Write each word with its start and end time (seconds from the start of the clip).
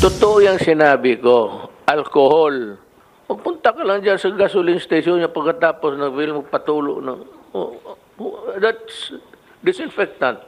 Totoo 0.00 0.40
yung 0.40 0.56
sinabi 0.56 1.20
ko. 1.20 1.68
Alcohol. 1.84 2.80
Magpunta 3.28 3.68
ka 3.68 3.84
lang 3.84 4.00
dyan 4.00 4.16
sa 4.16 4.32
gasoline 4.32 4.80
station 4.80 5.20
niya 5.20 5.28
pagkatapos 5.28 5.92
ng 6.00 6.16
will 6.16 6.40
magpatulo 6.40 7.04
ng... 7.04 7.18
Oh, 7.52 7.76
oh, 8.16 8.56
that's 8.56 9.12
disinfectant. 9.60 10.40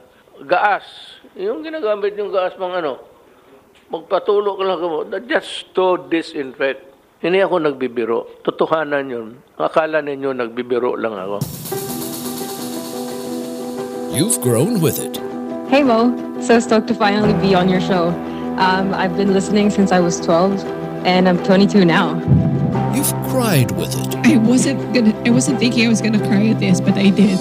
Gaas. 0.49 0.81
Yung 1.37 1.61
ginagamit 1.61 2.17
yung 2.17 2.33
gaas 2.33 2.57
pang 2.57 2.73
ano, 2.73 2.97
magpatulo 3.93 4.57
ka 4.57 4.63
lang 4.65 4.79
mo. 4.81 5.05
That 5.05 5.29
just 5.29 5.69
to 5.77 6.01
disinfect. 6.09 6.89
Hindi 7.21 7.45
ako 7.45 7.61
nagbibiro. 7.61 8.41
Totohanan 8.41 9.05
yun. 9.05 9.37
Akala 9.61 10.01
ninyo 10.01 10.33
nagbibiro 10.33 10.97
lang 10.97 11.13
ako. 11.13 11.37
You've 14.17 14.41
grown 14.41 14.81
with 14.81 14.97
it. 14.97 15.21
Hey 15.69 15.85
Mo, 15.85 16.09
so 16.41 16.57
stoked 16.57 16.89
to 16.89 16.97
finally 16.97 17.37
be 17.37 17.53
on 17.53 17.69
your 17.69 17.81
show. 17.85 18.09
Um, 18.59 18.93
I've 18.93 19.17
been 19.17 19.33
listening 19.33 19.69
since 19.71 19.91
I 19.91 19.99
was 19.99 20.19
12, 20.19 20.63
and 21.05 21.27
I'm 21.27 21.43
22 21.43 21.85
now. 21.85 22.19
You've 22.93 23.11
cried 23.29 23.71
with 23.71 23.93
it. 23.97 24.15
I 24.25 24.37
wasn't 24.37 24.93
gonna. 24.93 25.13
I 25.25 25.31
wasn't 25.31 25.59
thinking 25.59 25.85
I 25.85 25.89
was 25.89 26.01
gonna 26.01 26.19
cry 26.19 26.47
at 26.47 26.59
this, 26.59 26.79
but 26.79 26.93
I 26.93 27.09
did. 27.09 27.39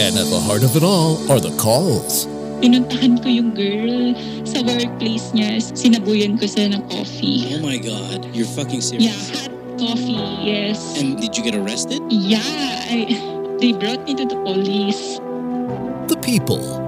And 0.00 0.16
at 0.16 0.30
the 0.30 0.40
heart 0.40 0.62
of 0.62 0.76
it 0.76 0.82
all 0.82 1.18
are 1.30 1.40
the 1.40 1.50
calls. 1.58 2.26
Pinuntahan 2.62 3.18
ko 3.18 3.28
yung 3.28 3.50
girl 3.58 4.14
sa 4.46 4.62
workplace 4.62 5.34
niya. 5.34 5.58
Sinabuyan 5.58 6.38
ko 6.38 6.46
siya 6.46 6.70
ng 6.78 6.86
coffee. 6.86 7.58
Oh 7.58 7.62
my 7.66 7.78
god, 7.82 8.22
you're 8.30 8.46
fucking 8.46 8.80
serious. 8.80 9.10
Yeah, 9.10 9.18
serious. 9.18 9.50
hot 9.50 9.78
coffee, 9.82 10.22
yes. 10.46 10.78
And 11.02 11.18
did 11.18 11.34
you 11.34 11.42
get 11.42 11.58
arrested? 11.58 11.98
yeah, 12.06 12.38
I, 12.86 13.18
they 13.58 13.74
brought 13.74 14.06
me 14.06 14.14
to 14.14 14.24
the 14.24 14.38
police. 14.46 15.18
The 16.06 16.18
people. 16.22 16.78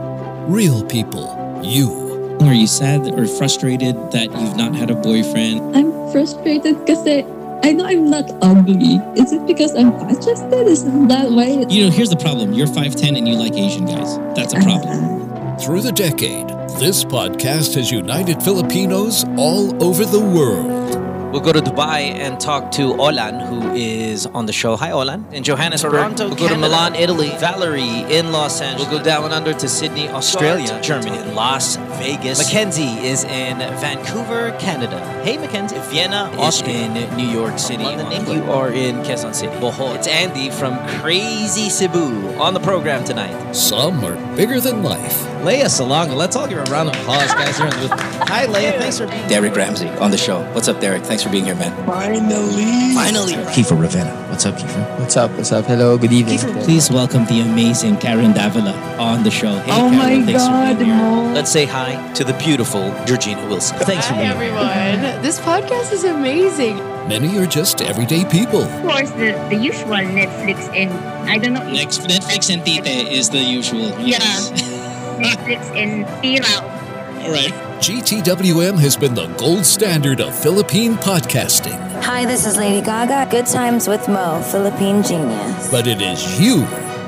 Real 0.47 0.87
people. 0.87 1.35
You. 1.63 2.04
Are 2.41 2.53
you 2.55 2.67
sad 2.67 3.19
or 3.19 3.27
frustrated 3.27 3.97
that 4.13 4.31
you've 4.33 4.57
not 4.57 4.75
had 4.75 4.91
a 4.91 4.95
boyfriend? 4.95 5.77
I'm 5.77 5.91
frustrated 6.13 6.79
because 6.85 7.07
I 7.07 7.73
know 7.73 7.87
I'm 7.87 8.11
not 8.11 8.31
ugly. 8.43 9.01
Is 9.17 9.33
it 9.33 9.47
because 9.47 9.75
I'm 9.75 9.93
fat 9.93 10.23
chested? 10.23 10.69
Is 10.69 10.85
that 11.09 11.31
why? 11.31 11.65
You 11.69 11.85
know, 11.85 11.91
here's 11.91 12.11
the 12.11 12.17
problem. 12.17 12.53
You're 12.53 12.67
5'10 12.67 13.17
and 13.17 13.27
you 13.27 13.37
like 13.37 13.55
Asian 13.55 13.87
guys. 13.87 14.19
That's 14.37 14.53
a 14.53 14.61
problem. 14.61 15.59
Through 15.59 15.83
the 15.83 15.93
decade, 15.93 16.49
this 16.79 17.05
podcast 17.05 17.75
has 17.77 17.91
united 17.91 18.43
Filipinos 18.43 19.25
all 19.39 19.83
over 19.83 20.05
the 20.05 20.21
world. 20.21 21.04
We'll 21.35 21.43
go 21.43 21.53
to 21.53 21.61
Dubai 21.61 22.15
and 22.15 22.39
talk 22.39 22.71
to 22.79 22.95
Olan, 22.95 23.45
who 23.45 23.73
is 23.75 24.25
on 24.25 24.47
the 24.47 24.53
show. 24.53 24.77
Hi, 24.77 24.91
Olan. 24.91 25.33
In 25.33 25.43
Johannesburg. 25.43 25.91
Toronto, 25.91 26.29
we'll 26.29 26.37
go 26.37 26.47
to 26.47 26.57
Milan, 26.57 26.95
Italy. 26.95 27.31
Valerie 27.41 28.05
in 28.09 28.31
Los 28.31 28.61
Angeles. 28.61 28.89
We'll 28.89 28.99
go 28.99 29.05
down 29.05 29.33
under 29.33 29.53
to 29.53 29.69
Sydney, 29.69 30.09
Australia. 30.09 30.81
Germany. 30.81 31.19
Las 31.35 31.75
Vegas. 31.99 32.39
Mackenzie 32.39 33.05
is 33.05 33.25
in 33.25 33.59
Vancouver, 33.59 34.57
Canada. 34.61 35.01
Hey, 35.25 35.37
Mackenzie. 35.37 35.77
Vienna, 35.91 36.31
Austria. 36.39 36.87
In 36.87 37.17
New 37.17 37.27
York 37.27 37.59
City. 37.59 37.83
London, 37.83 38.13
England. 38.13 38.45
You 38.45 38.53
are 38.53 38.71
in 38.71 39.03
Quezon 39.03 39.35
City. 39.35 39.53
Bohol. 39.57 39.97
It's 39.97 40.07
Andy 40.07 40.51
from 40.51 40.79
Crazy 41.01 41.69
Cebu 41.69 42.39
on 42.39 42.55
the 42.55 42.61
program 42.61 43.03
tonight. 43.03 43.55
Some 43.55 44.05
are 44.05 44.15
bigger 44.37 44.61
than 44.61 44.85
life. 44.85 45.25
Lea 45.45 45.65
Salonga. 45.65 46.15
Let's 46.15 46.37
all 46.37 46.47
give 46.47 46.59
her 46.59 46.65
a 46.65 46.71
round 46.71 46.91
of 46.91 46.95
applause, 46.95 47.35
guys. 47.35 47.59
Here 47.59 47.67
in 47.67 47.73
the 47.73 47.89
booth. 47.89 48.01
Hi, 48.29 48.47
Lea. 48.47 48.79
Thanks 48.79 48.99
for 48.99 49.09
being 49.09 49.19
here. 49.19 49.29
Derek 49.29 49.57
Ramsey 49.57 49.89
on 49.99 50.13
the 50.13 50.17
show. 50.17 50.45
What's 50.53 50.69
up, 50.69 50.81
Derek? 50.81 51.03
Thanks 51.03 51.24
for 51.25 51.31
being 51.31 51.45
here, 51.45 51.55
man. 51.55 51.73
Finally. 51.87 52.95
Finally. 52.95 53.33
Kiefer 53.55 53.81
Ravenna. 53.81 54.13
What's 54.29 54.45
up, 54.45 54.55
Kiefer? 54.57 55.01
What's 55.01 55.17
up? 55.17 55.31
What's 55.33 55.53
up? 55.53 55.65
Hello, 55.65 55.97
good 55.97 56.13
evening. 56.13 56.39
Please 56.65 56.91
welcome 56.91 57.25
the 57.25 57.41
amazing 57.41 57.97
Karen 57.97 58.33
Davila 58.33 58.73
on 58.99 59.25
the 59.25 59.31
show. 59.31 59.57
Hey, 59.61 59.73
oh 59.73 59.91
Karen, 59.91 59.97
my 59.97 60.27
thanks 60.27 60.45
for 60.45 60.51
god, 60.51 60.79
being 60.79 60.91
here. 60.91 60.99
Mo. 60.99 61.33
Let's 61.33 61.51
say 61.51 61.65
hi 61.65 62.13
to 62.13 62.25
the 62.25 62.35
beautiful 62.35 62.95
Georgina 63.07 63.47
Wilson. 63.49 63.79
Thanks 63.79 64.07
for 64.07 64.15
Hi 64.15 64.21
being 64.21 64.39
here. 64.39 64.55
everyone. 64.55 65.23
This 65.23 65.41
podcast 65.41 65.93
is 65.93 66.05
amazing. 66.05 66.77
Many 67.09 67.39
are 67.39 67.47
just 67.47 67.81
everyday 67.81 68.25
people. 68.27 68.63
Of 68.63 68.83
course, 68.83 69.11
the, 69.13 69.33
the 69.49 69.57
usual 69.57 69.97
Netflix 69.97 70.59
and 70.75 70.93
I 71.29 71.39
don't 71.39 71.55
know 71.55 71.67
if 71.67 71.73
Next, 71.73 72.01
Netflix 72.01 72.53
and 72.53 72.65
Tite 72.67 72.87
is 72.87 73.31
the 73.31 73.39
usual. 73.39 73.89
Yes. 73.99 74.51
Netflix 75.19 75.65
and 75.75 76.05
Tiraw. 76.23 77.25
All 77.25 77.33
right. 77.33 77.64
GTWM 77.81 78.79
has 78.79 78.97
been 78.97 79.15
the 79.15 79.27
gold 79.37 79.67
standard 79.67 80.21
of 80.21 80.35
Philippine 80.35 80.95
podcasting. 80.95 81.79
Hi, 82.03 82.25
this 82.25 82.47
is 82.47 82.57
Lady 82.57 82.81
Gaga. 82.81 83.29
Good 83.31 83.47
times 83.47 83.89
with 83.89 84.09
Mo, 84.09 84.41
Philippine 84.51 85.03
genius. 85.03 85.71
But 85.71 85.87
it 85.87 86.01
is 86.01 86.41
you 86.41 86.61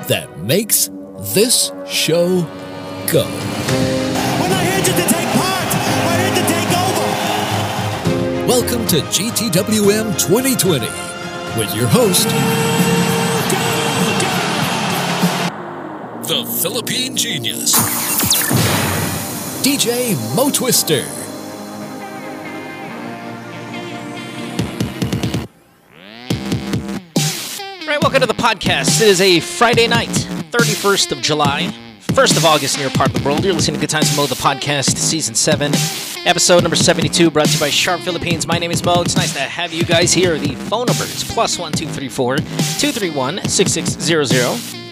that 0.08 0.28
makes 0.40 0.90
this 1.34 1.72
show 1.86 2.42
go. 3.10 3.24
We're 3.24 4.48
not 4.48 4.64
here 4.64 4.82
just 4.82 4.98
to 4.98 5.14
take 5.14 5.28
part. 5.38 5.68
We're 6.04 6.18
here 6.20 6.34
to 6.34 6.44
take 6.52 6.70
over. 6.84 8.46
Welcome 8.46 8.86
to 8.88 8.96
GTWM 9.16 10.18
2020 10.18 10.86
with 11.58 11.74
your 11.74 11.86
host, 11.86 12.28
the 16.28 16.44
Philippine 16.60 17.16
Genius, 17.16 17.72
DJ 19.66 20.14
Mo 20.36 20.48
Twister. 20.48 21.04
All 27.80 27.88
right, 27.88 28.00
welcome 28.00 28.20
to 28.20 28.26
the 28.28 28.34
podcast. 28.34 29.00
It 29.00 29.08
is 29.08 29.20
a 29.20 29.40
Friday 29.40 29.88
night, 29.88 30.06
31st 30.06 31.10
of 31.10 31.20
July, 31.20 31.74
1st 32.02 32.36
of 32.36 32.44
August 32.44 32.76
in 32.76 32.82
your 32.82 32.92
part 32.92 33.12
of 33.12 33.20
the 33.20 33.28
world. 33.28 33.44
You're 33.44 33.54
listening 33.54 33.74
to 33.74 33.80
Good 33.80 33.90
Times 33.90 34.16
Mo, 34.16 34.26
the 34.26 34.36
podcast, 34.36 34.98
season 34.98 35.34
7, 35.34 35.72
episode 36.24 36.62
number 36.62 36.76
72, 36.76 37.28
brought 37.32 37.46
to 37.46 37.54
you 37.54 37.58
by 37.58 37.70
Sharp 37.70 38.02
Philippines. 38.02 38.46
My 38.46 38.58
name 38.58 38.70
is 38.70 38.84
Mo. 38.84 39.02
It's 39.02 39.16
nice 39.16 39.32
to 39.32 39.40
have 39.40 39.72
you 39.72 39.82
guys 39.82 40.12
here. 40.12 40.38
The 40.38 40.54
phone 40.54 40.86
number 40.86 41.02
is 41.02 41.24
plus 41.24 41.58
1234 41.58 42.36
231 42.36 43.48
6600. 43.48 44.85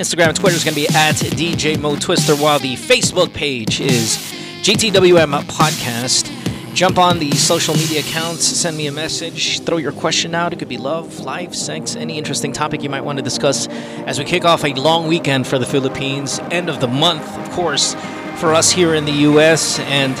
Instagram 0.00 0.28
and 0.28 0.36
Twitter 0.36 0.56
is 0.56 0.64
going 0.64 0.74
to 0.74 0.80
be 0.80 0.88
at 0.96 1.16
DJ 1.16 1.78
Mo 1.78 1.94
Twister, 1.94 2.34
while 2.34 2.58
the 2.58 2.74
Facebook 2.74 3.34
page 3.34 3.82
is 3.82 4.16
GTWM 4.62 5.42
Podcast. 5.42 6.34
Jump 6.74 6.96
on 6.96 7.18
the 7.18 7.30
social 7.32 7.74
media 7.74 8.00
accounts, 8.00 8.46
send 8.46 8.78
me 8.78 8.86
a 8.86 8.92
message, 8.92 9.60
throw 9.60 9.76
your 9.76 9.92
question 9.92 10.34
out. 10.34 10.54
It 10.54 10.58
could 10.58 10.70
be 10.70 10.78
love, 10.78 11.20
life, 11.20 11.54
sex, 11.54 11.96
any 11.96 12.16
interesting 12.16 12.50
topic 12.50 12.82
you 12.82 12.88
might 12.88 13.02
want 13.02 13.18
to 13.18 13.22
discuss 13.22 13.68
as 14.06 14.18
we 14.18 14.24
kick 14.24 14.46
off 14.46 14.64
a 14.64 14.72
long 14.72 15.06
weekend 15.06 15.46
for 15.46 15.58
the 15.58 15.66
Philippines. 15.66 16.38
End 16.50 16.70
of 16.70 16.80
the 16.80 16.88
month, 16.88 17.36
of 17.36 17.50
course, 17.50 17.92
for 18.36 18.54
us 18.54 18.70
here 18.70 18.94
in 18.94 19.04
the 19.04 19.12
U.S. 19.28 19.80
and 19.80 20.16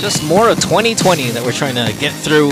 just 0.00 0.24
more 0.24 0.48
of 0.48 0.58
2020 0.58 1.30
that 1.30 1.44
we're 1.44 1.52
trying 1.52 1.76
to 1.76 1.96
get 2.00 2.12
through 2.12 2.50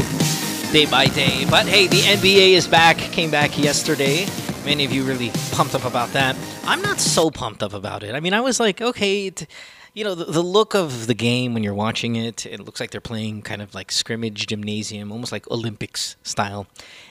day 0.72 0.86
by 0.88 1.06
day. 1.06 1.44
But 1.50 1.66
hey, 1.66 1.88
the 1.88 1.96
NBA 1.96 2.50
is 2.50 2.68
back, 2.68 2.96
came 2.96 3.32
back 3.32 3.58
yesterday. 3.58 4.28
Many 4.64 4.86
of 4.86 4.92
you 4.92 5.04
really 5.04 5.30
pumped 5.52 5.74
up 5.74 5.84
about 5.84 6.08
that. 6.14 6.36
I'm 6.64 6.80
not 6.80 6.98
so 6.98 7.30
pumped 7.30 7.62
up 7.62 7.74
about 7.74 8.02
it. 8.02 8.14
I 8.14 8.20
mean, 8.20 8.32
I 8.32 8.40
was 8.40 8.58
like, 8.58 8.80
okay, 8.80 9.28
t- 9.28 9.46
you 9.92 10.04
know, 10.04 10.14
the, 10.14 10.24
the 10.24 10.42
look 10.42 10.74
of 10.74 11.06
the 11.06 11.12
game 11.12 11.52
when 11.52 11.62
you're 11.62 11.74
watching 11.74 12.16
it, 12.16 12.46
it 12.46 12.60
looks 12.60 12.80
like 12.80 12.90
they're 12.90 13.00
playing 13.00 13.42
kind 13.42 13.60
of 13.60 13.74
like 13.74 13.92
scrimmage 13.92 14.46
gymnasium, 14.46 15.12
almost 15.12 15.32
like 15.32 15.48
Olympics 15.50 16.16
style. 16.22 16.66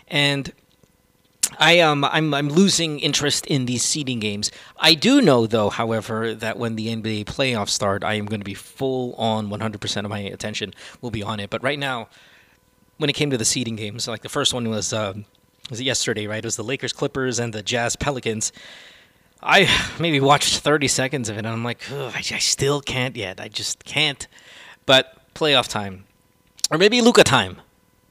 And 0.07 0.51
I 1.59 1.79
um 1.81 2.03
I'm 2.05 2.33
I'm 2.33 2.49
losing 2.49 2.99
interest 2.99 3.45
in 3.45 3.65
these 3.65 3.83
seeding 3.83 4.19
games. 4.19 4.51
I 4.79 4.95
do 4.95 5.21
know 5.21 5.45
though, 5.45 5.69
however, 5.69 6.33
that 6.33 6.57
when 6.57 6.75
the 6.75 6.87
NBA 6.87 7.25
playoffs 7.25 7.69
start, 7.69 8.03
I 8.03 8.15
am 8.15 8.25
going 8.25 8.41
to 8.41 8.45
be 8.45 8.55
full 8.55 9.13
on 9.13 9.49
100% 9.49 10.03
of 10.03 10.09
my 10.09 10.19
attention 10.19 10.73
will 11.01 11.11
be 11.11 11.21
on 11.21 11.39
it. 11.39 11.51
But 11.51 11.61
right 11.61 11.77
now, 11.77 12.09
when 12.97 13.11
it 13.11 13.13
came 13.13 13.29
to 13.29 13.37
the 13.37 13.45
seeding 13.45 13.75
games, 13.75 14.07
like 14.07 14.23
the 14.23 14.29
first 14.29 14.53
one 14.53 14.69
was 14.69 14.91
um, 14.91 15.25
was 15.69 15.79
it 15.79 15.83
yesterday, 15.83 16.27
right? 16.27 16.43
It 16.43 16.45
was 16.45 16.55
the 16.55 16.63
Lakers 16.63 16.93
Clippers 16.93 17.39
and 17.39 17.53
the 17.53 17.63
Jazz 17.63 17.95
Pelicans. 17.95 18.51
I 19.41 19.69
maybe 19.99 20.19
watched 20.19 20.59
30 20.59 20.87
seconds 20.87 21.29
of 21.29 21.35
it 21.35 21.39
and 21.39 21.47
I'm 21.47 21.63
like, 21.63 21.89
I, 21.91 22.17
I 22.17 22.39
still 22.39 22.81
can't 22.81 23.15
yet. 23.15 23.39
I 23.39 23.47
just 23.47 23.83
can't. 23.85 24.27
But 24.85 25.33
playoff 25.33 25.67
time, 25.67 26.05
or 26.69 26.77
maybe 26.77 27.01
Luka 27.01 27.23
time, 27.23 27.61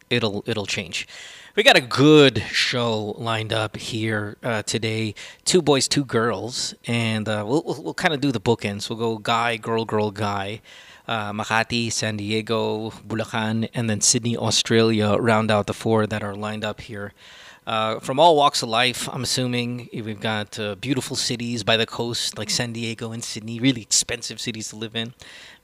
it'll 0.08 0.42
it'll 0.46 0.66
change. 0.66 1.06
We 1.54 1.62
got 1.62 1.76
a 1.76 1.82
good 1.82 2.42
show 2.50 3.14
lined 3.18 3.52
up 3.52 3.76
here 3.76 4.38
uh, 4.42 4.62
today. 4.62 5.14
Two 5.44 5.60
boys, 5.60 5.86
two 5.86 6.04
girls, 6.04 6.74
and 6.86 7.28
uh, 7.28 7.44
we'll 7.46 7.62
we'll, 7.62 7.82
we'll 7.82 7.94
kind 7.94 8.14
of 8.14 8.22
do 8.22 8.32
the 8.32 8.40
bookends. 8.40 8.88
We'll 8.88 8.98
go 8.98 9.18
guy, 9.18 9.58
girl, 9.58 9.84
girl, 9.84 10.10
guy. 10.10 10.62
Uh, 11.06 11.32
Makati, 11.32 11.92
San 11.92 12.16
Diego, 12.16 12.90
Bulacan, 13.06 13.68
and 13.74 13.90
then 13.90 14.00
Sydney, 14.00 14.36
Australia 14.36 15.16
round 15.16 15.50
out 15.50 15.66
the 15.66 15.74
four 15.74 16.06
that 16.06 16.22
are 16.22 16.34
lined 16.34 16.64
up 16.64 16.80
here. 16.80 17.12
Uh, 17.64 18.00
from 18.00 18.18
all 18.18 18.34
walks 18.36 18.62
of 18.62 18.68
life, 18.68 19.08
I'm 19.12 19.22
assuming 19.22 19.88
we've 19.92 20.18
got 20.20 20.58
uh, 20.58 20.74
beautiful 20.74 21.14
cities 21.14 21.62
by 21.62 21.76
the 21.76 21.86
coast 21.86 22.36
like 22.36 22.50
San 22.50 22.72
Diego 22.72 23.12
and 23.12 23.22
Sydney, 23.22 23.60
really 23.60 23.82
expensive 23.82 24.40
cities 24.40 24.68
to 24.70 24.76
live 24.76 24.96
in. 24.96 25.14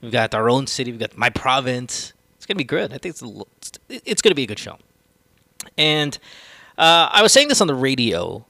We've 0.01 0.11
got 0.11 0.33
our 0.33 0.49
own 0.49 0.65
city. 0.67 0.91
We've 0.91 0.99
got 0.99 1.17
my 1.17 1.29
province. 1.29 2.13
It's 2.37 2.45
gonna 2.45 2.57
be 2.57 2.63
good. 2.63 2.93
I 2.93 2.97
think 2.99 3.13
it's 3.13 3.21
a, 3.21 3.25
l- 3.25 3.47
it's- 3.89 4.01
it's 4.05 4.21
gonna 4.21 4.35
be 4.35 4.43
a 4.43 4.47
good 4.47 4.59
show. 4.59 4.77
And 5.77 6.17
uh, 6.77 7.09
I 7.11 7.21
was 7.21 7.33
saying 7.33 7.49
this 7.49 7.59
on 7.59 7.67
the 7.67 7.75
radio 7.75 8.45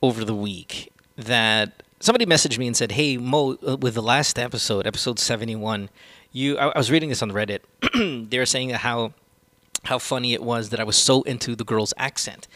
over 0.00 0.24
the 0.24 0.34
week 0.34 0.92
that 1.16 1.82
somebody 1.98 2.26
messaged 2.26 2.58
me 2.58 2.68
and 2.68 2.76
said, 2.76 2.92
"Hey 2.92 3.16
Mo, 3.16 3.56
uh, 3.66 3.76
with 3.76 3.94
the 3.94 4.02
last 4.02 4.38
episode, 4.38 4.86
episode 4.86 5.18
71, 5.18 5.90
you. 6.30 6.56
I, 6.58 6.68
I 6.68 6.78
was 6.78 6.92
reading 6.92 7.08
this 7.08 7.22
on 7.22 7.32
Reddit. 7.32 7.60
they 8.30 8.38
were 8.38 8.46
saying 8.46 8.70
how 8.70 9.14
how 9.84 9.98
funny 9.98 10.32
it 10.32 10.42
was 10.42 10.70
that 10.70 10.78
I 10.80 10.84
was 10.84 10.96
so 10.96 11.22
into 11.22 11.56
the 11.56 11.64
girl's 11.64 11.92
accent. 11.98 12.46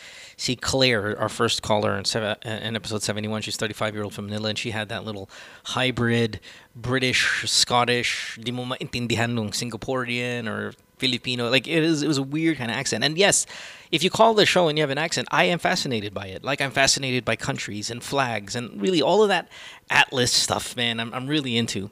See, 0.40 0.54
Claire, 0.54 1.18
our 1.18 1.28
first 1.28 1.62
caller 1.62 1.98
in, 1.98 2.04
seven, 2.04 2.36
in 2.42 2.76
episode 2.76 3.02
71, 3.02 3.42
she's 3.42 3.56
35 3.56 3.94
year 3.94 4.04
old 4.04 4.14
from 4.14 4.26
Manila, 4.26 4.50
and 4.50 4.58
she 4.58 4.70
had 4.70 4.88
that 4.88 5.04
little 5.04 5.28
hybrid 5.64 6.38
British, 6.76 7.42
Scottish, 7.50 8.38
di 8.40 8.52
mo 8.52 8.64
Singaporean 8.64 10.48
or 10.48 10.74
Filipino. 10.98 11.50
Like 11.50 11.66
it 11.66 11.82
is, 11.82 12.04
it 12.04 12.06
was 12.06 12.18
a 12.18 12.22
weird 12.22 12.56
kind 12.56 12.70
of 12.70 12.76
accent. 12.76 13.02
And 13.02 13.18
yes, 13.18 13.46
if 13.90 14.04
you 14.04 14.10
call 14.10 14.32
the 14.34 14.46
show 14.46 14.68
and 14.68 14.78
you 14.78 14.82
have 14.82 14.90
an 14.90 14.98
accent, 14.98 15.26
I 15.32 15.42
am 15.44 15.58
fascinated 15.58 16.14
by 16.14 16.28
it. 16.28 16.44
Like 16.44 16.60
I'm 16.60 16.70
fascinated 16.70 17.24
by 17.24 17.34
countries 17.34 17.90
and 17.90 18.00
flags 18.00 18.54
and 18.54 18.80
really 18.80 19.02
all 19.02 19.24
of 19.24 19.28
that 19.30 19.48
Atlas 19.90 20.30
stuff, 20.30 20.76
man. 20.76 21.00
I'm, 21.00 21.12
I'm 21.12 21.26
really 21.26 21.56
into. 21.56 21.90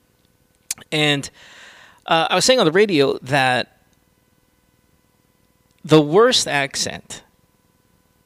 And 0.92 1.28
uh, 2.06 2.28
I 2.30 2.36
was 2.36 2.44
saying 2.44 2.60
on 2.60 2.66
the 2.66 2.70
radio 2.70 3.18
that 3.18 3.80
the 5.84 6.00
worst 6.00 6.46
accent 6.46 7.24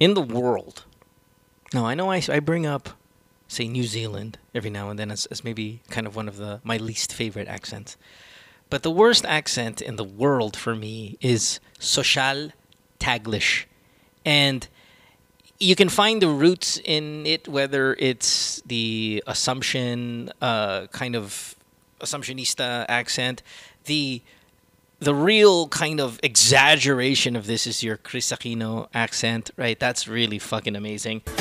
in 0.00 0.14
the 0.14 0.22
world. 0.22 0.84
Now 1.72 1.86
I 1.86 1.94
know 1.94 2.10
I, 2.10 2.20
I 2.28 2.40
bring 2.40 2.66
up, 2.66 2.90
say 3.46 3.68
New 3.68 3.84
Zealand 3.84 4.38
every 4.54 4.70
now 4.70 4.90
and 4.90 4.98
then 4.98 5.10
as, 5.10 5.26
as 5.26 5.44
maybe 5.44 5.82
kind 5.90 6.06
of 6.06 6.16
one 6.16 6.26
of 6.26 6.36
the 6.38 6.60
my 6.64 6.78
least 6.78 7.12
favorite 7.12 7.46
accents, 7.46 7.96
but 8.70 8.82
the 8.82 8.90
worst 8.90 9.24
accent 9.26 9.80
in 9.80 9.96
the 9.96 10.04
world 10.04 10.56
for 10.56 10.74
me 10.74 11.16
is 11.20 11.60
Social 11.78 12.50
Taglish, 12.98 13.66
and 14.24 14.66
you 15.60 15.76
can 15.76 15.90
find 15.90 16.22
the 16.22 16.28
roots 16.28 16.80
in 16.84 17.26
it 17.26 17.46
whether 17.46 17.94
it's 17.98 18.62
the 18.66 19.22
Assumption 19.26 20.32
uh, 20.40 20.86
kind 20.86 21.14
of 21.14 21.54
Assumptionista 22.00 22.86
accent, 22.88 23.42
the 23.84 24.22
the 25.00 25.14
real 25.14 25.66
kind 25.68 26.00
of 26.00 26.20
exaggeration 26.22 27.34
of 27.36 27.46
this 27.46 27.66
is 27.66 27.82
your 27.82 27.96
Kris 27.96 28.30
Aquino 28.30 28.88
accent, 28.94 29.50
right? 29.56 29.78
That's 29.80 30.06
really 30.06 30.38
fucking 30.38 30.76
amazing. 30.76 31.22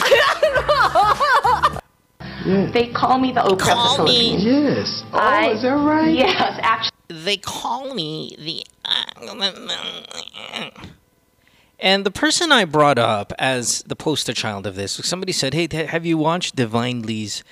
They 2.46 2.88
call 2.88 3.20
me 3.20 3.32
the 3.34 3.42
Oprah 3.42 3.60
Call 3.60 3.92
of 4.02 4.08
the 4.08 4.14
me. 4.14 4.38
Yes. 4.38 5.04
Oh, 5.14 5.18
I- 5.20 5.50
is 5.50 5.62
that 5.62 5.70
right? 5.76 6.08
Yes, 6.16 6.58
actually. 6.62 6.90
They 7.10 7.38
call 7.38 7.94
me 7.94 8.36
the. 8.40 8.64
And 11.80 12.06
the 12.06 12.12
person 12.12 12.52
I 12.52 12.66
brought 12.66 12.98
up 12.98 13.34
as 13.38 13.84
the 13.84 13.96
poster 13.96 14.34
child 14.34 14.66
of 14.66 14.76
this, 14.76 14.94
somebody 14.94 15.32
said, 15.34 15.54
"Hey, 15.54 15.68
have 15.86 16.06
you 16.06 16.18
watched 16.18 16.56
Divine 16.56 17.02
Lee's 17.04 17.44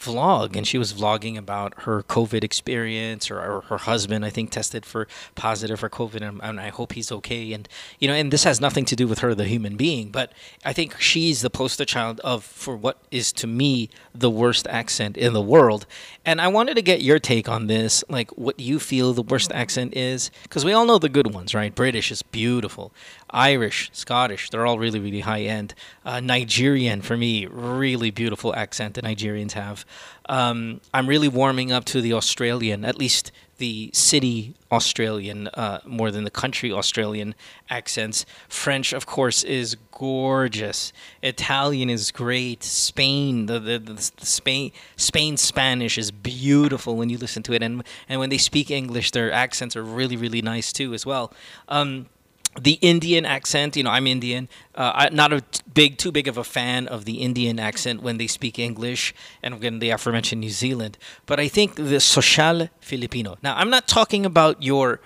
vlog?" 0.00 0.56
And 0.56 0.66
she 0.66 0.78
was 0.78 0.92
vlogging 0.92 1.36
about 1.36 1.82
her 1.82 2.02
COVID 2.02 2.44
experience, 2.44 3.30
or, 3.30 3.40
or 3.40 3.60
her 3.62 3.78
husband, 3.78 4.24
I 4.24 4.30
think, 4.30 4.50
tested 4.50 4.84
for 4.84 5.06
positive 5.34 5.80
for 5.80 5.88
COVID, 5.88 6.22
and, 6.26 6.40
and 6.42 6.60
I 6.60 6.68
hope 6.68 6.92
he's 6.92 7.12
okay. 7.12 7.52
And 7.52 7.68
you 7.98 8.08
know, 8.08 8.14
and 8.14 8.32
this 8.32 8.44
has 8.44 8.60
nothing 8.60 8.84
to 8.86 8.96
do 8.96 9.06
with 9.06 9.20
her, 9.20 9.34
the 9.34 9.44
human 9.44 9.76
being, 9.76 10.10
but 10.10 10.32
I 10.64 10.72
think 10.72 11.00
she's 11.00 11.42
the 11.42 11.50
poster 11.50 11.84
child 11.84 12.20
of 12.20 12.44
for 12.44 12.76
what 12.76 12.98
is 13.10 13.32
to 13.34 13.46
me 13.46 13.90
the 14.14 14.30
worst 14.30 14.66
accent 14.68 15.16
in 15.16 15.32
the 15.32 15.42
world. 15.42 15.86
And 16.24 16.40
I 16.40 16.48
wanted 16.48 16.74
to 16.74 16.82
get 16.82 17.02
your 17.02 17.18
take 17.18 17.48
on 17.48 17.66
this, 17.66 18.04
like 18.08 18.30
what 18.32 18.58
you 18.58 18.78
feel 18.78 19.12
the 19.12 19.22
worst 19.22 19.52
accent 19.52 19.96
is, 19.96 20.30
because 20.44 20.64
we 20.64 20.72
all 20.72 20.86
know 20.86 20.98
the 20.98 21.08
good 21.08 21.34
ones, 21.34 21.54
right? 21.54 21.74
British 21.74 22.10
is 22.10 22.22
beautiful, 22.22 22.92
Irish, 23.34 23.90
Scottish, 23.92 24.48
they're 24.50 24.64
all 24.64 24.78
really, 24.78 25.00
really 25.00 25.20
high 25.20 25.42
end. 25.42 25.74
Uh, 26.04 26.20
Nigerian, 26.20 27.02
for 27.02 27.16
me, 27.16 27.46
really 27.46 28.10
beautiful 28.12 28.54
accent 28.54 28.94
that 28.94 29.04
Nigerians 29.04 29.52
have. 29.52 29.84
Um, 30.28 30.80
I'm 30.94 31.08
really 31.08 31.28
warming 31.28 31.72
up 31.72 31.84
to 31.86 32.00
the 32.00 32.12
Australian, 32.12 32.84
at 32.84 32.96
least 32.96 33.32
the 33.58 33.90
city 33.92 34.54
Australian, 34.70 35.48
uh, 35.48 35.80
more 35.84 36.10
than 36.10 36.24
the 36.24 36.30
country 36.30 36.72
Australian 36.72 37.34
accents. 37.68 38.24
French, 38.48 38.92
of 38.92 39.04
course, 39.06 39.42
is 39.42 39.76
gorgeous. 39.90 40.92
Italian 41.22 41.90
is 41.90 42.10
great. 42.10 42.62
Spain, 42.62 43.46
the, 43.46 43.58
the, 43.58 43.78
the, 43.78 44.10
the 44.16 44.26
Spain 44.26 44.72
Spain 44.96 45.36
Spanish 45.36 45.98
is 45.98 46.10
beautiful 46.10 46.96
when 46.96 47.10
you 47.10 47.18
listen 47.18 47.42
to 47.44 47.52
it, 47.52 47.62
and 47.62 47.82
and 48.08 48.20
when 48.20 48.30
they 48.30 48.38
speak 48.38 48.70
English, 48.70 49.10
their 49.10 49.30
accents 49.30 49.76
are 49.76 49.84
really 49.84 50.16
really 50.16 50.42
nice 50.42 50.72
too 50.72 50.94
as 50.94 51.04
well. 51.06 51.32
Um, 51.68 52.06
the 52.60 52.78
Indian 52.80 53.24
accent, 53.24 53.76
you 53.76 53.82
know, 53.82 53.90
I'm 53.90 54.06
Indian. 54.06 54.48
Uh, 54.74 54.92
I'm 54.94 55.14
not 55.14 55.32
a 55.32 55.42
big, 55.72 55.98
too 55.98 56.12
big 56.12 56.28
of 56.28 56.38
a 56.38 56.44
fan 56.44 56.86
of 56.86 57.04
the 57.04 57.20
Indian 57.20 57.58
accent 57.58 58.02
when 58.02 58.18
they 58.18 58.26
speak 58.26 58.58
English, 58.58 59.14
and 59.42 59.54
again, 59.54 59.78
the 59.78 59.90
aforementioned 59.90 60.40
New 60.40 60.50
Zealand. 60.50 60.98
But 61.26 61.40
I 61.40 61.48
think 61.48 61.74
the 61.74 62.00
social 62.00 62.68
Filipino. 62.80 63.36
Now, 63.42 63.56
I'm 63.56 63.70
not 63.70 63.88
talking 63.88 64.24
about 64.24 64.62
your, 64.62 65.00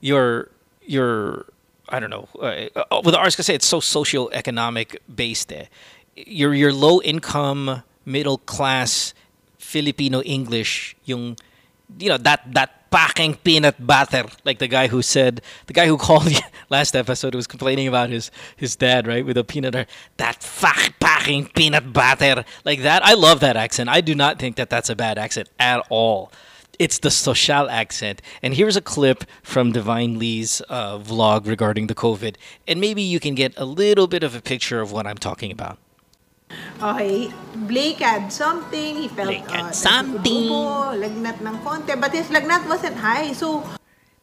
your, 0.00 0.50
your. 0.86 1.46
I 1.88 2.00
don't 2.00 2.10
know. 2.10 2.28
Uh, 2.40 2.68
uh, 2.90 3.02
with 3.04 3.14
ours, 3.14 3.38
I 3.38 3.42
say 3.42 3.54
it's 3.54 3.66
so 3.66 3.80
socioeconomic 3.80 4.98
based. 5.14 5.48
There, 5.48 5.68
your 6.16 6.54
your 6.54 6.72
low 6.72 7.02
income, 7.02 7.82
middle 8.06 8.38
class 8.38 9.12
Filipino 9.58 10.22
English, 10.22 10.96
yung 11.04 11.36
you 11.98 12.08
know 12.08 12.16
that 12.18 12.40
that 12.54 12.81
packing 12.92 13.34
peanut 13.36 13.84
butter. 13.84 14.26
Like 14.44 14.58
the 14.58 14.68
guy 14.68 14.86
who 14.86 15.02
said 15.02 15.40
the 15.66 15.72
guy 15.72 15.86
who 15.86 15.96
called 15.96 16.28
last 16.70 16.94
episode 16.94 17.34
was 17.34 17.46
complaining 17.48 17.88
about 17.88 18.10
his 18.10 18.30
his 18.54 18.76
dad 18.76 19.06
right 19.08 19.26
with 19.26 19.36
a 19.36 19.42
peanut 19.42 19.72
butter. 19.72 19.90
That 20.18 20.42
fuck 20.42 20.92
packing 21.00 21.46
peanut 21.46 21.92
butter. 21.92 22.44
Like 22.64 22.82
that 22.82 23.04
i 23.04 23.14
love 23.14 23.40
that 23.40 23.56
accent. 23.56 23.88
I 23.88 24.00
do 24.00 24.14
not 24.14 24.38
think 24.38 24.56
that 24.56 24.70
that's 24.70 24.90
a 24.90 24.94
bad 24.94 25.18
accent 25.18 25.48
at 25.58 25.84
all. 25.88 26.30
It's 26.78 26.98
the 26.98 27.10
social 27.10 27.68
accent. 27.68 28.22
And 28.42 28.54
here's 28.54 28.76
a 28.76 28.80
clip 28.80 29.24
from 29.42 29.72
divine 29.72 30.18
lee's 30.18 30.62
uh, 30.68 30.98
vlog 30.98 31.46
regarding 31.46 31.86
the 31.86 31.94
covid. 31.94 32.36
And 32.68 32.80
maybe 32.80 33.02
you 33.02 33.20
can 33.20 33.34
get 33.34 33.54
a 33.56 33.64
little 33.64 34.06
bit 34.06 34.22
of 34.22 34.34
a 34.36 34.40
picture 34.40 34.80
of 34.80 34.92
what 34.92 35.06
i'm 35.06 35.18
talking 35.18 35.50
about 35.50 35.78
Okay, 36.82 37.32
Blake 37.54 37.98
had 37.98 38.32
something, 38.32 38.96
he 38.96 39.08
felt 39.08 39.28
Blake 39.28 39.50
had 39.50 39.66
uh, 39.66 39.72
something. 39.72 40.50
ubo, 40.50 40.98
lagnat 40.98 41.38
ng 41.40 41.58
konti, 41.62 41.94
but 42.00 42.12
his 42.12 42.26
lagnat 42.28 42.66
wasn't 42.68 42.96
high, 42.96 43.32
so 43.32 43.62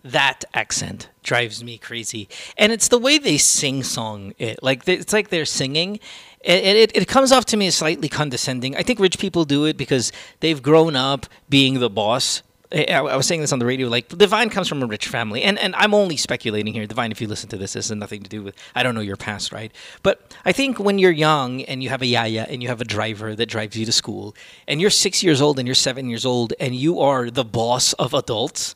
that 0.03 0.45
accent 0.53 1.09
drives 1.23 1.63
me 1.63 1.77
crazy. 1.77 2.27
And 2.57 2.71
it's 2.71 2.87
the 2.87 2.97
way 2.97 3.17
they 3.17 3.37
sing 3.37 3.83
song 3.83 4.33
it 4.37 4.61
like 4.63 4.87
it's 4.87 5.13
like 5.13 5.29
they're 5.29 5.45
singing. 5.45 5.99
It, 6.41 6.63
it, 6.63 6.95
it 6.95 7.07
comes 7.07 7.31
off 7.31 7.45
to 7.51 7.57
me 7.57 7.67
as 7.67 7.75
slightly 7.75 8.07
condescending. 8.07 8.75
I 8.75 8.83
think 8.83 8.99
rich 8.99 9.19
people 9.19 9.43
do 9.43 9.65
it 9.65 9.75
because 9.75 10.11
they've 10.39 10.61
grown 10.61 10.95
up 10.95 11.25
being 11.49 11.79
the 11.79 11.89
boss 11.89 12.43
I, 12.71 12.93
I 12.93 13.15
was 13.15 13.25
saying 13.25 13.41
this 13.41 13.51
on 13.51 13.59
the 13.59 13.65
radio. 13.65 13.87
Like 13.87 14.09
Divine 14.09 14.49
comes 14.49 14.67
from 14.67 14.83
a 14.83 14.85
rich 14.85 15.07
family, 15.07 15.41
and 15.41 15.57
and 15.57 15.75
I'm 15.75 15.93
only 15.93 16.17
speculating 16.17 16.73
here. 16.73 16.85
Divine, 16.85 17.11
if 17.11 17.19
you 17.19 17.27
listen 17.27 17.49
to 17.49 17.57
this, 17.57 17.73
this 17.73 17.89
has 17.89 17.97
nothing 17.97 18.21
to 18.21 18.29
do 18.29 18.43
with. 18.43 18.55
I 18.75 18.83
don't 18.83 18.93
know 18.93 19.01
your 19.01 19.15
past, 19.15 19.51
right? 19.51 19.71
But 20.03 20.35
I 20.45 20.51
think 20.51 20.79
when 20.79 20.99
you're 20.99 21.11
young 21.11 21.63
and 21.63 21.81
you 21.81 21.89
have 21.89 22.01
a 22.01 22.05
yaya 22.05 22.45
and 22.47 22.61
you 22.61 22.69
have 22.69 22.81
a 22.81 22.85
driver 22.85 23.35
that 23.35 23.47
drives 23.47 23.75
you 23.75 23.85
to 23.85 23.91
school, 23.91 24.35
and 24.67 24.79
you're 24.79 24.91
six 24.91 25.23
years 25.23 25.41
old 25.41 25.57
and 25.57 25.67
you're 25.67 25.75
seven 25.75 26.09
years 26.09 26.25
old, 26.25 26.53
and 26.59 26.75
you 26.75 26.99
are 26.99 27.31
the 27.31 27.43
boss 27.43 27.93
of 27.93 28.13
adults, 28.13 28.75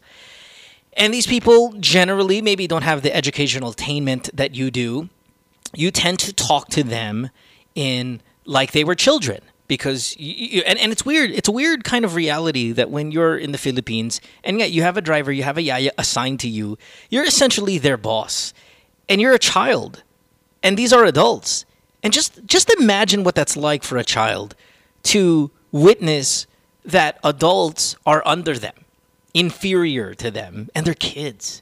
and 0.93 1.13
these 1.13 1.27
people 1.27 1.73
generally 1.79 2.41
maybe 2.41 2.65
don't 2.65 2.83
have 2.83 3.03
the 3.03 3.15
educational 3.15 3.71
attainment 3.71 4.35
that 4.35 4.55
you 4.55 4.71
do. 4.71 5.09
You 5.75 5.91
tend 5.91 6.19
to 6.19 6.33
talk 6.33 6.69
to 6.69 6.83
them 6.83 7.29
in 7.75 8.21
like 8.45 8.71
they 8.71 8.83
were 8.83 8.95
children 8.95 9.41
because 9.67 10.15
you, 10.17 10.33
you, 10.33 10.63
and, 10.65 10.77
and 10.79 10.91
it's 10.91 11.05
weird 11.05 11.31
it's 11.31 11.47
a 11.47 11.51
weird 11.51 11.83
kind 11.83 12.03
of 12.05 12.15
reality 12.15 12.71
that 12.71 12.89
when 12.89 13.11
you're 13.11 13.37
in 13.37 13.51
the 13.51 13.57
philippines 13.57 14.19
and 14.43 14.59
yet 14.59 14.71
you 14.71 14.81
have 14.81 14.97
a 14.97 15.01
driver 15.01 15.31
you 15.31 15.43
have 15.43 15.57
a 15.57 15.61
yaya 15.61 15.91
assigned 15.97 16.39
to 16.39 16.49
you 16.49 16.77
you're 17.09 17.25
essentially 17.25 17.77
their 17.77 17.97
boss 17.97 18.53
and 19.07 19.21
you're 19.21 19.33
a 19.33 19.39
child 19.39 20.03
and 20.63 20.77
these 20.77 20.93
are 20.93 21.03
adults. 21.03 21.65
And 22.01 22.11
just 22.11 22.43
just 22.45 22.71
imagine 22.71 23.23
what 23.23 23.35
that's 23.35 23.55
like 23.55 23.83
for 23.83 23.97
a 23.97 24.03
child 24.03 24.55
to 25.03 25.51
witness 25.71 26.47
that 26.85 27.19
adults 27.23 27.95
are 28.05 28.23
under 28.25 28.57
them 28.57 28.73
inferior 29.33 30.13
to 30.13 30.29
them 30.29 30.69
and 30.75 30.85
they're 30.85 30.93
kids 30.93 31.61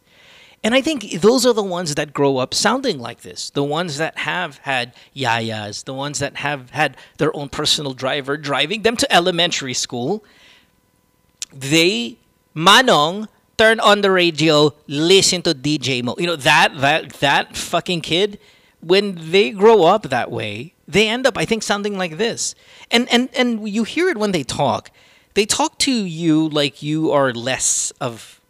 and 0.64 0.76
I 0.76 0.82
think 0.82 1.22
those 1.22 1.46
are 1.46 1.54
the 1.54 1.64
ones 1.64 1.96
that 1.96 2.14
grow 2.14 2.38
up 2.38 2.54
sounding 2.54 3.00
like 3.00 3.22
this. 3.22 3.50
The 3.50 3.64
ones 3.64 3.98
that 3.98 4.20
have 4.20 4.58
had 4.60 4.94
yayas, 5.16 5.86
the 5.86 5.94
ones 5.94 6.20
that 6.20 6.38
have 6.38 6.70
had 6.70 6.98
their 7.18 7.36
own 7.36 7.50
personal 7.50 7.94
driver 7.94 8.38
driving 8.38 8.84
them 8.84 8.96
to 8.98 9.12
elementary 9.12 9.74
school. 9.74 10.24
They, 11.52 12.18
Manong, 12.56 13.28
turn 13.58 13.80
on 13.80 14.02
the 14.02 14.12
radio, 14.12 14.76
listen 14.88 15.42
to 15.44 15.56
DJ 15.56 16.04
Mo. 16.04 16.16
You 16.20 16.28
know, 16.28 16.36
that, 16.36 16.78
that, 16.78 17.14
that 17.14 17.58
fucking 17.58 18.02
kid, 18.02 18.40
when 18.82 19.32
they 19.32 19.50
grow 19.50 19.84
up 19.84 20.04
that 20.04 20.30
way, 20.30 20.76
they 20.88 21.08
end 21.08 21.26
up, 21.26 21.38
I 21.38 21.46
think, 21.46 21.64
sounding 21.64 21.98
like 21.98 22.18
this. 22.18 22.54
And, 22.92 23.12
and, 23.12 23.30
and 23.36 23.68
you 23.68 23.84
hear 23.84 24.10
it 24.10 24.18
when 24.18 24.32
they 24.32 24.44
talk. 24.44 24.92
They 25.34 25.46
talk 25.46 25.80
to 25.80 25.92
you 25.92 26.50
like 26.50 26.84
you 26.84 27.12
are 27.12 27.34
less 27.34 27.92
of 28.00 28.41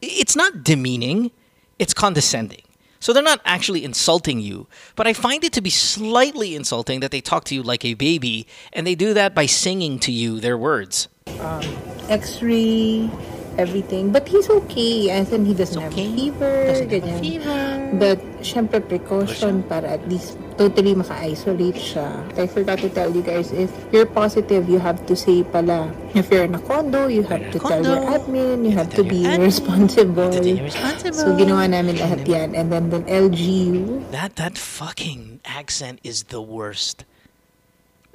it's 0.00 0.36
not 0.36 0.64
demeaning, 0.64 1.30
it's 1.78 1.94
condescending. 1.94 2.62
So 2.98 3.12
they're 3.12 3.22
not 3.22 3.40
actually 3.44 3.84
insulting 3.84 4.40
you, 4.40 4.66
but 4.96 5.06
I 5.06 5.12
find 5.12 5.44
it 5.44 5.52
to 5.52 5.60
be 5.60 5.70
slightly 5.70 6.56
insulting 6.56 7.00
that 7.00 7.10
they 7.10 7.20
talk 7.20 7.44
to 7.44 7.54
you 7.54 7.62
like 7.62 7.84
a 7.84 7.94
baby 7.94 8.46
and 8.72 8.86
they 8.86 8.94
do 8.94 9.14
that 9.14 9.34
by 9.34 9.46
singing 9.46 9.98
to 10.00 10.12
you 10.12 10.40
their 10.40 10.58
words. 10.58 11.08
um, 11.40 11.62
X-ray, 12.08 13.10
everything. 13.58 14.12
But 14.12 14.28
he's 14.28 14.48
okay. 14.48 15.10
As 15.10 15.32
in, 15.32 15.44
he 15.44 15.54
doesn't 15.54 15.80
have 15.80 15.92
a 15.92 15.96
fever. 15.96 16.72
ganyan. 16.88 17.98
But, 17.98 18.18
syempre, 18.42 18.80
precaution 18.80 19.62
para 19.64 19.96
at 19.96 20.02
least 20.08 20.38
totally 20.56 20.94
maka-isolate 20.94 21.76
siya. 21.76 22.24
I 22.36 22.46
forgot 22.48 22.80
to 22.80 22.88
tell 22.88 23.12
you 23.12 23.22
guys, 23.22 23.52
if 23.52 23.70
you're 23.92 24.08
positive, 24.08 24.68
you 24.68 24.78
have 24.78 25.04
to 25.06 25.14
say 25.14 25.44
pala, 25.44 25.92
if 26.14 26.30
you're 26.32 26.44
in 26.44 26.54
a 26.54 26.62
condo, 26.64 27.06
you 27.06 27.22
have 27.24 27.44
to 27.52 27.58
tell 27.60 27.84
your 27.84 28.00
admin, 28.08 28.64
you 28.64 28.72
have 28.72 28.90
to 28.96 29.04
be 29.04 29.28
responsible. 29.36 30.32
So, 30.32 31.36
ginawa 31.36 31.68
namin 31.68 31.96
lahat 32.00 32.26
yan. 32.26 32.54
And 32.54 32.72
then 32.72 32.90
the 32.90 33.00
LGU, 33.04 34.10
That 34.10 34.36
that 34.36 34.56
fucking 34.58 35.40
accent 35.44 36.00
is 36.02 36.32
the 36.32 36.40
worst. 36.40 37.04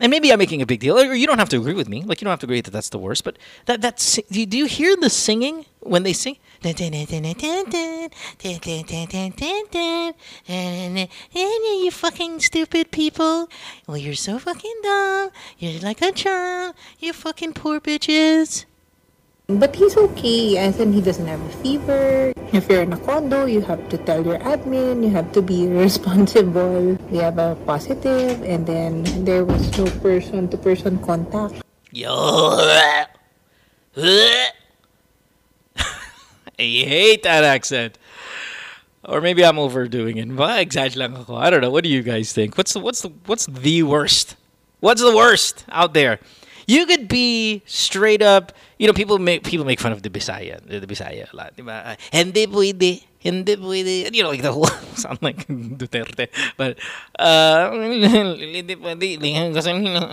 And 0.02 0.10
maybe 0.10 0.34
I'm 0.34 0.40
making 0.40 0.64
a 0.64 0.66
big 0.66 0.80
deal, 0.80 0.98
or 0.98 1.14
you 1.14 1.28
don't 1.28 1.38
have 1.38 1.50
to 1.50 1.58
agree 1.58 1.76
with 1.76 1.88
me. 1.88 2.02
Like 2.02 2.22
you 2.22 2.26
don't 2.26 2.32
have 2.32 2.40
to 2.40 2.48
agree 2.48 2.60
that 2.60 2.72
that's 2.72 2.90
the 2.90 2.98
worst. 2.98 3.24
But 3.24 3.38
that 3.68 3.82
that 3.82 4.00
si- 4.00 4.26
do 4.32 4.40
you, 4.40 4.46
do 4.48 4.58
you 4.58 4.66
hear 4.66 4.96
the 4.96 5.12
singing 5.12 5.66
when 5.80 6.02
they 6.02 6.12
sing? 6.12 6.38
You 11.84 11.92
fucking 11.92 12.40
stupid 12.40 12.92
people. 12.92 13.50
Well, 13.88 13.98
you're 13.98 14.16
so 14.16 14.40
fucking 14.40 14.80
dumb. 14.82 15.30
You're 15.60 15.80
like 15.82 16.02
a 16.02 16.12
child. 16.12 16.76
You 17.00 17.14
fucking 17.14 17.54
poor 17.54 17.80
bitches. 17.80 18.66
But 19.60 19.76
he's 19.76 19.98
okay, 19.98 20.58
as 20.58 20.80
in 20.80 20.94
he 20.94 21.02
doesn't 21.02 21.28
have 21.28 21.42
a 21.42 21.50
fever. 21.64 22.34
If 22.54 22.70
you're 22.70 22.84
in 22.84 22.94
a 22.94 23.00
condo, 23.00 23.46
you 23.46 23.62
have 23.62 23.90
to 23.90 23.98
tell 23.98 24.26
your 24.26 24.38
admin, 24.40 25.04
you 25.04 25.10
have 25.10 25.32
to 25.34 25.42
be 25.42 25.68
responsible. 25.88 26.98
We 27.10 27.18
have 27.18 27.38
a 27.38 27.56
positive, 27.66 28.44
and 28.44 28.68
then 28.68 29.04
there 29.26 29.46
was 29.46 29.78
no 29.78 29.86
person-to-person 30.00 31.04
contact. 31.04 31.64
Yo. 31.92 32.60
I 33.98 34.52
hate 36.58 37.24
that 37.24 37.44
accent. 37.44 37.98
Or 39.04 39.20
maybe 39.20 39.44
I'm 39.44 39.58
overdoing 39.58 40.18
it. 40.18 40.30
I 40.40 40.64
don't 40.64 41.62
know. 41.62 41.72
What 41.72 41.84
do 41.84 41.90
you 41.90 42.04
guys 42.04 42.34
think? 42.34 42.58
What's 42.58 42.74
the 42.74 42.80
what's 42.80 43.02
the 43.02 43.10
what's 43.26 43.48
the 43.48 43.84
worst? 43.84 44.36
What's 44.80 45.02
the 45.02 45.16
worst 45.16 45.66
out 45.70 45.94
there? 45.94 46.20
You 46.68 46.86
could 46.86 47.08
be 47.08 47.62
straight 47.66 48.22
up. 48.22 48.54
You 48.78 48.88
know, 48.88 48.94
people 48.94 49.20
make 49.20 49.44
people 49.44 49.66
make 49.66 49.80
fun 49.80 49.92
of 49.92 50.02
the 50.02 50.10
Bisaya, 50.10 50.62
the 50.66 50.86
Bisaya 50.88 51.32
a 51.32 51.36
lot. 51.36 51.56
Diba? 51.56 51.98
Hindi 52.12 52.48
pwede. 52.48 53.04
Hindi 53.20 53.56
pwede. 53.56 54.14
You 54.14 54.24
know, 54.24 54.30
like 54.30 54.42
the 54.42 54.52
whole 54.52 54.66
sound 54.96 55.20
like 55.22 55.48
Duterte, 55.48 56.30
but 56.58 56.78
uh. 57.20 57.70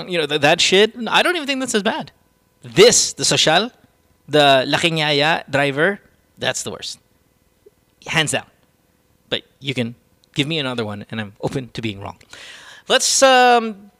You 0.08 0.18
know 0.18 0.26
that, 0.26 0.40
that 0.42 0.60
shit. 0.60 0.94
I 1.08 1.22
don't 1.22 1.36
even 1.36 1.46
think 1.46 1.60
that's 1.60 1.74
as 1.74 1.82
bad. 1.82 2.12
This, 2.62 3.12
the 3.12 3.24
social, 3.24 3.70
the 4.28 4.64
laking 4.66 4.98
yaya 4.98 5.44
driver, 5.48 6.00
that's 6.36 6.62
the 6.62 6.70
worst. 6.70 6.98
Hands 8.06 8.30
down. 8.30 8.46
But 9.28 9.42
you 9.60 9.74
can 9.74 9.94
give 10.34 10.46
me 10.46 10.58
another 10.58 10.84
one, 10.84 11.06
and 11.10 11.20
I'm 11.20 11.32
open 11.40 11.68
to 11.70 11.82
being 11.82 12.00
wrong. 12.00 12.18
Let's 12.88 13.22
um. 13.22 13.90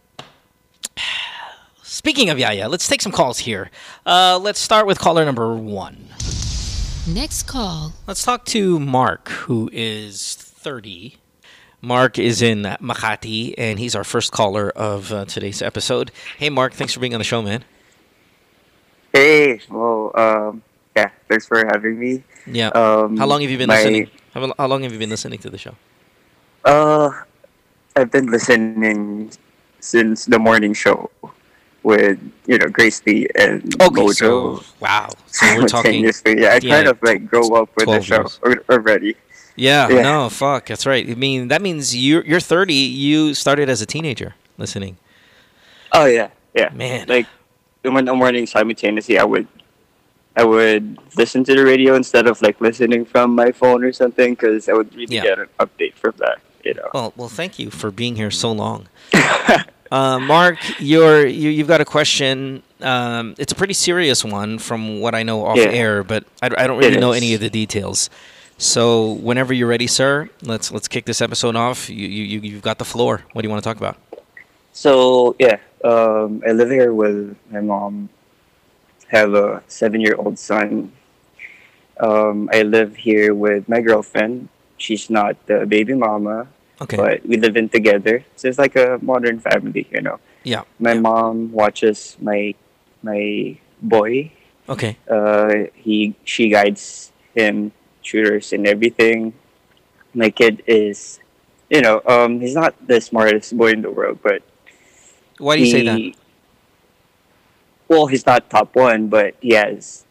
Speaking 1.99 2.31
of 2.31 2.39
Yaya, 2.39 2.69
let's 2.69 2.87
take 2.87 3.03
some 3.03 3.11
calls 3.11 3.41
here. 3.41 3.73
Uh, 4.07 4.39
let's 4.41 4.61
start 4.61 4.87
with 4.87 5.01
caller 5.01 5.25
number 5.25 5.53
one. 5.57 5.97
Next 7.09 7.43
call. 7.49 7.93
Let's 8.07 8.23
talk 8.23 8.45
to 8.55 8.79
Marc, 8.79 9.29
who 9.31 9.69
is 9.73 10.37
30. 10.37 11.17
Marc 11.83 12.17
is 12.17 12.41
in 12.41 12.63
Makati, 12.81 13.53
and 13.59 13.81
he's 13.81 13.97
our 13.97 14.05
first 14.05 14.31
caller 14.31 14.71
of 14.77 15.13
uh, 15.13 15.25
today's 15.25 15.61
episode. 15.61 16.13
Hey, 16.39 16.51
Marc, 16.51 16.73
thanks 16.73 16.95
for 16.95 17.01
being 17.01 17.15
on 17.15 17.19
the 17.19 17.25
show, 17.25 17.43
man. 17.43 17.65
Hey, 19.13 19.59
well, 19.69 20.13
um, 20.15 20.63
yeah, 20.95 21.11
thanks 21.29 21.47
for 21.47 21.67
having 21.67 21.99
me. 21.99 22.23
Yeah. 22.47 22.69
Um, 22.69 23.17
how 23.17 23.27
long 23.27 23.41
have 23.41 23.51
you 23.51 23.59
been 23.59 23.67
my- 23.67 23.75
listening? 23.75 24.09
How, 24.35 24.55
how 24.57 24.69
long 24.69 24.85
have 24.85 24.93
you 24.93 25.01
been 25.01 25.11
listening 25.11 25.41
to 25.41 25.51
the 25.51 25.59
show? 25.59 25.75
Uh, 26.65 27.11
I've 27.97 28.13
been 28.13 28.31
listening 28.31 29.33
since 29.81 30.27
the 30.27 30.39
morning 30.39 30.75
show 30.75 31.11
with 31.83 32.19
you 32.47 32.59
know 32.59 32.67
Grace 32.69 33.01
Lee 33.07 33.29
and 33.39 33.63
Okay, 33.81 34.03
Mojo. 34.03 34.15
so 34.15 34.65
wow, 34.81 35.09
so 35.27 35.47
we're 35.47 35.67
talking. 35.69 36.05
simultaneously. 36.05 36.41
Yeah, 36.43 36.49
I 36.49 36.59
yeah, 36.63 36.77
kind 36.77 36.89
of 36.89 37.03
like 37.03 37.27
grow 37.27 37.49
up 37.55 37.71
with 37.77 37.87
the 37.87 38.01
show 38.03 38.27
years. 38.45 38.65
already. 38.69 39.17
Yeah, 39.57 39.89
Yeah. 39.89 40.03
no, 40.03 40.29
fuck, 40.29 40.67
that's 40.67 40.87
right. 40.87 41.09
I 41.09 41.15
mean, 41.15 41.49
that 41.49 41.63
means 41.63 41.97
you're 41.97 42.25
you're 42.25 42.41
30. 42.41 42.75
You 42.75 43.35
started 43.35 43.69
as 43.69 43.81
a 43.83 43.87
teenager 43.87 44.35
listening. 44.57 44.97
Oh 45.93 46.07
yeah, 46.07 46.29
yeah. 46.55 46.71
Man, 46.75 47.07
like 47.09 47.27
in 47.85 47.95
the 48.05 48.15
morning 48.15 48.47
simultaneously, 48.47 49.19
I 49.19 49.25
would. 49.25 49.47
I 50.37 50.45
would 50.45 50.99
listen 51.17 51.43
to 51.43 51.55
the 51.57 51.65
radio 51.65 51.97
instead 51.97 52.29
of 52.29 52.41
like 52.43 52.61
listening 52.61 53.05
from 53.05 53.35
my 53.35 53.51
phone 53.51 53.83
or 53.83 53.93
something 53.93 54.35
because 54.35 54.69
I 54.69 54.73
would 54.73 54.95
really 54.95 55.17
Yeah. 55.17 55.23
get 55.23 55.39
an 55.41 55.49
update 55.59 55.95
from 55.95 56.15
that. 56.19 56.39
You 56.63 56.75
know. 56.75 56.91
Well, 56.95 57.13
well, 57.17 57.29
thank 57.29 57.59
you 57.59 57.71
for 57.71 57.91
being 57.91 58.15
here 58.15 58.31
so 58.31 58.53
long. 58.53 58.87
uh, 59.91 60.19
Marc, 60.19 60.59
you're 60.81 61.27
you, 61.27 61.51
you've 61.51 61.69
got 61.69 61.81
a 61.81 61.85
question. 61.85 62.63
Um, 62.81 63.35
it's 63.39 63.53
a 63.53 63.55
pretty 63.57 63.75
serious 63.75 64.25
one, 64.25 64.59
from 64.59 65.01
what 65.01 65.15
I 65.15 65.23
know 65.23 65.45
off 65.47 65.57
Yeah. 65.57 65.65
air, 65.71 66.05
but 66.05 66.25
I, 66.43 66.47
I 66.57 66.67
don't 66.67 66.79
really 66.79 66.99
know 67.01 67.13
any 67.13 67.35
of 67.35 67.41
the 67.41 67.51
details. 67.51 68.09
So, 68.61 69.13
whenever 69.13 69.53
you're 69.53 69.69
ready, 69.69 69.87
sir, 69.87 70.29
let's 70.43 70.71
let's 70.73 70.89
kick 70.89 71.05
this 71.05 71.21
episode 71.21 71.57
off. 71.57 71.89
You 71.89 72.07
you 72.07 72.25
you- 72.25 72.41
you've 72.53 72.63
got 72.63 72.79
the 72.79 72.85
floor. 72.85 73.23
What 73.33 73.43
do 73.43 73.47
you 73.47 73.51
want 73.51 73.63
to 73.63 73.69
talk 73.69 73.77
about? 73.79 73.97
So 74.73 75.35
yeah, 75.39 75.59
um, 75.85 76.43
I 76.47 76.53
live 76.53 76.71
here 76.71 76.93
with 76.93 77.37
my 77.51 77.61
mom. 77.61 78.09
Have 79.09 79.35
a 79.35 79.63
seven-year-old 79.69 80.39
son. 80.39 80.93
Um, 81.99 82.49
I 82.53 82.63
live 82.63 82.95
here 82.97 83.35
with 83.35 83.69
my 83.69 83.81
girlfriend. 83.81 84.49
She's 84.77 85.11
not 85.11 85.35
the 85.47 85.67
baby 85.67 85.95
mama, 85.95 86.47
Okay. 86.81 86.97
but 86.97 87.27
we 87.27 87.37
live 87.37 87.57
in 87.57 87.69
together. 87.69 88.25
So 88.37 88.49
it's 88.49 88.59
like 88.59 88.77
a 88.77 88.99
modern 89.03 89.41
family, 89.41 89.89
you 89.91 90.01
know. 90.01 90.21
Yeah. 90.45 90.63
My 90.79 90.95
mom 90.95 91.51
watches 91.53 92.17
my 92.21 92.55
my 93.03 93.59
boy. 93.83 94.31
Okay. 94.69 94.97
Uh, 95.11 95.71
he 95.75 96.15
she 96.25 96.49
guides 96.51 97.13
him, 97.35 97.73
tutors 98.03 98.53
and 98.53 98.67
everything. 98.67 99.35
My 100.15 100.31
kid 100.31 100.63
is, 100.67 101.21
you 101.69 101.81
know, 101.81 102.01
um, 102.07 102.41
he's 102.41 102.55
not 102.55 102.75
the 102.87 103.01
smartest 103.01 103.57
boy 103.57 103.73
in 103.73 103.83
the 103.83 103.91
world, 103.91 104.21
but 104.23 104.43
Why 105.39 105.57
do 105.57 105.63
you 105.63 105.71
say 105.71 105.83
that? 105.85 106.15
Well, 107.89 108.07
he's 108.07 108.27
not 108.27 108.51
top 108.51 108.77
one, 108.77 109.09
but 109.09 109.35
he 109.41 109.55
has. 109.55 110.05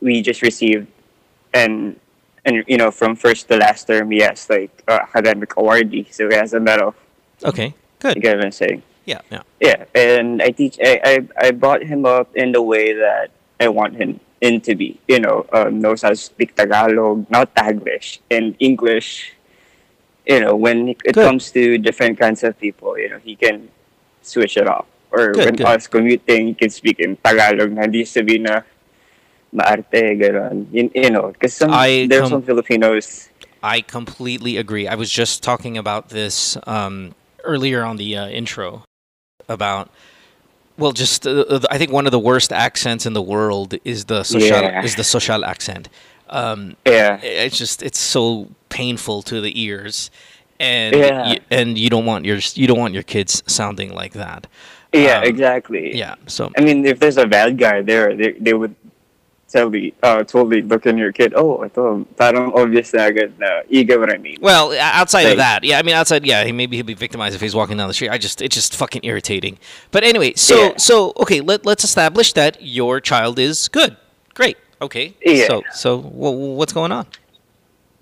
We 0.00 0.22
just 0.22 0.40
received, 0.40 0.88
and 1.52 2.00
and 2.50 2.64
you 2.66 2.76
know 2.76 2.90
from 2.90 3.14
first 3.14 3.46
to 3.48 3.56
last 3.56 3.86
term, 3.86 4.10
he 4.10 4.20
has 4.26 4.50
like 4.50 4.82
uh, 4.90 5.06
academic 5.06 5.50
awardee, 5.54 6.10
so 6.12 6.28
he 6.28 6.34
has 6.34 6.52
a 6.52 6.60
medal. 6.60 6.94
Okay. 7.44 7.74
Good. 8.00 8.16
You 8.16 8.22
get 8.22 8.36
what 8.36 8.46
I'm 8.46 8.52
saying? 8.52 8.82
Yeah. 9.06 9.20
Yeah. 9.30 9.42
Yeah, 9.60 9.84
and 9.94 10.42
I 10.42 10.50
teach. 10.50 10.78
I, 10.82 11.00
I 11.04 11.14
I 11.36 11.50
brought 11.52 11.82
him 11.82 12.04
up 12.04 12.34
in 12.34 12.52
the 12.52 12.62
way 12.62 12.92
that 12.92 13.30
I 13.60 13.68
want 13.68 13.96
him 13.96 14.20
in 14.40 14.60
to 14.66 14.74
be. 14.74 14.98
You 15.08 15.20
know, 15.20 15.46
um, 15.52 15.80
knows 15.80 16.02
how 16.02 16.10
to 16.10 16.16
speak 16.16 16.56
Tagalog, 16.56 17.28
not 17.30 17.54
Taglish, 17.54 18.18
and 18.30 18.56
English. 18.58 19.32
You 20.26 20.40
know, 20.40 20.54
when 20.56 20.90
it 20.90 21.12
Good. 21.12 21.14
comes 21.14 21.50
to 21.52 21.78
different 21.78 22.18
kinds 22.18 22.44
of 22.44 22.58
people, 22.58 22.98
you 22.98 23.08
know, 23.08 23.18
he 23.18 23.36
can 23.36 23.68
switch 24.22 24.56
it 24.56 24.68
off. 24.68 24.86
Or 25.10 25.32
Good, 25.32 25.44
when 25.44 25.56
good. 25.56 25.66
us 25.66 25.86
commuting, 25.88 26.48
he 26.48 26.54
can 26.54 26.70
speak 26.70 27.00
in 27.00 27.16
Tagalog. 27.18 27.72
Na 27.72 27.82
hindi 27.82 28.06
sabihin 28.06 28.46
na 28.46 28.62
maarte, 29.52 30.16
gano'n. 30.20 30.66
You, 30.72 30.90
you 30.94 31.10
know, 31.10 31.28
because 31.32 31.54
some, 31.54 31.70
I 31.72 32.06
there 32.08 32.20
com- 32.22 32.30
some 32.30 32.42
Filipinos 32.42 33.28
I 33.62 33.82
completely 33.82 34.56
agree. 34.56 34.88
I 34.88 34.94
was 34.94 35.10
just 35.10 35.42
talking 35.42 35.76
about 35.76 36.08
this 36.08 36.56
um, 36.66 37.14
earlier 37.44 37.84
on 37.84 37.96
the 37.96 38.16
uh, 38.16 38.28
intro 38.28 38.84
about 39.48 39.90
well, 40.78 40.92
just 40.92 41.26
uh, 41.26 41.30
uh, 41.48 41.60
I 41.70 41.76
think 41.76 41.92
one 41.92 42.06
of 42.06 42.12
the 42.12 42.18
worst 42.18 42.52
accents 42.52 43.04
in 43.04 43.12
the 43.12 43.20
world 43.22 43.74
is 43.84 44.06
the 44.06 44.22
social 44.24 44.62
Yeah. 44.62 44.82
is 44.82 44.94
the 44.96 45.04
social 45.04 45.44
accent. 45.44 45.88
Um, 46.30 46.76
Yeah. 46.86 47.20
it's 47.22 47.58
just 47.58 47.82
it's 47.82 47.98
so 47.98 48.48
painful 48.70 49.20
to 49.22 49.40
the 49.42 49.52
ears, 49.60 50.10
and 50.58 50.94
Yeah. 50.96 51.22
y- 51.28 51.38
and 51.50 51.76
you 51.76 51.90
don't 51.90 52.06
want 52.06 52.24
your 52.24 52.38
you 52.54 52.66
don't 52.66 52.78
want 52.78 52.94
your 52.94 53.02
kids 53.02 53.42
sounding 53.46 53.92
like 53.92 54.12
that. 54.14 54.46
Yeah, 54.92 55.18
Um, 55.20 55.24
exactly. 55.24 55.94
Yeah, 55.94 56.14
so 56.26 56.50
I 56.56 56.62
mean, 56.62 56.86
if 56.86 56.98
there's 56.98 57.18
a 57.18 57.26
bad 57.26 57.58
guy 57.58 57.82
there, 57.82 58.16
they, 58.16 58.32
they 58.40 58.54
would 58.54 58.74
totally, 59.52 59.94
uh, 60.02 60.22
totally 60.24 60.62
look 60.62 60.86
in 60.86 60.96
your 60.96 61.12
kid. 61.12 61.34
Oh, 61.34 61.64
ito, 61.64 62.06
parang 62.16 62.52
obvious 62.54 62.94
na 62.94 63.10
agad 63.10 63.38
na, 63.38 63.62
you 63.68 63.84
get 63.84 63.98
what 63.98 64.10
I 64.12 64.18
mean? 64.18 64.38
Well, 64.40 64.72
outside 64.78 65.26
of 65.26 65.36
that, 65.36 65.64
yeah, 65.64 65.78
I 65.78 65.82
mean, 65.82 65.94
outside, 65.94 66.24
yeah, 66.24 66.44
he 66.44 66.52
maybe 66.52 66.76
he'll 66.76 66.86
be 66.86 66.94
victimized 66.94 67.34
if 67.34 67.40
he's 67.40 67.54
walking 67.54 67.76
down 67.76 67.88
the 67.88 67.94
street. 67.94 68.10
I 68.10 68.18
just, 68.18 68.40
it's 68.40 68.54
just 68.54 68.74
fucking 68.76 69.02
irritating. 69.04 69.58
But 69.90 70.04
anyway, 70.04 70.34
so, 70.34 70.56
Yeah. 70.56 70.76
so 70.76 71.12
okay, 71.18 71.40
let 71.40 71.66
let's 71.66 71.84
establish 71.84 72.32
that 72.34 72.56
your 72.60 73.00
child 73.00 73.38
is 73.38 73.68
good, 73.68 73.96
great, 74.34 74.56
okay. 74.80 75.14
Yeah. 75.24 75.46
So, 75.46 75.62
so 75.74 75.96
wha 75.98 76.30
what's 76.30 76.72
going 76.72 76.92
on? 76.92 77.06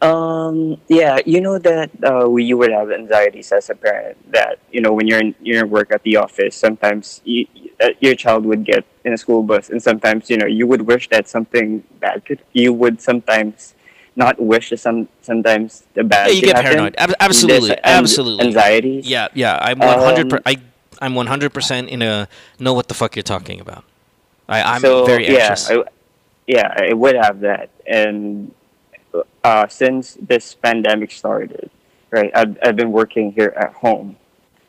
Um, 0.01 0.79
yeah, 0.87 1.19
you 1.27 1.41
know 1.41 1.59
that 1.59 1.91
uh, 2.07 2.31
we, 2.31 2.45
you 2.45 2.57
would 2.57 2.71
have 2.71 2.93
anxieties 2.93 3.51
as 3.51 3.69
a 3.69 3.75
parent 3.75 4.15
that, 4.31 4.61
you 4.71 4.81
know, 4.81 4.93
when 4.93 5.09
you're 5.09 5.19
in, 5.19 5.35
you're 5.43 5.65
in 5.65 5.71
work 5.71 5.91
at 5.91 6.05
the 6.05 6.15
office, 6.23 6.55
sometimes 6.55 7.21
you, 7.25 7.47
uh, 7.81 7.91
your 8.01 8.15
child 8.15 8.45
would 8.45 8.65
get 8.65 8.85
in 9.05 9.13
a 9.13 9.19
school 9.19 9.43
bus 9.43 9.71
and 9.71 9.83
sometimes, 9.83 10.31
you 10.31 10.37
know, 10.37 10.47
you 10.47 10.67
would 10.67 10.83
wish 10.83 11.09
that 11.09 11.29
something 11.29 11.83
bad 12.01 12.25
could, 12.25 12.41
you 12.53 12.73
would 12.73 13.01
sometimes 13.01 13.75
not 14.17 14.41
wish 14.41 14.71
that 14.71 14.79
some, 14.79 15.09
sometimes 15.23 15.85
the 15.95 16.05
bad 16.05 16.29
Yeah, 16.29 16.33
you 16.35 16.43
get 16.43 16.57
happen. 16.57 16.71
paranoid. 16.71 16.95
Ab- 16.99 17.15
absolutely, 17.21 17.69
There's 17.69 17.81
absolutely. 17.85 18.47
anxiety 18.47 19.01
Yeah, 19.05 19.29
yeah. 19.35 19.59
I'm 19.61 19.79
100. 19.79 20.33
Um, 20.33 20.41
I 20.45 20.57
I'm 21.01 21.15
100 21.15 21.55
percent 21.55 21.89
in 21.89 22.03
a 22.03 22.29
know 22.59 22.73
what 22.73 22.89
the 22.89 22.95
fuck 22.95 23.15
you're 23.15 23.23
talking 23.23 23.61
about. 23.61 23.85
I, 24.49 24.63
I'm 24.63 24.81
so, 24.81 25.05
very 25.05 25.27
anxious. 25.27 25.71
Yeah, 25.71 25.77
I, 25.77 25.85
yeah, 26.47 26.89
I 26.91 26.93
would 26.95 27.15
have 27.15 27.41
that. 27.41 27.71
And 27.87 28.53
uh, 29.45 29.69
since 29.69 30.17
this 30.21 30.55
pandemic 30.55 31.13
started, 31.13 31.71
right, 32.11 32.33
I've, 32.35 32.59
I've 32.63 32.77
been 32.77 32.91
working 32.91 33.33
here 33.33 33.55
at 33.57 33.73
home, 33.75 34.17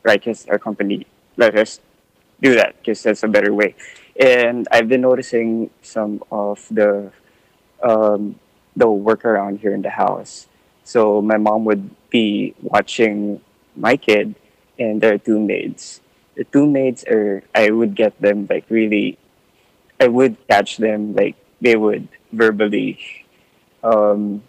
right, 0.03 0.19
because 0.19 0.45
our 0.47 0.59
company 0.59 1.07
let 1.37 1.57
us 1.57 1.79
do 2.41 2.55
that 2.55 2.77
because 2.79 3.03
that's 3.03 3.23
a 3.23 3.27
better 3.27 3.53
way. 3.53 3.75
And 4.19 4.67
I've 4.71 4.87
been 4.89 5.01
noticing 5.01 5.69
some 5.81 6.23
of 6.31 6.65
the 6.71 7.11
um, 7.83 8.39
the 8.75 8.89
work 8.89 9.25
around 9.25 9.59
here 9.59 9.73
in 9.73 9.81
the 9.81 9.89
house. 9.89 10.47
So 10.83 11.21
my 11.21 11.37
mom 11.37 11.65
would 11.65 11.89
be 12.09 12.55
watching 12.61 13.41
my 13.75 13.95
kid 13.95 14.35
and 14.77 14.99
there 15.01 15.13
are 15.13 15.17
two 15.17 15.39
maids. 15.39 16.01
The 16.35 16.43
two 16.45 16.65
maids 16.67 17.03
are 17.05 17.43
I 17.53 17.69
would 17.71 17.95
get 17.95 18.19
them 18.21 18.47
like 18.49 18.65
really 18.69 19.17
I 19.99 20.07
would 20.07 20.35
catch 20.47 20.77
them 20.77 21.13
like 21.15 21.35
they 21.61 21.75
would 21.75 22.07
verbally 22.31 22.97
um 23.83 24.43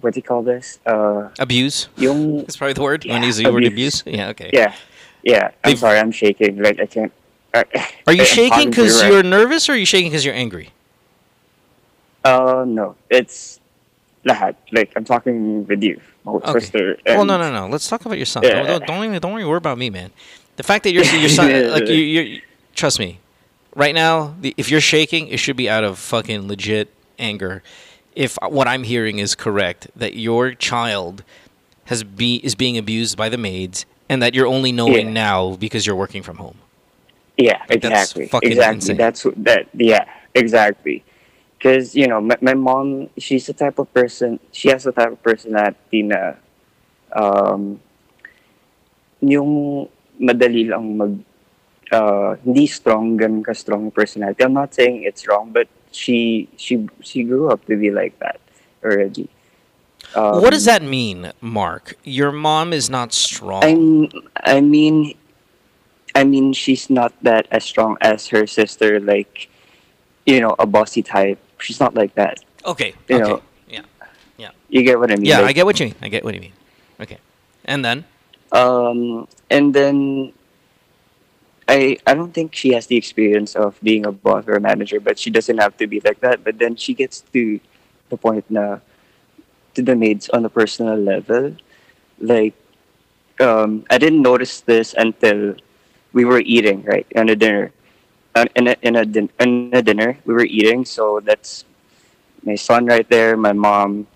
what 0.00 0.14
do 0.14 0.18
you 0.18 0.22
call 0.22 0.42
this? 0.42 0.78
Uh 0.86 1.30
abuse. 1.38 1.88
Yung 1.96 2.38
That's 2.46 2.56
probably 2.56 2.74
the 2.74 2.82
word. 2.82 3.04
Yeah, 3.04 3.12
When 3.14 3.22
you 3.22 3.28
use 3.28 3.36
the 3.38 3.50
word 3.52 3.64
abuse. 3.64 4.00
abuse. 4.02 4.16
Yeah. 4.18 4.28
Okay. 4.30 4.50
yeah. 4.52 4.74
Yeah. 5.22 5.46
I'm 5.46 5.52
They've- 5.70 5.78
sorry, 5.78 5.98
I'm 5.98 6.10
shaking. 6.12 6.58
Like 6.62 6.80
I 6.80 6.86
can't 6.86 7.12
I, 7.54 7.64
Are 8.06 8.12
you 8.12 8.20
I'm 8.26 8.26
shaking 8.26 8.70
because 8.70 9.02
right- 9.02 9.12
you're 9.12 9.22
nervous, 9.22 9.68
or 9.68 9.72
are 9.72 9.76
you 9.76 9.86
shaking 9.86 10.10
because 10.10 10.24
you're 10.24 10.34
angry? 10.34 10.70
Uh 12.24 12.64
no. 12.66 12.96
It's 13.10 13.60
lahat. 14.24 14.54
Like 14.70 14.92
I'm 14.96 15.04
talking 15.04 15.66
with 15.66 15.82
you, 15.82 16.00
my 16.24 16.32
Okay. 16.32 16.60
sister. 16.60 16.96
well, 17.06 17.24
no, 17.24 17.36
no, 17.38 17.50
no. 17.52 17.66
Let's 17.68 17.88
talk 17.88 18.04
about 18.04 18.16
your 18.16 18.26
son. 18.26 18.42
Yeah. 18.44 18.62
Don't, 18.62 18.66
don't, 18.66 18.86
don't 18.86 19.04
even 19.04 19.20
don't 19.20 19.32
worry 19.34 19.56
about 19.56 19.78
me, 19.78 19.90
man. 19.90 20.10
The 20.56 20.62
fact 20.62 20.84
that 20.84 20.92
your 20.92 21.04
your 21.04 21.28
son, 21.28 21.70
like 21.70 21.88
you, 21.88 21.94
you, 21.94 22.42
trust 22.74 22.98
me. 22.98 23.18
Right 23.74 23.94
now, 23.94 24.34
the, 24.40 24.54
if 24.58 24.70
you're 24.70 24.82
shaking, 24.82 25.28
it 25.28 25.38
should 25.38 25.56
be 25.56 25.68
out 25.68 25.82
of 25.82 25.98
fucking 25.98 26.46
legit 26.46 26.90
anger. 27.18 27.62
If 28.14 28.36
what 28.46 28.68
I'm 28.68 28.82
hearing 28.82 29.18
is 29.18 29.34
correct, 29.34 29.88
that 29.96 30.14
your 30.14 30.52
child 30.52 31.24
has 31.86 32.04
be 32.04 32.36
is 32.36 32.54
being 32.54 32.76
abused 32.76 33.16
by 33.16 33.28
the 33.30 33.38
maids, 33.38 33.86
and 34.12 34.20
that 34.20 34.36
you're 34.36 34.46
only 34.46 34.72
knowing 34.76 35.08
Yeah. 35.08 35.24
now 35.24 35.56
because 35.56 35.88
you're 35.88 35.96
working 35.96 36.20
from 36.20 36.36
home. 36.36 36.60
Yeah, 37.40 37.64
Like, 37.64 37.80
that's 37.80 38.12
exactly. 38.12 38.26
fucking 38.28 38.52
exactly. 38.52 38.76
insane. 38.76 38.98
That's 39.00 39.22
that. 39.48 39.72
Yeah, 39.72 40.04
exactly. 40.36 41.00
Because 41.56 41.96
you 41.96 42.06
know, 42.06 42.20
my, 42.20 42.36
my 42.44 42.52
mom, 42.52 43.08
she's 43.16 43.48
the 43.48 43.56
type 43.56 43.80
of 43.80 43.88
person. 43.96 44.36
She 44.52 44.68
has 44.68 44.84
the 44.84 44.92
type 44.92 45.16
of 45.16 45.20
personality 45.24 46.04
na, 46.04 46.36
um, 47.16 47.80
yung 49.24 49.88
madali 50.20 50.68
lang 50.68 50.84
mag, 51.00 51.14
uh, 51.88 52.36
hindi 52.44 52.68
strong, 52.68 53.16
ganun 53.16 53.40
ka 53.40 53.56
strong 53.56 53.88
personality. 53.90 54.44
I'm 54.44 54.52
not 54.52 54.74
saying 54.76 55.08
it's 55.08 55.24
wrong, 55.24 55.56
but 55.56 55.72
she 55.88 56.48
she 56.60 56.84
she 57.00 57.24
grew 57.24 57.48
up 57.48 57.64
to 57.64 57.80
be 57.80 57.88
like 57.88 58.18
that 58.20 58.40
already. 58.84 59.32
Um, 60.14 60.42
what 60.42 60.50
does 60.50 60.64
that 60.66 60.82
mean, 60.82 61.32
Marc? 61.40 61.94
Your 62.04 62.32
mom 62.32 62.72
is 62.72 62.90
not 62.90 63.12
strong. 63.12 63.64
I'm, 63.64 64.10
I 64.36 64.60
mean, 64.60 65.14
I 66.14 66.24
mean, 66.24 66.52
she's 66.52 66.90
not 66.90 67.12
that 67.22 67.46
as 67.50 67.64
strong 67.64 67.96
as 68.00 68.28
her 68.28 68.46
sister. 68.46 69.00
Like, 69.00 69.48
you 70.26 70.40
know, 70.40 70.54
a 70.58 70.66
bossy 70.66 71.02
type. 71.02 71.38
She's 71.58 71.80
not 71.80 71.94
like 71.94 72.14
that. 72.14 72.40
okay. 72.66 72.94
You 73.08 73.16
okay. 73.16 73.28
know, 73.30 73.42
yeah. 73.68 73.82
Yeah. 74.36 74.50
you 74.68 74.82
get 74.82 74.98
what 74.98 75.10
I 75.10 75.16
mean? 75.16 75.24
Yeah, 75.24 75.40
Like, 75.40 75.50
I 75.50 75.52
get 75.52 75.64
what 75.66 75.80
you 75.80 75.86
mean. 75.86 75.94
I 76.02 76.08
get 76.08 76.24
what 76.24 76.34
you 76.34 76.40
mean. 76.40 76.52
Okay. 77.00 77.18
And 77.64 77.84
then 77.84 78.04
Um, 78.52 79.26
and 79.48 79.72
then 79.72 80.32
I 81.68 81.96
I 82.06 82.12
don't 82.14 82.34
think 82.34 82.54
she 82.54 82.74
has 82.74 82.86
the 82.86 82.96
experience 82.96 83.56
of 83.56 83.78
being 83.82 84.04
a 84.04 84.12
boss 84.12 84.44
or 84.46 84.54
a 84.54 84.60
manager, 84.60 85.00
but 85.00 85.18
she 85.18 85.30
doesn't 85.30 85.56
have 85.58 85.76
to 85.78 85.86
be 85.86 86.00
like 86.04 86.20
that. 86.20 86.44
But 86.44 86.58
then 86.58 86.76
she 86.76 86.92
gets 86.92 87.24
to 87.32 87.60
the 88.10 88.16
point 88.20 88.44
na 88.52 88.78
to 89.74 89.82
the 89.82 89.96
maids 89.96 90.28
on 90.30 90.44
a 90.44 90.48
personal 90.48 90.96
level. 90.96 91.56
Like 92.18 92.54
um, 93.40 93.84
I 93.90 93.98
didn't 93.98 94.22
notice 94.22 94.60
this 94.60 94.94
until 94.96 95.56
we 96.12 96.24
were 96.24 96.40
eating 96.40 96.84
right 96.84 97.06
on 97.16 97.28
a 97.28 97.36
dinner. 97.36 97.72
In 98.56 98.68
a, 98.68 98.76
in 98.80 98.96
a 98.96 99.04
din- 99.04 99.32
in 99.40 99.70
a 99.72 99.82
dinner 99.82 100.16
we 100.24 100.32
were 100.32 100.48
eating, 100.48 100.84
so 100.84 101.20
that's 101.20 101.64
my 102.44 102.54
son 102.54 102.86
right 102.86 103.08
there, 103.08 103.36
my 103.36 103.52
mom, 103.52 104.06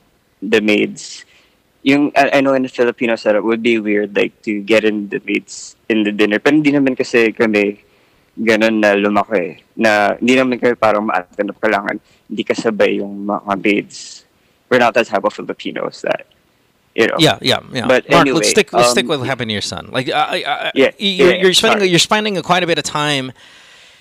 the 0.40 0.60
maids. 0.60 1.24
Yung, 1.82 2.10
I, 2.16 2.38
I 2.38 2.40
know 2.40 2.54
in 2.54 2.62
the 2.62 2.68
Filipino 2.72 3.14
setup, 3.14 3.44
would 3.44 3.62
be 3.62 3.78
weird 3.78 4.16
like 4.16 4.40
to 4.42 4.60
get 4.60 4.84
in 4.84 5.08
the 5.08 5.20
maids 5.24 5.76
in 5.88 6.02
the 6.02 6.12
dinner. 6.12 6.40
Pero 6.40 6.56
hindi 6.56 6.72
naman 6.72 6.96
kasi 6.96 7.30
kami 7.30 7.78
ganun 8.34 8.80
na 8.80 8.96
lumaki. 8.98 9.62
Na 9.76 10.16
hindi 10.18 10.34
naman 10.34 10.58
kami 10.58 10.74
parang 10.74 11.06
maarte 11.06 11.44
na 11.44 11.54
kailangan 11.54 12.00
hindi 12.26 12.42
kasabay 12.42 12.98
yung 12.98 13.24
mga 13.24 13.54
maids. 13.62 14.25
We're 14.68 14.78
not 14.78 14.94
that 14.94 15.06
type 15.06 15.24
of 15.24 15.32
Filipinos 15.32 16.02
that, 16.02 16.26
you 16.94 17.06
know. 17.06 17.16
Yeah, 17.18 17.38
yeah, 17.40 17.60
yeah. 17.72 17.86
But 17.86 18.08
Marc, 18.10 18.26
anyway, 18.26 18.38
let's 18.38 18.50
stick. 18.50 18.72
Let's 18.72 18.90
stick 18.90 19.04
um, 19.04 19.08
with 19.10 19.20
what 19.20 19.28
happened 19.28 19.48
to 19.50 19.52
your 19.52 19.62
son. 19.62 19.88
Like, 19.92 20.10
I, 20.10 20.42
I, 20.42 20.72
Yeah, 20.74 20.90
you're, 20.98 21.34
yeah, 21.34 21.42
you're 21.42 21.54
spending 21.54 21.78
sorry. 21.80 21.90
you're 21.90 21.98
spending 21.98 22.36
a 22.38 22.42
quite 22.42 22.62
a 22.62 22.66
bit 22.66 22.78
of 22.78 22.84
time 22.84 23.32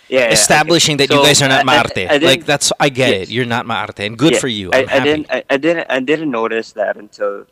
Yeah, 0.08 0.30
establishing 0.30 0.96
okay. 0.96 1.08
that 1.08 1.14
you 1.14 1.22
guys 1.24 1.42
are 1.42 1.50
not 1.50 1.66
I- 1.68 1.74
I- 2.14 2.18
like 2.18 2.46
that's 2.46 2.72
I 2.80 2.90
get 2.90 3.10
Yes. 3.10 3.22
it. 3.30 3.34
You're 3.34 3.46
not 3.50 3.66
Marte, 3.66 4.00
and 4.06 4.18
good 4.18 4.34
Yeah, 4.34 4.40
for 4.40 4.48
you. 4.48 4.70
I, 4.74 4.86
I'm 4.86 4.90
I 4.90 5.00
didn't 5.02 5.28
I, 5.32 5.44
I 5.50 5.58
didn't 5.58 5.88
I 5.90 6.00
didn't 6.00 6.32
notice 6.32 6.74
that 6.74 6.98
until 6.98 7.46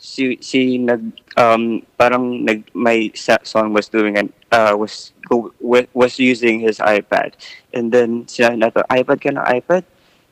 she 0.00 0.38
she 0.40 0.78
nag 0.78 1.12
um 1.36 1.84
parang 2.00 2.44
nag 2.48 2.64
my 2.72 3.12
son 3.44 3.72
was 3.76 3.88
doing 3.88 4.16
an 4.16 4.32
uh 4.50 4.72
was 4.76 5.12
go, 5.28 5.52
wa- 5.60 5.84
was 5.92 6.18
using 6.18 6.60
his 6.60 6.78
iPad 6.80 7.36
and 7.76 7.92
then 7.92 8.24
sinabi 8.24 8.56
na 8.64 8.68
to 8.72 8.80
iPad 8.88 9.20
ka 9.20 9.30
na 9.36 9.44
iPad 9.44 9.84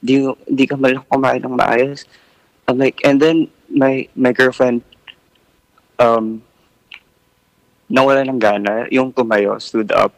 di 0.05 0.23
di 0.47 0.65
ka 0.67 0.77
malang 0.77 1.05
kumain 1.11 1.43
ng 1.43 1.57
maayos. 1.57 2.07
I'm 2.69 2.79
like 2.79 3.01
and 3.05 3.21
then 3.21 3.49
my 3.69 4.09
my 4.15 4.33
girlfriend 4.33 4.85
um 5.99 6.43
nawala 7.89 8.23
ng 8.29 8.39
gana 8.39 8.87
yung 8.93 9.13
tumayo 9.13 9.57
stood 9.61 9.91
up. 9.93 10.13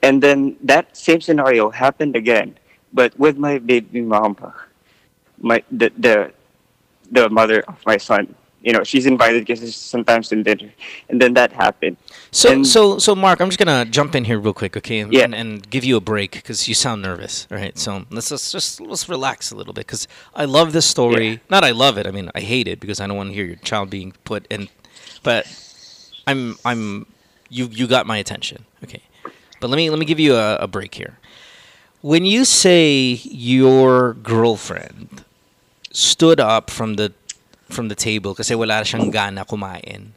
And 0.00 0.24
then 0.24 0.56
that 0.64 0.96
same 0.96 1.20
scenario 1.20 1.68
happened 1.68 2.16
again 2.16 2.56
but 2.92 3.12
with 3.18 3.36
my 3.36 3.58
baby 3.58 4.00
mom 4.00 4.36
my 5.38 5.62
the 5.70 5.92
the 5.96 6.32
the 7.10 7.28
mother 7.30 7.62
of 7.66 7.78
my 7.86 7.96
son 7.96 8.34
you 8.62 8.72
know 8.72 8.82
she's 8.84 9.06
invited 9.06 9.46
because 9.46 9.74
sometimes 9.74 10.28
to 10.28 10.42
dinner 10.42 10.70
and 11.08 11.20
then 11.20 11.34
that 11.34 11.52
happened 11.52 11.96
So, 12.32 12.52
And- 12.52 12.66
so, 12.66 12.98
so, 12.98 13.14
Marc, 13.16 13.40
I'm 13.40 13.48
just 13.48 13.58
gonna 13.58 13.84
jump 13.84 14.14
in 14.14 14.24
here 14.24 14.38
real 14.38 14.52
quick, 14.54 14.76
okay, 14.76 14.98
and, 15.00 15.12
Yeah. 15.12 15.24
and, 15.24 15.34
and 15.34 15.68
give 15.70 15.84
you 15.84 15.96
a 15.96 16.00
break 16.00 16.32
because 16.32 16.68
you 16.68 16.74
sound 16.74 17.02
nervous, 17.02 17.46
right 17.50 17.76
So 17.78 18.04
let's, 18.10 18.30
let's 18.30 18.52
just 18.52 18.80
let's 18.80 19.08
relax 19.08 19.50
a 19.50 19.56
little 19.56 19.72
bit 19.72 19.86
because 19.86 20.06
I 20.34 20.44
love 20.44 20.72
this 20.72 20.86
story. 20.86 21.40
Not 21.50 21.64
I 21.64 21.72
love 21.72 21.98
it. 21.98 22.06
I 22.06 22.12
mean, 22.12 22.30
I 22.34 22.40
hate 22.40 22.68
it 22.68 22.78
because 22.80 23.00
I 23.00 23.06
don't 23.08 23.16
want 23.16 23.30
to 23.30 23.34
hear 23.34 23.44
your 23.46 23.56
child 23.70 23.90
being 23.90 24.12
put 24.24 24.46
in. 24.50 24.68
But 25.22 25.42
I'm 26.26 26.56
I'm 26.64 27.06
you 27.48 27.66
you 27.72 27.86
got 27.86 28.06
my 28.06 28.18
attention, 28.18 28.64
okay? 28.84 29.02
But 29.60 29.70
let 29.70 29.76
me 29.76 29.90
let 29.90 29.98
me 29.98 30.06
give 30.06 30.20
you 30.20 30.34
a, 30.36 30.56
a 30.56 30.68
break 30.68 30.94
here. 30.94 31.18
When 32.02 32.24
you 32.24 32.44
say 32.44 33.20
your 33.24 34.14
girlfriend 34.14 35.24
stood 35.92 36.38
up 36.40 36.70
from 36.70 36.94
the 36.94 37.12
from 37.72 37.88
the 37.88 37.98
table 37.98 38.34
kasi 38.34 38.54
wala 38.54 38.82
siyang 38.82 39.08
gana 39.10 39.46
kumain. 39.46 40.12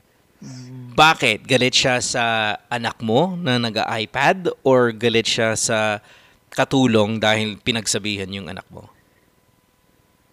Bakit? 0.94 1.48
Galit 1.48 1.74
siya 1.74 2.04
sa 2.04 2.58
anak 2.70 3.02
mo 3.02 3.34
na 3.40 3.58
nag-iPad 3.58 4.52
or 4.62 4.92
galit 4.94 5.26
siya 5.26 5.56
sa 5.58 6.04
katulong 6.54 7.18
dahil 7.18 7.58
pinagsabihan 7.58 8.30
yung 8.30 8.52
anak 8.52 8.68
mo? 8.70 8.94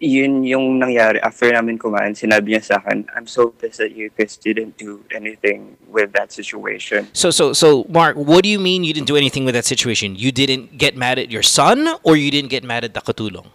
yun 0.01 0.41
yung 0.41 0.81
nangyari 0.81 1.21
after 1.21 1.53
namin 1.53 1.77
kumain 1.77 2.17
sinabi 2.17 2.57
niya 2.57 2.73
sa 2.73 2.75
akin 2.81 3.05
I'm 3.13 3.29
so 3.29 3.53
pissed 3.53 3.85
at 3.85 3.93
you 3.93 4.09
because 4.09 4.41
you 4.41 4.57
didn't 4.57 4.73
do 4.81 5.05
anything 5.13 5.77
with 5.85 6.09
that 6.17 6.33
situation 6.33 7.13
So 7.13 7.29
so 7.29 7.53
so 7.53 7.85
Mark, 7.85 8.17
what 8.17 8.41
do 8.41 8.49
you 8.49 8.57
mean 8.57 8.81
you 8.81 8.97
didn't 8.97 9.05
do 9.05 9.15
anything 9.15 9.45
with 9.45 9.53
that 9.53 9.69
situation? 9.69 10.17
You 10.17 10.33
didn't 10.33 10.81
get 10.81 10.97
mad 10.97 11.21
at 11.21 11.29
your 11.29 11.45
son 11.45 11.85
or 12.01 12.17
you 12.17 12.33
didn't 12.33 12.49
get 12.49 12.65
mad 12.65 12.81
at 12.81 12.97
the 12.97 13.01
katulong? 13.05 13.45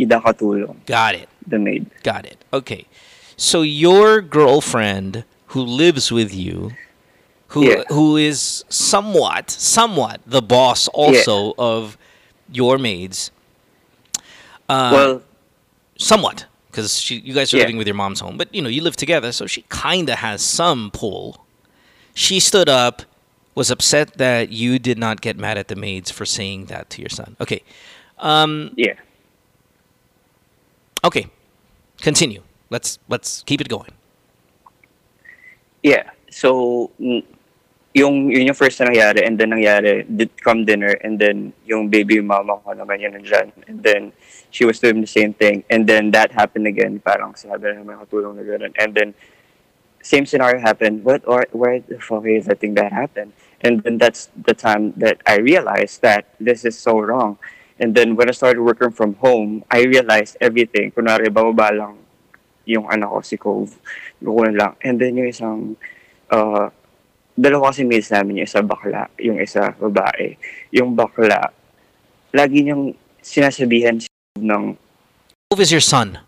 idang 0.00 0.24
katulong 0.24 0.80
Got 0.88 1.20
it. 1.20 1.28
The 1.46 1.58
maid 1.58 1.86
Got 2.02 2.26
it. 2.26 2.44
Okay. 2.52 2.86
So 3.36 3.62
your 3.62 4.20
girlfriend 4.20 5.24
who 5.48 5.62
lives 5.62 6.10
with 6.10 6.34
you 6.34 6.72
who 7.48 7.64
Yeah. 7.64 7.84
who 7.88 8.16
is 8.16 8.64
somewhat 8.68 9.50
somewhat 9.50 10.20
the 10.26 10.42
boss 10.42 10.88
also 10.88 11.54
of 11.58 11.96
your 12.50 12.78
maids. 12.78 13.30
Uh, 14.68 14.90
well 14.92 15.22
somewhat. 15.96 16.46
because 16.70 16.98
she 17.00 17.16
you 17.20 17.32
guys 17.32 17.52
are 17.54 17.56
Yeah. 17.58 17.62
living 17.64 17.76
with 17.78 17.86
your 17.86 17.94
mom's 17.96 18.20
home, 18.20 18.36
but 18.36 18.52
you 18.54 18.60
know 18.60 18.68
you 18.68 18.82
live 18.82 18.96
together, 18.96 19.32
so 19.32 19.46
she 19.46 19.62
kind 19.68 20.08
of 20.10 20.18
has 20.18 20.42
some 20.42 20.90
pull. 20.90 21.46
She 22.14 22.40
stood 22.40 22.68
up, 22.68 23.02
was 23.54 23.70
upset 23.70 24.14
that 24.18 24.50
you 24.50 24.78
did 24.78 24.98
not 24.98 25.20
get 25.20 25.38
mad 25.38 25.56
at 25.56 25.68
the 25.68 25.76
maids 25.76 26.10
for 26.10 26.24
saying 26.26 26.66
that 26.66 26.90
to 26.90 27.00
your 27.00 27.08
son. 27.08 27.36
Okay. 27.40 27.62
Um, 28.18 28.72
yeah. 28.76 28.94
Okay. 31.04 31.26
Continue. 32.00 32.42
Let's 32.70 32.98
let's 33.08 33.42
keep 33.46 33.60
it 33.60 33.68
going. 33.68 33.92
Yeah. 35.82 36.10
So, 36.30 36.90
yung, 37.96 38.28
yun 38.28 38.52
yung 38.52 38.58
first 38.58 38.76
na 38.80 38.92
nangyari, 38.92 39.24
and 39.24 39.38
then 39.38 39.56
nangyari, 39.56 40.04
did 40.04 40.28
come 40.42 40.66
dinner, 40.66 40.98
and 41.00 41.16
then 41.18 41.54
yung 41.64 41.88
baby 41.88 42.20
mama 42.20 42.60
ko 42.60 42.74
naman 42.76 43.00
yun 43.00 43.16
nandyan. 43.16 43.52
And 43.66 43.82
then, 43.82 44.12
she 44.50 44.66
was 44.66 44.80
doing 44.80 45.00
the 45.00 45.06
same 45.06 45.32
thing. 45.32 45.64
And 45.70 45.86
then, 45.86 46.10
that 46.10 46.32
happened 46.32 46.66
again. 46.66 47.00
Parang 47.00 47.32
sinabi 47.32 47.72
na 47.72 47.80
naman 47.80 48.04
katulong 48.04 48.36
na 48.36 48.42
gano'n. 48.42 48.74
And 48.76 48.92
then, 48.92 49.14
same 50.02 50.26
scenario 50.26 50.60
happened. 50.60 51.04
What, 51.04 51.22
or, 51.24 51.46
where 51.52 51.80
the 51.80 51.96
fuck 51.98 52.24
are 52.24 52.28
you 52.28 52.42
letting 52.42 52.74
that 52.74 52.92
happened 52.92 53.32
And 53.62 53.82
then, 53.82 53.96
that's 53.96 54.28
the 54.36 54.52
time 54.52 54.92
that 54.98 55.22
I 55.24 55.38
realized 55.38 56.02
that 56.02 56.34
this 56.38 56.66
is 56.66 56.76
so 56.76 57.00
wrong. 57.00 57.38
And 57.78 57.94
then, 57.94 58.16
when 58.16 58.28
I 58.28 58.32
started 58.32 58.60
working 58.62 58.90
from 58.90 59.14
home, 59.20 59.64
I 59.70 59.84
realized 59.84 60.36
everything. 60.40 60.92
Kunwari, 60.92 61.28
bababa 61.28 61.72
lang 61.76 61.98
yung 62.64 62.88
anak 62.90 63.08
ko, 63.08 63.18
si 63.22 63.36
Cove. 63.36 63.72
Kukunan 64.18 64.56
lang. 64.56 64.72
And 64.82 64.98
then 64.98 65.16
yung 65.16 65.28
isang, 65.28 65.76
uh, 66.32 66.68
dalawa 67.38 67.70
kasi 67.70 67.84
mates 67.84 68.10
namin, 68.10 68.42
yung 68.42 68.48
isa 68.48 68.60
bakla, 68.64 69.06
yung 69.20 69.38
isa 69.38 69.70
babae. 69.78 70.34
Yung 70.72 70.96
bakla, 70.96 71.52
lagi 72.32 72.64
niyang 72.64 72.96
sinasabihan 73.22 74.00
si 74.00 74.08
Cove 74.08 74.44
ng, 74.44 74.64
Cove 75.52 75.60
is 75.62 75.70
your 75.70 75.84
son. 75.84 76.18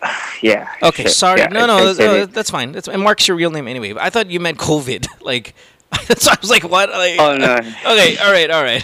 yeah. 0.40 0.70
Okay, 0.82 1.04
shit, 1.04 1.12
sorry. 1.12 1.40
yeah, 1.40 1.52
no, 1.52 1.66
no, 1.66 1.92
uh, 1.92 2.26
that's 2.26 2.48
fine. 2.48 2.72
That's 2.72 2.88
and 2.88 3.02
Marc's 3.02 3.28
your 3.28 3.36
real 3.36 3.50
name 3.50 3.68
anyway. 3.68 3.92
I 3.98 4.08
thought 4.08 4.30
you 4.30 4.40
meant 4.40 4.58
COVID. 4.58 5.06
Like, 5.20 5.54
so 6.16 6.32
I 6.32 6.36
was 6.40 6.48
like, 6.50 6.64
what? 6.64 6.88
Like, 6.90 7.20
Oh, 7.20 7.36
no. 7.36 7.54
okay, 7.92 8.16
all 8.18 8.32
right, 8.32 8.50
all 8.50 8.64
right, 8.64 8.82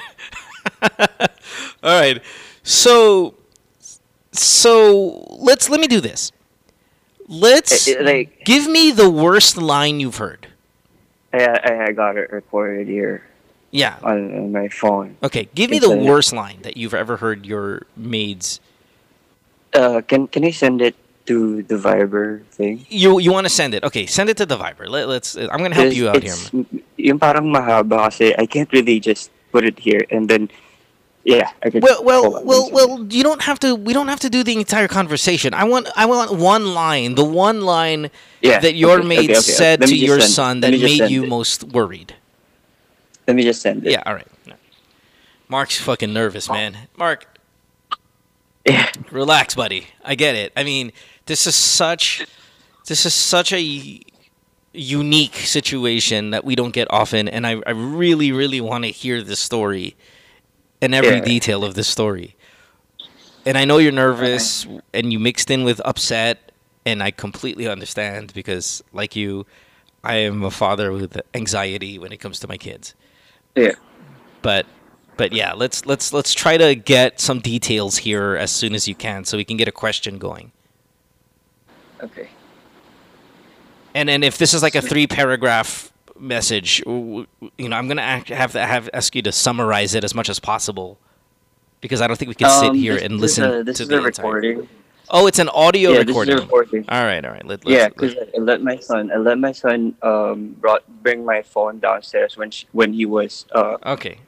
all 1.86 2.00
right. 2.00 2.20
So, 2.62 3.34
so 4.32 5.24
let's 5.38 5.70
let 5.70 5.80
me 5.80 5.86
do 5.86 6.00
this. 6.00 6.32
Let's 7.28 7.88
Eh, 7.88 7.94
eh, 7.98 8.02
like- 8.02 8.44
give 8.44 8.66
me 8.68 8.90
the 8.90 9.08
worst 9.10 9.56
line 9.56 10.00
you've 10.00 10.18
heard. 10.18 10.48
I, 11.32 11.86
I, 11.88 11.92
got 11.92 12.16
it 12.16 12.32
recorded 12.32 12.88
here 12.88 13.22
Yeah. 13.70 13.96
on, 14.02 14.32
on 14.32 14.52
my 14.52 14.68
phone. 14.68 15.16
Okay, 15.22 15.48
give 15.54 15.68
me 15.70 15.76
It's 15.78 15.86
the 15.86 15.94
worst 15.96 16.32
line 16.32 16.62
that 16.62 16.76
you've 16.78 16.94
ever 16.94 17.18
heard 17.18 17.44
your 17.44 17.82
maids. 17.96 18.58
Uh, 19.74 20.00
can 20.00 20.26
can 20.28 20.44
I 20.44 20.50
send 20.50 20.80
it 20.80 20.96
to 21.26 21.62
the 21.64 21.76
Viber 21.76 22.40
thing? 22.56 22.86
You 22.88 23.18
you 23.20 23.32
want 23.32 23.44
to 23.44 23.52
send 23.52 23.74
it? 23.74 23.84
Okay, 23.84 24.06
send 24.06 24.30
it 24.30 24.38
to 24.38 24.46
the 24.46 24.56
Viber. 24.56 24.88
Let, 24.88 25.08
let's. 25.12 25.36
I'm 25.36 25.60
gonna 25.60 25.74
help 25.76 25.92
you 25.92 26.08
out 26.08 26.22
here. 26.22 26.32
it's- 26.32 26.80
Yung 26.96 27.18
parang 27.20 27.52
mahaba 27.52 28.08
kasi 28.08 28.32
I 28.38 28.46
can't 28.48 28.72
really 28.72 28.96
just 28.98 29.28
put 29.52 29.64
it 29.68 29.76
here 29.78 30.06
and 30.08 30.30
then, 30.32 30.48
yeah. 31.26 31.50
Well, 31.74 32.04
well, 32.04 32.44
well, 32.44 32.70
well. 32.70 33.04
You 33.10 33.22
don't 33.24 33.42
have 33.42 33.58
to. 33.60 33.74
We 33.74 33.92
don't 33.92 34.08
have 34.08 34.20
to 34.20 34.30
do 34.30 34.44
the 34.44 34.54
entire 34.56 34.86
conversation. 34.86 35.52
I 35.54 35.64
want. 35.64 35.88
I 35.96 36.06
want 36.06 36.32
one 36.38 36.72
line. 36.72 37.16
The 37.16 37.24
one 37.24 37.62
line 37.62 38.10
Yeah, 38.40 38.60
that 38.60 38.74
your 38.76 38.98
okay, 39.00 39.08
maid 39.08 39.30
okay, 39.30 39.32
okay. 39.32 39.40
said 39.40 39.82
to 39.82 39.94
your 39.94 40.20
send- 40.20 40.32
son 40.32 40.60
that 40.60 40.70
made 40.70 41.10
you 41.10 41.24
it. 41.24 41.28
most 41.28 41.64
worried. 41.64 42.14
Let 43.26 43.34
me 43.36 43.42
just 43.42 43.60
send 43.60 43.84
it. 43.84 43.90
Yeah. 43.90 44.04
All 44.06 44.14
right. 44.14 44.26
Marc's 45.48 45.78
fucking 45.80 46.12
nervous, 46.12 46.48
man. 46.48 46.76
Marc. 46.96 47.26
Yeah. 48.64 48.90
Relax, 49.10 49.54
buddy. 49.54 49.86
I 50.04 50.14
get 50.14 50.34
it. 50.34 50.52
I 50.56 50.62
mean, 50.64 50.92
this 51.26 51.46
is 51.46 51.54
such. 51.56 52.26
This 52.86 53.04
is 53.04 53.14
such 53.14 53.52
a 53.52 54.00
unique 54.72 55.34
situation 55.36 56.30
that 56.30 56.44
we 56.44 56.54
don't 56.54 56.72
get 56.72 56.86
often, 56.90 57.28
and 57.28 57.46
I, 57.46 57.60
I 57.66 57.70
really, 57.70 58.30
really 58.30 58.60
want 58.60 58.84
to 58.84 58.90
hear 58.90 59.22
this 59.22 59.40
story 59.40 59.96
and 60.86 60.94
every 60.94 61.16
Yeah. 61.16 61.24
detail 61.34 61.64
of 61.64 61.74
this 61.74 61.88
story. 61.88 62.36
And 63.44 63.58
I 63.58 63.64
know 63.64 63.78
you're 63.78 63.92
nervous, 63.92 64.66
and 64.94 65.12
you 65.12 65.18
mixed 65.18 65.50
in 65.50 65.64
with 65.64 65.80
upset, 65.84 66.52
and 66.84 67.02
I 67.02 67.10
completely 67.10 67.66
understand 67.68 68.32
because, 68.32 68.82
like 68.92 69.14
you, 69.14 69.46
I 70.02 70.16
am 70.16 70.42
a 70.44 70.50
father 70.50 70.92
with 70.92 71.20
anxiety 71.34 71.98
when 71.98 72.12
it 72.12 72.18
comes 72.18 72.38
to 72.40 72.48
my 72.48 72.56
kids. 72.56 72.94
Yeah. 73.56 73.72
But, 74.42 74.66
but 75.16 75.32
yeah, 75.32 75.52
let's 75.54 75.84
let's 75.86 76.12
let's 76.12 76.32
try 76.34 76.56
to 76.56 76.74
get 76.74 77.20
some 77.20 77.40
details 77.40 77.98
here 77.98 78.36
as 78.36 78.50
soon 78.52 78.74
as 78.74 78.86
you 78.86 78.94
can, 78.94 79.24
so 79.24 79.36
we 79.36 79.44
can 79.44 79.56
get 79.56 79.68
a 79.68 79.72
question 79.72 80.18
going. 80.18 80.52
Okay. 82.02 82.28
And 83.94 84.08
and 84.10 84.22
if 84.24 84.38
this 84.38 84.54
is 84.54 84.62
like 84.62 84.74
a 84.76 84.82
three 84.82 85.06
paragraph 85.06 85.90
message, 86.18 86.82
you 86.86 87.26
know, 87.58 87.76
I'm 87.76 87.88
gonna 87.88 88.02
have 88.28 88.52
to 88.52 88.66
have 88.66 88.88
ask 88.92 89.14
you 89.14 89.22
to 89.22 89.32
summarize 89.32 89.94
it 89.94 90.04
as 90.04 90.14
much 90.14 90.28
as 90.28 90.38
possible, 90.40 90.98
because 91.80 92.00
I 92.00 92.06
don't 92.06 92.16
think 92.16 92.28
we 92.30 92.34
can 92.34 92.48
sit 92.50 92.70
Um, 92.70 92.74
here 92.76 92.94
this- 92.94 93.02
and 93.02 93.14
this 93.14 93.20
listen 93.38 93.44
is 93.44 93.60
a- 93.60 93.64
this 93.64 93.76
to 93.78 93.82
is 93.84 93.88
the 93.88 94.00
recording. 94.00 94.68
Oh, 95.08 95.28
it's 95.28 95.38
an 95.38 95.48
audio 95.50 95.90
Yeah, 95.92 95.98
this 96.02 96.08
is 96.08 96.16
a 96.16 96.18
recording. 96.18 96.36
recording. 96.38 96.84
All 96.88 97.04
right, 97.04 97.24
all 97.24 97.30
right. 97.30 97.46
Let, 97.46 97.64
let's, 97.64 97.70
yeah, 97.78 97.88
because 97.88 98.16
I 98.16 98.38
let 98.40 98.60
my 98.60 98.76
son. 98.78 99.12
I 99.12 99.18
let 99.18 99.38
my 99.38 99.52
son 99.52 99.94
um 100.02 100.56
brought 100.60 100.82
bring 101.02 101.24
my 101.24 101.42
phone 101.42 101.78
downstairs 101.78 102.36
when 102.36 102.50
she, 102.50 102.66
when 102.72 102.92
he 102.92 103.06
was 103.06 103.46
uh 103.52 103.76
okay 103.86 104.18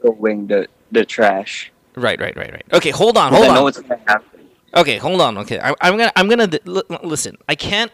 throwing 0.00 0.46
the 0.46 0.68
the 0.92 1.04
trash. 1.04 1.72
Right, 1.96 2.20
right, 2.20 2.36
right, 2.36 2.52
right. 2.52 2.64
Okay, 2.72 2.90
hold 2.90 3.16
on, 3.16 3.32
hold 3.32 3.46
I 3.46 3.48
know 3.48 3.58
on. 3.58 3.64
what's 3.64 3.80
gonna 3.80 4.00
happen. 4.06 4.40
Okay, 4.76 4.98
hold 4.98 5.20
on. 5.20 5.38
Okay, 5.38 5.58
I, 5.58 5.74
I'm 5.80 5.96
gonna, 5.96 6.12
I'm 6.14 6.28
gonna 6.28 6.48
li- 6.66 6.82
listen. 7.02 7.36
I 7.48 7.54
can't, 7.54 7.90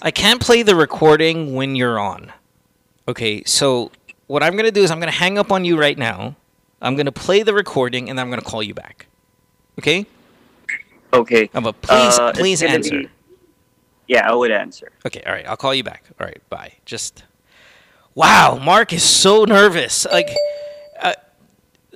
I 0.00 0.10
can't 0.10 0.40
play 0.40 0.62
the 0.62 0.74
recording 0.76 1.54
when 1.54 1.74
you're 1.74 1.98
on. 1.98 2.32
Okay, 3.06 3.42
so 3.44 3.90
what 4.26 4.42
I'm 4.42 4.56
gonna 4.56 4.70
do 4.70 4.82
is 4.82 4.90
I'm 4.90 5.00
gonna 5.00 5.10
hang 5.12 5.38
up 5.38 5.50
on 5.50 5.64
you 5.64 5.78
right 5.78 5.98
now. 5.98 6.36
I'm 6.80 6.94
gonna 6.96 7.12
play 7.12 7.42
the 7.42 7.54
recording 7.54 8.08
and 8.08 8.18
then 8.18 8.24
I'm 8.26 8.30
gonna 8.30 8.42
call 8.42 8.62
you 8.62 8.74
back. 8.74 9.06
Okay? 9.78 10.06
Okay. 11.12 11.50
Uh, 11.54 11.60
but 11.60 11.80
please, 11.82 12.18
Uh, 12.18 12.32
please 12.32 12.62
answer. 12.62 13.00
be- 13.02 13.08
yeah, 14.06 14.30
I 14.30 14.34
would 14.34 14.50
answer. 14.50 14.90
Okay, 15.06 15.22
all 15.26 15.32
right. 15.32 15.46
I'll 15.48 15.56
call 15.56 15.74
you 15.74 15.82
back. 15.84 16.04
All 16.20 16.26
right, 16.26 16.40
bye. 16.48 16.72
Just 16.84 17.24
wow, 18.14 18.58
Marc 18.62 18.92
is 18.92 19.02
so 19.02 19.44
nervous. 19.44 20.06
Like, 20.06 20.28
uh, 21.00 21.14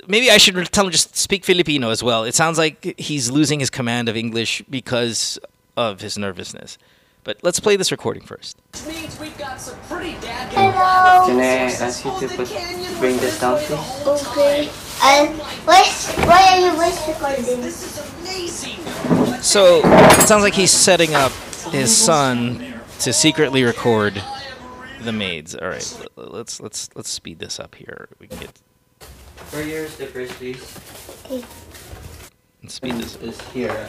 maybe 0.08 0.30
I 0.30 0.38
should 0.38 0.54
tell 0.72 0.86
him 0.86 0.90
just 0.92 1.16
speak 1.16 1.44
Filipino 1.44 1.90
as 1.90 2.02
well. 2.02 2.24
It 2.24 2.34
sounds 2.34 2.58
like 2.58 2.94
he's 2.98 3.30
losing 3.30 3.60
his 3.60 3.70
command 3.70 4.08
of 4.08 4.16
English 4.16 4.62
because 4.68 5.38
of 5.76 6.00
his 6.00 6.16
nervousness. 6.18 6.78
But 7.24 7.38
let's 7.42 7.60
play 7.60 7.76
this 7.76 7.92
recording 7.92 8.24
first. 8.24 8.58
means 8.86 9.18
we've 9.20 9.36
got 9.38 9.60
some 9.60 9.78
pretty 9.88 10.12
dad 10.20 10.52
Hello. 10.52 11.26
Can 11.28 11.38
I 11.38 11.72
ask 11.72 12.04
you 12.04 12.10
to 12.18 12.28
put, 12.36 12.48
bring 12.98 13.16
this 13.18 13.40
down, 13.40 13.58
please? 13.58 14.06
Okay. 14.06 14.68
And 15.04 15.38
why, 15.64 15.84
why 16.26 16.48
are 16.50 16.60
you 16.60 16.72
voice 16.72 17.08
recording? 17.08 17.60
This 17.60 17.84
is 17.84 18.20
amazing. 18.22 19.40
So 19.40 19.82
it 19.84 20.26
sounds 20.26 20.42
like 20.42 20.54
he's 20.54 20.72
setting 20.72 21.14
up 21.14 21.30
his 21.70 21.96
son 21.96 22.74
to 23.00 23.12
secretly 23.12 23.62
record 23.62 24.20
the 25.02 25.12
maids. 25.12 25.54
All 25.54 25.68
right, 25.68 26.08
let's 26.16 26.60
let's 26.60 26.90
let's 26.94 27.10
speed 27.10 27.38
this 27.38 27.60
up 27.60 27.74
here. 27.76 28.08
We 28.18 28.26
can 28.28 28.38
get 28.38 28.60
Where 29.50 29.62
your 29.62 29.86
stickers, 29.88 30.32
please? 30.32 30.78
let's 32.62 32.74
speed 32.74 32.94
this. 32.94 33.16
Is 33.16 33.40
here. 33.48 33.88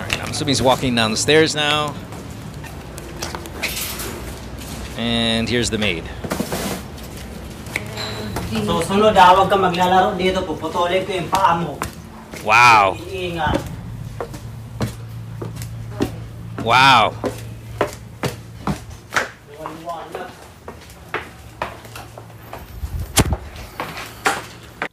All 0.00 0.06
right, 0.06 0.22
I'm 0.22 0.30
assuming 0.30 0.48
he's 0.48 0.62
walking 0.62 0.94
down 0.94 1.10
the 1.10 1.16
stairs 1.18 1.54
now. 1.54 1.94
And 4.96 5.46
here's 5.46 5.68
the 5.68 5.76
maid. 5.76 6.04
So, 8.64 8.80
sunod 8.80 9.12
huwag 9.12 9.52
ka 9.52 9.56
maglalaro 9.60 10.16
dito. 10.16 10.40
Puputulin 10.40 11.04
ko 11.04 11.12
yung 11.12 11.28
paa 11.28 11.52
mo. 11.60 11.76
Wow. 12.40 12.96
Iingat. 12.96 13.60
Wow. 16.64 17.12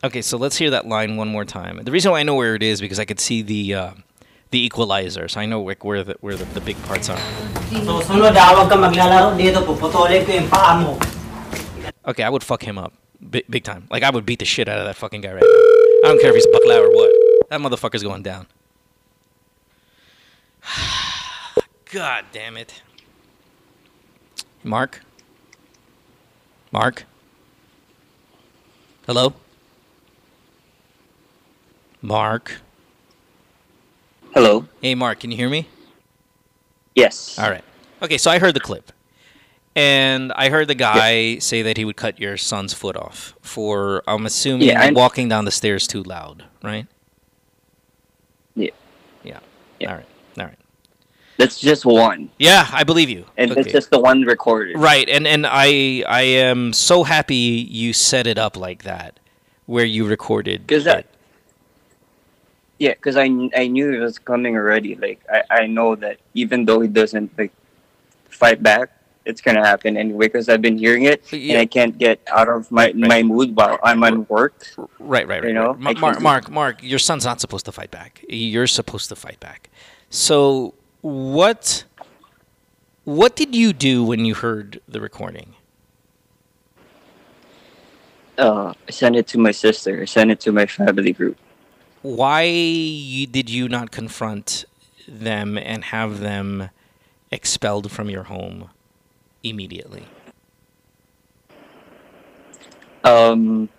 Okay, 0.04 0.22
so 0.22 0.36
let's 0.36 0.58
hear 0.60 0.70
that 0.72 0.86
line 0.86 1.16
one 1.16 1.32
more 1.32 1.46
time. 1.46 1.80
The 1.84 1.92
reason 1.96 2.12
why 2.12 2.20
I 2.20 2.24
know 2.24 2.36
where 2.36 2.56
it 2.56 2.64
is 2.64 2.82
because 2.84 3.00
I 3.00 3.06
could 3.06 3.20
see 3.20 3.42
the 3.42 3.74
uh, 3.74 3.92
the 4.52 4.60
equalizer, 4.64 5.28
so 5.28 5.40
I 5.40 5.46
know 5.46 5.62
like, 5.62 5.84
where 5.84 6.04
the 6.04 6.16
where 6.22 6.36
the, 6.36 6.46
the 6.56 6.62
big 6.62 6.82
parts 6.84 7.10
are. 7.10 7.20
So, 7.72 8.00
sunod 8.00 8.36
ah, 8.36 8.56
huwag 8.56 8.70
ka 8.72 8.76
maglalaro 8.80 9.36
dito. 9.36 9.64
Puputulin 9.64 10.24
ko 10.24 10.32
yung 10.32 10.48
paa 10.48 10.80
mo. 10.80 10.98
Okay, 12.08 12.24
I 12.24 12.30
would 12.30 12.44
fuck 12.44 12.64
him 12.64 12.78
up 12.78 12.94
big, 13.30 13.46
big 13.50 13.64
time. 13.64 13.88
Like 13.90 14.04
I 14.04 14.10
would 14.10 14.26
beat 14.26 14.40
the 14.40 14.46
shit 14.46 14.68
out 14.68 14.80
of 14.80 14.86
that 14.86 14.96
fucking 14.96 15.22
guy 15.22 15.34
right 15.34 15.42
now. 15.42 15.48
I 15.48 16.12
don't 16.12 16.22
care 16.22 16.30
if 16.30 16.36
he's 16.36 16.48
bakla 16.48 16.80
or 16.80 16.90
what. 16.90 17.12
That 17.50 17.60
motherfucker's 17.60 18.04
going 18.04 18.24
down. 18.24 18.48
God 21.92 22.26
damn 22.32 22.58
it. 22.58 22.82
Marc? 24.64 25.02
Marc? 26.72 27.06
Hello? 29.06 29.34
Marc. 32.02 32.62
Hello. 34.38 34.68
Hey, 34.84 34.94
Marc, 34.94 35.22
can 35.22 35.32
you 35.32 35.38
hear 35.38 35.50
me? 35.50 35.68
Yes. 36.94 37.40
All 37.40 37.50
right. 37.50 37.64
Okay, 38.04 38.20
so 38.20 38.30
I 38.30 38.38
heard 38.38 38.54
the 38.54 38.60
clip. 38.60 38.92
And 39.76 40.32
I 40.34 40.50
heard 40.50 40.68
the 40.68 40.76
guy 40.76 41.40
say 41.40 41.64
that 41.64 41.76
he 41.76 41.84
would 41.86 41.96
cut 41.96 42.20
your 42.20 42.38
son's 42.38 42.72
foot 42.72 42.96
off 42.96 43.34
for, 43.42 44.04
I'm 44.08 44.28
assuming, 44.28 44.68
Yeah, 44.68 44.92
walking 44.92 45.28
down 45.28 45.46
the 45.46 45.52
stairs 45.52 45.88
too 45.88 46.04
loud, 46.04 46.44
right? 46.62 46.86
Yeah. 48.54 48.70
Yeah. 49.24 49.40
All 49.82 49.96
right. 49.96 50.06
All 50.38 50.46
right. 50.46 50.60
That's 51.38 51.60
just 51.60 51.84
one. 51.84 52.30
Yeah, 52.38 52.68
I 52.72 52.84
believe 52.84 53.10
you. 53.10 53.26
And 53.38 53.50
Okay. 53.50 53.62
it's 53.62 53.72
just 53.72 53.90
the 53.90 54.00
one 54.00 54.22
recorded. 54.22 54.78
Right, 54.78 55.10
and 55.10 55.26
and 55.26 55.48
I 55.48 56.04
I 56.08 56.22
am 56.22 56.74
so 56.74 57.04
happy 57.04 57.36
you 57.72 57.92
set 57.92 58.28
it 58.28 58.38
up 58.38 58.56
like 58.56 58.84
that, 58.84 59.20
where 59.66 59.86
you 59.86 60.06
recorded. 60.08 60.68
Because 60.68 60.84
that. 60.84 61.08
Yeah, 62.80 62.94
because 62.94 63.18
I, 63.18 63.24
I 63.56 63.68
knew 63.68 63.92
it 63.92 64.00
was 64.00 64.20
coming 64.20 64.56
already. 64.56 64.96
Like 64.96 65.20
I, 65.32 65.44
I 65.50 65.68
know 65.68 65.96
that 65.96 66.20
even 66.34 66.66
though 66.66 66.80
he 66.80 66.88
doesn't 66.88 67.36
like 67.38 67.52
fight 68.30 68.62
back, 68.62 68.92
it's 69.26 69.42
gonna 69.42 69.66
happen 69.66 69.98
anyway. 69.98 70.28
Because 70.28 70.48
I've 70.48 70.62
been 70.62 70.78
hearing 70.78 71.04
it, 71.06 71.24
and 71.34 71.58
I 71.58 71.66
can't 71.66 71.98
get 71.98 72.22
out 72.32 72.50
of 72.50 72.72
my 72.72 72.94
my 72.94 73.24
mood 73.24 73.56
while 73.56 73.80
I'm 73.82 74.04
on 74.04 74.26
work. 74.28 74.54
Right, 75.00 75.28
right, 75.28 75.42
right. 75.42 75.48
You 75.48 75.54
know, 75.54 75.74
right. 75.74 75.80
Ma- 75.80 75.94
Marc, 75.94 76.22
Marc, 76.22 76.50
Marc, 76.52 76.84
your 76.84 77.00
son's 77.00 77.26
not 77.26 77.42
supposed 77.42 77.66
to 77.66 77.72
fight 77.72 77.90
back. 77.90 78.24
You're 78.30 78.68
supposed 78.68 79.10
to 79.10 79.16
fight 79.16 79.40
back. 79.40 79.70
So 80.10 80.76
what? 81.02 81.84
What 83.06 83.36
did 83.38 83.56
you 83.56 83.72
do 83.72 84.04
when 84.04 84.26
you 84.26 84.36
heard 84.36 84.82
the 84.88 85.00
recording? 85.00 85.56
Uh, 88.38 88.74
I 88.88 88.92
sent 88.92 89.16
it 89.16 89.28
to 89.28 89.40
my 89.40 89.52
sister. 89.52 90.02
I 90.02 90.06
sent 90.06 90.30
it 90.30 90.40
to 90.42 90.52
my 90.52 90.66
family 90.66 91.14
group. 91.14 91.38
Why 92.02 92.46
did 93.32 93.50
you 93.50 93.68
not 93.68 93.92
confront 93.92 94.66
them 95.08 95.58
and 95.58 95.86
have 95.86 96.20
them 96.20 96.70
expelled 97.32 97.92
from 97.92 98.10
your 98.10 98.24
home 98.24 98.70
immediately? 99.44 100.06
Um, 103.04 103.70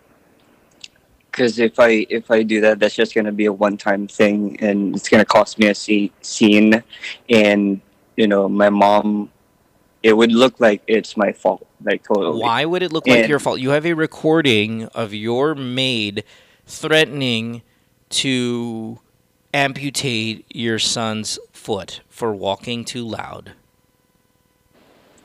because 1.31 1.59
if 1.59 1.79
I 1.79 2.07
if 2.11 2.31
I 2.31 2.43
do 2.43 2.61
that, 2.63 2.81
that's 2.81 2.97
just 2.97 3.15
gonna 3.15 3.33
be 3.33 3.45
a 3.45 3.53
one 3.53 3.77
time 3.77 4.09
thing, 4.09 4.57
and 4.61 4.97
it's 4.97 5.09
gonna 5.09 5.25
cost 5.25 5.59
me 5.59 5.69
a 5.69 5.75
se- 5.75 6.13
scene, 6.21 6.83
and 7.31 7.81
you 8.17 8.27
know 8.27 8.49
my 8.49 8.71
mom. 8.71 9.31
It 10.03 10.17
would 10.17 10.33
look 10.33 10.61
like 10.61 10.83
it's 10.87 11.17
my 11.17 11.33
fault, 11.33 11.67
like 11.83 12.05
totally. 12.05 12.41
Why 12.41 12.65
would 12.65 12.83
it 12.83 12.93
look 12.93 13.07
like 13.07 13.29
your 13.29 13.41
fault? 13.41 13.61
You 13.61 13.71
have 13.71 13.85
a 13.85 13.95
recording 13.95 14.85
of 14.95 15.13
your 15.13 15.55
maid 15.57 16.23
threatening 16.67 17.63
to 18.11 18.99
amputate 19.55 20.45
your 20.55 20.79
son's 20.79 21.39
foot 21.53 22.01
for 22.09 22.35
walking 22.35 22.85
too 22.85 23.07
loud. 23.07 23.53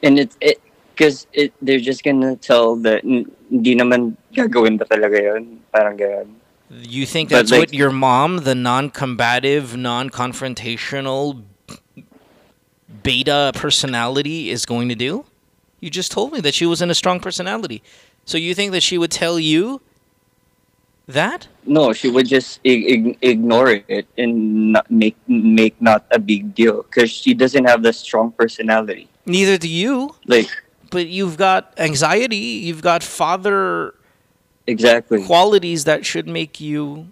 And 0.02 0.19
it's 0.19 0.38
it 0.41 0.60
because 0.96 1.28
it 1.34 1.54
they're 1.62 1.80
just 1.80 2.04
gonna 2.04 2.36
tell 2.36 2.76
that 2.78 3.04
"N- 3.04 3.32
hindi 3.50 3.76
naman 3.76 4.15
gagawin 4.36 4.78
ba 4.78 4.86
talaga 4.86 5.22
yun? 5.22 5.60
Parang 5.74 5.98
ganun. 5.98 6.28
You 6.69 7.06
think 7.06 7.30
that's 7.30 7.52
like- 7.52 7.60
what 7.60 7.74
your 7.74 7.91
mom, 7.91 8.43
the 8.43 8.56
non-combative, 8.56 9.78
non-confrontational 9.78 11.43
beta 13.04 13.52
personality 13.54 14.50
is 14.50 14.65
going 14.65 14.89
to 14.89 14.96
do? 14.96 15.26
You 15.80 15.89
just 15.89 16.12
told 16.12 16.34
me 16.34 16.39
that 16.41 16.56
she 16.56 16.65
wasn't 16.65 16.91
a 16.91 16.96
strong 16.96 17.19
personality. 17.19 17.84
So 18.26 18.38
you 18.38 18.56
think 18.56 18.72
that 18.72 18.82
she 18.82 18.98
would 18.98 19.12
tell 19.12 19.38
you 19.38 19.82
that? 21.08 21.48
No, 21.66 21.94
she 21.94 22.10
would 22.10 22.28
just 22.28 22.60
ig- 22.63 22.89
ig- 22.92 23.18
ignore 23.22 23.70
it 23.88 24.08
and 24.18 24.74
not 24.74 24.89
make 24.92 25.16
make 25.28 25.80
not 25.82 26.06
a 26.12 26.20
big 26.20 26.56
deal 26.56 26.84
because 26.84 27.12
she 27.12 27.34
doesn't 27.34 27.66
have 27.66 27.84
the 27.84 27.94
strong 27.94 28.32
personality. 28.32 29.10
Neither 29.26 29.58
do 29.58 29.70
you. 29.70 30.16
Like 30.28 30.50
But 30.92 31.08
you've 31.08 31.38
got 31.38 31.74
anxiety, 31.78 32.63
you've 32.68 32.82
got 32.82 33.04
father 33.04 33.96
exactly. 34.68 35.24
qualities 35.26 35.86
that 35.86 36.06
should 36.06 36.28
make 36.28 36.60
you 36.60 37.12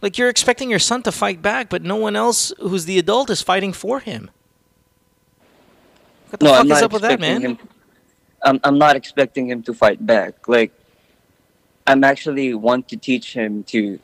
like 0.00 0.18
you're 0.18 0.28
expecting 0.28 0.70
your 0.70 0.78
son 0.78 1.02
to 1.02 1.12
fight 1.12 1.42
back, 1.42 1.68
but 1.68 1.82
no 1.82 1.96
one 1.96 2.14
else 2.16 2.52
who's 2.60 2.84
the 2.84 2.98
adult 2.98 3.30
is 3.30 3.42
fighting 3.42 3.72
for 3.72 4.00
him. 4.00 4.30
What 6.30 6.40
the 6.40 6.46
no, 6.46 6.52
fuck 6.52 6.60
I'm 6.60 6.72
is 6.72 6.82
up 6.82 6.92
with 6.92 7.02
that, 7.02 7.20
man? 7.20 7.40
Him, 7.42 7.58
I'm 8.42 8.60
I'm 8.62 8.78
not 8.78 8.96
expecting 8.96 9.48
him 9.48 9.62
to 9.64 9.74
fight 9.74 10.04
back. 10.04 10.46
Like 10.46 10.72
I'm 11.88 12.04
actually 12.04 12.54
want 12.54 12.86
to 12.90 12.96
teach 12.98 13.32
him 13.32 13.64
to 13.64 13.98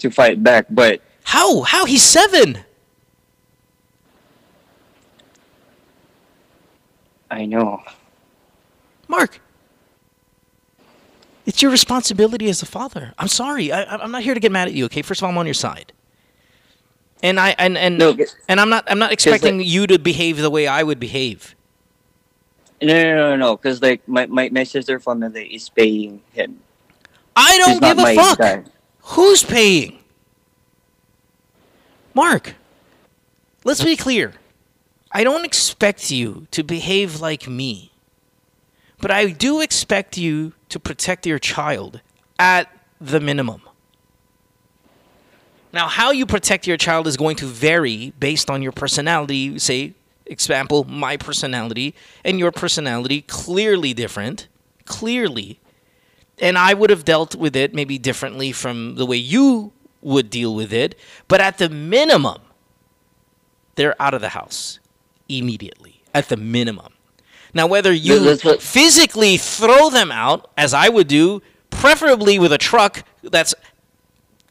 to 0.00 0.10
fight 0.10 0.42
back, 0.42 0.66
but 0.70 1.00
How? 1.24 1.62
How? 1.62 1.86
He's 1.86 2.02
seven. 2.02 2.58
I 7.30 7.46
know. 7.46 7.82
Marc, 9.08 9.40
it's 11.46 11.62
your 11.62 11.70
responsibility 11.70 12.48
as 12.48 12.62
a 12.62 12.66
father. 12.66 13.14
I'm 13.18 13.28
sorry. 13.28 13.72
I, 13.72 13.84
I'm 13.84 14.10
not 14.10 14.22
here 14.22 14.34
to 14.34 14.40
get 14.40 14.52
mad 14.52 14.68
at 14.68 14.74
you. 14.74 14.86
Okay, 14.86 15.02
first 15.02 15.20
of 15.20 15.24
all, 15.24 15.30
I'm 15.30 15.38
on 15.38 15.46
your 15.46 15.54
side, 15.54 15.92
and 17.22 17.38
I 17.38 17.50
and 17.58 17.78
and 17.78 18.02
and 18.48 18.60
I'm 18.60 18.70
not 18.70 18.84
I'm 18.90 18.98
not 18.98 19.12
expecting 19.12 19.60
you 19.60 19.86
to 19.86 19.98
behave 19.98 20.38
the 20.38 20.50
way 20.50 20.66
I 20.66 20.82
would 20.82 20.98
behave. 21.00 21.54
No, 22.80 22.94
no, 22.94 23.14
no, 23.14 23.36
no, 23.36 23.56
because 23.56 23.82
like 23.82 24.06
my, 24.06 24.26
my, 24.26 24.48
my 24.50 24.64
sister 24.64 25.00
family 25.00 25.46
is 25.54 25.68
paying 25.68 26.22
him. 26.32 26.60
I 27.34 27.58
don't 27.58 27.80
give 27.80 27.98
a 27.98 28.14
fuck. 28.14 28.38
guy. 28.38 28.64
Who's 29.02 29.42
paying? 29.42 29.98
Marc, 32.14 32.54
let's 33.64 33.82
be 33.82 33.96
clear. 33.96 34.34
I 35.12 35.24
don't 35.24 35.44
expect 35.44 36.10
you 36.10 36.46
to 36.50 36.62
behave 36.62 37.20
like 37.20 37.48
me, 37.48 37.92
but 39.00 39.10
I 39.10 39.30
do 39.30 39.60
expect 39.60 40.18
you 40.18 40.52
to 40.68 40.78
protect 40.78 41.26
your 41.26 41.38
child 41.38 42.00
at 42.38 42.70
the 43.00 43.20
minimum. 43.20 43.62
Now, 45.72 45.86
how 45.86 46.10
you 46.10 46.26
protect 46.26 46.66
your 46.66 46.76
child 46.76 47.06
is 47.06 47.16
going 47.16 47.36
to 47.36 47.46
vary 47.46 48.12
based 48.18 48.50
on 48.50 48.62
your 48.62 48.72
personality. 48.72 49.58
Say, 49.58 49.94
example, 50.28 50.84
my 50.84 51.16
personality 51.16 51.94
and 52.24 52.38
your 52.38 52.52
personality 52.52 53.22
clearly 53.22 53.94
different. 53.94 54.48
Clearly. 54.84 55.60
And 56.38 56.56
I 56.56 56.74
would 56.74 56.90
have 56.90 57.04
dealt 57.04 57.34
with 57.34 57.56
it 57.56 57.74
maybe 57.74 57.98
differently 57.98 58.52
from 58.52 58.94
the 58.94 59.06
way 59.06 59.16
you 59.16 59.72
would 60.00 60.30
deal 60.30 60.54
with 60.54 60.72
it. 60.72 60.94
But 61.26 61.40
at 61.40 61.58
the 61.58 61.68
minimum, 61.68 62.40
they're 63.74 64.00
out 64.00 64.14
of 64.14 64.20
the 64.20 64.30
house 64.30 64.78
immediately. 65.28 66.02
At 66.14 66.28
the 66.28 66.36
minimum. 66.36 66.92
Now, 67.54 67.66
whether 67.66 67.92
you 67.92 68.36
physically 68.58 69.36
throw 69.36 69.90
them 69.90 70.12
out, 70.12 70.50
as 70.56 70.74
I 70.74 70.88
would 70.88 71.08
do, 71.08 71.42
preferably 71.70 72.38
with 72.38 72.52
a 72.52 72.58
truck 72.58 73.04
that's, 73.22 73.54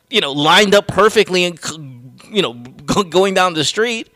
you 0.09 0.19
know, 0.19 0.31
lined 0.31 0.73
up 0.73 0.87
perfectly 0.87 1.45
and, 1.45 2.19
you 2.29 2.41
know, 2.41 2.53
going 3.09 3.33
down 3.33 3.53
the 3.53 3.63
street, 3.63 4.09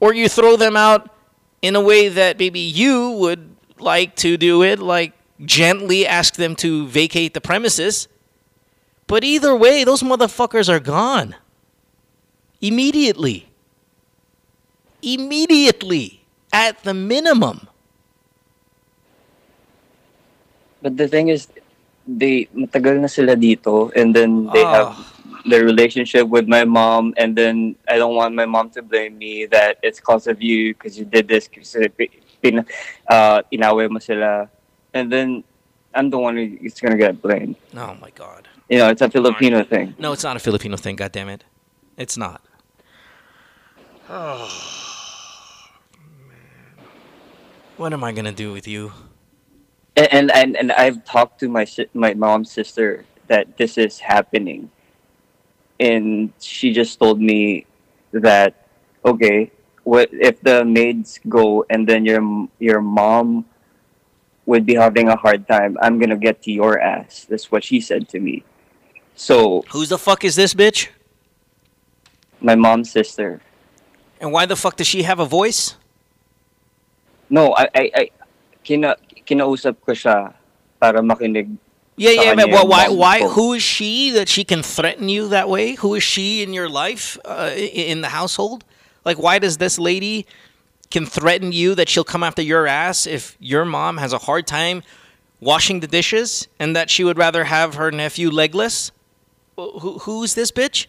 or 0.00 0.14
you 0.14 0.28
throw 0.28 0.56
them 0.56 0.76
out 0.76 1.10
in 1.62 1.74
a 1.76 1.80
way 1.80 2.08
that 2.08 2.38
maybe 2.38 2.60
you 2.60 3.10
would 3.12 3.56
like 3.78 4.14
to 4.16 4.36
do 4.36 4.62
it, 4.62 4.78
like 4.78 5.12
gently 5.44 6.06
ask 6.06 6.34
them 6.34 6.54
to 6.56 6.86
vacate 6.86 7.34
the 7.34 7.40
premises. 7.40 8.08
But 9.06 9.24
either 9.24 9.54
way, 9.56 9.84
those 9.84 10.02
motherfuckers 10.02 10.68
are 10.68 10.80
gone. 10.80 11.34
Immediately. 12.60 13.48
Immediately. 15.02 16.20
At 16.52 16.82
the 16.82 16.94
minimum. 16.94 17.68
But 20.82 20.96
the 20.96 21.08
thing 21.08 21.28
is, 21.28 21.48
they 22.06 22.48
matagal 22.54 23.00
na 23.00 23.06
sila 23.06 23.36
dito, 23.36 23.92
and 23.94 24.14
then 24.14 24.46
they 24.52 24.64
Ah. 24.64 24.72
have 24.72 25.17
their 25.48 25.64
relationship 25.64 26.28
with 26.28 26.46
my 26.46 26.64
mom, 26.64 27.14
and 27.16 27.34
then 27.36 27.76
I 27.88 27.96
don't 27.96 28.14
want 28.14 28.34
my 28.34 28.46
mom 28.46 28.70
to 28.70 28.82
blame 28.82 29.18
me 29.18 29.46
that 29.46 29.78
it's 29.82 30.00
cause 30.00 30.26
of 30.26 30.42
you 30.42 30.74
because 30.74 30.98
you 30.98 31.04
did 31.04 31.28
this, 31.28 31.48
kasi 31.48 31.88
pi- 31.88 32.14
pin, 32.42 32.64
uh, 33.08 33.42
inaway 33.52 33.90
mo 33.90 33.98
sila, 33.98 34.48
and 34.94 35.10
then 35.10 35.42
I'm 35.94 36.10
the 36.10 36.18
one 36.18 36.36
who's 36.36 36.78
gonna 36.80 36.96
get 36.96 37.20
blamed. 37.20 37.56
Oh 37.74 37.96
my 38.00 38.10
god. 38.14 38.46
You 38.68 38.78
know, 38.78 38.88
it's 38.88 39.00
a 39.00 39.10
Filipino 39.10 39.64
thing. 39.64 39.94
No, 39.98 40.12
it's 40.12 40.24
not 40.24 40.36
a 40.36 40.40
Filipino 40.40 40.76
thing, 40.76 40.96
God 40.96 41.12
damn 41.12 41.28
it. 41.28 41.44
It's 41.96 42.16
not. 42.16 42.44
Oh, 44.08 44.44
man. 46.28 46.86
What 47.76 47.92
am 47.92 48.04
I 48.04 48.12
gonna 48.12 48.32
do 48.32 48.52
with 48.52 48.68
you? 48.68 48.92
And 49.96 50.08
and 50.12 50.30
and, 50.30 50.56
and 50.56 50.72
I've 50.72 51.04
talked 51.04 51.40
to 51.40 51.48
my 51.48 51.64
si- 51.64 51.90
my 51.94 52.14
mom's 52.14 52.52
sister 52.52 53.04
that 53.26 53.56
this 53.58 53.76
is 53.76 53.98
happening, 53.98 54.70
and 55.80 56.32
she 56.40 56.72
just 56.72 56.98
told 56.98 57.20
me 57.20 57.66
that 58.12 58.66
okay, 59.04 59.50
what 59.84 60.08
if 60.12 60.40
the 60.42 60.64
maids 60.64 61.20
go 61.28 61.64
and 61.70 61.88
then 61.88 62.04
your 62.04 62.22
your 62.58 62.80
mom 62.80 63.44
would 64.46 64.64
be 64.64 64.74
having 64.74 65.08
a 65.08 65.16
hard 65.16 65.46
time, 65.46 65.76
I'm 65.80 65.98
gonna 65.98 66.16
get 66.16 66.42
to 66.44 66.52
your 66.52 66.80
ass. 66.80 67.26
That's 67.28 67.52
what 67.52 67.64
she 67.64 67.80
said 67.80 68.08
to 68.10 68.20
me. 68.20 68.44
So 69.14 69.64
Who's 69.70 69.88
the 69.88 69.98
fuck 69.98 70.24
is 70.24 70.36
this 70.36 70.54
bitch? 70.54 70.88
my 72.40 72.54
mom's 72.54 72.90
sister. 72.90 73.40
And 74.20 74.32
why 74.32 74.46
the 74.46 74.56
fuck 74.56 74.76
does 74.76 74.86
she 74.86 75.02
have 75.02 75.18
a 75.18 75.26
voice? 75.26 75.76
No, 77.30 77.54
I 77.54 77.68
I, 77.74 77.84
I 77.94 78.04
kina 78.64 78.96
kinausap 79.26 79.78
ko 79.84 79.92
siya 79.92 80.32
para 80.80 81.02
makinig. 81.02 81.50
Yeah, 81.98 82.10
yeah, 82.12 82.34
but 82.36 82.50
why, 82.50 82.62
why, 82.62 82.88
why? 82.88 83.28
Who 83.28 83.54
is 83.54 83.62
she 83.62 84.10
that 84.12 84.28
she 84.28 84.44
can 84.44 84.62
threaten 84.62 85.08
you 85.08 85.28
that 85.28 85.48
way? 85.48 85.74
Who 85.74 85.94
is 85.96 86.02
she 86.04 86.42
in 86.44 86.52
your 86.52 86.68
life, 86.68 87.18
uh, 87.24 87.50
in 87.56 88.02
the 88.02 88.08
household? 88.08 88.64
Like, 89.04 89.18
why 89.18 89.40
does 89.40 89.58
this 89.58 89.78
lady 89.78 90.24
can 90.90 91.06
threaten 91.06 91.50
you 91.50 91.74
that 91.74 91.88
she'll 91.88 92.04
come 92.04 92.22
after 92.22 92.40
your 92.40 92.66
ass 92.68 93.06
if 93.06 93.36
your 93.40 93.64
mom 93.64 93.96
has 93.98 94.12
a 94.12 94.18
hard 94.18 94.46
time 94.46 94.82
washing 95.40 95.80
the 95.80 95.88
dishes 95.88 96.46
and 96.58 96.74
that 96.76 96.88
she 96.88 97.02
would 97.02 97.18
rather 97.18 97.44
have 97.44 97.74
her 97.74 97.90
nephew 97.90 98.30
legless? 98.30 98.92
Who, 99.56 99.98
who's 99.98 100.34
this 100.34 100.52
bitch? 100.52 100.86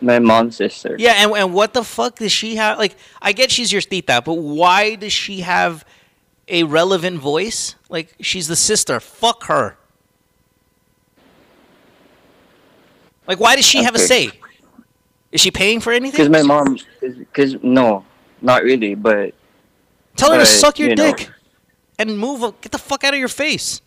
My 0.00 0.18
mom's 0.18 0.56
sister. 0.56 0.96
Yeah, 0.98 1.16
and, 1.18 1.32
and 1.32 1.52
what 1.52 1.74
the 1.74 1.84
fuck 1.84 2.16
does 2.16 2.32
she 2.32 2.56
have? 2.56 2.78
Like, 2.78 2.96
I 3.20 3.32
get 3.32 3.50
she's 3.50 3.70
your 3.70 3.82
tita, 3.82 4.22
but 4.24 4.34
why 4.34 4.94
does 4.94 5.12
she 5.12 5.42
have 5.42 5.84
a 6.50 6.64
relevant 6.64 7.18
voice? 7.18 7.76
Like, 7.88 8.14
she's 8.20 8.48
the 8.48 8.56
sister. 8.56 9.00
Fuck 9.00 9.44
her. 9.44 9.76
Like, 13.26 13.38
why 13.38 13.56
does 13.56 13.64
she 13.64 13.82
have 13.84 13.94
a 13.94 13.98
say? 13.98 14.32
Is 15.32 15.40
she 15.40 15.50
paying 15.50 15.80
for 15.80 15.92
anything? 15.92 16.12
Because 16.12 16.28
my 16.28 16.42
mom, 16.42 16.78
because 17.00 17.56
no, 17.62 18.04
not 18.42 18.64
really, 18.64 18.96
but 18.96 19.34
Tell 20.16 20.32
her 20.32 20.40
to 20.40 20.46
suck 20.46 20.78
your 20.78 20.90
you 20.90 20.96
know, 20.96 21.12
dick 21.14 21.30
and 21.98 22.18
move. 22.18 22.40
Get 22.60 22.72
the 22.72 22.78
fuck 22.78 23.04
out 23.04 23.14
of 23.14 23.18
your 23.18 23.28
face. 23.28 23.80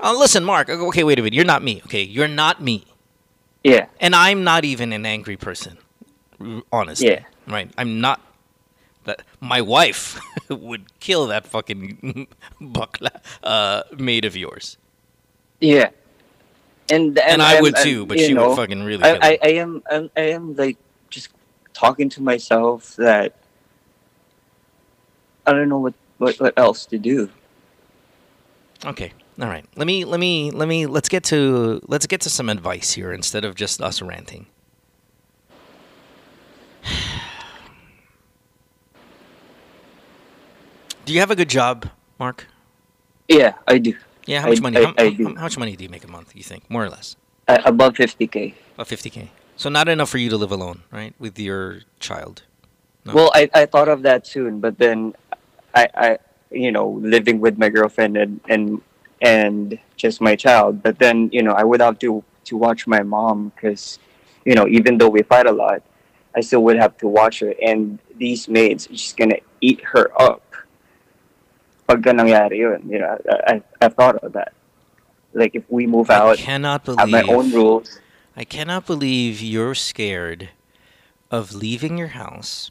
Oh, 0.00 0.16
listen, 0.18 0.44
Marc. 0.44 0.68
Okay, 0.68 1.04
wait 1.04 1.18
a 1.18 1.22
minute. 1.22 1.34
You're 1.34 1.44
not 1.44 1.62
me. 1.62 1.82
Okay, 1.86 2.02
you're 2.02 2.28
not 2.28 2.62
me. 2.62 2.84
Yeah. 3.64 3.86
And 4.00 4.14
I'm 4.14 4.44
not 4.44 4.64
even 4.64 4.92
an 4.92 5.04
angry 5.04 5.36
person. 5.36 5.78
Honestly. 6.72 7.08
Yeah. 7.08 7.24
Right. 7.46 7.70
I'm 7.76 8.00
not. 8.00 8.20
That 9.08 9.22
my 9.40 9.62
wife 9.62 10.20
would 10.50 10.98
kill 11.00 11.28
that 11.28 11.46
fucking 11.46 12.28
bakla 12.60 13.08
uh, 13.42 13.84
maid 13.96 14.26
of 14.26 14.36
yours. 14.36 14.76
Yeah. 15.60 15.88
And 16.90 17.18
and, 17.18 17.18
And 17.18 17.42
I 17.42 17.54
I'm- 17.54 17.62
would 17.62 17.76
too, 17.76 18.04
but 18.04 18.18
she 18.18 18.34
would 18.34 18.40
know, 18.40 18.54
fucking 18.54 18.82
really 18.84 19.02
kill 19.02 19.18
I, 19.22 19.30
I, 19.30 19.38
I 19.42 19.48
am 19.64 19.82
I'm, 19.90 20.10
I 20.14 20.20
am 20.20 20.54
like 20.56 20.76
just 21.08 21.30
talking 21.72 22.10
to 22.10 22.22
myself 22.22 22.96
that 22.96 23.34
I 25.46 25.52
don't 25.52 25.70
know 25.70 25.78
what, 25.78 25.94
what, 26.18 26.38
what 26.38 26.52
else 26.58 26.84
to 26.86 26.98
do. 26.98 27.30
Okay. 28.84 29.12
All 29.40 29.48
right. 29.48 29.64
Let 29.74 29.86
me 29.86 30.04
let 30.04 30.20
me 30.20 30.50
let 30.50 30.68
me 30.68 30.84
let's 30.84 31.08
get 31.08 31.24
to 31.24 31.80
let's 31.88 32.06
get 32.06 32.20
to 32.22 32.28
some 32.28 32.50
advice 32.50 32.92
here 32.92 33.10
instead 33.12 33.46
of 33.46 33.54
just 33.54 33.80
us 33.80 34.02
ranting. 34.02 34.48
Do 41.08 41.14
you 41.14 41.20
have 41.20 41.30
a 41.30 41.36
good 41.36 41.48
job, 41.48 41.88
Marc? 42.18 42.46
Yeah, 43.28 43.54
I 43.66 43.78
do. 43.78 43.96
Yeah, 44.26 44.42
how 44.42 44.48
much 44.50 44.58
I- 44.58 44.60
money? 44.60 44.76
I- 44.76 44.84
how, 44.84 44.94
I 44.98 45.08
how- 45.08 45.34
how 45.36 45.42
much 45.48 45.56
money 45.56 45.74
do 45.74 45.82
you 45.82 45.88
make 45.88 46.04
a 46.04 46.12
month? 46.16 46.36
You 46.36 46.42
think, 46.42 46.68
more 46.68 46.84
or 46.84 46.90
less? 46.90 47.16
Uh, 47.48 47.56
above 47.64 47.94
50k. 47.94 48.52
About 48.74 48.88
fifty 48.88 49.08
k. 49.08 49.30
So 49.56 49.70
not 49.70 49.88
enough 49.88 50.10
for 50.10 50.18
you 50.18 50.28
to 50.28 50.36
live 50.36 50.52
alone, 50.52 50.82
right, 50.90 51.14
with 51.18 51.38
your 51.38 51.80
child. 51.98 52.42
No. 53.06 53.14
Well, 53.14 53.32
I, 53.34 53.48
I 53.54 53.64
thought 53.64 53.88
of 53.88 54.02
that 54.02 54.26
soon, 54.26 54.60
but 54.60 54.76
then 54.76 55.14
I, 55.74 55.88
I 55.94 56.18
you 56.50 56.70
know 56.70 57.00
living 57.00 57.40
with 57.40 57.56
my 57.56 57.70
girlfriend 57.70 58.18
and 58.18 58.42
and 58.46 58.82
and 59.22 59.78
just 59.96 60.20
my 60.20 60.36
child. 60.36 60.82
But 60.82 60.98
then 60.98 61.30
you 61.32 61.42
know 61.42 61.52
I 61.52 61.64
would 61.64 61.80
have 61.80 61.98
to 62.00 62.22
to 62.48 62.56
watch 62.58 62.86
my 62.86 63.02
mom 63.02 63.52
because 63.54 63.98
you 64.44 64.54
know 64.54 64.68
even 64.68 64.98
though 64.98 65.08
we 65.08 65.22
fight 65.22 65.46
a 65.46 65.52
lot, 65.52 65.80
I 66.36 66.42
still 66.42 66.62
would 66.64 66.76
have 66.76 66.98
to 66.98 67.08
watch 67.08 67.40
her. 67.40 67.54
And 67.64 67.98
these 68.18 68.46
maids 68.46 68.84
are 68.90 68.92
just 68.92 69.16
gonna 69.16 69.40
eat 69.62 69.80
her 69.96 70.12
up. 70.20 70.42
Pagka 71.88 72.12
nangyari 72.12 72.58
yun, 72.58 72.84
you 72.88 72.98
know, 72.98 73.16
I, 73.30 73.54
I 73.54 73.62
I've 73.80 73.94
thought 73.94 74.16
of 74.16 74.34
that. 74.34 74.52
Like 75.32 75.54
if 75.54 75.64
we 75.70 75.86
move 75.86 76.10
out, 76.10 76.36
cannot 76.36 76.86
have 76.86 77.08
my 77.08 77.22
own 77.22 77.48
believe- 77.48 77.54
rules. 77.54 78.00
I 78.36 78.44
cannot 78.44 78.86
believe 78.86 79.40
you're 79.42 79.74
scared 79.74 80.50
of 81.30 81.54
leaving 81.54 81.98
your 81.98 82.14
house 82.14 82.70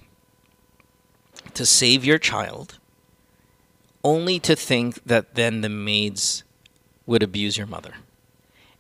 to 1.53 1.65
save 1.65 2.05
your 2.05 2.17
child, 2.17 2.79
only 4.03 4.39
to 4.39 4.55
think 4.55 5.03
that 5.03 5.35
then 5.35 5.59
the 5.61 5.69
maids 5.69 6.43
would 7.05 7.21
abuse 7.21 7.57
your 7.57 7.67
mother. 7.67 7.95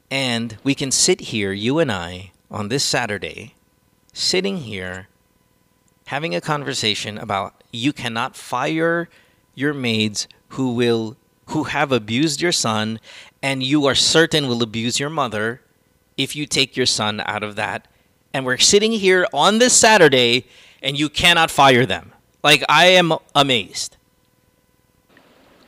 And 0.09 0.57
we 0.63 0.73
can 0.75 0.91
sit 0.91 1.19
here, 1.35 1.51
you 1.51 1.79
and 1.79 1.91
I, 1.91 2.31
on 2.49 2.69
this 2.69 2.85
Saturday, 2.85 3.55
sitting 4.13 4.59
here 4.59 5.07
having 6.05 6.33
a 6.33 6.39
conversation 6.39 7.17
about 7.17 7.63
you 7.73 7.91
cannot 7.91 8.37
fire 8.37 9.09
your 9.57 9.73
maids 9.73 10.27
who 10.49 10.71
will 10.71 11.17
who 11.47 11.63
have 11.65 11.91
abused 11.91 12.41
your 12.41 12.51
son 12.51 12.99
and 13.41 13.63
you 13.63 13.85
are 13.85 13.95
certain 13.95 14.47
will 14.47 14.61
abuse 14.61 14.99
your 14.99 15.09
mother 15.09 15.61
if 16.15 16.35
you 16.35 16.45
take 16.45 16.77
your 16.77 16.85
son 16.85 17.21
out 17.25 17.41
of 17.41 17.55
that 17.55 17.87
and 18.33 18.45
we're 18.45 18.57
sitting 18.57 18.91
here 18.91 19.25
on 19.33 19.57
this 19.57 19.73
Saturday 19.73 20.45
and 20.83 20.99
you 20.99 21.09
cannot 21.09 21.49
fire 21.49 21.85
them. 21.85 22.13
Like 22.43 22.63
I 22.69 22.85
am 22.87 23.13
amazed. 23.33 23.97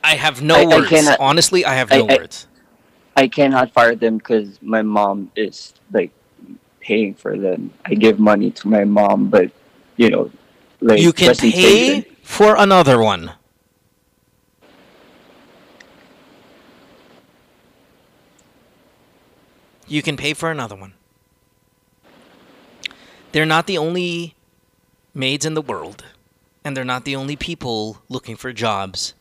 I 0.04 0.14
have 0.14 0.40
no 0.40 0.54
I- 0.54 0.62
I 0.62 0.66
words. 0.78 0.88
cannot- 0.88 1.20
Honestly, 1.20 1.64
I 1.64 1.74
have 1.74 1.90
no 1.90 2.06
I- 2.06 2.16
words. 2.16 2.46
I 3.16 3.26
cannot 3.26 3.72
fire 3.72 3.96
them 3.96 4.18
because 4.18 4.58
my 4.62 4.82
mom 4.82 5.30
is 5.34 5.74
like 5.92 6.10
paying 6.80 7.14
for 7.14 7.36
them. 7.36 7.72
I 7.84 7.94
give 7.94 8.18
money 8.20 8.50
to 8.52 8.68
my 8.68 8.84
mom, 8.84 9.28
but 9.28 9.50
you 9.96 10.10
know, 10.10 10.30
like 10.80 11.00
you 11.00 11.12
can 11.12 11.34
pay 11.34 12.06
for 12.22 12.54
another 12.56 13.02
one. 13.02 13.32
You 19.90 20.02
can 20.02 20.16
pay 20.16 20.34
for 20.34 20.52
another 20.52 20.76
one. 20.76 20.94
They're 23.32 23.44
not 23.44 23.66
the 23.66 23.76
only 23.76 24.36
maids 25.12 25.44
in 25.44 25.54
the 25.54 25.60
world, 25.60 26.04
and 26.64 26.76
they're 26.76 26.84
not 26.84 27.04
the 27.04 27.16
only 27.16 27.34
people 27.34 28.00
looking 28.08 28.36
for 28.36 28.52
jobs 28.52 29.14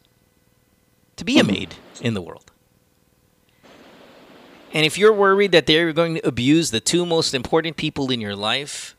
to 1.16 1.26
be 1.26 1.40
a 1.40 1.44
maid 1.44 1.74
in 2.02 2.14
the 2.14 2.22
world. 2.22 2.52
And 4.72 4.86
if 4.86 4.96
you're 4.96 5.12
worried 5.12 5.52
that 5.54 5.66
they're 5.66 5.92
going 5.92 6.16
to 6.16 6.28
abuse 6.28 6.70
the 6.70 6.80
two 6.80 7.04
most 7.04 7.34
important 7.34 7.76
people 7.76 8.12
in 8.12 8.22
your 8.22 8.36
life, 8.36 8.96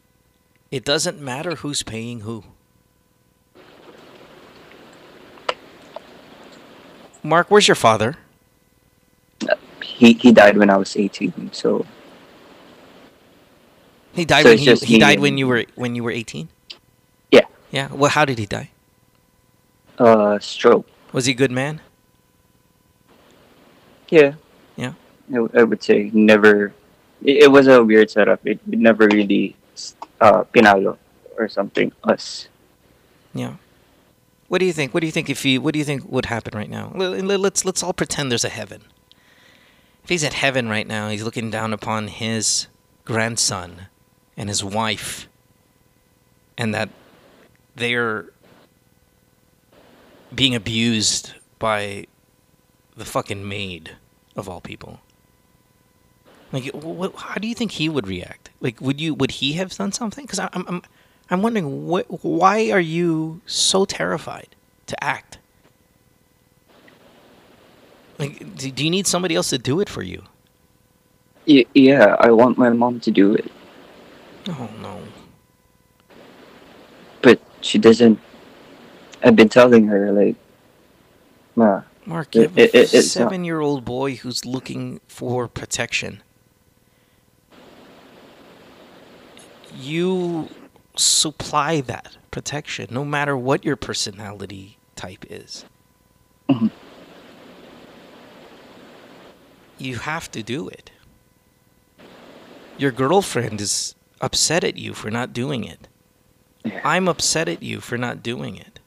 it 0.72 0.85
doesn't 0.85 1.20
matter 1.20 1.54
who's 1.54 1.85
paying 1.85 2.20
who. 2.20 2.42
Marc, 7.22 7.48
where's 7.48 7.68
your 7.68 7.76
father? 7.76 8.16
Uh, 9.48 9.54
He 9.83 10.12
he 10.14 10.33
died 10.33 10.57
when 10.57 10.71
I 10.71 10.77
was 10.77 10.97
eighteen, 10.97 11.51
so 11.53 11.87
He 14.12 14.25
died 14.25 14.43
So 14.43 14.51
when 14.51 14.59
he, 14.59 14.75
he 14.75 14.99
died 14.99 15.14
and- 15.14 15.23
when 15.23 15.38
you 15.38 15.47
were 15.47 15.64
when 15.77 15.95
you 15.95 16.03
were 16.03 16.11
18? 16.11 16.49
Yeah. 17.31 17.47
Yeah. 17.71 17.88
Well, 17.93 18.11
how 18.11 18.25
did 18.25 18.38
he 18.38 18.47
die? 18.47 18.71
uh, 19.99 20.38
stroke. 20.40 20.87
Was 21.12 21.27
he 21.27 21.33
a 21.33 21.37
good 21.37 21.51
man? 21.53 21.81
Yeah, 24.09 24.35
Yeah. 24.77 24.95
I, 25.33 25.61
I 25.61 25.62
would 25.62 25.83
say 25.83 26.11
never. 26.12 26.73
It, 27.23 27.45
it 27.45 27.51
was 27.53 27.69
a 27.69 27.85
weird 27.85 28.11
setup. 28.11 28.40
It, 28.45 28.59
it 28.66 28.79
never 28.81 29.07
really 29.07 29.55
uh, 30.21 30.43
pinalo 30.51 30.97
or 31.38 31.49
something 31.49 31.93
us. 32.03 32.49
Yeah. 33.35 33.55
What 34.49 34.59
do 34.59 34.66
you 34.66 34.73
think? 34.73 34.93
What 34.93 35.01
do 35.01 35.07
you 35.07 35.12
think 35.12 35.31
if 35.31 35.45
he 35.45 35.59
what 35.59 35.73
do 35.75 35.79
you 35.79 35.85
think 35.85 36.03
would 36.11 36.27
happen 36.27 36.59
right 36.59 36.69
now? 36.71 36.90
Let's 36.97 37.64
let's 37.64 37.83
all 37.85 37.93
pretend 37.93 38.33
there's 38.33 38.45
a 38.45 38.49
heaven. 38.51 38.83
If 40.03 40.09
he's 40.09 40.25
at 40.25 40.35
heaven 40.35 40.69
right 40.69 40.87
now, 40.87 41.09
he's 41.09 41.23
looking 41.23 41.51
down 41.51 41.73
upon 41.73 42.09
his 42.09 42.67
grandson 43.05 43.87
and 44.37 44.49
his 44.49 44.65
wife 44.65 45.29
and 46.57 46.75
that 46.75 46.90
they're 47.75 48.27
being 50.35 50.55
abused 50.55 51.33
by 51.59 52.07
the 52.96 53.05
fucking 53.05 53.48
maid 53.48 53.96
of 54.37 54.48
all 54.48 54.61
people. 54.61 55.01
Like, 56.53 56.67
what, 56.75 57.15
how 57.17 57.35
do 57.35 57.48
you 57.48 57.55
think 57.55 57.73
he 57.73 57.88
would 57.88 58.07
react? 58.07 58.51
Like, 58.61 58.81
would 58.81 59.01
you 59.01 59.15
would 59.15 59.33
he 59.33 59.55
have 59.55 59.75
done 59.77 59.92
something? 59.92 60.25
Because 60.25 60.38
I'm 60.38 60.67
I'm 60.67 60.83
I'm 61.31 61.42
wondering 61.42 61.87
what 61.87 62.25
why 62.25 62.71
are 62.71 62.81
you 62.81 63.40
so 63.46 63.85
terrified 63.85 64.55
to 64.87 65.03
act? 65.03 65.38
Like, 68.21 68.54
do, 68.75 68.85
you 68.85 68.90
need 68.90 69.06
somebody 69.06 69.35
else 69.35 69.48
to 69.48 69.56
do 69.58 69.81
it 69.81 69.88
for 69.88 70.02
you? 70.02 70.23
Y- 71.48 71.64
yeah, 71.75 72.16
I 72.21 72.31
want 72.31 72.58
my 72.58 72.68
mom 72.68 73.00
to 73.00 73.10
do 73.10 73.35
it, 73.35 73.50
Oh 74.48 74.68
no. 74.83 75.00
but 77.23 77.40
she 77.62 77.79
doesn't. 77.79 78.18
I've 79.25 79.37
been 79.37 79.48
telling 79.48 79.87
her 79.87 80.12
like, 80.12 80.37
Nah. 81.56 81.83
Marc, 82.04 82.35
you 82.35 82.42
have 82.42 82.58
It- 82.58 82.75
a 82.75 82.79
it- 82.79 82.94
it's 82.94 83.16
not- 83.16 83.31
seven-year-old 83.31 83.85
boy 83.87 84.16
who's 84.16 84.44
looking 84.44 85.00
for 85.08 85.48
protection. 85.48 86.23
You 89.75 90.48
supply 90.96 91.81
that 91.83 92.16
protection, 92.31 92.88
no 92.90 93.04
matter 93.04 93.37
what 93.37 93.64
your 93.64 93.77
personality 93.77 94.77
type 94.94 95.25
is. 95.31 95.64
Mm-hmm. 96.50 96.66
You 99.81 99.96
have 99.96 100.31
to 100.33 100.42
do 100.42 100.68
it. 100.68 100.90
Your 102.76 102.90
girlfriend 102.92 103.60
is 103.60 103.94
upset 104.20 104.62
at 104.62 104.76
you 104.76 104.92
for 104.92 105.10
not 105.10 105.33
doing 105.33 105.64
it. 105.64 105.88
I'm 106.85 107.08
upset 107.08 107.48
at 107.48 107.62
you 107.62 107.81
for 107.81 107.96
not 107.96 108.22
doing 108.22 108.56
it. 108.56 108.78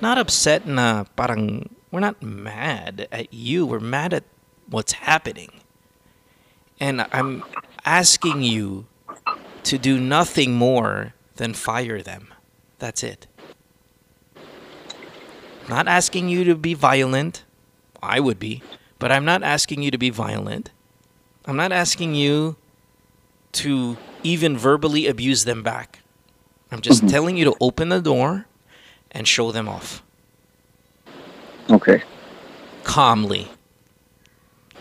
Not 0.00 0.18
upset 0.18 0.66
na 0.66 1.04
parang 1.16 1.74
we're 1.90 2.00
not 2.00 2.22
mad 2.22 3.08
at 3.10 3.32
you. 3.34 3.66
We're 3.66 3.80
mad 3.80 4.14
at 4.14 4.24
what's 4.68 4.92
happening. 4.92 5.60
And 6.78 7.06
I'm 7.10 7.42
asking 7.84 8.42
you 8.42 8.86
to 9.64 9.78
do 9.78 9.98
nothing 9.98 10.54
more 10.54 11.14
than 11.36 11.54
fire 11.54 12.02
them. 12.02 12.32
That's 12.78 13.02
it. 13.02 13.26
Not 15.68 15.88
asking 15.88 16.28
you 16.28 16.44
to 16.44 16.54
be 16.54 16.74
violent. 16.74 17.44
I 18.02 18.20
would 18.20 18.38
be. 18.38 18.62
But 18.98 19.12
I'm 19.12 19.24
not 19.24 19.42
asking 19.42 19.82
you 19.82 19.90
to 19.90 19.98
be 19.98 20.10
violent. 20.10 20.70
I'm 21.44 21.56
not 21.56 21.72
asking 21.72 22.14
you 22.14 22.56
to 23.52 23.96
even 24.22 24.56
verbally 24.56 25.06
abuse 25.06 25.44
them 25.44 25.62
back. 25.62 26.00
I'm 26.72 26.80
just 26.80 27.00
mm-hmm. 27.00 27.08
telling 27.10 27.36
you 27.36 27.44
to 27.44 27.54
open 27.60 27.88
the 27.90 28.00
door 28.00 28.46
and 29.12 29.26
show 29.28 29.52
them 29.52 29.68
off 29.68 30.02
Okay. 31.70 32.02
calmly 32.84 33.48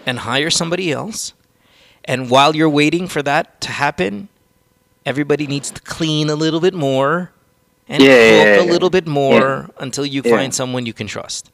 and 0.05 0.19
hire 0.19 0.49
somebody 0.49 0.91
else. 0.91 1.33
And 2.03 2.29
while 2.29 2.55
you're 2.55 2.69
waiting 2.69 3.07
for 3.07 3.21
that 3.23 3.61
to 3.61 3.71
happen, 3.71 4.29
everybody 5.05 5.47
needs 5.47 5.71
to 5.71 5.81
clean 5.81 6.29
a 6.29 6.35
little 6.35 6.59
bit 6.59 6.73
more 6.73 7.31
and 7.87 8.01
Yeah, 8.01 8.09
cook 8.09 8.17
yeah, 8.47 8.61
a 8.61 8.65
yeah. 8.65 8.71
little 8.71 8.89
bit 8.89 9.07
more 9.07 9.69
until 9.79 10.05
you 10.05 10.21
find 10.23 10.53
someone 10.53 10.85
you 10.85 10.93
can 10.93 11.07
trust. 11.07 11.51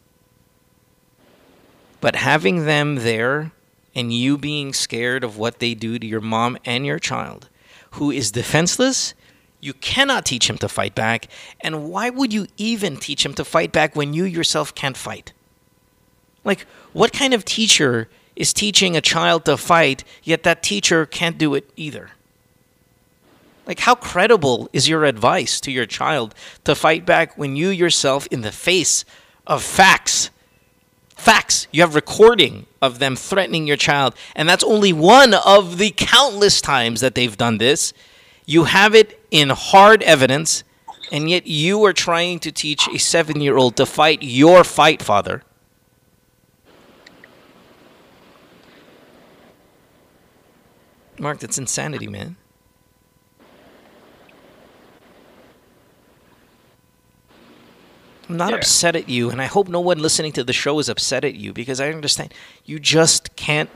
But 2.01 2.15
having 2.17 2.65
them 2.65 2.95
there 2.95 3.51
and 3.95 4.11
you 4.11 4.37
being 4.37 4.73
scared 4.73 5.23
of 5.23 5.37
what 5.37 5.59
they 5.59 5.73
do 5.73 5.99
to 5.99 6.05
your 6.05 6.21
mom 6.21 6.57
and 6.65 6.85
your 6.85 6.99
child, 6.99 7.47
who 7.91 8.11
is 8.11 8.31
defenseless, 8.31 9.13
you 9.59 9.73
cannot 9.73 10.25
teach 10.25 10.49
him 10.49 10.57
to 10.57 10.67
fight 10.67 10.95
back. 10.95 11.27
And 11.61 11.89
why 11.89 12.09
would 12.09 12.33
you 12.33 12.47
even 12.57 12.97
teach 12.97 13.25
him 13.25 13.35
to 13.35 13.45
fight 13.45 13.71
back 13.71 13.95
when 13.95 14.13
you 14.13 14.23
yourself 14.23 14.73
can't 14.73 14.97
fight? 14.97 15.33
Like, 16.43 16.65
what 16.93 17.13
kind 17.13 17.33
of 17.33 17.45
teacher 17.45 18.09
is 18.35 18.53
teaching 18.53 18.97
a 18.97 19.01
child 19.01 19.45
to 19.45 19.55
fight, 19.57 20.03
yet 20.23 20.41
that 20.43 20.63
teacher 20.63 21.05
can't 21.05 21.37
do 21.37 21.53
it 21.53 21.69
either? 21.75 22.11
Like, 23.67 23.81
how 23.81 23.93
credible 23.93 24.67
is 24.73 24.89
your 24.89 25.05
advice 25.05 25.61
to 25.61 25.71
your 25.71 25.85
child 25.85 26.33
to 26.63 26.73
fight 26.73 27.05
back 27.05 27.37
when 27.37 27.55
you 27.55 27.69
yourself, 27.69 28.27
in 28.31 28.41
the 28.41 28.51
face 28.51 29.05
of 29.45 29.61
facts, 29.61 30.31
facts, 31.21 31.67
you 31.71 31.81
have 31.81 31.93
recording 31.93 32.65
of 32.81 32.99
them 32.99 33.15
threatening 33.15 33.67
your 33.67 33.77
child, 33.77 34.15
and 34.35 34.49
that's 34.49 34.63
only 34.63 34.91
one 34.91 35.33
of 35.33 35.77
the 35.77 35.93
countless 35.95 36.61
times 36.61 36.99
that 37.01 37.15
they've 37.15 37.37
done 37.37 37.59
this. 37.59 37.93
You 38.45 38.63
have 38.63 38.95
it 38.95 39.19
in 39.29 39.49
hard 39.49 40.01
evidence, 40.03 40.63
and 41.11 41.29
yet 41.29 41.45
you 41.45 41.83
are 41.85 41.93
trying 41.93 42.39
to 42.39 42.51
teach 42.51 42.87
a 42.87 42.97
seven 42.97 43.39
year 43.39 43.55
old 43.55 43.77
to 43.77 43.85
fight 43.85 44.23
your 44.23 44.63
fight, 44.63 45.01
father. 45.01 45.43
Marc, 51.19 51.39
that's 51.39 51.59
insanity, 51.59 52.07
man. 52.07 52.35
I'm 58.31 58.37
not 58.37 58.53
upset 58.53 58.95
at 58.95 59.09
you, 59.09 59.29
and 59.29 59.41
I 59.41 59.45
hope 59.45 59.67
no 59.67 59.81
one 59.81 59.99
listening 59.99 60.31
to 60.33 60.43
the 60.45 60.53
show 60.53 60.79
is 60.79 60.87
upset 60.87 61.25
at 61.25 61.35
you 61.35 61.51
because 61.51 61.81
I 61.81 61.89
understand 61.89 62.33
you 62.63 62.79
just 62.79 63.35
can't, 63.35 63.69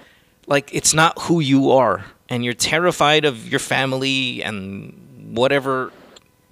like, 0.47 0.74
it's 0.74 0.93
not 0.93 1.24
who 1.24 1.41
you 1.41 1.72
are, 1.72 2.06
and 2.30 2.45
you're 2.45 2.53
terrified 2.53 3.26
of 3.26 3.49
your 3.49 3.60
family 3.60 4.41
and 4.41 5.36
whatever. 5.36 5.91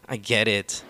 I 0.09 0.17
get 0.17 0.49
it. 0.49 0.83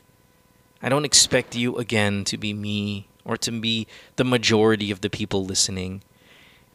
I 0.82 0.89
don't 0.89 1.05
expect 1.05 1.55
you 1.55 1.78
again 1.78 2.24
to 2.26 2.36
be 2.36 2.51
me 2.51 3.07
or 3.24 3.38
to 3.38 3.51
be 3.51 3.86
the 4.16 4.24
majority 4.24 4.89
of 4.89 5.01
the 5.01 5.09
people 5.11 5.45
listening. 5.45 6.01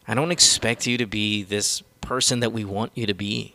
I 0.07 0.15
don't 0.15 0.31
expect 0.31 0.87
you 0.87 0.97
to 0.99 1.07
be 1.07 1.43
this 1.43 1.83
person 2.01 2.39
that 2.39 2.53
we 2.53 2.65
want 2.65 2.93
you 2.95 3.07
to 3.07 3.15
be. 3.15 3.55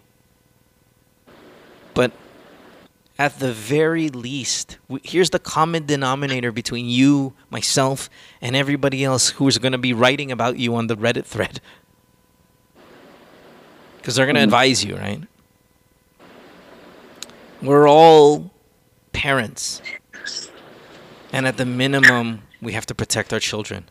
But 1.93 2.11
at 3.17 3.39
the 3.39 3.53
very 3.53 4.09
least, 4.09 4.77
w- 4.87 5.01
here's 5.03 5.29
the 5.29 5.39
common 5.39 5.85
denominator 5.85 6.51
between 6.51 6.87
you, 6.87 7.33
myself, 7.49 8.09
and 8.41 8.55
everybody 8.55 9.03
else 9.03 9.29
who's 9.29 9.57
going 9.57 9.71
to 9.71 9.77
be 9.77 9.93
writing 9.93 10.31
about 10.31 10.57
you 10.57 10.75
on 10.75 10.87
the 10.87 10.97
Reddit 10.97 11.25
thread. 11.25 11.61
Because 13.97 14.15
they're 14.15 14.25
going 14.25 14.35
to 14.35 14.41
mm-hmm. 14.41 14.47
advise 14.47 14.83
you, 14.83 14.95
right? 14.97 15.21
We're 17.61 17.87
all 17.87 18.51
parents. 19.13 19.81
And 21.31 21.47
at 21.47 21.57
the 21.57 21.65
minimum, 21.65 22.41
we 22.61 22.73
have 22.73 22.85
to 22.87 22.95
protect 22.95 23.31
our 23.31 23.39
children. 23.39 23.85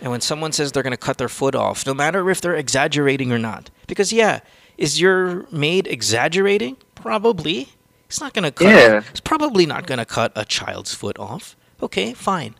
And 0.00 0.12
when 0.12 0.20
someone 0.20 0.52
says 0.52 0.72
they're 0.72 0.82
going 0.82 0.92
to 0.92 0.96
cut 0.96 1.18
their 1.18 1.28
foot 1.28 1.54
off, 1.54 1.84
no 1.86 1.94
matter 1.94 2.30
if 2.30 2.40
they're 2.40 2.54
exaggerating 2.54 3.32
or 3.32 3.38
not, 3.38 3.70
because 3.86 4.12
yeah, 4.12 4.40
is 4.76 5.00
your 5.00 5.46
maid 5.50 5.88
exaggerating? 5.88 6.76
Probably. 6.94 7.68
He's 8.08 8.20
not 8.20 8.32
going 8.32 8.44
to 8.44 8.50
cut. 8.50 8.68
Yeah. 8.68 9.00
He's 9.10 9.20
probably 9.20 9.66
not 9.66 9.86
going 9.86 9.98
to 9.98 10.06
cut 10.06 10.32
a 10.34 10.44
child's 10.44 10.94
foot 10.94 11.18
off. 11.18 11.56
Okay, 11.82 12.14
fine. 12.14 12.54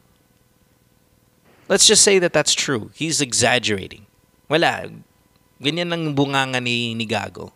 Let's 1.69 1.87
just 1.87 2.03
say 2.03 2.19
that 2.19 2.33
that's 2.33 2.55
true. 2.55 2.91
He's 2.95 3.21
exaggerating. 3.21 4.07
Wala. 4.49 4.91
Ganyan 5.61 5.93
ang 5.93 6.15
bunganga 6.15 6.63
ni, 6.63 6.95
ni 6.95 7.07
Gago. 7.07 7.53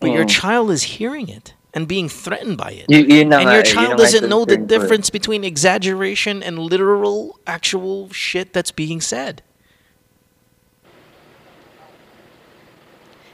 But 0.00 0.10
your 0.10 0.24
child 0.24 0.70
is 0.70 0.98
hearing 0.98 1.28
it 1.28 1.54
and 1.74 1.86
being 1.86 2.08
threatened 2.08 2.58
by 2.58 2.72
it. 2.72 2.86
Y- 2.88 3.06
yun 3.08 3.28
na 3.30 3.38
and 3.38 3.50
your 3.52 3.62
child 3.62 3.96
doesn't 3.98 4.28
know 4.28 4.44
the 4.44 4.56
difference 4.56 5.10
between 5.10 5.44
exaggeration 5.44 6.42
and 6.42 6.58
literal, 6.58 7.38
actual 7.46 8.10
shit 8.10 8.52
that's 8.52 8.70
being 8.72 9.00
said. 9.00 9.42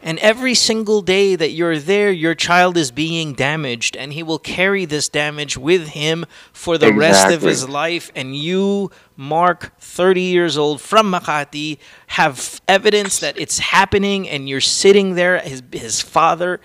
And 0.09 0.19
every 0.21 0.55
single 0.55 1.03
day 1.03 1.37
that 1.37 1.51
you're 1.51 1.79
there, 1.79 2.11
your 2.11 2.35
child 2.35 2.79
is 2.79 2.91
being 2.91 3.35
damaged, 3.35 3.95
and 3.95 4.11
he 4.11 4.23
will 4.23 4.39
carry 4.39 4.87
this 4.87 5.07
damage 5.07 5.59
with 5.59 5.89
him 5.89 6.25
for 6.51 6.79
the 6.79 6.95
rest 6.95 7.31
of 7.31 7.43
his 7.43 7.69
life. 7.69 8.11
And 8.17 8.35
you, 8.35 8.91
Marc, 9.19 9.79
30 9.81 10.23
years 10.23 10.57
old 10.57 10.81
from 10.81 11.13
Makati, 11.13 11.77
have 12.07 12.63
evidence 12.67 13.19
that 13.19 13.39
it's 13.39 13.59
happening, 13.59 14.27
and 14.27 14.49
you're 14.49 14.63
sitting 14.63 15.15
there, 15.15 15.41
his, 15.41 15.63
his 15.73 16.01
father, 16.01 16.59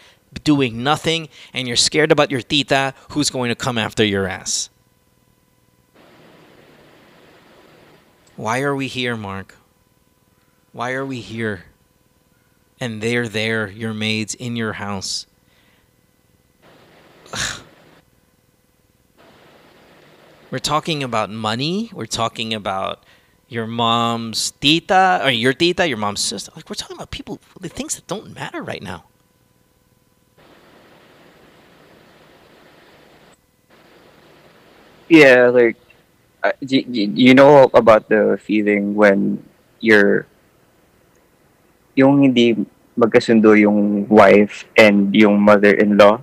doing 0.46 0.82
nothing, 0.82 1.28
and 1.54 1.68
you're 1.68 1.76
scared 1.76 2.14
about 2.14 2.32
your 2.32 2.42
tita 2.42 2.94
who's 3.10 3.30
going 3.30 3.50
to 3.50 3.56
come 3.56 3.78
after 3.78 4.06
your 4.06 4.26
ass. 4.26 4.70
Why 8.38 8.62
are 8.62 8.74
we 8.74 8.88
here, 8.88 9.18
Marc? 9.18 9.54
Why 10.72 10.94
are 10.94 11.06
we 11.06 11.20
here? 11.20 11.66
And 12.84 13.00
they're 13.02 13.30
there, 13.30 13.70
your 13.72 13.94
maids 13.94 14.36
in 14.36 14.58
your 14.58 14.74
house. 14.74 15.26
We're 20.52 20.60
talking 20.60 21.02
about 21.04 21.30
money. 21.30 21.90
We're 21.94 22.06
talking 22.06 22.54
about 22.54 23.04
your 23.48 23.66
mom's 23.68 24.52
tita, 24.52 25.22
or 25.24 25.32
your 25.32 25.54
tita, 25.54 25.88
your 25.88 25.98
mom's 25.98 26.22
sister. 26.22 26.52
Like 26.56 26.70
we're 26.70 26.76
talking 26.76 26.98
about 26.98 27.12
people, 27.12 27.40
the 27.60 27.70
things 27.70 27.96
that 27.96 28.08
don't 28.08 28.34
matter 28.36 28.62
right 28.62 28.82
now. 28.84 29.06
Yeah, 35.10 35.50
like, 35.50 35.78
uh, 36.44 36.54
y- 36.62 36.86
y- 36.88 37.14
you 37.14 37.34
know 37.34 37.70
about 37.74 38.10
the 38.10 38.40
feeling 38.42 38.96
when 38.96 39.44
you're, 39.80 40.26
yung 41.96 42.22
hindi 42.24 42.66
magkasundo 42.98 43.58
yung 43.60 44.08
wife 44.08 44.66
and 44.78 45.14
yung 45.16 45.40
mother-in-law. 45.40 46.22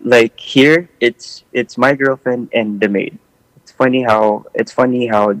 Like 0.00 0.38
here, 0.38 0.88
it's 1.00 1.44
it's 1.52 1.78
my 1.78 1.94
girlfriend 1.94 2.50
and 2.52 2.80
the 2.80 2.88
maid. 2.88 3.18
It's 3.56 3.72
funny 3.72 4.02
how 4.02 4.46
it's 4.54 4.70
funny 4.72 5.06
how 5.06 5.34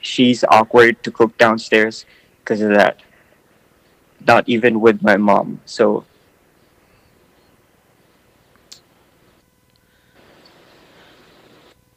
she's 0.00 0.44
awkward 0.44 1.02
to 1.02 1.10
cook 1.10 1.36
downstairs 1.36 2.06
because 2.40 2.60
of 2.60 2.70
that. 2.70 3.00
Not 4.26 4.48
even 4.48 4.80
with 4.80 5.02
my 5.02 5.16
mom. 5.16 5.60
So 5.66 6.04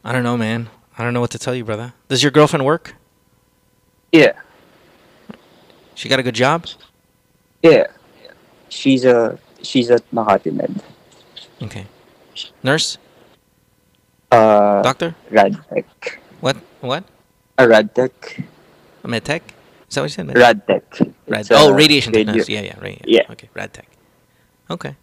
I 0.03 0.11
don't 0.11 0.23
know, 0.23 0.37
man. 0.37 0.69
I 0.97 1.03
don't 1.03 1.13
know 1.13 1.21
what 1.21 1.31
to 1.31 1.39
tell 1.39 1.53
you, 1.53 1.63
brother. 1.63 1.93
Does 2.07 2.23
your 2.23 2.31
girlfriend 2.31 2.65
work? 2.65 2.95
Yeah. 4.11 4.33
She 5.95 6.07
got 6.07 6.19
a 6.19 6.23
good 6.23 6.33
job? 6.33 6.65
Yeah. 7.71 7.87
She's 8.69 9.05
a 9.05 9.37
she's 9.61 9.89
at 9.91 10.03
Makati 10.11 10.51
Med. 10.53 10.81
Okay. 11.61 11.85
Nurse? 12.63 12.97
Uh, 14.31 14.81
Doctor? 14.83 15.15
Radtech. 15.31 15.85
What? 16.41 16.57
What? 16.81 17.03
A 17.57 17.65
Radtech. 17.65 18.43
A 19.03 19.07
med 19.07 19.23
tech? 19.25 19.41
Is 19.89 19.95
that 19.95 20.01
what 20.01 20.05
you 20.05 20.09
said? 20.09 20.27
Radtech. 20.27 21.13
Rad- 21.27 21.47
oh, 21.51 21.71
uh, 21.71 21.73
radiation 21.73 22.13
radio- 22.13 22.33
technology. 22.33 22.53
Yeah, 22.53 22.61
yeah, 22.61 22.79
right. 22.79 23.01
Yeah. 23.05 23.31
Okay, 23.31 23.49
rad 23.53 23.73
tech. 23.73 23.87
Okay. 24.69 24.95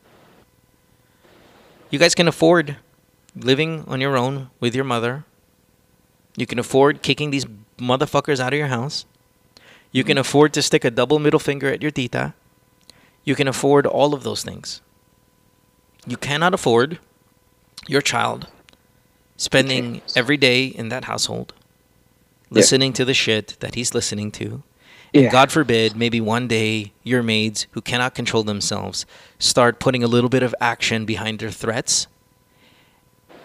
You 1.90 1.98
guys 1.98 2.14
can 2.14 2.28
afford 2.28 2.76
living 3.34 3.84
on 3.88 4.00
your 4.00 4.16
own 4.16 4.50
with 4.60 4.74
your 4.74 4.84
mother. 4.84 5.24
You 6.36 6.46
can 6.46 6.58
afford 6.58 7.02
kicking 7.02 7.30
these 7.30 7.46
motherfuckers 7.78 8.40
out 8.40 8.52
of 8.52 8.58
your 8.58 8.68
house. 8.68 9.06
You 9.90 10.04
can 10.04 10.18
afford 10.18 10.52
to 10.54 10.62
stick 10.62 10.84
a 10.84 10.90
double 10.90 11.18
middle 11.18 11.38
finger 11.40 11.72
at 11.72 11.80
your 11.82 11.90
tita. 11.90 12.34
You 13.24 13.34
can 13.34 13.48
afford 13.48 13.86
all 13.86 14.14
of 14.14 14.22
those 14.22 14.42
things. 14.42 14.80
You 16.06 16.16
cannot 16.16 16.52
afford 16.54 16.98
your 17.88 18.02
child 18.02 18.48
spending 19.36 20.02
every 20.14 20.36
day 20.36 20.66
in 20.66 20.88
that 20.90 21.04
household 21.04 21.52
Yeah. 22.50 22.56
listening 22.56 22.92
to 22.94 23.04
the 23.04 23.14
shit 23.14 23.56
that 23.60 23.74
he's 23.74 23.94
listening 23.94 24.30
to. 24.32 24.62
And 25.14 25.24
Yeah. 25.24 25.30
God 25.30 25.50
forbid, 25.50 25.96
maybe 25.96 26.20
one 26.20 26.46
day 26.48 26.92
your 27.02 27.22
maids 27.22 27.66
who 27.72 27.80
cannot 27.80 28.14
control 28.14 28.42
themselves 28.44 29.06
start 29.38 29.80
putting 29.80 30.02
a 30.04 30.06
little 30.08 30.28
bit 30.30 30.42
of 30.42 30.54
action 30.60 31.04
behind 31.04 31.38
their 31.38 31.50
threats. 31.50 32.06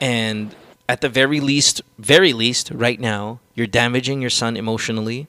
And 0.02 0.56
at 0.88 1.02
the 1.02 1.10
very 1.10 1.40
least, 1.40 1.82
very 1.98 2.34
least, 2.34 2.72
right 2.72 3.00
now, 3.00 3.40
you're 3.56 3.68
damaging 3.68 4.22
your 4.22 4.30
son 4.30 4.58
emotionally, 4.58 5.28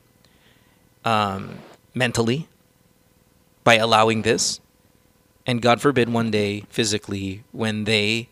um, 1.05 1.59
mentally, 1.95 2.49
by 3.65 3.77
allowing 3.77 4.23
this. 4.23 4.61
And 5.47 5.63
God 5.63 5.81
forbid, 5.81 6.09
one 6.09 6.31
day, 6.31 6.65
physically, 6.69 7.45
when 7.53 7.85
they 7.85 8.29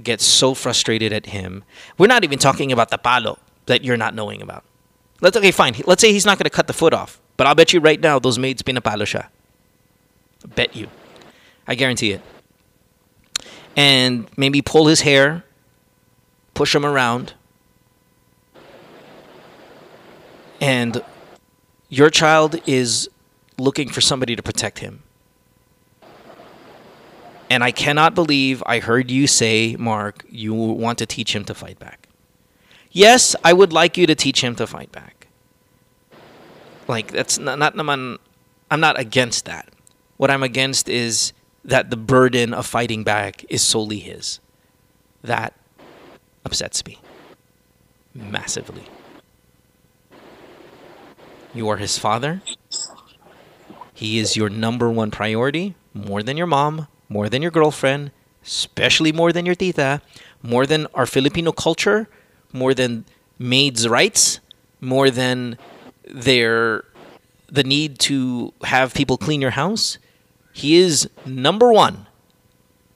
get 0.00 0.20
so 0.20 0.54
frustrated 0.54 1.12
at 1.12 1.26
him. 1.26 1.64
We're 1.98 2.06
not 2.06 2.24
even 2.24 2.38
talking 2.38 2.72
about 2.72 2.90
the 2.90 2.98
palo 2.98 3.38
that 3.66 3.84
you're 3.84 3.96
not 3.96 4.14
knowing 4.14 4.40
about. 4.40 4.64
Let's 5.20 5.36
okay, 5.36 5.50
fine. 5.50 5.74
Let's 5.86 6.00
say 6.00 6.12
he's 6.12 6.26
not 6.26 6.38
going 6.38 6.44
to 6.44 6.50
cut 6.50 6.66
the 6.66 6.72
foot 6.72 6.94
off, 6.94 7.20
but 7.36 7.46
I'll 7.46 7.54
bet 7.54 7.72
you 7.72 7.80
right 7.80 8.00
now 8.00 8.18
those 8.18 8.38
maids 8.38 8.62
pinapalo 8.62 9.02
siya. 9.02 9.28
Bet 10.54 10.74
you, 10.74 10.88
I 11.66 11.74
guarantee 11.74 12.12
it. 12.12 12.22
And 13.76 14.28
maybe 14.36 14.60
pull 14.62 14.86
his 14.86 15.02
hair, 15.02 15.44
push 16.54 16.74
him 16.74 16.84
around, 16.84 17.34
and 20.60 21.02
your 21.88 22.10
child 22.10 22.60
is 22.66 23.08
looking 23.58 23.88
for 23.88 24.00
somebody 24.00 24.36
to 24.36 24.42
protect 24.42 24.78
him. 24.80 25.02
And 27.50 27.62
I 27.62 27.70
cannot 27.70 28.14
believe 28.14 28.62
I 28.64 28.78
heard 28.78 29.10
you 29.10 29.26
say, 29.26 29.76
Marc, 29.78 30.24
you 30.30 30.54
want 30.54 30.98
to 30.98 31.06
teach 31.06 31.34
him 31.34 31.44
to 31.44 31.54
fight 31.54 31.78
back. 31.78 32.08
Yes, 32.90 33.36
I 33.44 33.52
would 33.52 33.72
like 33.72 33.96
you 33.96 34.06
to 34.06 34.14
teach 34.14 34.42
him 34.42 34.54
to 34.56 34.66
fight 34.66 34.90
back. 34.92 35.26
Like 36.88 37.12
that's 37.12 37.38
not, 37.38 37.58
not 37.58 37.74
naman 37.74 38.18
I'm 38.70 38.80
not 38.80 38.98
against 38.98 39.44
that. 39.44 39.68
What 40.16 40.30
I'm 40.30 40.42
against 40.42 40.88
is 40.88 41.32
that 41.64 41.90
the 41.90 41.96
burden 41.96 42.54
of 42.54 42.66
fighting 42.66 43.04
back 43.04 43.44
is 43.48 43.62
solely 43.62 43.98
his. 43.98 44.40
That 45.22 45.54
upsets 46.44 46.84
me 46.86 46.98
massively. 48.14 48.84
You 51.54 51.68
are 51.68 51.76
his 51.76 51.98
father. 51.98 52.42
He 54.02 54.18
is 54.18 54.36
your 54.36 54.48
number 54.48 54.90
one 54.90 55.12
priority, 55.12 55.76
more 55.94 56.24
than 56.24 56.36
your 56.36 56.48
mom, 56.48 56.88
more 57.08 57.28
than 57.28 57.40
your 57.40 57.52
girlfriend, 57.52 58.10
especially 58.44 59.12
more 59.12 59.30
than 59.32 59.46
your 59.46 59.54
tita, 59.54 60.02
more 60.42 60.66
than 60.66 60.88
our 60.92 61.06
Filipino 61.06 61.52
culture, 61.52 62.08
more 62.52 62.74
than 62.74 63.04
maids' 63.38 63.86
rights, 63.86 64.40
more 64.80 65.08
than 65.08 65.56
their 66.04 66.82
the 67.46 67.62
need 67.62 68.00
to 68.00 68.52
have 68.64 68.92
people 68.92 69.16
clean 69.16 69.40
your 69.40 69.52
house. 69.52 69.98
He 70.52 70.74
is 70.74 71.08
number 71.24 71.70
one 71.70 72.08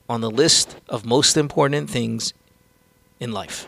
on 0.09 0.19
the 0.19 0.29
list 0.29 0.75
of 0.89 1.05
most 1.05 1.37
important 1.37 1.89
things 1.89 2.33
in 3.21 3.31
life. 3.31 3.65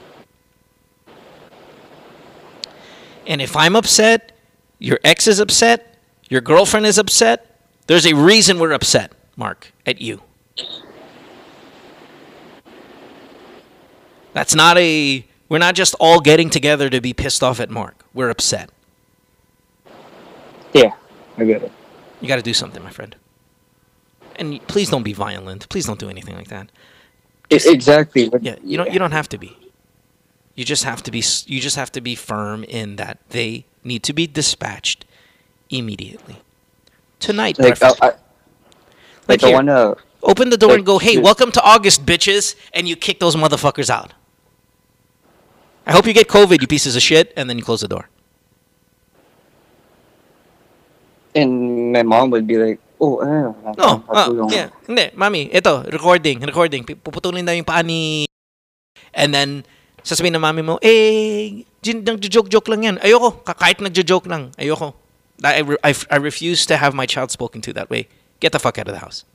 And 3.26 3.42
if 3.42 3.56
I'm 3.56 3.78
upset, 3.78 4.34
your 4.78 5.00
ex 5.06 5.26
is 5.26 5.40
upset, 5.40 5.89
your 6.30 6.42
girlfriend 6.42 6.86
is 6.86 6.98
upset, 6.98 7.46
there's 7.88 8.06
a 8.06 8.14
reason 8.14 8.60
we're 8.60 8.72
upset, 8.72 9.12
Marc, 9.36 9.74
at 9.86 10.00
you. 10.00 10.22
That's 14.34 14.54
not 14.54 14.78
a. 14.78 15.26
We're 15.50 15.58
not 15.58 15.74
just 15.74 15.96
all 16.00 16.20
getting 16.20 16.52
together 16.52 16.90
to 16.92 17.02
be 17.02 17.14
pissed 17.14 17.42
off 17.42 17.60
at 17.60 17.72
Marc. 17.72 18.06
We're 18.14 18.30
upset. 18.30 18.70
Yeah, 20.72 20.94
I 21.38 21.46
get 21.46 21.64
it. 21.64 21.72
You 22.22 22.28
got 22.28 22.36
to 22.36 22.44
do 22.44 22.54
something, 22.54 22.84
my 22.84 22.92
friend. 22.92 23.16
And 24.36 24.66
please 24.68 24.92
don't 24.92 25.02
be 25.02 25.14
violent. 25.14 25.68
Please 25.70 25.88
don't 25.88 26.00
do 26.00 26.10
anything 26.10 26.36
like 26.36 26.50
that. 26.50 26.70
It, 27.50 27.66
exactly. 27.66 28.30
Yeah, 28.40 28.58
you 28.64 28.78
don't. 28.78 28.94
You 28.94 29.00
don't 29.00 29.12
have 29.12 29.28
to 29.30 29.40
be. 29.40 29.58
You 30.54 30.64
just 30.64 30.84
have 30.84 31.02
to 31.04 31.12
be. 31.12 31.24
You 31.48 31.60
just 31.60 31.76
have 31.76 31.92
to 31.94 32.02
be 32.02 32.14
firm 32.14 32.64
in 32.66 32.98
that 32.98 33.18
they 33.30 33.66
need 33.84 34.04
to 34.04 34.14
be 34.14 34.28
dispatched 34.28 35.06
immediately 35.70 36.38
tonight. 37.20 37.58
Like, 37.60 37.82
I. 37.82 37.94
I, 38.02 38.12
Like 39.30 39.42
like 39.42 39.44
I 39.44 39.48
here. 39.48 39.56
wanna. 39.62 39.96
Open 40.26 40.50
the 40.50 40.58
door 40.58 40.74
and 40.76 40.84
go, 40.84 40.98
hey, 41.00 41.16
shoot. 41.16 41.24
welcome 41.24 41.48
to 41.54 41.62
August, 41.64 42.04
bitches, 42.04 42.56
and 42.74 42.90
you 42.90 42.98
kick 42.98 43.22
those 43.24 43.38
motherfuckers 43.40 43.90
out. 43.90 44.12
I 45.88 45.94
hope 45.94 46.06
you 46.06 46.14
get 46.14 46.28
COVID, 46.28 46.60
you 46.60 46.68
pieces 46.68 46.96
of 46.98 47.02
shit, 47.02 47.32
and 47.38 47.48
then 47.50 47.58
you 47.58 47.64
close 47.64 47.80
the 47.80 47.88
door. 47.88 48.10
And 51.36 51.94
my 51.94 52.04
mom 52.04 52.32
would 52.34 52.44
be 52.50 52.58
like, 52.58 52.80
"Oh, 53.00 53.22
ano, 53.22 53.56
No, 53.78 54.04
ah, 54.10 54.28
yeah. 54.50 54.74
Hindi, 54.84 55.14
mami, 55.16 55.48
ito, 55.54 55.86
recording, 55.88 56.42
recording. 56.44 56.84
Puputulin 56.84 57.46
daw 57.46 57.54
yung 57.56 57.64
paa 57.70 57.86
ni... 57.86 58.26
And 59.14 59.32
then, 59.32 59.64
sasabihin 60.04 60.36
ng 60.36 60.44
mami 60.44 60.62
mo, 60.66 60.76
eh, 60.82 61.64
nagjo-joke-joke 61.86 62.68
lang 62.76 62.82
yan. 62.84 62.96
Ayoko, 63.00 63.40
ka- 63.46 63.56
kahit 63.56 63.80
nagjo-joke 63.80 64.28
lang. 64.28 64.52
Ayoko. 64.58 64.98
I, 65.44 65.56
I, 65.56 65.60
re- 65.60 65.78
I, 65.84 65.96
I 66.12 66.16
refuse 66.18 66.66
to 66.68 66.78
have 66.78 66.94
my 66.94 67.06
child 67.06 67.32
spoken 67.32 67.62
to 67.62 67.74
that 67.74 67.90
way. 67.90 68.08
Get 68.40 68.52
the 68.52 68.60
fuck 68.60 68.78
out 68.78 68.88
of 68.88 68.94
the 68.94 69.00
house. 69.00 69.26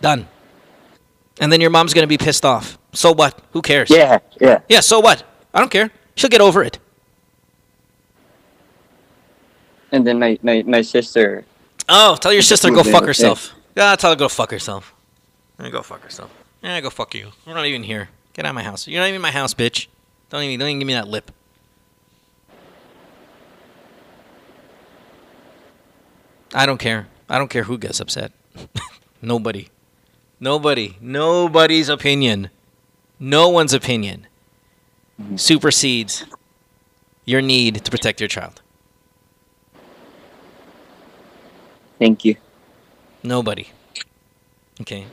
Done. 0.00 0.26
And 1.40 1.52
then 1.52 1.60
your 1.60 1.70
mom's 1.70 1.94
gonna 1.94 2.06
be 2.06 2.18
pissed 2.18 2.44
off. 2.44 2.78
So 2.92 3.12
what? 3.12 3.40
Who 3.52 3.62
cares? 3.62 3.90
Yeah, 3.90 4.18
yeah. 4.40 4.60
Yeah, 4.68 4.80
so 4.80 5.00
what? 5.00 5.24
I 5.52 5.60
don't 5.60 5.70
care. 5.70 5.90
She'll 6.14 6.30
get 6.30 6.40
over 6.40 6.62
it. 6.62 6.78
And 9.92 10.06
then 10.06 10.18
my, 10.18 10.38
my, 10.42 10.62
my 10.66 10.82
sister, 10.82 11.44
Oh, 11.88 12.16
tell 12.16 12.32
your 12.32 12.42
sister 12.42 12.70
go 12.70 12.82
fuck 12.82 13.02
yeah. 13.02 13.06
herself. 13.06 13.54
Yeah, 13.76 13.94
tell 13.96 14.10
her 14.10 14.16
go 14.16 14.28
fuck 14.28 14.50
herself. 14.50 14.92
Yeah, 15.60 15.70
go 15.70 15.82
fuck 15.82 16.02
herself. 16.02 16.30
Yeah, 16.62 16.80
go 16.80 16.90
fuck 16.90 17.14
you. 17.14 17.30
We're 17.46 17.54
not 17.54 17.66
even 17.66 17.82
here. 17.84 18.08
Get 18.36 18.44
out 18.44 18.50
of 18.50 18.54
my 18.54 18.62
house. 18.62 18.86
You're 18.86 19.00
not 19.00 19.06
even 19.06 19.16
in 19.16 19.22
my 19.22 19.30
house, 19.30 19.54
bitch. 19.54 19.86
Don't 20.28 20.42
even 20.42 20.60
don't 20.60 20.68
even 20.68 20.78
give 20.78 20.86
me 20.86 20.92
that 20.92 21.08
lip. 21.08 21.30
I 26.54 26.66
don't 26.66 26.78
care. 26.78 27.08
I 27.30 27.38
don't 27.38 27.48
care 27.48 27.62
who 27.64 27.78
gets 27.78 27.98
upset. 27.98 28.32
Nobody. 29.22 29.68
Nobody. 30.38 30.98
Nobody's 31.00 31.88
opinion. 31.88 32.50
No 33.18 33.48
one's 33.48 33.72
opinion 33.72 34.26
supersedes 35.36 36.24
your 37.24 37.40
need 37.40 37.82
to 37.84 37.90
protect 37.90 38.20
your 38.20 38.28
child. 38.28 38.60
thank 41.98 42.24
you. 42.26 42.36
Nobody. 43.22 43.68
Okay. 44.82 45.06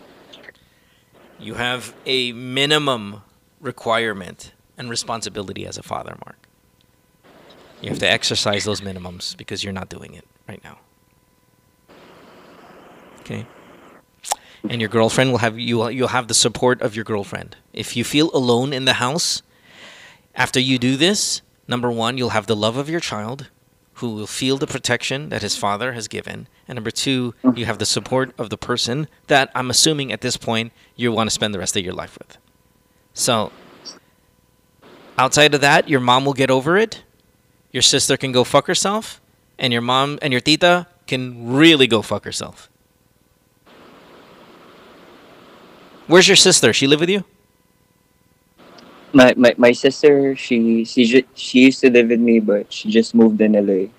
You 1.44 1.56
have 1.56 1.94
a 2.06 2.32
minimum 2.32 3.22
requirement 3.60 4.54
and 4.78 4.90
responsibility 4.90 5.66
as 5.66 5.78
a 5.78 5.84
father, 5.84 6.16
Marc. 6.26 6.48
You 7.82 7.90
have 7.90 8.00
to 8.00 8.10
exercise 8.10 8.64
those 8.64 8.80
minimums 8.80 9.36
because 9.36 9.62
you're 9.62 9.74
not 9.74 9.90
doing 9.90 10.14
it 10.14 10.26
right 10.48 10.64
now. 10.64 10.78
Okay. 13.20 13.46
And 14.70 14.80
your 14.80 14.90
girlfriend 14.90 15.32
will 15.32 15.40
have 15.40 15.60
you 15.60 15.90
you'll 15.90 16.08
have 16.08 16.30
the 16.30 16.34
support 16.34 16.82
of 16.82 16.96
your 16.96 17.04
girlfriend. 17.04 17.58
If 17.74 17.98
you 17.98 18.06
feel 18.06 18.32
alone 18.34 18.72
in 18.72 18.86
the 18.86 18.94
house 18.94 19.42
after 20.36 20.62
you 20.62 20.80
do 20.80 20.96
this, 20.96 21.42
number 21.68 21.92
1, 21.92 22.18
you'll 22.18 22.30
have 22.30 22.48
the 22.48 22.56
love 22.56 22.78
of 22.78 22.90
your 22.90 23.02
child 23.02 23.50
who 23.96 24.16
will 24.16 24.28
feel 24.28 24.56
the 24.56 24.68
protection 24.68 25.28
that 25.28 25.42
his 25.42 25.58
father 25.58 25.92
has 25.92 26.08
given 26.08 26.48
And 26.68 26.78
number 26.78 26.92
two, 26.92 27.34
you 27.56 27.66
have 27.66 27.78
the 27.78 27.86
support 27.86 28.34
of 28.38 28.50
the 28.50 28.58
person 28.58 29.08
that 29.28 29.52
I'm 29.54 29.70
assuming 29.70 30.12
at 30.12 30.22
this 30.22 30.38
point 30.38 30.72
you 30.96 31.12
want 31.12 31.30
to 31.30 31.34
spend 31.34 31.54
the 31.54 31.60
rest 31.60 31.76
of 31.76 31.84
your 31.84 31.94
life 31.94 32.18
with. 32.18 32.38
So, 33.14 33.52
outside 35.18 35.54
of 35.54 35.62
that, 35.62 35.90
your 35.90 36.00
mom 36.00 36.26
will 36.26 36.34
get 36.34 36.50
over 36.50 36.78
it. 36.78 37.04
Your 37.72 37.82
sister 37.82 38.16
can 38.16 38.32
go 38.32 38.44
fuck 38.44 38.68
herself. 38.68 39.20
And 39.60 39.74
your 39.74 39.82
mom 39.82 40.20
and 40.22 40.32
your 40.32 40.42
tita 40.42 40.88
can 41.06 41.54
really 41.54 41.88
go 41.88 42.02
fuck 42.02 42.24
herself. 42.24 42.70
Where's 46.08 46.28
your 46.28 46.36
sister? 46.36 46.74
She 46.74 46.88
live 46.88 47.00
with 47.00 47.10
you? 47.10 47.24
My, 49.14 49.34
my 49.38 49.54
my 49.58 49.72
sister, 49.72 50.36
she 50.36 50.84
she 50.86 51.24
she 51.36 51.60
used 51.60 51.82
to 51.82 51.92
live 51.92 52.10
with 52.10 52.20
me, 52.20 52.40
but 52.40 52.74
she 52.74 52.90
just 52.90 53.14
moved 53.14 53.40
in 53.42 53.54
LA. 53.54 53.90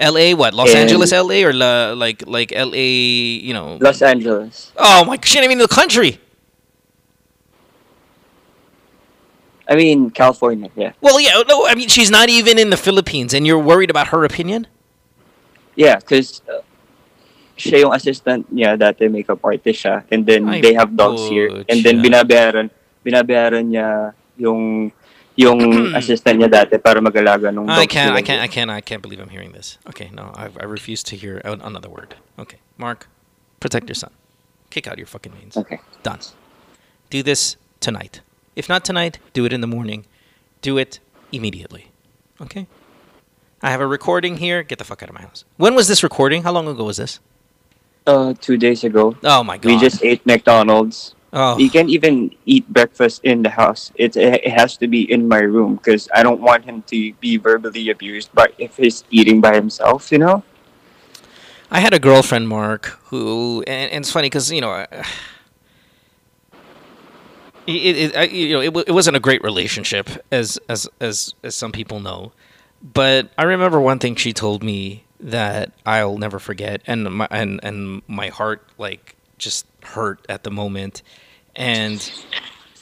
L.A. 0.00 0.34
What? 0.34 0.54
Los 0.54 0.70
And- 0.70 0.78
Angeles, 0.88 1.12
L.A. 1.12 1.44
or 1.44 1.52
la, 1.52 1.92
like 1.92 2.26
like 2.26 2.52
L.A. 2.52 2.88
You 3.44 3.52
know? 3.52 3.78
Los 3.80 4.00
Angeles. 4.02 4.72
Oh 4.76 5.04
my 5.04 5.18
shit! 5.22 5.44
I 5.44 5.48
mean 5.48 5.58
the 5.58 5.68
country. 5.68 6.18
I 9.68 9.76
mean 9.76 10.10
California. 10.10 10.70
Yeah. 10.74 10.92
Well, 11.00 11.20
yeah. 11.20 11.42
No, 11.46 11.66
I 11.66 11.74
mean 11.76 11.88
she's 11.88 12.10
not 12.10 12.28
even 12.28 12.58
in 12.58 12.70
the 12.70 12.76
Philippines, 12.76 13.34
and 13.34 13.46
you're 13.46 13.60
worried 13.60 13.90
about 13.90 14.08
her 14.08 14.24
opinion. 14.24 14.66
Yeah, 15.76 15.96
because 15.96 16.42
uh, 16.50 16.64
siya 17.60 17.84
yung 17.84 17.92
assistant 17.92 18.48
niya 18.48 18.80
dati 18.80 19.06
makeup 19.12 19.44
artist 19.44 19.84
siya 19.84 20.02
and 20.08 20.24
then 20.24 20.48
Ay, 20.48 20.64
they 20.64 20.72
have 20.72 20.96
dogs 20.96 21.28
here 21.28 21.62
and 21.68 21.84
then 21.84 22.00
binabayaran 22.00 22.72
binabayaran 23.04 23.68
niya 23.68 24.16
yung 24.40 24.90
yung 25.40 25.96
assistant 25.96 26.36
niya 26.36 26.52
dati 26.52 26.76
para 26.76 27.00
mag-alaga 27.00 27.48
ng 27.48 27.64
dogs. 27.64 27.80
I 27.80 27.86
can't. 27.88 28.12
I 28.12 28.22
can't. 28.22 28.42
I 28.44 28.48
can't. 28.48 28.70
I 28.70 28.80
can't 28.84 29.00
believe 29.00 29.20
I'm 29.20 29.32
hearing 29.32 29.52
this. 29.56 29.78
Okay, 29.88 30.12
no, 30.12 30.32
I, 30.36 30.52
I 30.60 30.64
refuse 30.68 31.02
to 31.08 31.16
hear 31.16 31.40
another 31.44 31.88
word. 31.88 32.14
Okay, 32.36 32.60
Marc, 32.76 33.08
protect 33.58 33.88
your 33.88 33.96
son. 33.96 34.12
Kick 34.68 34.86
out 34.86 34.98
your 35.00 35.08
fucking 35.08 35.32
mains. 35.32 35.56
Okay. 35.56 35.80
Done. 36.04 36.20
Do 37.08 37.24
this 37.24 37.56
tonight. 37.80 38.20
If 38.54 38.68
not 38.68 38.84
tonight, 38.84 39.18
do 39.32 39.44
it 39.44 39.52
in 39.52 39.60
the 39.60 39.66
morning. 39.66 40.06
Do 40.62 40.78
it 40.78 41.00
immediately. 41.32 41.90
Okay. 42.40 42.68
I 43.62 43.70
have 43.70 43.80
a 43.80 43.86
recording 43.86 44.36
here. 44.38 44.62
Get 44.62 44.78
the 44.78 44.84
fuck 44.84 45.02
out 45.02 45.08
of 45.08 45.14
my 45.14 45.22
house. 45.22 45.44
When 45.56 45.74
was 45.74 45.88
this 45.88 46.02
recording? 46.02 46.44
How 46.44 46.52
long 46.52 46.68
ago 46.68 46.84
was 46.84 46.96
this? 46.96 47.18
Uh, 48.06 48.32
two 48.40 48.56
days 48.56 48.84
ago. 48.84 49.16
Oh 49.24 49.42
my 49.42 49.58
god. 49.58 49.66
We 49.66 49.78
just 49.78 50.04
ate 50.04 50.24
McDonald's. 50.24 51.14
Oh. 51.32 51.58
You 51.58 51.70
can't 51.70 51.90
even 51.90 52.34
eat 52.44 52.68
breakfast 52.68 53.20
in 53.22 53.42
the 53.42 53.50
house. 53.50 53.92
It 53.94 54.16
it 54.16 54.50
has 54.50 54.76
to 54.78 54.88
be 54.88 55.10
in 55.10 55.28
my 55.28 55.38
room 55.38 55.76
because 55.76 56.08
I 56.12 56.22
don't 56.22 56.40
want 56.40 56.64
him 56.64 56.82
to 56.90 57.12
be 57.14 57.36
verbally 57.36 57.90
abused. 57.90 58.30
But 58.34 58.52
if 58.58 58.76
he's 58.76 59.04
eating 59.10 59.40
by 59.40 59.54
himself, 59.54 60.10
you 60.10 60.18
know. 60.18 60.42
I 61.70 61.78
had 61.78 61.94
a 61.94 62.00
girlfriend, 62.00 62.48
Marc, 62.48 62.86
who, 63.10 63.62
and, 63.68 63.92
and 63.92 64.02
it's 64.02 64.10
funny 64.10 64.26
because 64.26 64.50
you 64.50 64.60
know, 64.60 64.72
uh, 64.72 64.86
it, 67.68 67.96
it, 67.96 68.16
I, 68.16 68.24
you 68.24 68.54
know, 68.54 68.60
it, 68.60 68.88
it 68.88 68.92
wasn't 68.92 69.16
a 69.16 69.20
great 69.20 69.42
relationship, 69.44 70.10
as 70.32 70.58
as 70.68 70.88
as 71.00 71.34
as 71.44 71.54
some 71.54 71.70
people 71.70 72.00
know. 72.00 72.32
But 72.82 73.30
I 73.38 73.44
remember 73.44 73.80
one 73.80 74.00
thing 74.00 74.16
she 74.16 74.32
told 74.32 74.64
me 74.64 75.04
that 75.20 75.72
I'll 75.86 76.18
never 76.18 76.40
forget, 76.40 76.82
and 76.88 77.04
my 77.04 77.28
and 77.30 77.60
and 77.62 78.02
my 78.08 78.30
heart 78.30 78.66
like 78.78 79.14
just 79.38 79.66
hurt 79.84 80.24
at 80.28 80.44
the 80.44 80.50
moment, 80.50 81.02
and 81.56 82.00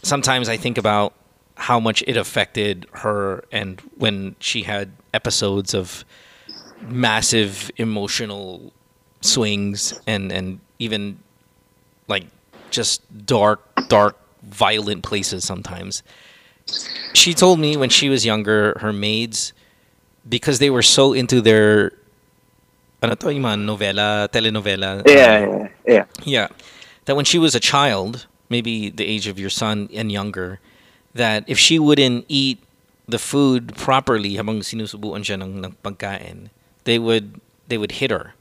sometimes 0.02 0.48
I 0.48 0.56
think 0.56 0.78
about 0.78 1.14
how 1.56 1.80
much 1.80 2.02
it 2.06 2.16
affected 2.16 2.86
her, 2.92 3.44
and 3.50 3.80
when 3.96 4.36
she 4.38 4.62
had 4.62 4.92
episodes 5.12 5.74
of 5.74 6.04
massive 6.88 7.70
emotional 7.76 8.72
swings 9.20 9.98
and 10.06 10.30
and 10.30 10.60
even 10.78 11.18
like 12.06 12.24
just 12.70 13.02
dark 13.26 13.60
dark 13.88 14.16
violent 14.42 15.02
places 15.02 15.44
sometimes 15.44 16.04
she 17.14 17.34
told 17.34 17.58
me 17.58 17.76
when 17.76 17.90
she 17.90 18.08
was 18.08 18.24
younger 18.24 18.76
her 18.80 18.92
maids 18.92 19.52
because 20.28 20.60
they 20.60 20.70
were 20.70 20.82
so 20.82 21.12
into 21.12 21.40
their 21.40 21.90
ano 23.02 23.14
to 23.14 23.30
yung 23.32 23.42
mga 23.42 23.58
novela 23.64 24.28
telenovela 24.30 25.02
Yeah, 25.06 25.40
yeah, 25.40 25.68
yeah. 25.86 26.04
yeah. 26.24 26.48
That 27.08 27.16
when 27.16 27.24
she 27.24 27.38
was 27.38 27.54
a 27.54 27.60
child, 27.60 28.26
maybe 28.50 28.90
the 28.90 29.06
age 29.06 29.28
of 29.28 29.38
your 29.38 29.48
son 29.48 29.88
and 29.94 30.12
younger, 30.12 30.60
that 31.14 31.42
if 31.48 31.58
she 31.58 31.78
wouldn't 31.78 32.26
eat 32.28 32.60
the 33.08 33.18
food 33.18 33.74
properly 33.74 34.36
habang 34.36 34.60
sinusubuan 34.60 35.24
siya 35.24 35.40
ng, 35.40 35.64
ng 35.64 35.76
pagkain, 35.82 36.52
they 36.84 36.98
would 36.98 37.40
they 37.66 37.78
would 37.80 37.92
hit 37.92 38.10
her 38.10 38.34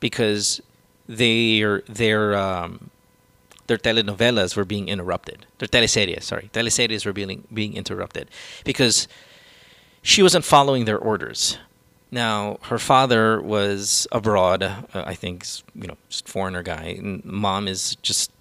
because 0.00 0.60
their 1.08 1.80
their 1.88 2.36
um, 2.36 2.90
their 3.68 3.80
telenovelas 3.80 4.54
were 4.54 4.68
being 4.68 4.92
interrupted. 4.92 5.46
Their 5.56 5.72
teleseries, 5.72 6.24
sorry, 6.24 6.50
teleseries 6.52 7.06
were 7.06 7.16
being 7.16 7.48
being 7.48 7.72
interrupted 7.72 8.28
because 8.68 9.08
she 10.04 10.20
wasn't 10.20 10.44
following 10.44 10.84
their 10.84 11.00
orders. 11.00 11.56
Now, 12.10 12.58
her 12.62 12.78
father 12.78 13.40
was 13.40 14.08
abroad, 14.10 14.62
uh, 14.62 14.82
I 14.94 15.14
think, 15.14 15.46
you 15.74 15.86
know, 15.86 15.96
just 16.08 16.28
foreigner 16.28 16.62
guy, 16.62 16.96
and 16.98 17.24
mom 17.24 17.68
is 17.68 17.96
just 18.02 18.32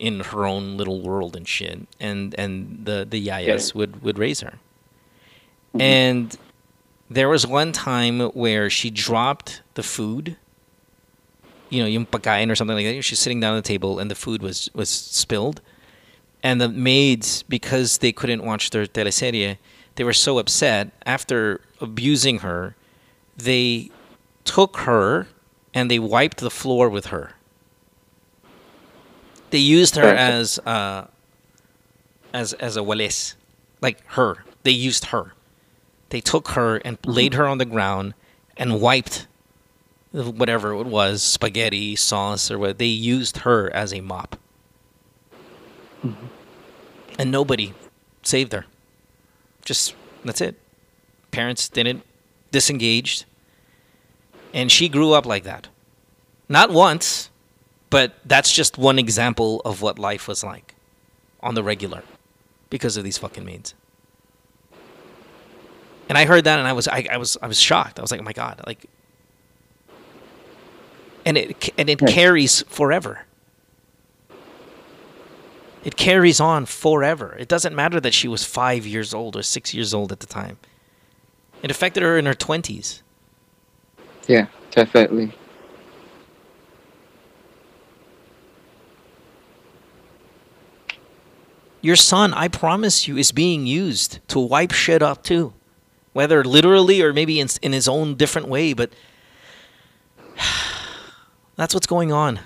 in 0.00 0.20
her 0.20 0.44
own 0.44 0.76
little 0.76 1.00
world 1.00 1.36
and 1.36 1.46
shit, 1.46 1.86
and 2.00 2.34
and 2.36 2.80
the 2.84 3.06
the 3.08 3.24
yayas 3.24 3.74
would 3.74 4.02
would 4.02 4.18
raise 4.18 4.40
her. 4.40 4.58
And 5.78 6.36
there 7.08 7.28
was 7.28 7.46
one 7.46 7.72
time 7.72 8.20
where 8.30 8.68
she 8.68 8.90
dropped 8.90 9.62
the 9.74 9.82
food, 9.82 10.36
you 11.70 11.80
know, 11.80 11.86
yung 11.86 12.06
pagkain 12.06 12.50
or 12.50 12.56
something 12.56 12.76
like 12.76 12.86
that. 12.86 13.02
She's 13.02 13.18
sitting 13.18 13.40
down 13.40 13.56
at 13.56 13.64
the 13.64 13.68
table, 13.68 13.98
and 13.98 14.10
the 14.10 14.14
food 14.14 14.42
was 14.42 14.68
was 14.74 14.90
spilled, 14.90 15.60
and 16.42 16.60
the 16.60 16.68
maids, 16.68 17.44
because 17.44 17.98
they 17.98 18.12
couldn't 18.12 18.42
watch 18.42 18.70
their 18.70 18.86
teleserie, 18.86 19.58
they 19.94 20.04
were 20.04 20.12
so 20.12 20.38
upset 20.38 20.90
after 21.06 21.60
abusing 21.80 22.38
her 22.40 22.74
they 23.36 23.90
took 24.44 24.78
her 24.78 25.28
and 25.74 25.90
they 25.90 25.98
wiped 25.98 26.38
the 26.38 26.50
floor 26.50 26.88
with 26.88 27.06
her. 27.06 27.32
They 29.50 29.58
used 29.58 29.96
her 29.96 30.04
as 30.04 30.58
uh, 30.60 31.06
as 32.32 32.52
as 32.54 32.76
a 32.76 32.80
walis, 32.80 33.34
like 33.80 34.04
her. 34.12 34.44
They 34.62 34.70
used 34.72 35.06
her. 35.06 35.34
They 36.10 36.20
took 36.20 36.48
her 36.48 36.76
and 36.78 36.98
laid 37.04 37.34
her 37.34 37.46
on 37.46 37.58
the 37.58 37.64
ground 37.64 38.14
and 38.56 38.80
wiped 38.80 39.26
whatever 40.12 40.72
it 40.72 40.86
was, 40.86 41.22
spaghetti 41.22 41.96
sauce 41.96 42.50
or 42.50 42.58
what. 42.58 42.78
They 42.78 42.86
used 42.86 43.38
her 43.38 43.70
as 43.74 43.92
a 43.92 44.00
mop, 44.00 44.38
and 47.18 47.30
nobody 47.30 47.74
saved 48.22 48.52
her. 48.52 48.66
Just 49.64 49.94
that's 50.24 50.40
it. 50.40 50.56
Parents 51.30 51.68
didn't 51.68 52.02
disengaged. 52.56 53.26
And 54.54 54.72
she 54.72 54.88
grew 54.88 55.12
up 55.12 55.26
like 55.26 55.44
that. 55.44 55.68
Not 56.48 56.70
once, 56.70 57.28
but 57.90 58.14
that's 58.24 58.50
just 58.50 58.78
one 58.78 58.98
example 58.98 59.60
of 59.66 59.82
what 59.82 59.98
life 59.98 60.26
was 60.26 60.42
like 60.42 60.74
on 61.40 61.54
the 61.54 61.62
regular 61.62 62.02
because 62.70 62.96
of 62.96 63.04
these 63.04 63.18
fucking 63.18 63.44
maids. 63.44 63.74
And 66.08 66.16
I 66.16 66.24
heard 66.24 66.44
that 66.44 66.58
and 66.58 66.66
I 66.66 66.72
was 66.72 66.88
I, 66.88 67.06
I 67.10 67.18
was 67.18 67.36
I 67.42 67.46
was 67.46 67.60
shocked. 67.60 67.98
I 67.98 68.02
was 68.02 68.10
like, 68.10 68.20
"Oh 68.20 68.24
my 68.24 68.32
god." 68.32 68.62
Like 68.64 68.86
and 71.26 71.36
it 71.36 71.68
and 71.76 71.90
it 71.90 71.98
carries 71.98 72.62
forever. 72.62 73.26
It 75.84 75.96
carries 75.96 76.40
on 76.40 76.64
forever. 76.64 77.36
It 77.38 77.48
doesn't 77.48 77.74
matter 77.74 78.00
that 78.00 78.14
she 78.14 78.28
was 78.28 78.44
5 78.44 78.86
years 78.86 79.12
old 79.12 79.36
or 79.36 79.42
6 79.42 79.74
years 79.74 79.92
old 79.92 80.10
at 80.10 80.20
the 80.20 80.26
time. 80.26 80.56
It 81.66 81.70
affected 81.72 82.04
her 82.04 82.16
in 82.16 82.26
her 82.26 82.32
20s. 82.32 83.02
Yeah, 84.28 84.46
definitely. 84.70 85.32
Your 91.80 91.96
son, 91.96 92.32
I 92.32 92.46
promise 92.46 93.08
you, 93.08 93.16
is 93.16 93.32
being 93.32 93.66
used 93.66 94.20
to 94.28 94.38
wipe 94.38 94.70
shit 94.70 95.02
up 95.02 95.24
too. 95.24 95.54
Whether 96.12 96.44
literally 96.44 97.02
or 97.02 97.12
maybe 97.12 97.40
in, 97.40 97.48
in 97.60 97.72
his 97.72 97.88
own 97.88 98.14
different 98.14 98.46
way, 98.46 98.72
but 98.72 98.92
that's 101.56 101.74
what's 101.74 101.88
going 101.88 102.12
on. 102.12 102.38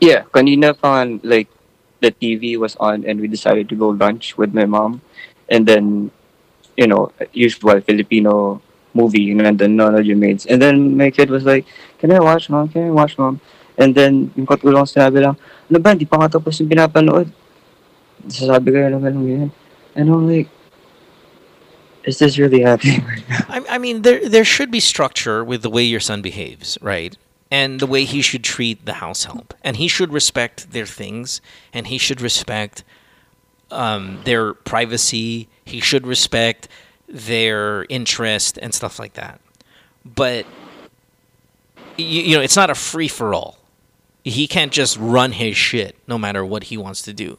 Yeah, 0.00 0.24
kanina 0.34 0.74
nga, 0.82 1.20
like 1.22 1.46
the 2.00 2.10
TV 2.10 2.58
was 2.58 2.74
on 2.80 3.04
and 3.04 3.20
we 3.20 3.28
decided 3.28 3.68
to 3.68 3.76
go 3.76 3.90
lunch 3.90 4.36
with 4.36 4.52
my 4.52 4.64
mom, 4.64 5.00
and 5.48 5.64
then 5.64 6.10
you 6.78 6.86
know 6.86 7.10
usual 7.34 7.82
Filipino 7.82 8.62
movie 8.94 9.20
you 9.28 9.34
know, 9.34 9.44
and 9.44 9.58
then 9.58 9.74
none 9.76 9.98
of 9.98 10.06
your 10.06 10.16
mates, 10.16 10.46
and 10.46 10.62
then 10.62 10.96
my 10.96 11.10
kid 11.10 11.28
was 11.28 11.44
like, 11.44 11.66
"Can 11.98 12.14
I 12.14 12.22
watch, 12.22 12.48
mom? 12.48 12.70
Can 12.70 12.88
I 12.88 12.94
watch, 12.94 13.18
mom?" 13.18 13.42
And 13.78 13.94
then 13.94 14.30
yung 14.34 14.46
katulong 14.46 14.86
sinabi 14.90 15.22
lang, 15.22 15.38
ano 15.70 15.78
ba, 15.78 15.94
hindi 15.94 16.02
pa 16.02 16.18
nga 16.18 16.38
tapos 16.38 16.58
yung 16.58 16.66
pinapanood. 16.66 17.30
Sasabi 18.26 18.74
kayo 18.74 18.90
naman 18.90 19.14
ng 19.14 19.26
ganyan. 19.26 19.50
And 19.94 20.10
I'm 20.10 20.26
like, 20.26 20.50
Is 22.04 22.18
this 22.18 22.38
really 22.38 22.62
happening 22.62 23.04
right 23.04 23.28
now? 23.28 23.44
I, 23.48 23.76
I 23.76 23.78
mean, 23.78 24.02
there 24.02 24.28
there 24.28 24.44
should 24.44 24.70
be 24.70 24.80
structure 24.80 25.44
with 25.44 25.62
the 25.62 25.70
way 25.70 25.82
your 25.82 26.00
son 26.00 26.22
behaves, 26.22 26.78
right? 26.80 27.16
And 27.50 27.80
the 27.80 27.86
way 27.86 28.04
he 28.04 28.22
should 28.22 28.44
treat 28.44 28.86
the 28.86 28.94
house 29.04 29.24
help, 29.24 29.54
and 29.62 29.76
he 29.76 29.88
should 29.88 30.12
respect 30.12 30.72
their 30.72 30.86
things, 30.86 31.40
and 31.72 31.86
he 31.86 31.98
should 31.98 32.20
respect 32.20 32.84
um, 33.70 34.20
their 34.24 34.54
privacy. 34.54 35.48
He 35.64 35.80
should 35.80 36.06
respect 36.06 36.68
their 37.08 37.84
interest 37.88 38.58
and 38.60 38.74
stuff 38.74 38.98
like 38.98 39.14
that. 39.14 39.40
But 40.04 40.46
you, 41.96 42.22
you 42.22 42.36
know, 42.36 42.42
it's 42.42 42.56
not 42.56 42.70
a 42.70 42.74
free 42.74 43.08
for 43.08 43.34
all. 43.34 43.58
He 44.24 44.46
can't 44.46 44.72
just 44.72 44.96
run 44.98 45.32
his 45.32 45.56
shit 45.56 45.96
no 46.06 46.18
matter 46.18 46.44
what 46.44 46.64
he 46.64 46.76
wants 46.76 47.02
to 47.02 47.12
do. 47.12 47.38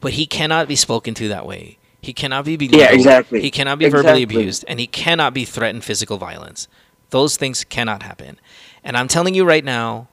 But 0.00 0.12
he 0.14 0.26
cannot 0.26 0.68
be 0.68 0.76
spoken 0.76 1.14
to 1.14 1.28
that 1.28 1.46
way. 1.46 1.78
He 2.02 2.12
cannot 2.12 2.44
be 2.44 2.56
belittled. 2.56 2.80
Yeah, 2.82 2.94
exactly. 2.94 3.40
He 3.40 3.50
cannot 3.50 3.78
be 3.78 3.88
verbally 3.88 4.22
Exactly. 4.22 4.42
abused, 4.42 4.64
and 4.68 4.78
he 4.78 4.86
cannot 4.86 5.34
be 5.34 5.44
threatened 5.44 5.82
physical 5.82 6.18
violence. 6.18 6.68
Those 7.10 7.36
things 7.36 7.64
cannot 7.64 8.02
happen. 8.02 8.38
And 8.84 8.96
I'm 8.96 9.08
telling 9.08 9.34
you 9.34 9.44
right 9.44 9.64
now, 9.64 10.08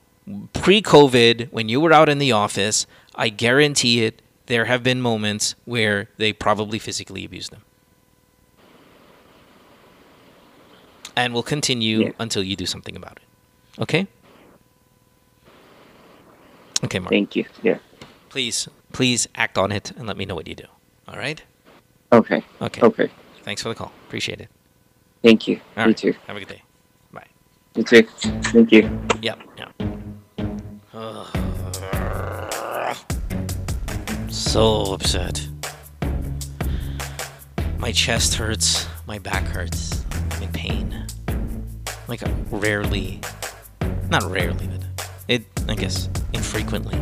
pre-COVID, 0.54 1.52
when 1.52 1.70
you 1.70 1.80
were 1.82 1.94
out 1.94 2.10
in 2.10 2.18
the 2.18 2.32
office, 2.32 2.88
I 3.14 3.30
guarantee 3.30 4.06
it, 4.06 4.22
there 4.48 4.66
have 4.66 4.84
been 4.84 5.02
moments 5.02 5.56
where 5.66 6.10
they 6.18 6.34
probably 6.34 6.80
physically 6.80 7.26
abused 7.26 7.52
them. 7.52 7.64
And 11.16 11.34
will 11.34 11.44
continue 11.44 12.00
Yeah. 12.06 12.12
until 12.20 12.44
you 12.44 12.56
do 12.56 12.66
something 12.66 12.96
about 12.96 13.18
it. 13.18 13.82
Okay? 13.82 14.08
Okay, 16.84 17.00
Marc. 17.00 17.12
Thank 17.12 17.36
you. 17.36 17.46
Yeah. 17.62 17.78
Please, 18.30 18.68
please 18.92 19.28
act 19.36 19.58
on 19.58 19.72
it 19.72 19.92
and 19.92 20.08
let 20.08 20.18
me 20.18 20.26
know 20.26 20.36
what 20.36 20.48
you 20.48 20.56
do. 20.56 20.66
All 21.08 21.18
right? 21.18 21.42
Okay. 22.12 22.44
Okay. 22.62 22.82
Okay. 22.82 23.10
Thanks 23.44 23.62
for 23.62 23.70
the 23.70 23.76
call. 23.76 23.92
Appreciate 24.08 24.42
it. 24.42 24.50
Thank 25.24 25.48
you. 25.48 25.60
All 25.78 25.84
you 25.84 25.88
right. 25.90 25.98
too. 25.98 26.14
Have 26.28 26.36
a 26.36 26.40
good 26.40 26.50
day. 26.50 26.64
Bye. 27.12 27.28
You 27.76 27.84
too. 27.84 28.04
Thank 28.04 28.72
you. 28.72 28.90
Yep. 29.22 29.40
Yep. 29.58 30.03
So 34.34 34.96
upset. 34.96 35.48
My 37.78 37.92
chest 37.92 38.34
hurts. 38.34 38.88
My 39.06 39.20
back 39.20 39.44
hurts. 39.44 40.04
I'm 40.32 40.42
in 40.42 40.52
pain. 40.52 41.06
Like 42.08 42.22
rarely, 42.50 43.22
not 44.10 44.24
rarely, 44.24 44.68
but 44.68 45.08
it. 45.28 45.44
I 45.70 45.76
guess 45.76 46.10
infrequently 46.34 47.00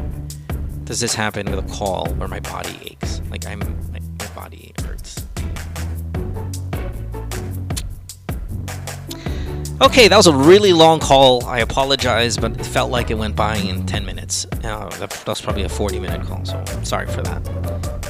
does 0.84 1.00
this 1.00 1.16
happen 1.16 1.50
with 1.50 1.60
a 1.60 1.74
call 1.74 2.10
where 2.16 2.28
my 2.28 2.42
body 2.42 2.78
aches. 2.82 3.22
Like 3.32 3.46
I'm, 3.46 3.60
my, 3.94 4.02
my 4.20 4.28
body 4.36 4.74
Okay, 9.82 10.08
that 10.08 10.16
was 10.16 10.28
a 10.28 10.36
really 10.36 10.74
long 10.74 11.00
call. 11.00 11.44
I 11.46 11.62
apologize, 11.62 12.38
but 12.38 12.52
it 12.52 12.64
felt 12.68 12.92
like 12.92 13.10
it 13.10 13.16
went 13.16 13.36
by 13.36 13.56
in 13.58 13.84
10 13.88 14.06
minutes. 14.06 14.46
Uh, 14.64 14.88
that, 15.00 15.10
that 15.10 15.28
was 15.28 15.42
probably 15.42 15.64
a 15.64 15.70
40 15.70 16.00
minute 16.00 16.22
call, 16.28 16.46
so 16.46 16.56
I'm 16.56 16.86
sorry 16.86 17.08
for 17.08 17.24
that. 17.24 17.42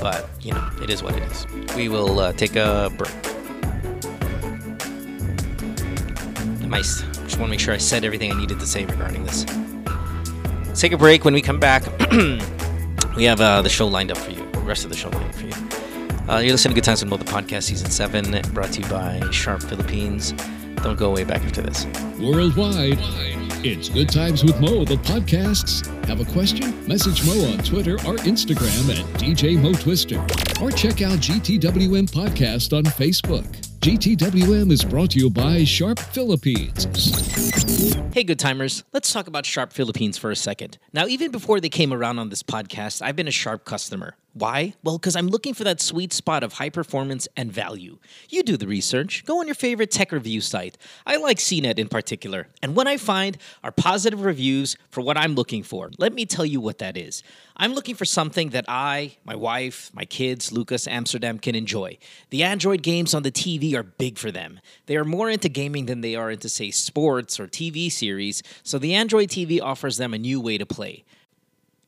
But, 0.02 0.28
you 0.42 0.52
know, 0.52 0.70
it 0.84 0.90
is 0.90 1.02
what 1.02 1.16
it 1.16 1.24
is. 1.32 1.46
We 1.78 1.88
will 1.88 2.20
uh, 2.20 2.34
take 2.34 2.58
a 2.58 2.92
break. 2.98 3.14
Nice. 6.70 7.04
Just 7.04 7.38
want 7.38 7.48
to 7.48 7.48
make 7.48 7.62
sure 7.62 7.74
I 7.74 7.78
said 7.78 8.04
everything 8.04 8.34
I 8.34 8.38
needed 8.38 8.60
to 8.60 8.68
say 8.68 8.84
regarding 8.84 9.24
this. 9.24 9.46
Let's 10.66 10.82
take 10.82 10.92
a 10.92 10.98
break. 10.98 11.24
When 11.24 11.34
we 11.34 11.42
come 11.42 11.60
back, 11.60 11.84
we 13.16 13.24
have 13.24 13.40
uh, 13.40 13.62
the 13.62 13.70
show 13.70 13.88
lined 13.88 14.12
up 14.12 14.18
for 14.18 14.32
you, 14.32 14.46
the 14.52 14.60
rest 14.60 14.84
of 14.84 14.90
the 14.90 14.98
show 14.98 15.08
lined 15.08 15.30
up 15.30 15.36
for 15.36 15.46
you. 15.46 15.54
Uh, 16.30 16.40
you're 16.40 16.52
listening 16.52 16.76
to 16.76 16.82
Good 16.82 16.86
Times 16.86 17.02
with 17.02 17.10
Mo, 17.10 17.16
the 17.16 17.24
podcast, 17.24 17.64
season 17.64 17.90
7, 17.90 18.42
brought 18.54 18.74
to 18.74 18.82
you 18.82 18.90
by 18.90 19.22
Sharp 19.32 19.64
Philippines. 19.64 20.34
Don't 20.84 20.98
go 20.98 21.10
away 21.12 21.24
back 21.24 21.44
after 21.44 21.62
this. 21.62 21.86
Worldwide, 22.20 22.98
it's 23.64 23.90
Good 23.90 24.10
Times 24.10 24.44
with 24.44 24.60
Mo, 24.60 24.84
the 24.84 24.96
podcasts. 24.96 25.86
Have 26.06 26.20
a 26.20 26.26
question? 26.32 26.74
Message 26.88 27.26
Mo 27.26 27.52
on 27.52 27.60
Twitter 27.60 27.94
or 27.94 28.18
Instagram 28.26 28.90
at 28.90 29.06
DJ 29.20 29.62
Mo 29.62 29.74
Twister. 29.74 30.20
Or 30.62 30.72
check 30.72 31.02
out 31.02 31.20
GTWM 31.20 32.10
Podcast 32.10 32.76
on 32.76 32.84
Facebook. 32.84 33.46
GTWM 33.82 34.72
is 34.72 34.84
brought 34.84 35.12
to 35.12 35.20
you 35.20 35.30
by 35.30 35.64
Sharp 35.64 36.00
Philippines. 36.00 36.86
Hey, 38.14 38.24
good 38.24 38.40
timers. 38.40 38.84
Let's 38.92 39.14
talk 39.14 39.28
about 39.28 39.46
Sharp 39.46 39.74
Philippines 39.74 40.18
for 40.18 40.32
a 40.32 40.36
second. 40.36 40.78
Now, 40.94 41.08
even 41.08 41.32
before 41.32 41.60
they 41.60 41.70
came 41.70 41.94
around 41.94 42.20
on 42.20 42.30
this 42.30 42.44
podcast, 42.44 43.02
I've 43.02 43.16
been 43.16 43.28
a 43.28 43.32
Sharp 43.32 43.66
customer. 43.66 44.16
Why? 44.34 44.76
Well, 44.82 44.98
because 44.98 45.18
I'm 45.18 45.28
looking 45.28 45.54
for 45.54 45.66
that 45.66 45.82
sweet 45.82 46.14
spot 46.14 46.42
of 46.42 46.54
high 46.54 46.70
performance 46.70 47.28
and 47.36 47.52
value. 47.52 47.98
You 48.30 48.44
do 48.44 48.56
the 48.56 48.68
research. 48.68 49.26
Go 49.26 49.42
on 49.42 49.46
your 49.46 49.56
favorite 49.56 49.92
tech 49.92 50.14
review 50.14 50.40
site. 50.40 50.78
I 51.06 51.18
like 51.18 51.38
CNET 51.38 51.78
in 51.78 51.90
particular. 51.90 52.48
And 52.62 52.74
what 52.74 52.88
I 52.88 52.96
find 52.96 53.38
are 53.62 53.74
positive 53.74 54.24
reviews 54.24 54.78
for 54.90 55.02
what 55.02 55.18
I'm 55.18 55.36
looking 55.36 55.64
for. 55.64 55.92
Let 55.98 56.14
me 56.14 56.26
tell 56.26 56.46
you 56.46 56.62
what 56.62 56.78
that 56.78 56.96
is. 56.96 57.24
I'm 57.58 57.74
looking 57.74 57.96
for 57.96 58.06
something 58.06 58.52
that 58.52 58.66
I, 58.70 59.18
my 59.26 59.36
wife, 59.36 59.92
my 59.94 60.06
kids, 60.06 60.54
Lucas, 60.54 60.88
Amsterdam 60.88 61.38
can 61.38 61.54
enjoy. 61.54 61.98
The 62.30 62.44
Android 62.44 62.84
games 62.84 63.14
on 63.14 63.24
the 63.24 63.32
TV 63.32 63.76
are 63.76 63.84
big 63.84 64.18
for 64.18 64.32
them. 64.32 64.62
They 64.86 64.96
are 64.96 65.04
more 65.04 65.30
into 65.30 65.50
gaming 65.50 65.88
than 65.88 66.00
they 66.00 66.16
are 66.16 66.32
into, 66.32 66.48
say, 66.48 66.72
sports 66.72 67.38
or 67.38 67.48
TV 67.48 67.92
series, 67.92 68.44
so 68.64 68.80
the 68.80 68.94
Android 68.96 69.30
TV 69.30 69.62
offers 69.62 69.98
them 69.98 70.14
a 70.14 70.18
new 70.18 70.40
way 70.40 70.58
to 70.58 70.66
play. 70.66 71.04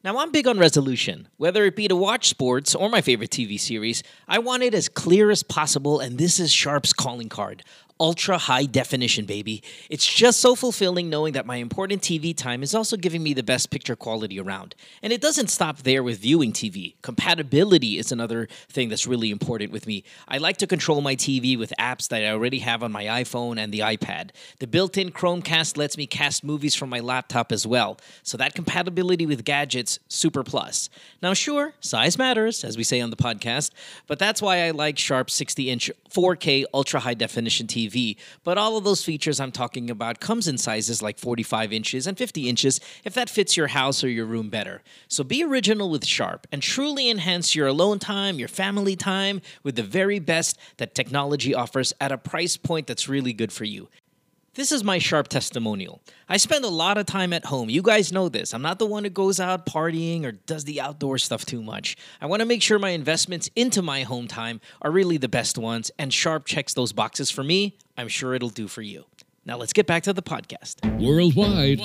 Now, 0.04 0.18
I'm 0.18 0.32
big 0.32 0.49
on 0.49 0.60
resolution. 0.60 1.30
Whether 1.38 1.64
it 1.64 1.78
be 1.78 1.88
to 1.88 1.95
watch 1.95 2.28
sports 2.28 2.76
or 2.76 2.89
my 2.89 2.99
favorite 2.99 3.30
TV 3.30 3.58
series, 3.58 4.04
I 4.28 4.38
want 4.39 4.62
it 4.62 4.74
as 4.74 4.89
clear 4.89 5.32
as 5.32 5.43
possible, 5.43 6.01
and 6.01 6.18
this 6.18 6.41
is 6.41 6.51
Sharp's 6.51 6.91
calling 6.91 7.30
card. 7.30 7.64
Ultra 8.00 8.39
high 8.39 8.66
definition, 8.66 9.26
baby. 9.26 9.62
It's 9.88 10.06
just 10.12 10.39
so 10.39 10.56
fulfilling 10.56 11.12
knowing 11.12 11.34
that 11.34 11.46
my 11.46 11.58
important 11.58 12.02
TV 12.02 12.36
time 12.36 12.64
is 12.64 12.74
also 12.74 12.98
giving 12.98 13.22
me 13.22 13.36
the 13.36 13.44
best 13.44 13.70
picture 13.70 13.96
quality 13.96 14.39
around. 14.39 14.74
And 15.04 15.14
it 15.14 15.22
doesn't 15.22 15.48
stop 15.48 15.84
there 15.84 16.02
with 16.02 16.18
viewing 16.20 16.54
TV. 16.54 16.96
Compatibility 17.04 18.00
is 18.00 18.12
another 18.12 18.48
thing 18.68 18.89
that's 18.89 19.06
really 19.06 19.30
important 19.30 19.72
with 19.72 19.86
me. 19.86 20.04
I 20.28 20.39
like 20.39 20.58
to 20.58 20.68
control 20.68 21.02
my 21.02 21.16
TV 21.16 21.58
with 21.58 21.72
apps 21.80 22.08
that 22.08 22.24
I 22.24 22.32
already 22.32 22.60
have 22.60 22.82
on 22.82 22.91
my 22.91 23.04
iPhone 23.04 23.60
and 23.60 23.72
the 23.72 23.80
iPad. 23.80 24.32
The 24.58 24.66
built 24.66 24.98
in 24.98 25.12
Chromecast 25.12 25.78
lets 25.78 25.96
me 25.96 26.08
cast 26.08 26.44
movies 26.44 26.74
from 26.74 26.89
my 26.89 27.00
laptop 27.00 27.52
as 27.52 27.68
well. 27.68 28.00
So 28.24 28.38
that 28.38 28.56
compatibility 28.56 29.28
with 29.28 29.46
gadgets, 29.46 30.00
super 30.08 30.44
plus. 30.44 30.89
Now, 31.22 31.36
sure, 31.36 31.74
size 31.80 32.18
matters, 32.18 32.64
as 32.64 32.76
we 32.76 32.84
say 32.84 33.02
on 33.02 33.12
the 33.12 33.16
podcast, 33.16 33.70
but 34.08 34.18
that's 34.18 34.41
why 34.41 34.64
I 34.64 34.72
like 34.72 34.98
Sharp 34.98 35.30
60 35.30 35.70
inch 35.70 35.91
4K 36.10 36.66
ultra 36.74 37.00
high 37.00 37.14
definition 37.14 37.68
TV. 37.68 37.83
But 38.44 38.58
all 38.58 38.78
of 38.78 38.84
those 38.84 39.04
features 39.04 39.40
I'm 39.40 39.52
talking 39.52 39.90
about 39.90 40.20
comes 40.20 40.48
in 40.48 40.58
sizes 40.58 41.02
like 41.02 41.18
45 41.18 41.74
inches 41.74 42.08
and 42.08 42.18
50 42.18 42.50
inches 42.50 42.80
if 43.04 43.14
that 43.14 43.30
fits 43.30 43.58
your 43.58 43.68
house 43.68 44.04
or 44.04 44.10
your 44.10 44.26
room 44.26 44.50
better. 44.50 44.82
So 45.08 45.24
be 45.24 45.44
original 45.44 45.90
with 45.90 46.06
Sharp 46.06 46.48
and 46.52 46.62
truly 46.62 47.10
enhance 47.10 47.56
your 47.56 47.68
alone 47.68 48.00
time, 48.00 48.40
your 48.40 48.48
family 48.48 48.96
time 48.96 49.42
with 49.64 49.76
the 49.76 49.84
very 49.84 50.20
best 50.20 50.58
that 50.78 50.96
technology 50.96 51.54
offers 51.54 51.94
at 52.00 52.12
a 52.12 52.18
price 52.18 52.58
point 52.58 52.88
that's 52.88 53.08
really 53.08 53.34
good 53.34 53.52
for 53.52 53.66
you. 53.66 53.90
This 54.56 54.72
is 54.72 54.84
my 54.84 54.99
sharp 54.99 55.30
testimonial. 55.30 55.99
I 56.30 56.38
spend 56.38 56.64
a 56.64 56.70
lot 56.70 56.99
of 56.99 57.08
time 57.08 57.34
at 57.34 57.45
home. 57.45 57.72
You 57.72 57.82
guys 57.82 58.14
know 58.14 58.30
this. 58.30 58.54
I'm 58.54 58.62
not 58.62 58.78
the 58.78 58.86
one 58.86 59.04
who 59.04 59.10
goes 59.10 59.39
out 59.39 59.66
partying 59.66 60.26
or 60.26 60.34
does 60.34 60.66
the 60.66 60.80
outdoor 60.80 61.18
stuff 61.18 61.43
too 61.43 61.64
much. 61.64 61.97
I 62.22 62.28
want 62.28 62.41
to 62.41 62.45
make 62.45 62.62
sure 62.62 62.78
my 62.78 62.91
investments 62.91 63.49
into 63.56 63.82
my 63.82 64.04
home 64.04 64.28
time 64.28 64.62
are 64.84 64.91
really 64.91 65.18
the 65.18 65.28
best 65.28 65.58
ones, 65.58 65.89
and 65.97 66.14
Sharp 66.14 66.45
checks 66.45 66.76
those 66.76 66.93
boxes 66.93 67.32
for 67.32 67.43
me. 67.43 67.78
I'm 67.97 68.08
sure 68.08 68.36
it'll 68.36 68.49
do 68.49 68.68
for 68.68 68.84
you. 68.84 69.06
Now 69.43 69.58
let's 69.58 69.74
get 69.74 69.88
back 69.88 70.04
to 70.04 70.14
the 70.14 70.22
podcast. 70.22 70.82
Worldwide, 71.04 71.82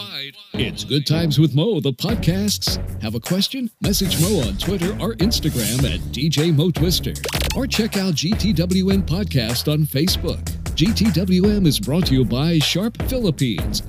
it's 0.53 0.85
Good 0.85 1.07
Times 1.07 1.39
with 1.39 1.55
Mo, 1.55 1.81
the 1.81 1.95
podcasts. 1.95 2.77
Have 3.01 3.14
a 3.14 3.21
question? 3.21 3.71
Message 3.81 4.21
Mo 4.21 4.47
on 4.47 4.59
Twitter 4.59 4.93
or 5.01 5.14
Instagram 5.14 5.91
at 5.91 6.01
DJ 6.12 6.55
Mo 6.55 6.71
Twister. 6.71 7.14
Or 7.57 7.66
check 7.66 7.97
out 7.97 8.12
GTWM 8.12 9.09
Podcast 9.09 9.73
on 9.73 9.85
Facebook. 9.87 10.68
GTWM 10.79 11.66
is 11.66 11.81
brought 11.81 12.07
to 12.07 12.14
you 12.14 12.24
by 12.24 12.61
Sharp 12.61 13.03
Philippines. 13.09 13.83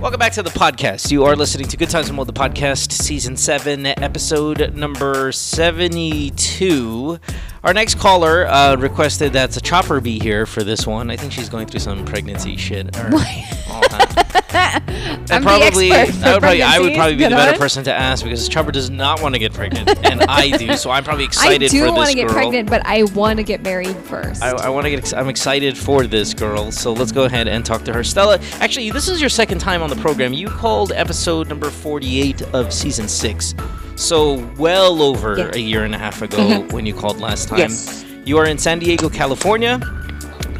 Welcome 0.00 0.18
back 0.18 0.32
to 0.32 0.42
the 0.42 0.48
podcast. 0.48 1.10
You 1.10 1.24
are 1.24 1.36
listening 1.36 1.68
to 1.68 1.76
Good 1.76 1.90
Times 1.90 2.08
and 2.08 2.16
Mo, 2.16 2.24
the 2.24 2.32
podcast, 2.32 2.90
season 2.90 3.36
7, 3.36 3.84
episode 3.84 4.74
number 4.74 5.30
72. 5.30 7.18
Our 7.62 7.74
next 7.74 7.96
caller 7.96 8.46
uh, 8.46 8.76
requested 8.76 9.34
that 9.34 9.50
the 9.50 9.60
chopper 9.60 10.00
be 10.00 10.18
here 10.18 10.46
for 10.46 10.62
this 10.62 10.86
one. 10.86 11.10
I 11.10 11.16
think 11.16 11.32
she's 11.32 11.50
going 11.50 11.66
through 11.66 11.80
some 11.80 12.06
pregnancy 12.06 12.56
shit. 12.56 12.96
Or, 12.96 13.12
all 13.12 13.82
that. 13.90 14.14
And 14.16 14.21
I'm 14.34 15.42
probably, 15.42 15.88
the 15.88 15.94
expert 15.94 16.24
I 16.24 16.32
would 16.34 16.40
probably, 16.42 16.62
I 16.62 16.78
would 16.78 16.94
probably 16.94 17.16
be 17.16 17.24
the 17.24 17.30
better 17.30 17.52
on. 17.52 17.58
person 17.58 17.84
to 17.84 17.92
ask 17.92 18.24
because 18.24 18.48
Chopper 18.48 18.72
does 18.72 18.90
not 18.90 19.22
want 19.22 19.34
to 19.34 19.38
get 19.38 19.52
pregnant, 19.52 19.88
and 20.04 20.22
I 20.22 20.56
do. 20.56 20.76
So 20.76 20.90
I'm 20.90 21.04
probably 21.04 21.24
excited 21.32 21.64
I 21.64 21.68
do 21.68 21.80
for 21.86 21.92
want 21.92 22.00
this 22.00 22.08
to 22.10 22.14
get 22.16 22.26
girl. 22.28 22.34
pregnant, 22.34 22.70
but 22.70 22.82
I 22.86 23.04
want 23.04 23.38
to 23.38 23.42
get 23.42 23.62
married 23.62 23.96
first. 23.96 24.42
I, 24.42 24.50
I 24.50 24.68
want 24.68 24.84
to 24.84 24.90
get. 24.90 24.98
Ex- 25.00 25.12
I'm 25.12 25.28
excited 25.28 25.76
for 25.76 26.06
this 26.06 26.34
girl. 26.34 26.70
So 26.72 26.92
let's 26.92 27.12
go 27.12 27.24
ahead 27.24 27.48
and 27.48 27.64
talk 27.64 27.84
to 27.84 27.92
her. 27.92 28.04
Stella, 28.04 28.38
actually, 28.60 28.90
this 28.90 29.08
is 29.08 29.20
your 29.20 29.30
second 29.30 29.58
time 29.58 29.82
on 29.82 29.90
the 29.90 29.96
program. 29.96 30.32
You 30.32 30.48
called 30.48 30.92
episode 30.92 31.48
number 31.48 31.70
48 31.70 32.42
of 32.54 32.72
season 32.72 33.08
six. 33.08 33.54
So 33.96 34.44
well 34.58 35.02
over 35.02 35.34
a 35.50 35.58
year 35.58 35.84
and 35.84 35.94
a 35.94 35.98
half 35.98 36.22
ago 36.22 36.38
Mhm. 36.38 36.72
when 36.72 36.86
you 36.86 36.94
called 36.94 37.20
last 37.20 37.48
time. 37.48 37.58
Yes. 37.58 38.04
You 38.24 38.38
are 38.38 38.46
in 38.46 38.56
San 38.58 38.78
Diego, 38.78 39.08
California. 39.08 39.80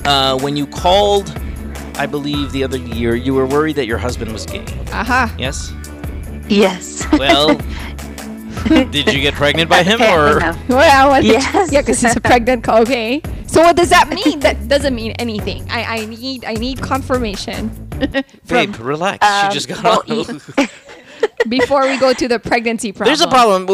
Uh, 0.05 0.39
when 0.41 0.57
you 0.57 0.66
called, 0.66 1.29
I 1.95 2.07
believe 2.07 2.53
the 2.53 2.64
other 2.64 2.78
year, 2.78 3.14
you 3.14 3.34
were 3.34 3.47
worried 3.47 3.76
that 3.76 3.86
your 3.86 3.99
husband 3.99 4.32
was 4.32 4.47
gay. 4.47 4.64
Aha. 4.93 5.34
Yes. 5.38 5.72
Yes. 6.49 7.07
Well, 7.12 7.57
did 8.68 9.12
you 9.12 9.20
get 9.20 9.34
pregnant 9.34 9.68
by 9.70 9.82
him 9.82 10.01
or? 10.03 10.40
Well, 10.68 11.09
what- 11.11 11.24
Yes. 11.24 11.70
yeah, 11.72 11.80
because 11.82 12.01
he's 12.01 12.16
a 12.16 12.20
pregnant. 12.20 12.64
co- 12.64 12.78
Okay. 12.82 13.20
So 13.47 13.61
what 13.61 13.76
does 13.76 13.90
that 13.90 14.09
mean? 14.09 14.40
that 14.40 14.66
doesn't 14.68 14.95
mean 14.95 15.12
anything. 15.18 15.68
I, 15.70 15.82
I 16.01 16.07
need 16.07 16.45
I 16.47 16.55
need 16.55 16.80
confirmation 16.80 17.68
Babe, 18.49 18.74
relax. 18.80 19.24
Um, 19.26 19.51
she 19.51 19.55
just 19.55 19.68
got 19.68 20.09
well, 20.09 20.24
on. 20.28 20.40
before 21.49 21.86
we 21.86 21.99
go 21.99 22.14
to 22.14 22.26
the 22.28 22.38
pregnancy 22.38 22.93
problem. 22.93 23.11
There's 23.14 23.20
a 23.20 23.28
problem. 23.28 23.66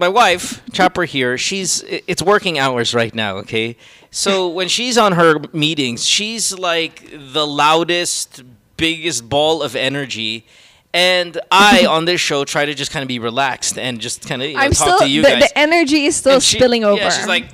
My, 0.00 0.08
wife, 0.08 0.62
Chopper 0.72 1.04
here, 1.04 1.36
she's 1.36 1.84
it's 1.86 2.22
working 2.22 2.58
hours 2.58 2.94
right 2.94 3.14
now. 3.14 3.36
Okay, 3.38 3.76
so 4.10 4.48
when 4.58 4.68
she's 4.68 4.96
on 4.98 5.12
her 5.12 5.36
meetings, 5.52 6.04
she's 6.04 6.58
like 6.58 7.08
the 7.12 7.46
loudest, 7.46 8.42
biggest 8.76 9.28
ball 9.28 9.62
of 9.62 9.76
energy. 9.76 10.46
And 10.92 11.38
I 11.52 11.86
on 11.88 12.04
this 12.06 12.20
show 12.20 12.44
try 12.44 12.64
to 12.64 12.74
just 12.74 12.90
kind 12.90 13.02
of 13.02 13.08
be 13.08 13.18
relaxed 13.18 13.78
and 13.78 14.00
just 14.00 14.26
kind 14.26 14.42
of 14.42 14.48
you 14.48 14.56
know, 14.56 14.62
talk 14.70 14.74
still 14.74 14.98
to 14.98 15.08
you 15.08 15.22
the, 15.22 15.28
guys. 15.28 15.42
the 15.48 15.58
energy 15.58 16.06
is 16.06 16.16
still 16.16 16.40
she- 16.40 16.56
spilling 16.56 16.82
over. 16.82 17.00
Yeah, 17.00 17.10
she's 17.10 17.28
like, 17.28 17.46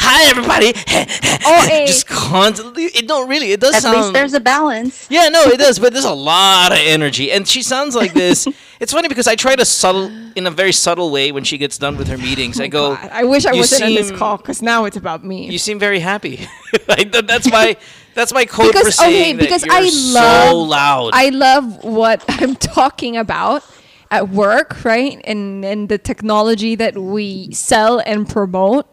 "Hi, 0.00 0.30
everybody." 0.30 0.72
oh, 1.46 1.84
just 1.86 2.06
constantly. 2.06 2.84
It 2.84 3.08
don't 3.08 3.28
really. 3.28 3.52
It 3.52 3.60
does 3.60 3.74
sound 3.74 3.76
At 3.76 3.82
sound. 3.82 3.96
least 3.98 4.12
there's 4.12 4.34
a 4.34 4.40
balance. 4.40 5.06
Yeah, 5.10 5.28
no, 5.28 5.42
it 5.44 5.58
does, 5.58 5.78
but 5.82 5.92
there's 5.92 6.04
a 6.04 6.12
lot 6.12 6.72
of 6.72 6.78
energy, 6.78 7.30
and 7.32 7.46
she 7.46 7.62
sounds 7.62 7.94
like 7.94 8.12
this. 8.12 8.46
it's 8.80 8.92
funny 8.92 9.08
because 9.08 9.26
I 9.26 9.34
try 9.36 9.56
to 9.56 9.64
subtle 9.64 10.10
in 10.36 10.46
a 10.46 10.50
very 10.50 10.72
subtle 10.72 11.10
way 11.10 11.32
when 11.32 11.44
she 11.44 11.58
gets 11.58 11.78
done 11.78 11.96
with 11.96 12.08
her 12.08 12.16
oh 12.16 12.22
meetings. 12.22 12.60
I 12.60 12.68
go, 12.68 12.92
I 12.94 13.24
wish 13.24 13.46
I 13.46 13.52
"You 13.52 13.58
wasn't 13.58 13.82
on 13.84 13.94
this 13.94 14.10
call 14.10 14.36
because 14.36 14.62
now 14.62 14.84
it's 14.84 14.96
about 14.96 15.24
me. 15.24 15.50
You 15.50 15.58
seem 15.58 15.78
very 15.78 16.00
happy. 16.00 16.46
Like, 16.86 17.12
th- 17.12 17.26
that's 17.26 17.50
my 17.50 17.76
that's 18.14 18.32
my 18.32 18.44
code 18.44 18.72
for 18.72 18.78
oh, 18.78 18.84
because 18.84 19.00
okay, 19.00 19.12
saying 19.12 19.36
that 19.36 19.42
because 19.42 19.64
you're 19.64 19.74
I 19.74 19.80
love 19.80 20.48
so 20.50 20.58
loud. 20.58 21.10
I 21.14 21.28
love 21.30 21.84
what 21.84 22.24
I'm 22.28 22.56
talking 22.56 23.16
about 23.16 23.64
at 24.10 24.28
work, 24.28 24.84
right? 24.84 25.20
And 25.24 25.64
and 25.64 25.88
the 25.88 25.98
technology 25.98 26.74
that 26.74 26.96
we 26.98 27.52
sell 27.52 28.00
and 28.04 28.28
promote. 28.28 28.86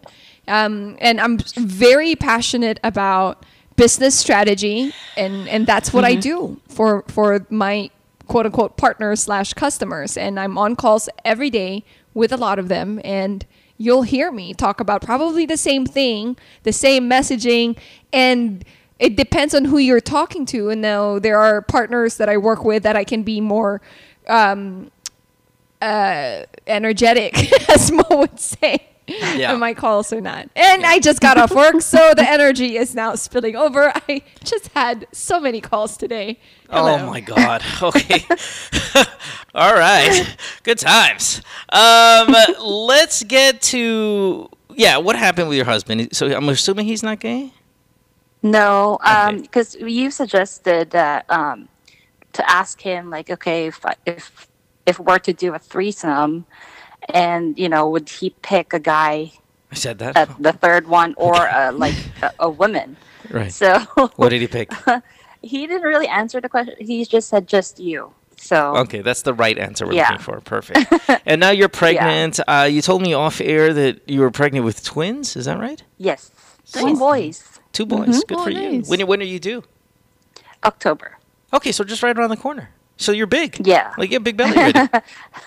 Um, 0.48 0.98
and 1.00 1.20
I'm 1.20 1.38
very 1.56 2.16
passionate 2.16 2.80
about 2.84 3.46
business 3.76 4.16
strategy, 4.16 4.94
and 5.18 5.48
and 5.48 5.68
that's 5.68 5.94
what 5.94 6.04
I 6.06 6.16
Mhm. 6.16 6.22
do 6.22 6.58
for 6.70 7.04
for 7.08 7.46
my 7.50 7.90
quote 8.28 8.46
unquote 8.46 8.78
partners 8.78 9.22
slash 9.24 9.54
customers. 9.54 10.18
And 10.18 10.40
I'm 10.40 10.58
on 10.58 10.76
calls 10.76 11.10
every 11.26 11.50
day 11.50 11.84
with 12.14 12.32
a 12.32 12.38
lot 12.38 12.60
of 12.60 12.68
them, 12.70 13.00
and 13.04 13.46
you'll 13.78 14.02
hear 14.04 14.32
me 14.32 14.54
talk 14.54 14.80
about 14.80 15.02
probably 15.02 15.46
the 15.46 15.58
same 15.58 15.86
thing, 15.86 16.36
the 16.64 16.74
same 16.74 17.08
messaging, 17.10 17.78
and 18.12 18.66
it 19.00 19.16
depends 19.16 19.54
on 19.54 19.66
who 19.66 19.78
you're 19.78 20.02
talking 20.02 20.46
to. 20.48 20.70
And 20.70 20.82
now 20.82 21.20
there 21.20 21.38
are 21.40 21.62
partners 21.62 22.18
that 22.18 22.28
I 22.30 22.38
work 22.38 22.64
with 22.66 22.82
that 22.84 22.96
I 22.96 23.04
can 23.04 23.22
be 23.22 23.40
more 23.40 23.80
um, 24.28 24.90
uh, 25.82 26.42
energetic, 26.66 27.52
as 27.70 27.92
Mo 27.92 28.04
would 28.10 28.40
say. 28.40 28.88
Yeah. 29.08 29.52
And 29.52 29.60
my 29.60 29.74
calls 29.74 30.12
are 30.12 30.20
not. 30.20 30.50
And 30.56 30.86
I 30.86 31.00
just 31.00 31.22
got 31.22 31.38
off 31.38 31.52
work, 31.52 31.82
so 31.82 32.14
the 32.14 32.30
energy 32.30 32.78
is 32.78 32.94
now 32.94 33.16
spilling 33.16 33.56
over. 33.56 33.92
I 34.08 34.22
just 34.44 34.68
had 34.76 35.08
so 35.12 35.40
many 35.40 35.62
calls 35.62 35.96
today. 35.96 36.40
Oh 36.70 37.06
my 37.06 37.22
god. 37.22 37.64
Okay. 37.82 38.26
All 39.56 39.74
right. 39.74 40.36
Good 40.64 40.80
times. 40.80 41.42
Um, 41.70 42.36
let's 42.60 43.24
get 43.24 43.62
to 43.74 44.50
yeah. 44.76 44.98
What 44.98 45.16
happened 45.16 45.48
with 45.50 45.58
your 45.58 45.66
husband? 45.66 46.16
So 46.16 46.36
I'm 46.36 46.50
assuming 46.50 46.86
he's 46.86 47.04
not 47.04 47.20
gay. 47.20 47.52
No, 48.44 49.00
because 49.42 49.76
you 49.76 50.12
suggested 50.12 50.92
that 50.92 51.26
um, 51.30 51.70
to 52.34 52.50
ask 52.50 52.80
him, 52.82 53.10
like, 53.10 53.30
okay, 53.30 53.68
if 53.68 53.84
if 54.06 54.48
if 54.86 55.00
we're 55.00 55.20
to 55.20 55.34
do 55.34 55.54
a 55.54 55.60
threesome, 55.60 56.46
and 57.14 57.58
you 57.58 57.70
know, 57.70 57.90
would 57.90 58.10
he 58.10 58.30
pick 58.42 58.74
a 58.74 58.80
guy 58.80 59.32
I 59.72 59.76
said 59.76 60.00
that. 60.00 60.16
at 60.18 60.42
the 60.42 60.54
third 60.54 60.88
one 60.88 61.14
or 61.18 61.36
uh, 61.36 61.72
like 61.74 61.96
a, 62.22 62.32
a 62.40 62.50
woman? 62.50 62.98
Right. 63.30 63.52
So 63.52 63.80
What 64.16 64.30
did 64.30 64.40
he 64.42 64.48
pick? 64.48 64.72
he 65.42 65.68
didn't 65.68 65.82
really 65.84 66.08
answer 66.08 66.40
the 66.40 66.48
question. 66.48 66.76
He 66.80 67.04
just 67.04 67.28
said 67.28 67.46
just 67.46 67.78
you. 67.80 68.14
So 68.38 68.78
Okay, 68.78 69.02
that's 69.02 69.24
the 69.24 69.34
right 69.34 69.58
answer 69.58 69.86
we're 69.86 69.94
Yeah. 69.94 70.12
looking 70.12 70.24
for. 70.24 70.40
Perfect. 70.42 70.94
and 71.26 71.42
now 71.42 71.50
you're 71.50 71.68
pregnant. 71.68 72.40
Uh, 72.48 72.70
you 72.72 72.82
told 72.82 73.02
me 73.02 73.14
off 73.14 73.42
air 73.42 73.74
that 73.74 74.08
you 74.08 74.22
were 74.22 74.32
pregnant 74.32 74.64
with 74.64 74.82
twins. 74.84 75.36
Is 75.36 75.46
that 75.46 75.60
right? 75.60 75.84
yes, 75.98 76.32
two 76.72 76.96
boys. 76.96 77.44
Two 77.74 77.86
boys. 77.86 78.08
Mhm. 78.24 78.28
Good 78.28 78.38
Oh, 78.38 78.44
for 78.46 78.50
you. 78.52 78.82
When 78.88 79.06
when 79.08 79.20
are 79.22 79.26
you 79.26 79.40
due? 79.40 79.64
October. 80.64 81.18
Okay, 81.54 81.72
so 81.72 81.84
just 81.84 82.04
right 82.04 82.18
around 82.18 82.30
the 82.30 82.38
corner. 82.38 82.70
So 82.98 83.12
you're 83.12 83.28
big. 83.28 83.66
Yeah. 83.66 83.94
Like 83.98 84.10
you 84.10 84.16
have 84.16 84.24
a 84.24 84.26
big 84.26 84.38
belly 84.38 84.54
yes. 84.56 84.90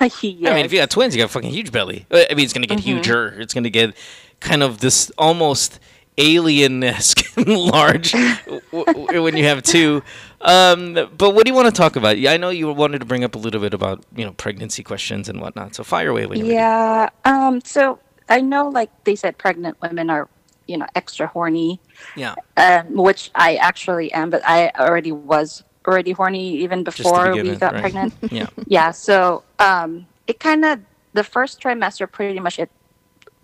I 0.01 0.55
mean, 0.55 0.64
if 0.64 0.72
you 0.72 0.78
got 0.78 0.90
twins, 0.90 1.14
you 1.14 1.20
got 1.20 1.26
a 1.26 1.32
fucking 1.32 1.51
huge 1.51 1.72
belly. 1.72 2.07
Uh, 2.11 2.22
I 2.30 2.34
mean, 2.34 2.44
it's 2.44 2.53
gonna 2.53 2.66
get 2.66 2.78
Mhm. 2.78 2.82
huger. 2.82 3.36
It's 3.38 3.55
gonna 3.55 3.70
get 3.70 3.94
kind 4.40 4.62
of 4.62 4.78
this 4.80 5.11
almost 5.18 5.80
alien-esque 6.18 7.32
large 7.46 8.12
w- 8.12 8.61
w- 8.72 9.22
when 9.22 9.36
you 9.36 9.44
have 9.44 9.62
two. 9.62 10.03
Um, 10.42 10.94
but 11.16 11.30
what 11.34 11.44
do 11.44 11.51
you 11.51 11.55
want 11.55 11.66
to 11.66 11.72
talk 11.78 11.96
about? 11.96 12.18
Yeah, 12.18 12.32
I 12.32 12.36
know 12.36 12.51
you 12.51 12.72
wanted 12.72 13.01
to 13.01 13.05
bring 13.05 13.24
up 13.24 13.34
a 13.34 13.38
little 13.38 13.61
bit 13.61 13.74
about 13.74 14.05
you 14.16 14.24
know 14.24 14.32
pregnancy 14.32 14.82
questions 14.82 15.28
and 15.28 15.40
whatnot. 15.40 15.74
So 15.74 15.82
fire 15.84 16.09
away 16.11 16.26
when 16.26 16.38
you're 16.38 16.46
ready. 16.48 16.57
Yeah. 16.57 17.09
Um. 17.24 17.61
So 17.64 17.98
I 18.28 18.40
know, 18.40 18.68
like 18.68 18.90
they 19.05 19.16
said, 19.16 19.38
pregnant 19.38 19.76
women 19.82 20.09
are, 20.11 20.28
you 20.66 20.76
know, 20.78 20.86
extra 20.94 21.26
horny. 21.26 21.80
Yeah. 22.16 22.34
Um, 22.57 22.94
which 22.94 23.30
I 23.34 23.57
actually 23.57 24.12
am, 24.12 24.30
but 24.30 24.42
I 24.46 24.70
already 24.78 25.12
was 25.12 25.64
already 25.87 26.12
horny 26.12 26.57
even 26.59 26.85
before 26.85 27.33
we 27.35 27.43
with, 27.43 27.61
got 27.61 27.72
right? 27.74 27.81
pregnant. 27.81 28.14
Yeah. 28.31 28.47
Yeah. 28.66 28.91
So 28.91 29.43
um, 29.59 30.07
it 30.26 30.41
kind 30.41 30.64
of 30.64 30.81
the 31.12 31.24
first 31.24 31.61
trimester 31.61 32.11
pretty 32.11 32.39
much 32.41 32.59
it 32.59 32.70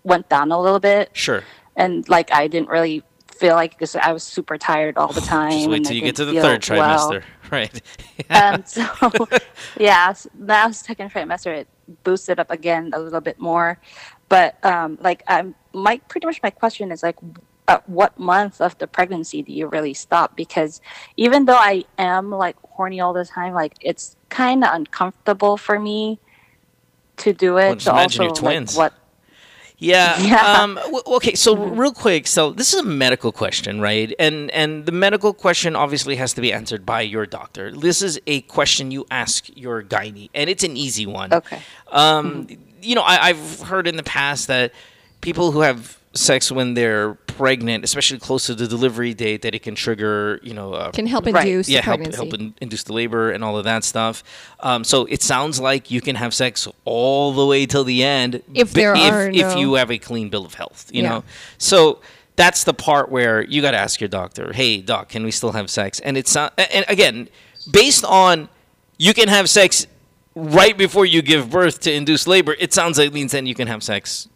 went 0.03 0.29
down 0.29 0.51
a 0.51 0.59
little 0.61 0.79
bit, 0.79 1.09
Sure. 1.13 1.43
and 1.75 2.07
like 2.07 2.31
I 2.31 2.47
didn't 2.47 2.69
really 2.69 3.03
feel 3.35 3.55
like 3.55 3.71
because 3.71 3.95
I 3.95 4.13
was 4.13 4.23
super 4.23 4.57
tired 4.57 4.97
all 4.97 5.11
the 5.13 5.21
time. 5.21 5.51
Just 5.57 5.69
wait 5.69 5.83
till 5.85 5.95
you 5.95 6.01
get 6.01 6.15
to 6.17 6.25
the 6.25 6.33
third 6.41 6.67
well. 6.69 7.09
trimester. 7.11 7.23
Right. 7.51 7.81
Um, 8.29 8.63
so 8.65 8.83
yeah, 9.79 10.13
now 10.37 10.71
second 10.71 11.11
trimester 11.13 11.55
it 11.55 11.67
boosted 12.03 12.39
up 12.39 12.51
again 12.51 12.91
a 12.93 12.99
little 12.99 13.21
bit 13.21 13.39
more, 13.39 13.79
but 14.27 14.63
um, 14.65 14.97
like 15.01 15.23
I'm 15.27 15.55
my 15.71 15.97
pretty 16.09 16.25
much 16.27 16.41
my 16.43 16.49
question 16.49 16.91
is 16.91 17.03
like, 17.03 17.15
at 17.67 17.87
what 17.89 18.17
month 18.17 18.61
of 18.61 18.77
the 18.77 18.87
pregnancy 18.87 19.41
do 19.41 19.51
you 19.51 19.67
really 19.67 19.93
stop? 19.93 20.35
Because 20.35 20.81
even 21.17 21.45
though 21.45 21.57
I 21.57 21.85
am 21.97 22.31
like 22.31 22.55
horny 22.63 22.99
all 22.99 23.13
the 23.13 23.25
time, 23.25 23.53
like 23.53 23.73
it's 23.81 24.15
kind 24.29 24.63
of 24.63 24.73
uncomfortable 24.73 25.57
for 25.57 25.79
me 25.79 26.19
to 27.17 27.33
do 27.33 27.57
it. 27.57 27.65
Well, 27.65 27.75
just 27.75 27.85
so 27.85 27.91
imagine 27.91 28.21
also 28.21 28.23
your 28.23 28.35
twins. 28.35 28.77
like 28.77 28.91
what 28.91 28.99
Yeah. 29.77 30.19
Yeah. 30.21 30.61
Um, 30.61 30.75
w- 30.75 31.03
okay. 31.07 31.35
So 31.35 31.55
real 31.55 31.91
quick. 31.91 32.27
So 32.27 32.51
this 32.51 32.73
is 32.73 32.79
a 32.79 32.85
medical 32.85 33.31
question, 33.31 33.81
right? 33.81 34.13
And 34.17 34.49
and 34.51 34.85
the 34.85 34.91
medical 34.91 35.33
question 35.33 35.75
obviously 35.75 36.15
has 36.15 36.33
to 36.33 36.41
be 36.41 36.53
answered 36.53 36.85
by 36.85 37.01
your 37.01 37.25
doctor. 37.25 37.71
This 37.71 38.01
is 38.01 38.19
a 38.27 38.41
question 38.41 38.91
you 38.91 39.05
ask 39.11 39.49
your 39.55 39.83
gynae, 39.83 40.29
and 40.33 40.49
it's 40.49 40.63
an 40.63 40.77
easy 40.77 41.05
one. 41.05 41.33
Okay. 41.33 41.59
Um, 41.91 42.47
you 42.81 42.95
know, 42.95 43.01
I, 43.01 43.29
I've 43.29 43.61
heard 43.61 43.87
in 43.87 43.97
the 43.97 44.03
past 44.03 44.47
that 44.47 44.71
people 45.21 45.51
who 45.51 45.61
have 45.61 45.96
sex 46.17 46.51
when 46.51 46.73
they're 46.73 47.13
pregnant, 47.13 47.83
especially 47.83 48.19
close 48.19 48.47
to 48.47 48.55
the 48.55 48.67
delivery 48.67 49.13
date, 49.13 49.43
that 49.43 49.53
it 49.55 49.61
can 49.63 49.75
trigger, 49.75 50.39
you 50.43 50.53
know, 50.53 50.73
uh, 50.73 50.91
Can 50.91 51.07
help 51.07 51.25
Right. 51.27 51.47
induce 51.47 51.67
the 51.67 51.73
yeah, 51.73 51.81
help, 51.81 52.01
help 52.13 52.33
in, 52.33 52.53
induce 52.61 52.83
the 52.83 52.93
labor 52.93 53.31
and 53.31 53.43
all 53.43 53.57
of 53.57 53.63
that 53.65 53.83
stuff. 53.83 54.23
Um, 54.59 54.83
so 54.83 55.05
it 55.05 55.21
sounds 55.21 55.59
like 55.59 55.91
you 55.91 56.01
can 56.01 56.15
have 56.15 56.33
sex 56.33 56.67
all 56.85 57.31
the 57.33 57.45
way 57.45 57.65
till 57.65 57.83
the 57.83 58.03
end 58.03 58.41
If 58.53 58.71
there 58.73 58.95
if, 58.95 59.13
are 59.13 59.29
if 59.29 59.55
you 59.55 59.75
have 59.75 59.91
a 59.91 59.97
clean 59.97 60.29
bill 60.29 60.45
of 60.45 60.55
health, 60.55 60.89
you 60.91 61.03
Yeah. 61.03 61.09
know. 61.09 61.23
So 61.57 61.99
that's 62.35 62.63
the 62.63 62.73
part 62.73 63.09
where 63.11 63.43
you 63.43 63.61
got 63.61 63.71
to 63.71 63.77
ask 63.77 63.99
your 64.01 64.07
doctor, 64.09 64.53
"Hey, 64.53 64.77
doc, 64.81 65.09
can 65.09 65.23
we 65.23 65.31
still 65.31 65.51
have 65.53 65.69
sex?" 65.69 65.99
And 65.99 66.17
it's 66.17 66.33
not. 66.35 66.53
And 66.57 66.85
again, 66.87 67.29
based 67.71 68.03
on 68.05 68.49
you 68.97 69.13
can 69.13 69.27
have 69.27 69.49
sex 69.49 69.85
right 70.35 70.77
before 70.77 71.05
you 71.05 71.21
give 71.21 71.49
birth 71.49 71.79
to 71.81 71.91
induce 71.91 72.27
labor, 72.27 72.55
it 72.59 72.73
sounds 72.73 72.97
like 72.97 73.07
it 73.07 73.13
means 73.13 73.31
then 73.31 73.45
you 73.45 73.55
can 73.55 73.67
have 73.67 73.81
sex 73.83 74.27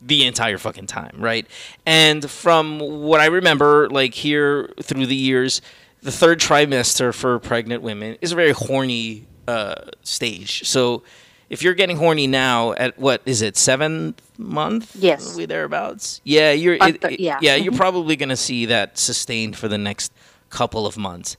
the 0.00 0.24
entire 0.26 0.58
fucking 0.58 0.86
time, 0.86 1.16
right? 1.18 1.46
And 1.84 2.28
from 2.30 2.78
what 2.78 3.20
I 3.20 3.26
remember, 3.26 3.88
like 3.90 4.14
here 4.14 4.70
through 4.82 5.06
the 5.06 5.16
years, 5.16 5.60
the 6.02 6.12
third 6.12 6.38
trimester 6.40 7.12
for 7.14 7.38
pregnant 7.38 7.82
women 7.82 8.16
is 8.20 8.32
a 8.32 8.34
very 8.36 8.52
horny 8.52 9.26
uh, 9.48 9.74
stage. 10.02 10.66
So 10.68 11.02
if 11.48 11.62
you're 11.62 11.74
getting 11.74 11.96
horny 11.96 12.26
now 12.26 12.72
at 12.72 12.98
what 12.98 13.22
is 13.24 13.40
it 13.42 13.56
seventh 13.56 14.20
month? 14.38 14.94
Yes. 14.96 15.34
we 15.36 15.46
thereabouts. 15.46 16.20
Yeah, 16.24 16.52
you're. 16.52 16.74
It, 16.80 17.20
yeah. 17.20 17.38
yeah, 17.40 17.54
you're 17.54 17.72
Mhm. 17.72 17.76
probably 17.76 18.16
gonna 18.16 18.36
see 18.36 18.66
that 18.66 18.98
sustained 18.98 19.56
for 19.56 19.68
the 19.68 19.78
next 19.78 20.12
couple 20.50 20.86
of 20.86 20.96
months. 20.98 21.36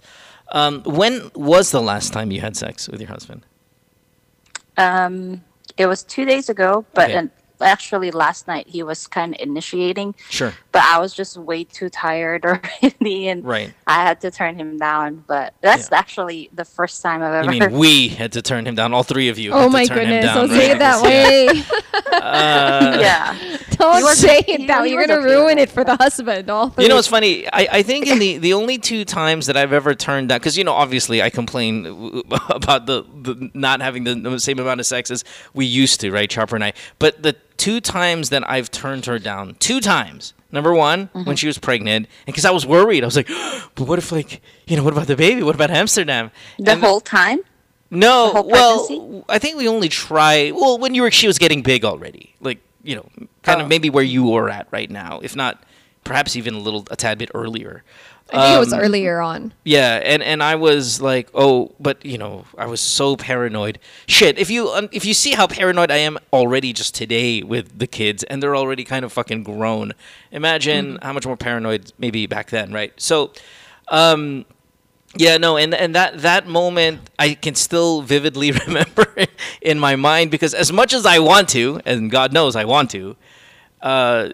Um, 0.52 0.82
when 0.84 1.30
was 1.36 1.72
the 1.72 1.82
last 1.82 2.14
time 2.14 2.32
you 2.32 2.40
had 2.42 2.56
sex 2.56 2.88
with 2.88 3.02
your 3.02 3.10
husband? 3.10 3.46
Um, 4.78 5.44
it 5.78 5.86
was 5.88 6.04
two 6.04 6.26
days 6.26 6.50
ago, 6.50 6.86
but 6.94 7.10
Okay. 7.10 7.18
and 7.20 7.30
actually 7.62 8.12
last 8.12 8.48
night 8.48 8.68
he 8.68 8.84
was 8.84 9.08
kind 9.08 9.34
of 9.34 9.42
initiating, 9.42 10.16
Sure. 10.30 10.54
But 10.78 10.86
I 10.86 11.00
was 11.00 11.12
just 11.12 11.38
way 11.38 11.64
too 11.64 11.90
tired 11.90 12.46
already, 12.84 13.30
and 13.30 13.44
Right. 13.44 13.74
I 13.88 14.04
had 14.04 14.22
to 14.22 14.30
turn 14.30 14.60
him 14.60 14.78
down. 14.78 15.24
But 15.26 15.56
that's 15.60 15.92
actually 15.92 16.52
the 16.54 16.66
first 16.66 17.02
time 17.02 17.24
I've 17.24 17.34
ever. 17.34 17.52
You 17.52 17.60
mean 17.60 17.72
we 17.80 18.10
had 18.10 18.34
to 18.34 18.44
turn 18.44 18.68
him 18.68 18.76
down? 18.76 18.94
All 18.94 19.02
three 19.02 19.30
of 19.30 19.40
you. 19.40 19.54
Oh 19.54 19.62
had 19.62 19.66
to 19.66 19.70
my 19.72 19.86
turn 19.86 19.98
goodness! 19.98 20.26
down, 20.26 20.36
Don't 20.38 20.50
right? 20.52 20.60
say 20.60 20.72
it 20.72 20.78
that 20.80 21.04
Yeah. 21.04 21.04
way. 21.08 21.64
Uh, 22.22 22.98
yeah. 23.02 23.58
Don't 23.72 24.16
say 24.16 24.44
it 24.48 24.68
that 24.68 24.84
way. 24.84 24.90
You're 24.92 25.08
gonna 25.08 25.22
ruin 25.22 25.58
it 25.58 25.70
for 25.72 25.84
the 25.84 25.96
husband. 25.96 26.48
All 26.52 26.72
You 26.78 26.88
know, 26.90 26.98
it's 27.00 27.08
funny. 27.08 27.48
I, 27.48 27.68
I 27.72 27.82
think 27.82 28.06
in 28.06 28.20
the, 28.20 28.38
the 28.38 28.54
only 28.54 28.78
two 28.78 29.04
times 29.04 29.48
that 29.48 29.58
I've 29.58 29.74
ever 29.74 29.96
turned 29.96 30.30
down, 30.30 30.38
because 30.38 30.60
you 30.60 30.64
know, 30.64 30.74
obviously, 30.74 31.24
I 31.24 31.32
complain 31.32 31.88
about 32.50 32.86
the, 32.86 33.02
the 33.24 33.50
not 33.56 33.82
having 33.82 34.04
the, 34.04 34.14
the 34.14 34.40
same 34.40 34.60
amount 34.60 34.80
of 34.80 34.86
sex 34.86 35.10
as 35.10 35.24
we 35.56 35.66
used 35.66 36.00
to, 36.02 36.12
right, 36.12 36.30
Chopper 36.30 36.56
and 36.56 36.64
I. 36.64 36.74
But 37.00 37.24
the 37.24 37.34
two 37.58 37.82
times 37.82 38.30
that 38.30 38.48
I've 38.48 38.70
turned 38.70 39.08
her 39.08 39.18
down, 39.18 39.56
two 39.60 39.80
times. 39.82 40.34
Number 40.52 40.74
one, 40.74 41.10
when 41.12 41.26
mm-hmm. 41.26 41.34
she 41.36 41.48
was 41.48 41.58
pregnant, 41.58 42.08
and 42.26 42.34
because 42.34 42.46
I 42.46 42.52
was 42.52 42.66
worried, 42.66 43.04
I 43.04 43.08
was 43.08 43.18
like, 43.18 43.28
"But 43.76 43.88
what 43.88 44.00
if, 44.00 44.12
like, 44.12 44.42
you 44.66 44.78
know, 44.78 44.84
what 44.84 44.94
about 44.94 45.08
the 45.08 45.16
baby? 45.16 45.44
What 45.44 45.56
about 45.56 45.72
Amsterdam?" 45.72 46.32
The 46.58 46.72
And- 46.72 46.82
whole 46.82 47.02
time. 47.02 47.40
no, 47.90 48.44
well, 48.48 49.26
I 49.30 49.40
think 49.40 49.58
we 49.58 49.68
only 49.68 49.90
try. 49.90 50.52
Well, 50.52 50.78
when 50.78 50.94
you 50.94 51.02
were, 51.02 51.12
she 51.12 51.28
was 51.28 51.38
getting 51.38 51.62
big 51.62 51.84
already, 51.86 52.34
like 52.42 52.60
you 52.84 52.96
know, 52.96 53.10
kind 53.44 53.60
Oh. 53.60 53.64
of 53.64 53.68
maybe 53.70 53.90
where 53.90 54.04
you 54.04 54.24
were 54.24 54.50
at 54.50 54.68
right 54.72 54.90
now, 54.90 55.20
if 55.22 55.36
not, 55.36 55.62
perhaps 56.06 56.36
even 56.38 56.54
a 56.54 56.60
little, 56.60 56.88
a 56.90 56.96
tad 56.96 57.18
bit 57.18 57.30
earlier. 57.34 57.84
I 58.34 58.42
think 58.46 58.56
it 58.58 58.60
was 58.60 58.74
Um, 58.74 58.80
earlier 58.80 59.22
on. 59.22 59.54
Yeah, 59.64 60.02
and 60.04 60.22
and 60.22 60.44
I 60.44 60.56
was 60.56 61.00
like, 61.02 61.30
oh, 61.34 61.74
but 61.80 62.04
you 62.06 62.18
know, 62.18 62.46
I 62.58 62.66
was 62.66 62.82
so 62.82 63.16
paranoid. 63.16 63.80
Shit, 64.08 64.38
if 64.38 64.50
you 64.50 64.70
um, 64.70 64.90
if 64.92 65.06
you 65.06 65.14
see 65.14 65.32
how 65.32 65.48
paranoid 65.48 65.92
I 65.92 65.98
am 65.98 66.18
already 66.34 66.74
just 66.74 66.94
today 66.94 67.42
with 67.42 67.80
the 67.80 67.88
kids, 67.88 68.24
and 68.24 68.44
they're 68.44 68.56
already 68.56 68.84
kind 68.84 69.06
of 69.06 69.14
fucking 69.14 69.44
grown. 69.44 69.94
Imagine 70.32 71.00
how 71.02 71.14
much 71.14 71.26
more 71.26 71.38
paranoid 71.38 71.94
maybe 71.98 72.28
back 72.28 72.50
then, 72.50 72.74
right? 72.74 72.92
So, 72.98 73.32
um, 73.88 74.46
yeah, 75.16 75.38
no, 75.38 75.56
and 75.58 75.74
and 75.74 75.96
that 75.96 76.20
that 76.22 76.48
moment 76.48 77.10
I 77.18 77.34
can 77.34 77.56
still 77.56 78.02
vividly 78.02 78.52
remember 78.68 79.08
in 79.62 79.80
my 79.80 79.96
mind 79.96 80.32
because 80.32 80.54
as 80.54 80.72
much 80.72 80.94
as 80.94 81.06
I 81.06 81.20
want 81.20 81.48
to, 81.50 81.80
and 81.86 82.12
God 82.12 82.34
knows 82.34 82.56
I 82.58 82.66
want 82.66 82.92
to, 82.92 83.16
uh, 83.82 84.30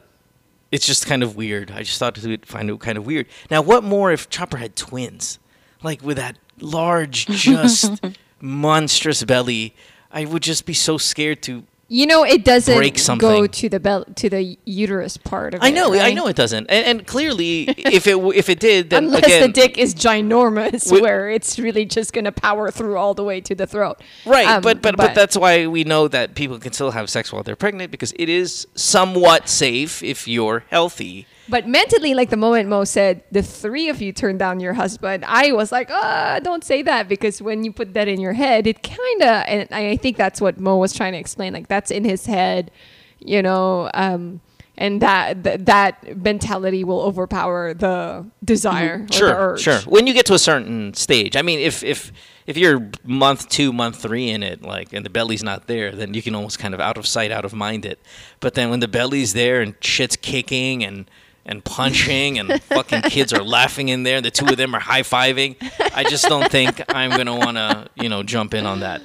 it's 0.73 0.87
just 0.87 1.05
kind 1.05 1.21
of 1.21 1.35
weird. 1.35 1.69
I 1.69 1.83
just 1.83 1.99
thought 1.99 2.17
we'd 2.17 2.47
find 2.47 2.67
it 2.67 2.79
kind 2.79 2.97
of 2.97 3.05
weird. 3.05 3.27
Now, 3.51 3.61
what 3.61 3.83
more 3.83 4.11
if 4.11 4.27
Chopper 4.27 4.57
had 4.57 4.75
twins, 4.75 5.37
like 5.83 6.01
with 6.01 6.17
that 6.17 6.39
large, 6.59 7.27
just 7.27 8.03
monstrous 8.41 9.23
belly? 9.23 9.75
I 10.11 10.25
would 10.25 10.41
just 10.41 10.65
be 10.65 10.73
so 10.73 10.97
scared 10.97 11.43
to. 11.43 11.65
You 11.93 12.07
know, 12.07 12.23
it 12.23 12.43
doesn't 12.43 12.75
break 12.75 12.97
go 13.19 13.45
to 13.45 13.69
the 13.69 13.79
bel- 13.79 14.05
to 14.15 14.27
the 14.27 14.57
uterus 14.65 15.15
part 15.15 15.53
of 15.53 15.61
I 15.61 15.67
it. 15.67 15.75
know, 15.75 15.93
I 15.93 16.11
know 16.11 16.25
it 16.25 16.35
doesn't, 16.35 16.65
and, 16.67 16.85
and 16.87 17.05
clearly, 17.05 17.63
if 17.77 18.07
it 18.07 18.17
if 18.35 18.49
it 18.49 18.59
did, 18.59 18.89
then 18.89 19.03
Unless 19.03 19.25
again, 19.25 19.41
the 19.43 19.47
dick 19.49 19.77
is 19.77 19.93
ginormous, 19.93 20.85
Wi- 20.85 21.03
where 21.03 21.29
it's 21.29 21.59
really 21.59 21.85
just 21.85 22.11
gonna 22.11 22.31
power 22.31 22.71
through 22.71 22.97
all 22.97 23.13
the 23.13 23.23
way 23.23 23.41
to 23.41 23.53
the 23.53 23.67
throat. 23.67 24.01
Right, 24.25 24.47
Um, 24.47 24.63
but, 24.63 24.81
but 24.81 24.97
but 24.97 25.13
that's 25.13 25.37
why 25.37 25.67
we 25.67 25.83
know 25.83 26.07
that 26.07 26.33
people 26.33 26.57
can 26.57 26.73
still 26.73 26.89
have 26.89 27.11
sex 27.11 27.31
while 27.31 27.43
they're 27.43 27.55
pregnant 27.55 27.91
because 27.91 28.11
it 28.17 28.27
is 28.27 28.65
somewhat 28.73 29.47
safe 29.47 30.01
if 30.01 30.27
you're 30.27 30.63
healthy. 30.71 31.27
But 31.49 31.67
mentally, 31.67 32.13
like 32.13 32.29
the 32.29 32.37
moment 32.37 32.69
Mo 32.69 32.85
said, 32.85 33.23
the 33.31 33.43
three 33.43 33.89
of 33.89 34.01
you 34.01 34.13
turned 34.13 34.39
down 34.39 34.59
your 34.61 34.73
husband, 34.73 35.25
I 35.27 35.51
was 35.51 35.71
like, 35.71 35.89
ah, 35.91 36.39
don't 36.41 36.63
say 36.63 36.81
that 36.83 37.09
because 37.09 37.41
when 37.41 37.63
you 37.65 37.73
put 37.73 37.93
that 37.95 38.07
in 38.07 38.21
your 38.21 38.33
head, 38.33 38.65
it 38.65 38.81
kind 38.81 39.21
of, 39.21 39.43
and 39.47 39.67
I 39.71 39.97
think 39.97 40.15
that's 40.15 40.39
what 40.39 40.59
Mo 40.59 40.77
was 40.77 40.93
trying 40.93 41.11
to 41.13 41.19
explain. 41.19 41.51
Like 41.53 41.67
that's 41.67 41.91
in 41.91 42.05
his 42.05 42.25
head, 42.25 42.71
you 43.19 43.41
know, 43.41 43.89
um, 43.93 44.39
and 44.77 45.01
that 45.01 45.43
th- 45.43 45.59
that 45.65 46.17
mentality 46.17 46.83
will 46.83 47.01
overpower 47.01 47.73
the 47.75 48.25
desire. 48.43 49.01
or 49.03 49.05
the 49.07 49.13
Sure, 49.13 49.35
urge. 49.35 49.59
sure. 49.61 49.79
When 49.81 50.07
you 50.07 50.13
get 50.13 50.25
to 50.27 50.33
a 50.33 50.39
certain 50.39 50.93
stage, 50.95 51.35
I 51.35 51.41
mean, 51.43 51.59
if 51.59 51.83
if 51.83 52.11
if 52.47 52.57
you're 52.57 52.89
month 53.03 53.49
two, 53.49 53.71
month 53.71 54.01
three 54.01 54.29
in 54.29 54.41
it, 54.43 54.63
like, 54.63 54.91
and 54.91 55.05
the 55.05 55.09
belly's 55.11 55.43
not 55.43 55.67
there, 55.67 55.91
then 55.91 56.13
you 56.15 56.21
can 56.23 56.33
almost 56.35 56.57
kind 56.57 56.73
of 56.73 56.79
out 56.79 56.97
of 56.97 57.05
sight, 57.05 57.31
out 57.31 57.45
of 57.45 57.53
mind 57.53 57.85
it. 57.85 57.99
But 58.39 58.55
then 58.55 58.69
when 58.71 58.79
the 58.79 58.87
belly's 58.87 59.33
there 59.33 59.61
and 59.61 59.75
shit's 59.79 60.15
kicking 60.15 60.83
and 60.83 61.05
and 61.45 61.63
punching 61.63 62.39
and 62.39 62.61
fucking 62.73 63.01
kids 63.03 63.33
are 63.33 63.43
laughing 63.43 63.89
in 63.89 64.03
there, 64.03 64.21
the 64.21 64.31
two 64.31 64.45
of 64.45 64.57
them 64.57 64.73
are 64.75 64.79
high 64.79 65.01
fiving, 65.03 65.55
I 65.93 66.03
just 66.03 66.25
don't 66.27 66.49
think 66.49 66.81
I'm 66.89 67.11
gonna 67.11 67.35
want 67.35 67.57
to, 67.57 67.87
you 67.95 68.09
know, 68.09 68.23
jump 68.23 68.53
in 68.53 68.65
on 68.65 68.79
that. 68.81 69.01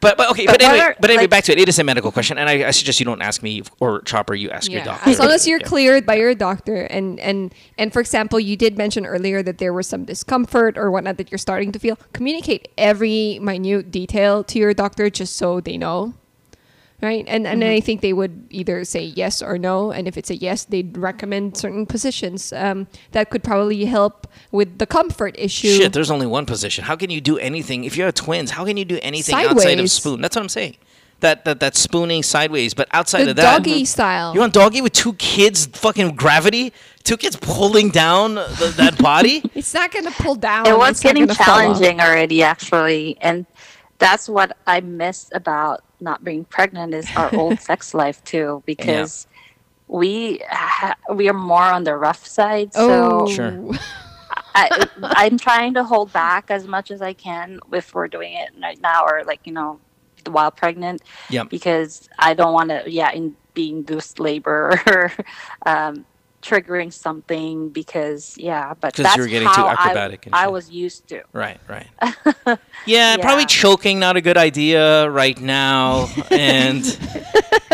But, 0.00 0.18
but 0.18 0.30
okay, 0.32 0.44
but, 0.44 0.56
But 0.58 0.62
anyway, 0.62 0.80
are, 0.84 0.96
but 1.00 1.08
anyway, 1.08 1.22
like- 1.22 1.30
back 1.30 1.44
to 1.44 1.52
it. 1.52 1.58
It 1.58 1.66
is 1.68 1.78
a 1.78 1.84
medical 1.84 2.12
question, 2.12 2.36
and 2.36 2.46
I, 2.46 2.68
I 2.68 2.72
suggest 2.72 3.00
you 3.00 3.06
don't 3.06 3.22
ask 3.22 3.42
me 3.42 3.62
or 3.80 4.02
Chopper. 4.02 4.34
You 4.34 4.50
ask 4.50 4.70
your 4.70 4.84
doctor. 4.84 5.08
As 5.08 5.18
long 5.18 5.30
as 5.30 5.46
you're 5.48 5.60
Yeah. 5.60 5.66
cleared 5.66 6.04
by 6.04 6.16
your 6.16 6.34
doctor, 6.34 6.76
and 6.76 7.18
and 7.20 7.54
and 7.78 7.90
for 7.90 8.00
example, 8.00 8.38
you 8.38 8.54
did 8.54 8.76
mention 8.76 9.06
earlier 9.06 9.42
that 9.42 9.56
there 9.56 9.72
was 9.72 9.86
some 9.86 10.04
discomfort 10.04 10.76
or 10.76 10.90
whatnot 10.90 11.16
that 11.16 11.30
you're 11.30 11.38
starting 11.38 11.72
to 11.72 11.78
feel. 11.78 11.96
Communicate 12.12 12.68
every 12.76 13.38
minute 13.40 13.90
detail 13.90 14.44
to 14.44 14.58
your 14.58 14.74
doctor 14.74 15.08
just 15.08 15.36
so 15.36 15.60
they 15.60 15.78
know, 15.78 16.12
right? 17.04 17.24
And 17.28 17.46
and 17.46 17.62
I 17.62 17.80
think 17.80 18.00
they 18.00 18.12
would 18.12 18.46
either 18.50 18.84
say 18.84 19.04
yes 19.04 19.42
or 19.42 19.58
no, 19.58 19.92
and 19.92 20.08
if 20.08 20.16
it's 20.16 20.30
a 20.30 20.36
yes, 20.36 20.64
they'd 20.64 20.96
recommend 20.96 21.56
certain 21.56 21.86
positions 21.86 22.52
um, 22.52 22.88
that 23.12 23.30
could 23.30 23.44
probably 23.44 23.84
help 23.84 24.26
with 24.50 24.78
the 24.78 24.86
comfort 24.86 25.36
issue. 25.38 25.76
Shit, 25.76 25.92
there's 25.92 26.10
only 26.10 26.26
one 26.26 26.46
position. 26.46 26.84
How 26.84 26.96
can 26.96 27.10
you 27.10 27.20
do 27.20 27.38
anything 27.38 27.84
if 27.84 27.96
you 27.96 28.04
have 28.04 28.14
twins? 28.14 28.50
How 28.50 28.64
can 28.64 28.76
you 28.76 28.84
do 28.84 28.98
anything 29.02 29.34
outside 29.34 29.78
of 29.78 29.90
spoon? 29.90 30.20
That's 30.20 30.34
what 30.34 30.42
I'm 30.42 30.48
saying. 30.48 30.76
That 31.20 31.44
that 31.44 31.60
that 31.60 31.76
spooning 31.76 32.22
sideways, 32.22 32.74
but 32.74 32.88
outside 32.92 33.24
the 33.24 33.30
of 33.30 33.36
that, 33.36 33.58
doggy 33.58 33.84
style. 33.84 34.34
you 34.34 34.40
want 34.40 34.52
doggy 34.52 34.80
with 34.80 34.92
two 34.92 35.12
kids, 35.14 35.66
fucking 35.66 36.16
gravity, 36.16 36.72
two 37.04 37.16
kids 37.16 37.36
pulling 37.36 37.90
down 37.90 38.34
the, 38.34 38.74
that 38.76 38.98
body. 38.98 39.42
it's 39.54 39.72
not 39.72 39.92
gonna 39.92 40.10
pull 40.10 40.34
down. 40.34 40.66
it 40.66 40.76
was 40.76 40.90
it's 40.90 41.02
getting 41.02 41.26
gonna 41.26 41.34
fall 41.34 41.54
off. 41.54 41.78
challenging 41.78 42.00
already 42.00 42.42
actually 42.42 43.16
and 43.20 43.46
that's 43.98 44.28
what 44.28 44.56
i 44.66 44.80
miss 44.80 45.30
about 45.32 45.84
not 46.00 46.24
being 46.24 46.44
pregnant 46.44 46.94
is 46.94 47.10
our 47.16 47.34
old 47.34 47.60
sex 47.68 47.94
life 47.94 48.22
too 48.24 48.62
because 48.66 49.26
we 49.88 50.40
ha- 50.48 50.96
we 51.14 51.28
are 51.28 51.34
more 51.34 51.62
on 51.62 51.84
the 51.84 51.96
rough 51.96 52.26
side 52.26 52.70
Oh, 52.74 53.26
so 53.26 53.32
Sure. 53.34 53.78
I, 54.56 54.86
i'm 55.02 55.36
trying 55.38 55.74
to 55.74 55.84
hold 55.84 56.12
back 56.12 56.50
as 56.50 56.66
much 56.66 56.90
as 56.90 57.02
i 57.02 57.12
can 57.12 57.58
if 57.72 57.94
we're 57.94 58.08
doing 58.08 58.34
it 58.34 58.50
right 58.60 58.80
now 58.80 59.04
or 59.04 59.22
like 59.24 59.40
you 59.44 59.52
know 59.52 59.80
while 60.28 60.50
pregnant 60.50 61.02
Yep. 61.30 61.50
because 61.50 62.08
i 62.18 62.34
don't 62.34 62.52
want 62.54 62.70
to 62.70 62.82
yeah 62.90 63.10
in 63.12 63.36
be 63.54 63.70
induced 63.70 64.18
labor 64.18 64.80
or 64.86 65.12
um, 65.66 66.04
triggering 66.44 66.92
something 66.92 67.70
because 67.70 68.36
yeah 68.36 68.74
but 68.78 68.92
that's 68.92 69.16
you're 69.16 69.26
getting 69.26 69.48
too 69.48 69.54
how 69.54 69.66
I- 69.66 69.72
acrobatic 69.72 70.26
and 70.26 70.34
I, 70.34 70.48
was 70.48 70.68
used 70.70 71.08
to 71.08 71.22
Right, 71.32 71.58
right. 71.68 71.88
Yeah, 72.86 73.16
probably 73.16 73.46
choking 73.46 73.98
not 73.98 74.18
a 74.18 74.20
good 74.20 74.36
idea 74.36 75.08
right 75.08 75.40
now, 75.40 76.06
and 76.30 76.84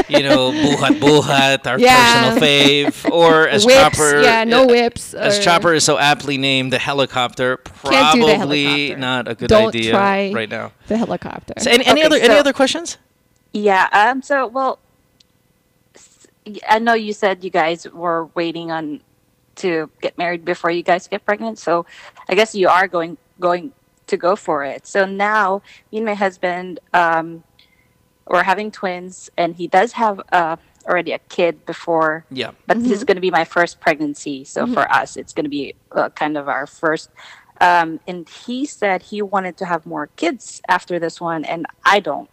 you 0.09 0.23
know, 0.23 0.53
buhat 0.53 1.01
buhat, 1.01 1.67
our 1.67 1.81
Yeah. 1.81 2.31
personal 2.31 2.41
fave, 2.49 3.11
or 3.11 3.49
as 3.57 3.67
Whips, 3.67 3.77
Chopper, 3.99 4.21
yeah, 4.23 4.45
no 4.45 4.67
whips, 4.67 5.15
as 5.15 5.39
or- 5.39 5.43
Chopper 5.43 5.75
is 5.75 5.83
so 5.85 5.99
aptly 5.99 6.39
named, 6.39 6.73
the 6.73 6.79
helicopter. 6.79 7.57
Do 7.57 7.63
the 7.65 7.71
Probably 7.89 8.37
helicopter. 8.37 8.97
not 8.99 9.27
a 9.29 9.35
good 9.35 9.49
Don't 9.49 9.75
idea 9.75 9.99
right 10.33 10.49
now. 10.49 10.71
the 10.87 10.97
helicopter. 10.97 11.55
So 11.59 11.71
any, 11.73 11.85
any 11.87 12.01
Okay, 12.03 12.07
other 12.07 12.17
any 12.17 12.35
so- 12.35 12.39
other 12.41 12.53
questions? 12.53 12.97
Yeah. 13.53 13.89
Um. 13.93 14.23
So, 14.23 14.47
well, 14.47 14.79
I 16.69 16.79
know 16.79 16.95
you 16.95 17.13
said 17.13 17.45
you 17.45 17.51
guys 17.51 17.87
were 17.91 18.27
waiting 18.35 18.71
on 18.71 19.01
to 19.57 19.91
get 20.01 20.17
married 20.17 20.45
before 20.45 20.71
you 20.71 20.83
guys 20.83 21.07
get 21.07 21.25
pregnant. 21.25 21.59
So, 21.59 21.85
I 22.29 22.35
guess 22.35 22.55
you 22.55 22.69
are 22.69 22.89
going 22.89 23.19
going 23.39 23.73
to 24.07 24.17
go 24.17 24.37
for 24.37 24.65
it. 24.65 24.87
So 24.87 25.07
now, 25.07 25.63
me 25.93 25.99
and 25.99 26.07
my 26.07 26.15
husband, 26.15 26.81
um, 26.93 27.45
we're 28.27 28.43
having 28.43 28.71
twins, 28.71 29.31
and 29.37 29.57
he 29.57 29.67
does 29.67 29.93
have 29.93 30.21
uh, 30.33 30.57
already 30.87 31.13
a 31.13 31.19
kid 31.19 31.65
before. 31.67 32.25
Yeah. 32.31 32.53
But 32.67 32.83
this 32.83 32.93
is 32.93 33.05
going 33.05 33.17
to 33.17 33.21
be 33.21 33.31
my 33.31 33.45
first 33.45 33.81
pregnancy. 33.81 34.45
So 34.45 34.67
Mhm. 34.67 34.75
for 34.75 34.91
us, 34.93 35.17
it's 35.17 35.33
going 35.33 35.45
to 35.45 35.51
be 35.51 35.75
uh, 35.93 36.09
kind 36.11 36.37
of 36.37 36.49
our 36.49 36.67
first. 36.67 37.11
Um, 37.61 38.01
and 38.07 38.29
he 38.29 38.65
said 38.67 39.03
he 39.03 39.21
wanted 39.21 39.57
to 39.59 39.67
have 39.67 39.85
more 39.85 40.07
kids 40.17 40.63
after 40.69 40.99
this 40.99 41.21
one, 41.21 41.45
and 41.45 41.67
I 41.85 42.01
don't. 42.01 42.31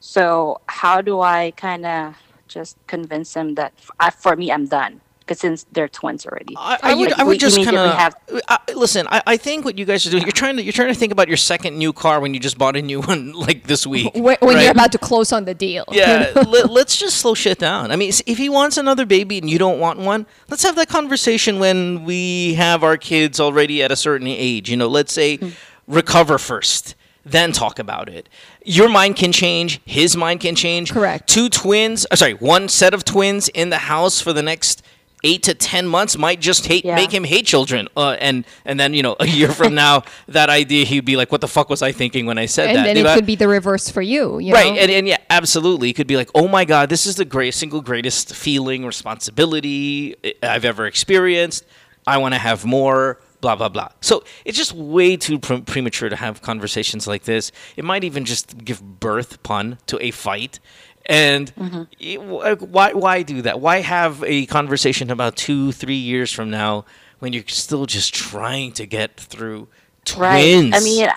So 0.00 0.60
how 0.66 1.00
do 1.02 1.20
I 1.20 1.52
kind 1.56 1.86
of 1.86 2.16
just 2.50 2.76
convince 2.86 3.34
him 3.34 3.54
that 3.54 3.72
f- 3.78 3.90
I, 3.98 4.10
for 4.10 4.36
me 4.36 4.52
I'm 4.52 4.66
done? 4.66 5.00
Because 5.20 5.38
since 5.38 5.64
they're 5.70 5.86
twins 5.88 6.26
already, 6.26 6.56
I 6.58 6.92
would, 6.92 7.10
Like, 7.10 7.20
I 7.20 7.22
we 7.22 7.28
would 7.28 7.38
just 7.40 7.54
kind 7.56 7.68
immediately 7.68 7.96
have 7.96 8.16
of 8.26 8.40
uh, 8.48 8.58
listen. 8.74 9.06
I, 9.08 9.22
I 9.28 9.36
think 9.36 9.64
what 9.64 9.78
you 9.78 9.84
guys 9.84 10.04
are 10.04 10.10
doing, 10.10 10.24
you're 10.24 10.32
trying 10.32 10.56
to 10.56 10.62
you're 10.64 10.72
trying 10.72 10.88
to 10.88 10.94
think 10.94 11.12
about 11.12 11.28
your 11.28 11.36
second 11.36 11.78
new 11.78 11.92
car 11.92 12.18
when 12.18 12.34
you 12.34 12.40
just 12.40 12.58
bought 12.58 12.74
a 12.76 12.82
new 12.82 13.00
one 13.12 13.32
like 13.34 13.62
this 13.68 13.86
week. 13.86 14.12
when, 14.14 14.36
when 14.40 14.56
right? 14.56 14.62
you're 14.62 14.72
about 14.72 14.90
to 14.90 14.98
close 14.98 15.30
on 15.32 15.44
the 15.44 15.54
deal. 15.54 15.84
Yeah, 15.92 16.32
let, 16.48 16.70
let's 16.72 16.96
just 16.96 17.18
slow 17.18 17.34
shit 17.34 17.60
down. 17.60 17.92
I 17.92 17.96
mean, 17.96 18.12
if 18.26 18.38
he 18.38 18.48
wants 18.48 18.76
another 18.76 19.06
baby 19.06 19.38
and 19.38 19.48
you 19.48 19.56
don't 19.56 19.78
want 19.78 20.00
one, 20.00 20.26
let's 20.48 20.64
have 20.64 20.74
that 20.74 20.88
conversation 20.88 21.60
when 21.60 22.04
we 22.04 22.54
have 22.54 22.82
our 22.82 22.96
kids 22.96 23.38
already 23.38 23.84
at 23.84 23.92
a 23.92 23.96
certain 23.96 24.26
age. 24.26 24.68
You 24.68 24.76
know, 24.76 24.88
let's 24.88 25.12
say 25.12 25.38
recover 25.86 26.38
first. 26.38 26.96
Then 27.24 27.52
talk 27.52 27.78
about 27.78 28.08
it. 28.08 28.28
Your 28.64 28.88
mind 28.88 29.16
can 29.16 29.32
change, 29.32 29.80
his 29.84 30.16
mind 30.16 30.40
can 30.40 30.54
change. 30.54 30.92
Correct. 30.92 31.28
Two 31.28 31.48
twins, 31.48 32.06
uh, 32.10 32.16
sorry, 32.16 32.34
one 32.34 32.68
set 32.68 32.94
of 32.94 33.04
twins 33.04 33.48
in 33.50 33.70
the 33.70 33.78
house 33.78 34.20
for 34.20 34.32
the 34.32 34.42
next 34.42 34.82
eight 35.22 35.42
to 35.42 35.52
ten 35.52 35.86
months 35.86 36.16
might 36.16 36.40
just 36.40 36.66
hate 36.66 36.82
Yeah. 36.82 36.94
make 36.94 37.12
him 37.12 37.24
hate 37.24 37.44
children. 37.44 37.88
Uh, 37.94 38.12
and 38.12 38.46
and 38.64 38.80
then 38.80 38.94
you 38.94 39.02
know 39.02 39.16
a 39.20 39.26
year 39.26 39.48
from 39.52 39.74
now, 39.74 40.02
that 40.28 40.48
idea 40.48 40.86
he'd 40.86 41.04
be 41.04 41.16
like, 41.16 41.30
"What 41.30 41.42
the 41.42 41.48
fuck 41.48 41.68
was 41.68 41.82
I 41.82 41.92
thinking 41.92 42.24
when 42.24 42.38
I 42.38 42.46
said 42.46 42.68
and 42.70 42.78
that?" 42.78 42.84
then 42.94 42.96
Diba? 42.96 43.12
it 43.12 43.14
could 43.16 43.26
be 43.26 43.36
the 43.36 43.46
reverse 43.48 43.90
for 43.90 44.00
you. 44.00 44.38
you 44.38 44.54
right, 44.54 44.72
know? 44.72 44.80
and, 44.80 44.90
and 44.90 45.06
yeah, 45.06 45.18
absolutely. 45.28 45.90
It 45.90 45.92
could 45.92 46.06
be 46.06 46.16
like, 46.16 46.30
oh 46.34 46.48
my 46.48 46.64
god, 46.64 46.88
this 46.88 47.04
is 47.06 47.16
the 47.16 47.26
great 47.26 47.52
single 47.52 47.82
greatest 47.82 48.34
feeling, 48.34 48.86
responsibility 48.86 50.16
I've 50.42 50.64
ever 50.64 50.86
experienced. 50.86 51.64
I 52.06 52.16
want 52.18 52.32
to 52.34 52.38
have 52.38 52.64
more. 52.64 53.20
Blah 53.40 53.56
blah 53.56 53.68
blah. 53.68 53.88
So 54.00 54.22
it's 54.44 54.56
just 54.58 54.72
way 54.72 55.16
too 55.16 55.38
pre- 55.38 55.62
premature 55.62 56.08
to 56.08 56.16
have 56.16 56.42
conversations 56.42 57.06
like 57.06 57.24
this. 57.24 57.52
It 57.76 57.84
might 57.84 58.04
even 58.04 58.24
just 58.24 58.64
give 58.64 59.00
birth, 59.00 59.42
pun, 59.42 59.78
to 59.86 59.98
a 60.04 60.10
fight. 60.10 60.60
And 61.06 61.54
mm-hmm. 61.56 61.82
it- 61.98 62.60
why 62.60 62.92
why 62.92 63.22
do 63.22 63.42
that? 63.42 63.60
Why 63.60 63.80
have 63.80 64.22
a 64.24 64.46
conversation 64.46 65.10
about 65.10 65.36
two 65.36 65.72
three 65.72 65.94
years 65.96 66.30
from 66.30 66.50
now 66.50 66.84
when 67.18 67.32
you're 67.32 67.44
still 67.48 67.86
just 67.86 68.14
trying 68.14 68.72
to 68.72 68.86
get 68.86 69.16
through 69.18 69.68
twins? 70.04 70.72
Right. 70.72 70.80
I 70.80 70.84
mean, 70.84 71.08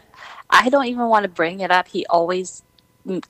I 0.50 0.70
don't 0.70 0.86
even 0.86 1.08
want 1.08 1.24
to 1.24 1.30
bring 1.30 1.60
it 1.60 1.72
up. 1.72 1.88
He 1.90 2.06
always 2.08 2.63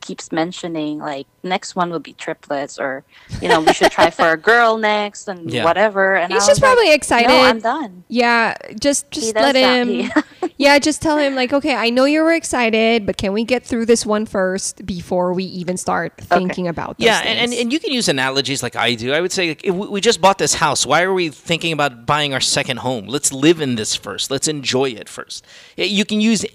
keeps 0.02 0.32
mentioning 0.32 1.00
like 1.00 1.28
next 1.44 1.76
one 1.76 1.90
will 1.90 2.00
be 2.00 2.14
triplets, 2.14 2.80
or 2.80 3.04
you 3.42 3.50
know, 3.50 3.60
we 3.60 3.74
should 3.74 3.92
try 3.92 4.10
for 4.10 4.30
a 4.30 4.38
girl 4.38 4.78
next, 4.94 5.28
and 5.28 5.50
Yeah. 5.50 5.64
whatever. 5.64 6.16
And 6.16 6.32
He's 6.32 6.44
I 6.44 6.48
just 6.48 6.50
was 6.50 6.62
like, 6.62 6.74
probably 6.74 6.94
excited. 6.94 7.28
No, 7.30 7.42
I'm 7.42 7.60
done. 7.60 8.04
Yeah, 8.08 8.56
just 8.80 9.10
just 9.12 9.36
let 9.36 9.56
him. 9.56 10.12
yeah, 10.58 10.78
just 10.80 11.02
tell 11.02 11.18
him 11.18 11.36
like, 11.36 11.54
okay, 11.54 11.76
I 11.76 11.90
know 11.90 12.06
you 12.06 12.22
were 12.22 12.34
excited, 12.34 13.06
but 13.06 13.18
can 13.18 13.34
we 13.34 13.44
get 13.44 13.66
through 13.66 13.86
this 13.86 14.06
one 14.06 14.26
first 14.26 14.86
before 14.86 15.34
we 15.34 15.44
even 15.46 15.78
start 15.78 16.14
thinking 16.18 16.68
about 16.68 16.98
those 16.98 17.06
Yeah, 17.06 17.22
and, 17.26 17.40
and, 17.40 17.54
and 17.54 17.74
you 17.74 17.80
can 17.80 17.92
use 17.92 18.08
analogies 18.08 18.62
like 18.64 18.76
I 18.76 18.96
do. 18.96 19.14
I 19.14 19.22
would 19.22 19.32
say, 19.32 19.50
like, 19.50 19.64
if 19.64 19.74
we 19.74 19.88
we 19.88 20.02
just 20.02 20.22
bought 20.22 20.38
this 20.38 20.54
house. 20.56 20.86
Why 20.86 21.02
are 21.04 21.14
we 21.14 21.30
thinking 21.30 21.74
about 21.74 22.06
buying 22.06 22.34
our 22.34 22.42
second 22.42 22.78
home? 22.78 23.08
Let's 23.08 23.32
live 23.34 23.60
in 23.62 23.76
this 23.76 23.96
first. 23.96 24.30
Let's 24.32 24.48
enjoy 24.48 24.90
it 24.92 25.10
first. 25.10 25.46
You 25.78 26.06
can 26.06 26.22
use 26.22 26.46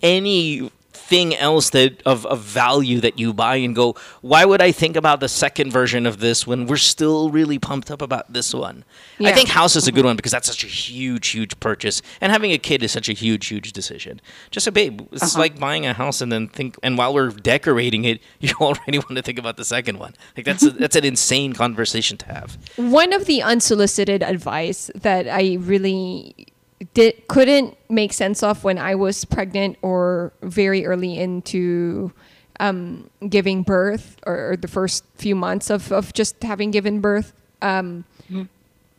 anything 1.10 1.34
else 1.36 1.70
that 1.70 2.02
of, 2.06 2.26
of 2.26 2.40
value 2.40 3.00
that 3.00 3.18
you 3.18 3.32
buy 3.32 3.56
and 3.56 3.74
go, 3.74 3.94
why 4.20 4.44
would 4.44 4.60
I 4.60 4.72
think 4.72 4.96
about 4.96 5.20
the 5.20 5.28
second 5.28 5.70
version 5.72 6.06
of 6.06 6.18
this 6.20 6.46
when 6.46 6.66
we're 6.66 6.76
still 6.76 7.30
really 7.30 7.58
pumped 7.58 7.90
up 7.90 8.02
about 8.02 8.32
this 8.32 8.54
one? 8.54 8.84
I 9.20 9.32
think 9.32 9.48
house 9.48 9.76
is 9.76 9.88
a 9.88 9.92
good 9.92 10.04
one 10.04 10.16
because 10.16 10.32
that's 10.32 10.46
such 10.46 10.64
a 10.64 10.66
huge, 10.68 11.28
huge 11.28 11.58
purchase. 11.60 12.02
And 12.20 12.30
having 12.32 12.52
a 12.52 12.58
kid 12.58 12.82
is 12.82 12.92
such 12.92 13.08
a 13.08 13.12
huge, 13.12 13.46
huge 13.46 13.72
decision. 13.72 14.20
Just 14.50 14.66
a 14.66 14.72
babe. 14.72 15.00
It's 15.12 15.22
Uh-huh. 15.34 15.40
like 15.40 15.58
buying 15.58 15.86
a 15.86 15.92
house 15.92 16.20
and 16.20 16.30
then 16.32 16.48
think 16.48 16.76
and 16.82 16.96
while 16.98 17.12
we're 17.14 17.30
decorating 17.30 18.04
it, 18.04 18.20
you 18.40 18.52
already 18.60 18.98
want 18.98 19.16
to 19.16 19.22
think 19.22 19.38
about 19.38 19.56
the 19.56 19.64
second 19.64 19.98
one. 19.98 20.14
Like 20.36 20.46
that's 20.46 20.62
a, 20.62 20.70
that's 20.70 20.96
an 20.96 21.04
insane 21.04 21.52
conversation 21.52 22.16
to 22.18 22.26
have. 22.26 22.56
One 22.76 23.12
of 23.12 23.24
the 23.26 23.42
unsolicited 23.42 24.22
advice 24.22 24.90
that 24.94 25.28
I 25.28 25.56
really 25.60 26.47
did 26.94 27.26
couldn't 27.28 27.76
make 27.88 28.12
sense 28.12 28.42
of 28.42 28.64
when 28.64 28.78
I 28.78 28.94
was 28.94 29.24
pregnant 29.24 29.76
or 29.82 30.32
very 30.42 30.86
early 30.86 31.18
into 31.18 32.12
um, 32.60 33.10
giving 33.28 33.62
birth 33.62 34.16
or, 34.26 34.50
or 34.52 34.56
the 34.56 34.68
first 34.68 35.04
few 35.16 35.34
months 35.34 35.70
of, 35.70 35.92
of 35.92 36.12
just 36.12 36.42
having 36.42 36.70
given 36.70 37.00
birth. 37.00 37.32
Um, 37.62 38.04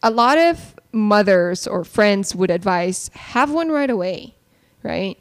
A 0.01 0.09
lot 0.09 0.37
of 0.37 0.75
mothers 0.93 1.67
or 1.67 1.83
friends 1.83 2.33
would 2.33 2.49
advise 2.49 3.09
have 3.13 3.51
one 3.51 3.69
right 3.69 3.89
away, 3.89 4.33
right? 4.81 5.17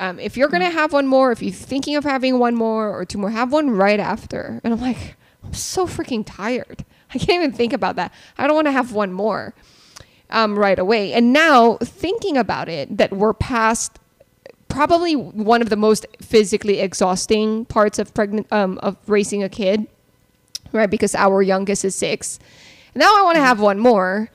Um, 0.00 0.20
if 0.20 0.36
you're 0.36 0.48
gonna 0.48 0.70
have 0.70 0.92
one 0.92 1.06
more, 1.06 1.32
if 1.32 1.42
you're 1.42 1.50
thinking 1.52 1.96
of 1.96 2.04
having 2.04 2.38
one 2.38 2.54
more 2.54 2.90
or 2.90 3.04
two 3.04 3.18
more, 3.18 3.30
have 3.30 3.52
one 3.52 3.70
right 3.70 3.98
after. 3.98 4.60
And 4.62 4.74
I'm 4.74 4.80
like, 4.80 5.16
I'm 5.42 5.54
so 5.54 5.86
freaking 5.86 6.24
tired. 6.26 6.84
I 7.14 7.18
can't 7.18 7.42
even 7.42 7.52
think 7.52 7.72
about 7.72 7.96
that. 7.96 8.12
I 8.36 8.46
don't 8.46 8.54
want 8.54 8.66
to 8.66 8.72
have 8.72 8.92
one 8.92 9.12
more 9.12 9.54
um, 10.30 10.58
right 10.58 10.78
away. 10.78 11.12
And 11.12 11.32
now 11.32 11.76
thinking 11.78 12.36
about 12.36 12.68
it, 12.68 12.96
that 12.96 13.12
we're 13.12 13.34
past 13.34 13.98
probably 14.68 15.16
one 15.16 15.62
of 15.62 15.70
the 15.70 15.76
most 15.76 16.06
physically 16.20 16.80
exhausting 16.80 17.64
parts 17.64 17.98
of 17.98 18.12
pregnant 18.14 18.46
um, 18.52 18.78
of 18.78 18.96
raising 19.06 19.42
a 19.42 19.48
kid, 19.48 19.86
right? 20.72 20.90
Because 20.90 21.14
our 21.14 21.42
youngest 21.42 21.84
is 21.84 21.94
six. 21.94 22.38
Now 22.94 23.18
I 23.18 23.22
want 23.22 23.36
to 23.36 23.42
have 23.42 23.60
one 23.60 23.78
more, 23.78 24.30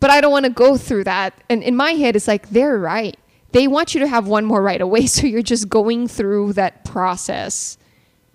but 0.00 0.10
I 0.10 0.20
don't 0.20 0.32
want 0.32 0.44
to 0.44 0.50
go 0.50 0.76
through 0.76 1.04
that. 1.04 1.34
And 1.48 1.62
in 1.62 1.76
my 1.76 1.92
head, 1.92 2.16
it's 2.16 2.28
like 2.28 2.50
they're 2.50 2.78
right. 2.78 3.16
They 3.52 3.68
want 3.68 3.94
you 3.94 4.00
to 4.00 4.08
have 4.08 4.26
one 4.26 4.44
more 4.44 4.62
right 4.62 4.80
away, 4.80 5.06
so 5.06 5.26
you're 5.26 5.42
just 5.42 5.68
going 5.68 6.08
through 6.08 6.54
that 6.54 6.84
process, 6.84 7.78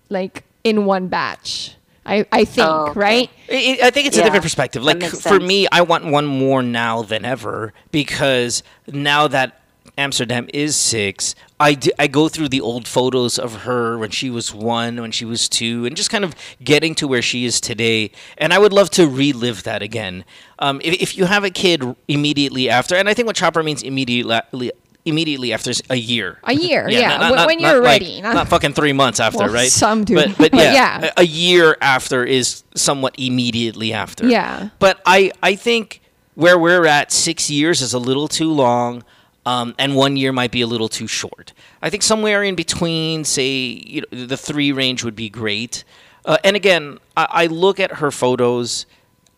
like 0.08 0.44
in 0.64 0.84
one 0.84 1.08
batch. 1.08 1.76
I, 2.04 2.26
I 2.32 2.44
think, 2.44 2.66
Oh, 2.68 2.86
okay. 2.90 2.98
right? 3.00 3.30
I 3.50 3.78
I 3.84 3.90
think 3.90 4.06
it's 4.08 4.16
a 4.16 4.22
different 4.22 4.42
perspective. 4.42 4.82
Like 4.82 5.02
for 5.04 5.38
me, 5.38 5.66
I 5.70 5.82
want 5.82 6.06
one 6.06 6.26
more 6.26 6.62
now 6.62 7.02
than 7.02 7.24
ever 7.24 7.72
because 7.92 8.62
now 8.88 9.28
that 9.28 9.60
Amsterdam 9.98 10.48
is 10.54 10.74
six, 10.74 11.34
I, 11.60 11.74
d- 11.74 11.92
I 11.98 12.06
go 12.06 12.28
through 12.28 12.48
the 12.48 12.60
old 12.60 12.88
photos 12.88 13.38
of 13.38 13.62
her 13.62 13.98
when 13.98 14.10
she 14.10 14.30
was 14.30 14.52
one, 14.54 15.00
when 15.00 15.12
she 15.12 15.24
was 15.24 15.48
two, 15.48 15.84
and 15.84 15.94
just 15.94 16.10
kind 16.10 16.24
of 16.24 16.34
getting 16.64 16.94
to 16.96 17.06
where 17.06 17.20
she 17.22 17.44
is 17.44 17.60
today. 17.60 18.10
And 18.38 18.52
I 18.52 18.58
would 18.58 18.72
love 18.72 18.90
to 18.90 19.06
relive 19.06 19.62
that 19.64 19.82
again. 19.82 20.24
Um, 20.58 20.80
if, 20.82 20.94
if 21.02 21.16
you 21.18 21.26
have 21.26 21.44
a 21.44 21.50
kid 21.50 21.94
immediately 22.08 22.68
after, 22.70 22.96
and 22.96 23.08
I 23.08 23.14
think 23.14 23.26
what 23.26 23.36
Chopper 23.36 23.62
means 23.62 23.82
immediately. 23.82 24.72
Immediately 25.04 25.52
after 25.52 25.72
a 25.90 25.96
year, 25.96 26.38
A 26.44 26.52
year, 26.54 26.88
yeah, 26.88 27.28
when- 27.30 27.46
when 27.46 27.58
you're 27.58 27.82
like- 27.82 28.00
ready, 28.02 28.20
not, 28.20 28.34
not- 28.34 28.48
fucking 28.48 28.72
three 28.72 28.92
months 28.92 29.18
after, 29.18 29.38
Well, 29.40 29.48
right? 29.52 29.68
some 29.70 30.04
do. 30.04 30.14
but, 30.14 30.38
but 30.38 30.54
yeah, 30.54 30.72
yeah. 30.72 31.10
a- 31.16 31.22
a 31.22 31.24
year 31.24 31.76
after 31.80 32.24
is 32.24 32.62
somewhat 32.76 33.14
immediately 33.18 33.92
after. 33.92 34.28
Yeah. 34.28 34.68
But 34.78 35.00
I, 35.04 35.32
I 35.42 35.56
think 35.56 36.02
where 36.36 36.56
we're 36.56 36.86
at, 36.86 37.10
six 37.10 37.50
years 37.50 37.82
is 37.82 37.94
a 37.94 37.98
little 37.98 38.28
too 38.28 38.52
long, 38.52 39.02
um, 39.44 39.74
and 39.76 39.96
one 39.96 40.16
year 40.16 40.30
might 40.30 40.52
be 40.52 40.60
a 40.60 40.68
little 40.68 40.88
too 40.88 41.08
short. 41.08 41.52
I 41.82 41.90
think 41.90 42.04
somewhere 42.04 42.44
in 42.44 42.54
between, 42.54 43.24
say, 43.24 43.50
you 43.84 44.02
know, 44.12 44.24
the 44.26 44.36
three 44.36 44.70
range 44.70 45.02
would 45.02 45.16
be 45.16 45.28
great. 45.28 45.82
Uh, 46.24 46.38
and 46.44 46.54
again, 46.54 46.98
I, 47.16 47.26
I 47.28 47.46
look 47.46 47.80
at 47.80 47.94
her 47.94 48.12
photos. 48.12 48.86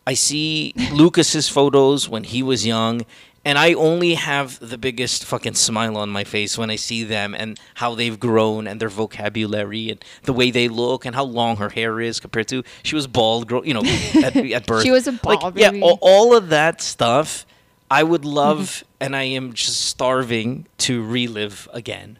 I 0.05 0.13
see 0.13 0.73
Luka's 0.93 1.49
photos 1.49 2.07
when 2.07 2.23
he 2.23 2.43
was 2.43 2.67
young, 2.67 3.03
and 3.45 3.59
I 3.59 3.73
only 3.73 4.15
have 4.15 4.59
the 4.59 4.77
biggest 4.77 5.23
fucking 5.23 5.53
smile 5.53 5.97
on 5.97 6.09
my 6.09 6.23
face 6.23 6.57
when 6.57 6.71
I 6.71 6.75
see 6.75 7.03
them 7.03 7.35
and 7.35 7.59
how 7.75 7.93
they've 7.93 8.19
grown 8.19 8.65
and 8.65 8.81
their 8.81 8.89
vocabulary 8.89 9.91
and 9.91 10.03
the 10.23 10.33
way 10.33 10.49
they 10.49 10.67
look 10.67 11.05
and 11.05 11.15
how 11.15 11.25
long 11.25 11.57
her 11.57 11.69
hair 11.69 12.01
is 12.01 12.19
compared 12.19 12.47
to 12.47 12.63
she 12.81 12.95
was 12.95 13.05
bald, 13.05 13.51
you 13.65 13.75
know, 13.75 13.83
at, 13.83 14.35
at 14.51 14.65
birth. 14.65 14.83
She 14.83 14.89
was 14.89 15.07
a 15.07 15.11
like, 15.23 15.39
bald 15.39 15.57
yeah, 15.57 15.71
all, 15.81 15.99
all 16.01 16.35
of 16.35 16.49
that 16.49 16.81
stuff. 16.81 17.45
I 17.89 18.01
would 18.01 18.25
love, 18.25 18.83
and 18.99 19.15
I 19.15 19.23
am 19.23 19.53
just 19.53 19.85
starving 19.85 20.65
to 20.79 21.03
relive 21.03 21.69
again. 21.71 22.17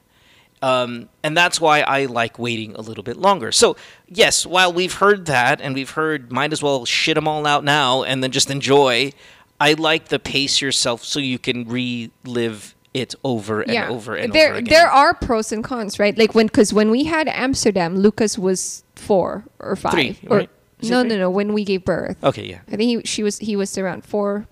Um, 0.62 1.10
and 1.24 1.36
that's 1.36 1.60
why 1.60 1.82
I 1.82 2.06
like 2.06 2.40
waiting 2.40 2.76
a 2.76 2.82
little 2.82 3.04
bit 3.04 3.18
longer. 3.18 3.52
So, 3.52 3.76
yes, 4.08 4.46
while 4.46 4.72
we've 4.72 4.94
heard 4.94 5.26
that 5.26 5.62
and 5.62 5.76
we've 5.76 5.90
heard 5.90 6.32
might 6.32 6.54
as 6.54 6.62
well 6.64 6.86
shit 6.86 7.16
them 7.16 7.28
all 7.28 7.46
out 7.46 7.64
now 7.64 8.04
and 8.04 8.24
then 8.24 8.32
just 8.32 8.50
enjoy, 8.50 9.12
I 9.60 9.74
like 9.74 10.10
the 10.10 10.20
pace 10.20 10.62
yourself 10.62 11.04
so 11.04 11.20
you 11.20 11.40
can 11.40 11.68
relive 11.68 12.76
it 12.94 13.16
over 13.24 13.62
and 13.62 13.90
over 13.90 14.16
and 14.16 14.32
there, 14.34 14.50
over 14.50 14.58
again. 14.60 14.70
There 14.72 14.90
are 14.90 15.14
pros 15.14 15.52
and 15.52 15.64
cons, 15.64 16.00
right? 16.00 16.18
Like 16.18 16.34
when, 16.36 16.48
because 16.48 16.74
when 16.74 16.90
we 16.92 17.04
had 17.06 17.28
Amsterdam, 17.28 17.98
Luka 17.98 18.28
was 18.38 18.84
four 18.96 19.46
or 19.60 19.76
five. 19.76 19.94
Three, 19.94 20.18
or, 20.30 20.38
right? 20.38 20.50
No, 20.82 21.02
three? 21.02 21.10
no, 21.10 21.18
no. 21.18 21.30
When 21.30 21.54
we 21.54 21.64
gave 21.64 21.84
birth. 21.86 22.22
Okay, 22.24 22.46
yeah. 22.46 22.60
I 22.68 22.76
think 22.76 22.82
he, 22.82 23.02
she 23.04 23.24
was, 23.24 23.38
he 23.40 23.56
was 23.56 23.78
around 23.78 24.06
four, 24.06 24.48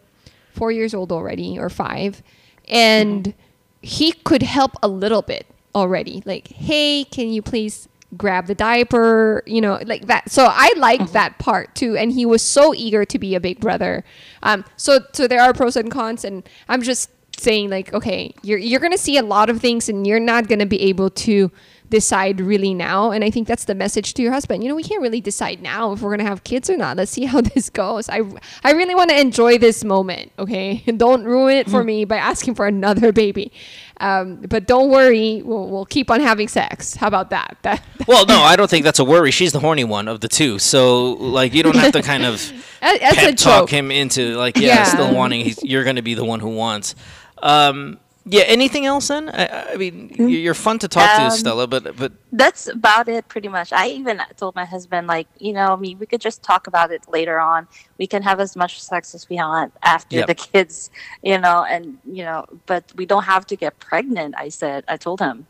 four 0.53 0.71
years 0.71 0.93
old 0.93 1.11
already, 1.11 1.57
or 1.59 1.69
five, 1.69 2.21
and 2.67 3.23
Mm-hmm. 3.25 3.37
he 3.81 4.11
could 4.13 4.43
help 4.43 4.71
a 4.81 4.87
little 4.87 5.21
bit 5.21 5.45
already. 5.75 6.23
Like, 6.25 6.47
hey, 6.49 7.03
can 7.03 7.29
you 7.29 7.41
please 7.41 7.87
grab 8.17 8.47
the 8.47 8.55
diaper? 8.55 9.43
You 9.45 9.61
know, 9.61 9.79
like 9.85 10.07
that. 10.07 10.29
So 10.31 10.45
I 10.49 10.73
liked 10.77 11.03
Mm-hmm. 11.03 11.13
that 11.13 11.39
part 11.39 11.75
too, 11.75 11.97
and 11.97 12.11
he 12.11 12.25
was 12.25 12.41
so 12.41 12.73
eager 12.73 13.05
to 13.05 13.19
be 13.19 13.35
a 13.35 13.39
big 13.39 13.59
brother. 13.59 14.03
Um, 14.43 14.63
so 14.77 14.99
so 15.13 15.27
there 15.27 15.41
are 15.41 15.53
pros 15.53 15.75
and 15.75 15.89
cons, 15.91 16.23
and 16.23 16.47
I'm 16.69 16.81
just 16.81 17.09
saying 17.37 17.69
like, 17.69 17.93
okay, 17.93 18.33
you're 18.43 18.59
you're 18.59 18.79
gonna 18.79 18.97
see 18.97 19.17
a 19.17 19.23
lot 19.23 19.49
of 19.49 19.59
things, 19.59 19.89
and 19.89 20.05
you're 20.05 20.19
not 20.19 20.47
gonna 20.47 20.65
be 20.67 20.81
able 20.83 21.09
to 21.09 21.51
decide 21.99 22.41
really 22.41 22.73
now 22.73 23.11
and 23.11 23.23
i 23.23 23.29
think 23.29 23.47
that's 23.47 23.65
the 23.65 23.75
message 23.75 24.13
to 24.15 24.21
your 24.23 24.31
husband 24.31 24.63
you 24.63 24.69
know 24.69 24.75
we 24.75 24.81
can't 24.91 25.01
really 25.01 25.21
decide 25.21 25.61
now 25.61 25.91
if 25.93 26.01
we're 26.01 26.09
going 26.09 26.25
to 26.25 26.31
have 26.33 26.43
kids 26.43 26.67
or 26.71 26.75
not 26.75 26.97
let's 26.97 27.11
see 27.11 27.25
how 27.25 27.39
this 27.53 27.69
goes 27.69 28.09
i 28.09 28.19
i 28.63 28.71
really 28.71 28.95
want 28.95 29.09
to 29.11 29.19
enjoy 29.27 29.57
this 29.59 29.83
moment 29.83 30.31
okay 30.39 30.77
don't 30.97 31.23
ruin 31.23 31.55
it 31.57 31.69
for 31.69 31.83
me 31.83 32.03
by 32.03 32.17
asking 32.17 32.55
for 32.55 32.65
another 32.65 33.11
baby 33.11 33.51
um, 33.99 34.37
but 34.53 34.65
don't 34.65 34.89
worry 34.89 35.41
we'll, 35.43 35.69
we'll 35.69 35.85
keep 35.85 36.09
on 36.09 36.19
having 36.19 36.47
sex 36.47 36.95
how 36.95 37.07
about 37.07 37.29
that 37.35 37.57
that 37.61 37.81
well, 38.07 38.25
no, 38.25 38.39
I 38.41 38.55
don't 38.57 38.69
think 38.69 38.83
that's 38.83 38.99
a 38.99 39.05
worry. 39.05 39.31
She's 39.31 39.53
the 39.53 39.61
horny 39.61 39.85
one 39.85 40.09
of 40.09 40.19
the 40.19 40.27
two. 40.27 40.59
So, 40.59 41.13
like, 41.13 41.53
you 41.53 41.63
don't 41.63 41.77
have 41.77 41.93
to 41.93 42.01
kind 42.01 42.25
of 42.25 42.41
That- 42.81 42.99
that's 42.99 43.17
a 43.17 43.19
pep 43.27 43.35
talk 43.37 43.61
joke. 43.61 43.69
him 43.69 43.91
into, 43.91 44.35
like, 44.35 44.57
yeah, 44.57 44.67
Yeah. 44.67 44.83
still 44.83 45.15
wanting, 45.15 45.39
he's, 45.45 45.63
you're 45.63 45.85
going 45.85 45.95
to 45.95 46.01
be 46.01 46.15
the 46.15 46.25
one 46.25 46.41
who 46.41 46.49
wants. 46.49 46.95
Um, 47.41 47.97
Yeah. 48.25 48.43
Anything 48.43 48.85
else 48.85 49.09
then? 49.09 49.29
I, 49.29 49.73
I 49.73 49.75
mean, 49.75 50.13
you're 50.17 50.29
you're 50.29 50.53
fun 50.53 50.79
to 50.79 50.87
talk 50.87 51.09
Um, 51.19 51.29
to, 51.29 51.37
Stella, 51.37 51.67
but 51.67 51.95
but 51.97 52.13
That's 52.31 52.67
about 52.67 53.09
it, 53.09 53.27
pretty 53.27 53.49
much. 53.49 53.73
I 53.73 53.87
even 53.89 54.21
told 54.37 54.55
my 54.55 54.65
husband, 54.65 55.07
like, 55.07 55.27
you 55.39 55.51
know, 55.53 55.73
I 55.73 55.75
mean, 55.75 55.99
we 55.99 56.05
could 56.05 56.21
just 56.21 56.41
talk 56.41 56.67
about 56.67 56.91
it 56.91 57.03
later 57.09 57.37
on. 57.39 57.67
We 57.97 58.07
can 58.07 58.23
have 58.23 58.39
as 58.39 58.55
much 58.55 58.81
sex 58.81 59.13
as 59.13 59.27
we 59.29 59.35
want 59.37 59.73
after 59.83 60.15
Yep. 60.17 60.27
the 60.27 60.35
kids, 60.35 60.89
you 61.21 61.37
know, 61.37 61.65
and 61.69 61.97
you 62.05 62.23
know, 62.23 62.45
but 62.65 62.83
we 62.95 63.05
don't 63.05 63.23
have 63.25 63.45
to 63.47 63.55
get 63.55 63.77
pregnant. 63.79 64.35
I 64.37 64.49
said, 64.49 64.83
I 64.87 64.95
told 64.97 65.19
him, 65.19 65.45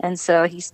and 0.00 0.18
so 0.18 0.44
he's 0.48 0.72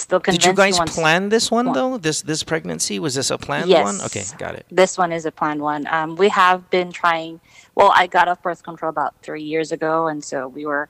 still 0.00 0.20
convinced. 0.20 0.42
did 0.44 0.50
you 0.50 0.54
guys 0.56 0.78
wants- 0.78 0.94
plan 0.94 1.28
this 1.28 1.50
one 1.50 1.66
one. 1.66 1.74
though? 1.74 1.98
This 1.98 2.22
this 2.22 2.42
pregnancy 2.42 2.98
was 2.98 3.14
this 3.14 3.30
a 3.30 3.38
planned 3.38 3.68
Yes. 3.70 3.84
one? 3.84 4.00
Okay, 4.06 4.24
got 4.38 4.54
it. 4.54 4.66
This 4.70 4.96
one 4.98 5.12
is 5.12 5.26
a 5.26 5.32
planned 5.32 5.60
one. 5.62 5.86
Um, 5.88 6.16
we 6.16 6.28
have 6.28 6.68
been 6.70 6.92
trying. 6.92 7.40
Well, 7.74 7.92
I 7.94 8.06
got 8.06 8.28
off 8.28 8.42
birth 8.42 8.62
control 8.62 8.90
about 8.90 9.14
three 9.22 9.42
years 9.42 9.72
ago, 9.72 10.06
and 10.06 10.24
so 10.24 10.48
we 10.48 10.64
were, 10.66 10.88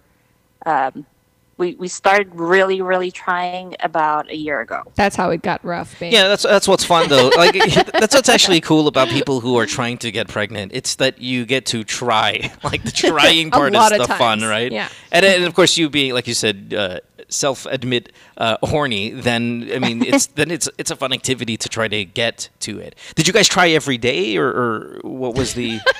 um, 0.64 1.04
we 1.58 1.74
we 1.76 1.88
started 1.88 2.28
really, 2.34 2.82
really 2.82 3.10
trying 3.10 3.74
about 3.80 4.30
a 4.30 4.36
year 4.36 4.60
ago. 4.60 4.82
That's 4.94 5.16
how 5.16 5.30
it 5.30 5.40
got 5.42 5.64
rough, 5.64 5.98
babe. 5.98 6.12
Yeah, 6.12 6.28
that's 6.28 6.42
that's 6.42 6.68
what's 6.68 6.84
fun 6.84 7.08
though. 7.08 7.30
Like 7.36 7.54
that's 7.92 8.14
what's 8.14 8.28
actually 8.28 8.60
cool 8.60 8.88
about 8.88 9.08
people 9.08 9.40
who 9.40 9.56
are 9.58 9.64
trying 9.66 9.96
to 9.98 10.10
get 10.12 10.28
pregnant. 10.28 10.72
It's 10.74 10.96
that 10.96 11.18
you 11.20 11.46
get 11.46 11.64
to 11.66 11.82
try. 11.82 12.52
Like 12.62 12.82
the 12.82 12.90
trying 12.92 13.48
A 13.52 13.52
part 13.52 13.72
lot 13.72 13.92
is 13.92 14.00
of 14.00 14.08
the 14.08 14.14
fun, 14.14 14.42
right? 14.42 14.70
yeah. 14.70 14.88
And, 15.10 15.24
and 15.24 15.44
of 15.44 15.54
course, 15.54 15.78
you 15.78 15.88
being 15.88 16.12
like 16.12 16.26
you 16.28 16.34
said, 16.34 16.74
uh, 16.76 17.00
self-admit 17.28 18.12
uh, 18.36 18.56
horny. 18.62 19.10
Then 19.10 19.68
I 19.74 19.78
mean, 19.78 20.04
it's 20.04 20.26
then 20.38 20.50
it's 20.50 20.68
it's 20.78 20.90
a 20.90 20.96
fun 20.96 21.12
activity 21.12 21.56
to 21.56 21.68
try 21.68 21.88
to 21.88 22.04
get 22.04 22.48
to 22.60 22.78
it. 22.78 22.94
Did 23.14 23.26
you 23.26 23.32
guys 23.32 23.48
try 23.48 23.68
every 23.70 23.98
day, 23.98 24.36
or, 24.36 24.48
or 24.48 25.00
what 25.02 25.34
was 25.34 25.54
the? 25.54 25.80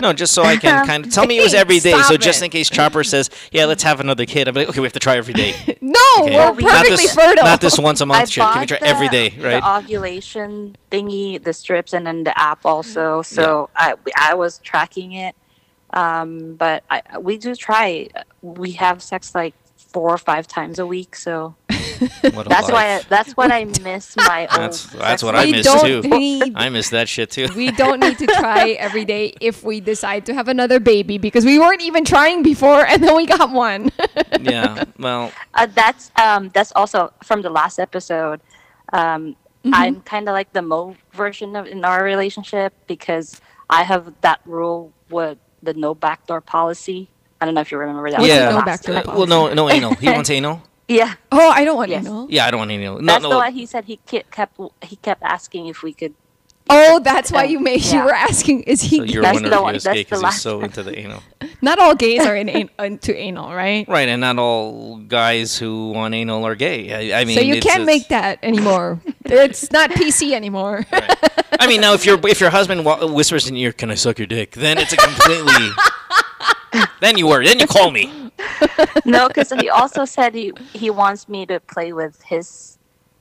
No, 0.00 0.12
just 0.12 0.32
so 0.32 0.42
I 0.42 0.56
can 0.56 0.86
kind 0.86 1.04
of 1.06 1.12
tell 1.12 1.26
me 1.26 1.38
it 1.38 1.42
was 1.42 1.54
every 1.54 1.78
day. 1.78 2.00
So 2.02 2.16
just 2.16 2.40
it. 2.40 2.46
in 2.46 2.50
case 2.50 2.70
Chopper 2.70 3.04
says, 3.04 3.30
"Yeah, 3.52 3.66
let's 3.66 3.82
have 3.82 4.00
another 4.00 4.24
kid," 4.24 4.48
I'm 4.48 4.54
like, 4.54 4.68
"Okay, 4.68 4.80
we 4.80 4.86
have 4.86 4.94
to 4.94 4.98
try 4.98 5.16
every 5.16 5.34
day." 5.34 5.54
No, 5.82 6.00
Okay. 6.20 6.36
we're 6.36 6.60
not 6.60 6.84
perfectly 6.84 6.96
this, 6.96 7.14
fertile. 7.14 7.44
Not 7.44 7.60
this 7.60 7.78
once 7.78 8.00
a 8.00 8.06
month 8.06 8.30
shit. 8.30 8.42
Can 8.42 8.60
we 8.60 8.66
try 8.66 8.78
the, 8.78 8.86
every 8.86 9.08
day, 9.08 9.30
right? 9.38 9.60
The 9.60 9.76
ovulation 9.76 10.76
thingy, 10.90 11.42
the 11.42 11.52
strips, 11.52 11.92
and 11.92 12.06
then 12.06 12.24
the 12.24 12.36
app 12.38 12.64
also. 12.64 13.22
So 13.22 13.68
I 13.76 13.94
I 14.16 14.34
was 14.34 14.58
tracking 14.58 15.12
it, 15.12 15.36
um, 15.92 16.54
but 16.54 16.84
I 16.90 17.02
we 17.18 17.36
do 17.36 17.54
try. 17.54 18.08
We 18.40 18.72
have 18.72 19.02
sex 19.02 19.34
like 19.34 19.54
four 19.92 20.10
or 20.10 20.18
five 20.18 20.46
times 20.46 20.78
a 20.78 20.86
week. 20.86 21.14
So 21.16 21.54
What 22.32 22.46
a 22.46 22.48
that's 22.54 22.70
why 22.70 22.96
I, 22.96 23.02
that's 23.08 23.36
what 23.36 23.52
I 23.52 23.64
miss 23.82 24.16
my 24.16 24.46
old. 24.50 24.60
That's 24.60 24.86
that's 24.86 25.22
what. 25.22 25.34
I 25.36 25.46
miss 25.50 25.66
too. 25.82 26.00
need- 26.02 26.52
I 26.56 26.68
miss 26.68 26.90
that 26.90 27.08
shit 27.08 27.30
too. 27.30 27.46
we 27.56 27.70
don't 27.70 28.00
need 28.00 28.18
to 28.18 28.26
try 28.26 28.70
every 28.70 29.04
day 29.04 29.34
if 29.40 29.62
we 29.64 29.80
decide 29.80 30.26
to 30.26 30.34
have 30.34 30.48
another 30.48 30.80
baby 30.80 31.18
because 31.18 31.44
we 31.44 31.58
weren't 31.58 31.82
even 31.82 32.04
trying 32.04 32.42
before 32.42 32.84
and 32.86 33.02
then 33.02 33.14
we 33.16 33.26
got 33.26 33.50
one. 33.52 33.90
yeah. 34.40 34.84
Well, 34.98 35.32
Uh, 35.54 35.66
that's 35.66 36.10
um 36.16 36.50
that's 36.54 36.72
also 36.74 37.12
from 37.22 37.42
the 37.42 37.50
last 37.50 37.78
episode. 37.78 38.40
Um, 38.92 39.36
Mm-hmm. 39.64 39.74
I'm 39.74 40.00
kind 40.00 40.28
of 40.28 40.32
like 40.32 40.52
the 40.52 40.60
Mo 40.60 40.96
version 41.12 41.54
of 41.54 41.68
in 41.68 41.84
our 41.84 42.02
relationship 42.02 42.74
because 42.88 43.40
I 43.70 43.84
have 43.84 44.12
that 44.22 44.40
rule 44.44 44.92
with 45.08 45.38
the 45.62 45.72
no 45.72 45.94
backdoor 45.94 46.40
policy. 46.40 47.10
I 47.42 47.44
don't 47.44 47.54
know 47.54 47.60
if 47.60 47.72
you 47.72 47.78
remember 47.78 48.08
that. 48.10 48.20
yeah. 48.22 48.46
from 48.46 48.54
the 48.54 48.60
no 48.60 48.66
last 48.66 48.86
backdoor 48.86 49.12
Uh, 49.14 49.18
well, 49.18 49.26
no, 49.26 49.52
no 49.52 49.68
anal. 49.68 49.94
He 49.96 50.06
wants 50.16 50.30
anal. 50.30 50.62
Yeah. 50.86 51.14
oh, 51.32 51.50
I 51.50 51.64
don't 51.64 51.76
want 51.76 51.90
Yes. 51.90 52.04
to 52.04 52.10
know. 52.10 52.26
Yeah, 52.30 52.46
I 52.46 52.50
don't 52.52 52.58
want 52.60 52.70
anal. 52.70 53.00
No, 53.00 53.06
That's 53.12 53.22
no. 53.24 53.30
the 53.30 53.36
one 53.36 53.52
he 53.52 53.66
said 53.66 53.84
he 53.86 53.96
ke- 53.96 54.30
kept 54.30 54.60
he 54.84 54.96
kept 54.96 55.22
asking 55.22 55.66
if 55.66 55.82
we 55.82 55.92
could. 55.92 56.14
Oh, 56.70 57.00
that's 57.00 57.32
why 57.32 57.44
you 57.44 57.58
made 57.58 57.82
you 57.82 57.98
Yeah. 57.98 58.04
were 58.06 58.14
asking 58.14 58.62
is 58.62 58.80
he 58.82 58.98
So 58.98 59.02
you're 59.02 59.22
That's 59.22 59.34
wondering 59.34 59.50
the 59.50 59.56
if 59.56 59.62
one- 59.62 59.74
he 59.74 59.76
was 59.76 59.84
that's 59.84 59.94
gay 59.96 60.02
the 60.02 60.04
because 60.04 60.18
he's 60.20 60.22
last 60.24 60.42
so 60.42 60.60
into 60.62 60.82
the 60.84 60.94
anal. 60.96 61.22
Not 61.60 61.78
all 61.80 61.94
gays 61.96 62.24
are 62.24 62.36
in 62.36 62.48
an, 62.48 62.70
into 62.78 63.12
anal, 63.16 63.52
right? 63.52 63.84
Right, 63.88 64.08
and 64.08 64.20
not 64.20 64.38
all 64.38 64.98
guys 64.98 65.56
who 65.58 65.90
want 65.90 66.14
anal 66.14 66.46
are 66.46 66.54
gay. 66.54 67.10
I, 67.12 67.20
I 67.20 67.24
mean, 67.24 67.36
so 67.36 67.42
you 67.42 67.54
it's- 67.54 67.64
can't 67.66 67.82
it's- 67.82 67.86
make 67.94 68.08
that 68.08 68.38
anymore. 68.42 69.00
it's 69.26 69.70
not 69.72 69.90
PC 69.90 70.32
anymore. 70.34 70.86
I 71.58 71.66
mean, 71.66 71.80
now 71.80 71.94
if 71.94 72.04
your 72.06 72.18
if 72.28 72.40
your 72.40 72.50
husband 72.50 72.84
wa- 72.84 73.04
whispers 73.06 73.48
in 73.48 73.54
your 73.56 73.68
ear, 73.68 73.72
"Can 73.72 73.90
I 73.90 73.94
suck 73.96 74.18
your 74.18 74.26
dick?" 74.26 74.52
Then 74.52 74.78
it's 74.78 74.92
a 74.92 74.96
completely. 74.96 75.68
Then 77.00 77.18
you 77.18 77.26
were. 77.26 77.44
Then 77.44 77.58
you 77.58 77.66
call 77.66 77.90
me. 77.90 78.12
No, 79.04 79.28
because 79.28 79.50
he 79.52 79.68
also 79.68 80.04
said 80.04 80.34
he 80.34 80.52
he 80.72 80.90
wants 80.90 81.28
me 81.28 81.44
to 81.46 81.60
play 81.60 81.92
with 81.92 82.22
his 82.22 82.78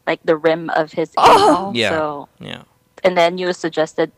like 0.08 0.20
the 0.24 0.38
rim 0.38 0.70
of 0.72 0.92
his 0.94 1.12
Oh. 1.18 1.26
anal. 1.26 1.76
Yeah. 1.76 1.90
So 1.90 2.30
Yeah. 2.40 2.64
and 3.04 3.18
then 3.18 3.38
you 3.38 3.52
suggested 3.54 4.12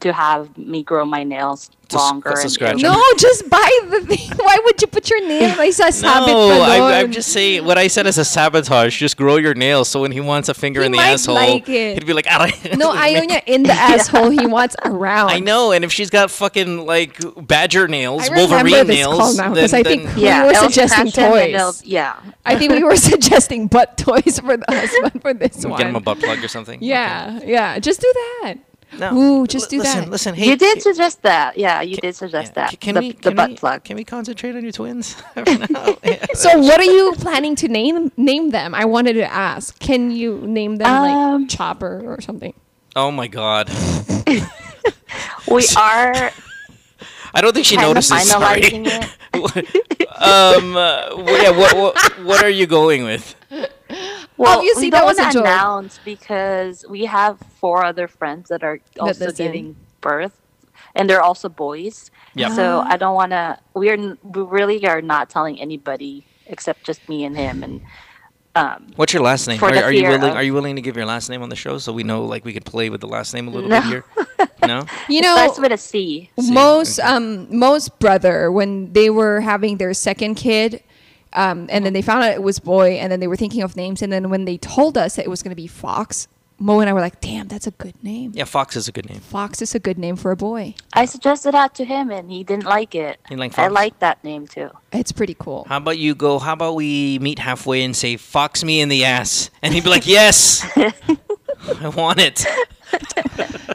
to 0.00 0.12
have 0.12 0.56
me 0.58 0.82
grow 0.82 1.04
my 1.06 1.24
nails 1.24 1.70
To 1.88 1.96
longer. 1.96 2.32
that's 2.36 2.56
a 2.60 2.68
and 2.68 2.82
no, 2.82 3.00
just 3.16 3.48
buy 3.48 3.70
the 3.88 4.00
thing. 4.04 4.28
Why 4.36 4.58
would 4.64 4.80
you 4.82 4.88
put 4.88 5.08
your 5.08 5.26
nail? 5.26 5.56
Like 5.56 5.72
sa 5.72 5.88
sabit 5.88 6.26
No, 6.28 6.60
I, 6.60 7.00
I'm 7.00 7.10
just 7.12 7.32
saying 7.32 7.64
what 7.64 7.78
I 7.78 7.86
said 7.88 8.06
as 8.06 8.18
a 8.18 8.24
sabotage. 8.24 8.98
Just 8.98 9.16
grow 9.16 9.36
your 9.36 9.54
nails, 9.54 9.88
so 9.88 10.02
when 10.02 10.12
he 10.12 10.20
wants 10.20 10.48
a 10.50 10.54
finger 10.54 10.80
He 10.80 10.86
in 10.86 10.92
the 10.92 10.98
might 10.98 11.12
asshole, 11.16 11.34
like 11.36 11.66
it. 11.68 11.94
he'd 11.96 12.06
be 12.06 12.12
like, 12.12 12.26
"Aray." 12.26 12.76
No, 12.76 12.92
ayaw 13.04 13.24
niya 13.24 13.40
in 13.46 13.62
the 13.62 13.72
asshole. 13.94 14.28
He 14.30 14.46
wants 14.46 14.76
around. 14.84 15.30
I 15.30 15.40
know, 15.40 15.72
and 15.72 15.82
if 15.84 15.92
she's 15.92 16.10
got 16.10 16.30
fucking 16.30 16.84
like 16.84 17.16
badger 17.46 17.88
nails, 17.88 18.28
I 18.28 18.34
remember 18.34 18.54
Wolverine 18.68 18.86
this 18.86 19.04
call 19.06 19.16
nails, 19.16 19.36
now 19.38 19.44
then, 19.44 19.54
because 19.54 19.72
I 19.72 19.82
then- 19.82 20.04
think 20.06 20.16
we 20.16 20.24
were 20.24 20.52
Elf 20.52 20.66
suggesting 20.72 21.10
toys. 21.12 21.54
Elf- 21.54 21.86
yeah. 21.86 22.20
I 22.44 22.56
think 22.58 22.72
we 22.72 22.84
were 22.84 22.96
suggesting 22.96 23.66
butt 23.66 23.96
toys 23.96 24.38
for 24.44 24.56
the 24.60 24.66
husband 24.68 25.22
for 25.22 25.32
this 25.32 25.64
one. 25.64 25.78
get 25.78 25.86
him 25.88 25.96
a 25.96 26.00
butt 26.00 26.18
plug 26.20 26.44
or 26.44 26.48
something. 26.48 26.78
yeah, 26.82 27.40
yeah. 27.44 27.78
Just 27.80 28.00
do 28.02 28.12
that. 28.42 28.54
No. 28.98 29.14
Ooh, 29.14 29.46
just 29.46 29.68
do 29.68 29.78
listen, 29.78 30.04
that. 30.04 30.10
listen. 30.10 30.34
Hey, 30.34 30.48
you 30.48 30.56
did 30.56 30.80
suggest 30.80 31.22
that. 31.22 31.58
Yeah, 31.58 31.82
you 31.82 31.96
did 31.96 32.14
suggest 32.14 32.54
that. 32.54 32.78
Can 32.80 32.94
the, 32.94 33.00
we? 33.00 33.12
the 33.12 33.20
Can 33.20 33.34
butt 33.34 33.50
we, 33.50 33.56
plug. 33.56 33.84
Can 33.84 33.96
we 33.96 34.04
concentrate 34.04 34.54
on 34.56 34.62
your 34.62 34.72
twins? 34.72 35.16
Yeah. 36.04 36.24
So, 36.34 36.58
what 36.60 36.78
are 36.78 36.84
you 36.84 37.12
planning 37.16 37.56
to 37.56 37.68
name 37.68 38.12
name 38.16 38.50
them? 38.50 38.74
I 38.74 38.84
wanted 38.84 39.14
to 39.14 39.24
ask. 39.30 39.78
Can 39.80 40.12
you 40.12 40.38
name 40.46 40.76
them 40.76 40.86
Um, 40.86 41.42
like 41.42 41.50
Chopper 41.50 42.02
or 42.06 42.20
something? 42.20 42.54
Oh 42.94 43.10
my 43.10 43.26
god. 43.26 43.70
We 45.48 45.64
are 45.76 46.32
I 47.34 47.40
don't 47.40 47.52
think 47.52 47.66
she 47.66 47.76
kind 47.76 47.88
of 47.88 47.94
notices. 47.94 48.30
Sorry. 48.30 48.60
it. 48.62 49.04
um. 50.20 50.76
Uh, 50.76 51.14
yeah. 51.26 51.50
What, 51.50 51.76
what? 51.76 52.24
What 52.24 52.42
are 52.42 52.50
you 52.50 52.66
going 52.66 53.04
with? 53.04 53.34
Well, 54.38 54.58
Obviously, 54.58 54.86
we 54.86 54.90
that 54.90 54.98
don't 54.98 55.06
was 55.06 55.18
a 55.18 55.22
want 55.22 55.32
to 55.32 55.38
joke. 55.38 55.46
announce 55.46 56.00
because 56.04 56.84
we 56.88 57.06
have 57.06 57.38
four 57.60 57.84
other 57.84 58.06
friends 58.08 58.48
that 58.50 58.62
are 58.62 58.80
also 59.00 59.26
listen. 59.26 59.46
giving 59.46 59.76
birth, 60.00 60.40
and 60.94 61.08
they're 61.08 61.22
also 61.22 61.48
boys. 61.48 62.10
Yeah. 62.34 62.54
So 62.54 62.82
Ah. 62.84 62.88
I 62.92 62.96
don't 62.98 63.14
want 63.14 63.30
to. 63.32 63.58
We're 63.74 63.96
we 64.22 64.42
really 64.42 64.86
are 64.86 65.00
not 65.00 65.30
telling 65.30 65.58
anybody 65.60 66.26
except 66.46 66.84
just 66.84 67.08
me 67.08 67.24
and 67.24 67.36
him. 67.36 67.62
And 67.62 67.80
um, 68.54 68.92
What's 68.96 69.12
your 69.14 69.22
last 69.22 69.48
name? 69.48 69.62
Are, 69.62 69.74
are 69.74 69.92
you 69.92 70.02
willing? 70.04 70.22
of- 70.30 70.36
Are 70.36 70.42
you 70.42 70.52
willing 70.54 70.76
to 70.76 70.82
give 70.82 70.96
your 70.96 71.06
last 71.06 71.28
name 71.30 71.42
on 71.42 71.48
the 71.48 71.56
show 71.56 71.78
so 71.78 71.92
we 71.92 72.02
know, 72.02 72.24
like, 72.24 72.44
we 72.44 72.52
could 72.52 72.64
play 72.64 72.88
with 72.90 73.00
the 73.00 73.08
last 73.08 73.32
name 73.34 73.48
a 73.48 73.50
little 73.50 73.68
No. 73.70 73.80
bit 73.80 73.88
here? 73.88 74.04
No. 74.66 74.84
You 75.08 75.18
it 75.20 75.22
know, 75.22 75.36
starts 75.36 75.58
with 75.60 75.70
a 75.72 75.76
C. 75.76 76.30
most 76.50 76.98
um 77.00 77.46
most 77.56 77.98
brother 78.00 78.50
when 78.50 78.92
they 78.94 79.10
were 79.10 79.40
having 79.40 79.76
their 79.76 79.94
second 79.94 80.34
kid 80.34 80.82
um 81.36 81.66
and 81.70 81.84
then 81.84 81.92
they 81.92 82.02
found 82.02 82.24
out 82.24 82.32
it 82.32 82.42
was 82.42 82.58
boy 82.58 82.92
and 83.00 83.12
then 83.12 83.20
they 83.20 83.28
were 83.28 83.36
thinking 83.36 83.62
of 83.62 83.76
names 83.76 84.02
and 84.02 84.12
then 84.12 84.28
when 84.30 84.44
they 84.44 84.56
told 84.58 84.96
us 84.98 85.16
that 85.16 85.24
it 85.24 85.28
was 85.28 85.42
going 85.42 85.50
to 85.54 85.62
be 85.62 85.66
fox 85.68 86.26
mo 86.58 86.80
and 86.80 86.88
i 86.88 86.92
were 86.92 87.00
like 87.02 87.20
damn 87.20 87.46
that's 87.48 87.66
a 87.66 87.70
good 87.72 87.94
name 88.02 88.32
Yeah, 88.34 88.44
Fox 88.44 88.76
is 88.76 88.88
a 88.88 88.92
good 88.92 89.06
name. 89.10 89.20
fox 89.20 89.60
is 89.60 89.74
a 89.74 89.78
good 89.78 89.98
name 89.98 90.16
for 90.16 90.30
a 90.30 90.36
boy 90.36 90.74
I 90.94 91.04
suggested 91.04 91.52
that 91.52 91.74
to 91.74 91.84
him, 91.84 92.10
and 92.10 92.30
he 92.30 92.42
didn't 92.42 92.64
like 92.64 92.94
it. 92.94 93.20
You 93.30 93.36
like 93.36 93.52
Fox? 93.52 93.64
I 93.66 93.68
like 93.68 93.98
that 93.98 94.24
name 94.24 94.46
too. 94.46 94.70
it's 94.92 95.12
pretty 95.12 95.36
cool 95.38 95.66
How 95.68 95.76
about 95.76 95.98
you 95.98 96.14
go? 96.14 96.38
How 96.38 96.54
about 96.54 96.74
we 96.74 97.18
meet 97.20 97.38
halfway 97.38 97.84
and 97.84 97.94
say 97.94 98.16
"Fox 98.16 98.64
me 98.64 98.80
in 98.80 98.88
the 98.88 99.04
ass," 99.04 99.50
and 99.62 99.74
he'd 99.74 99.84
be 99.84 99.90
like, 99.90 100.06
"Yes, 100.06 100.64
I 100.76 101.88
want 101.94 102.20
it." 102.20 102.46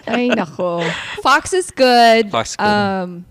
Ay, 0.07 0.29
nako. 0.33 0.89
fox 1.21 1.53
is 1.53 1.69
good 1.71 2.31
Fox 2.31 2.51
is 2.51 2.55
good. 2.55 2.65
um 2.65 3.25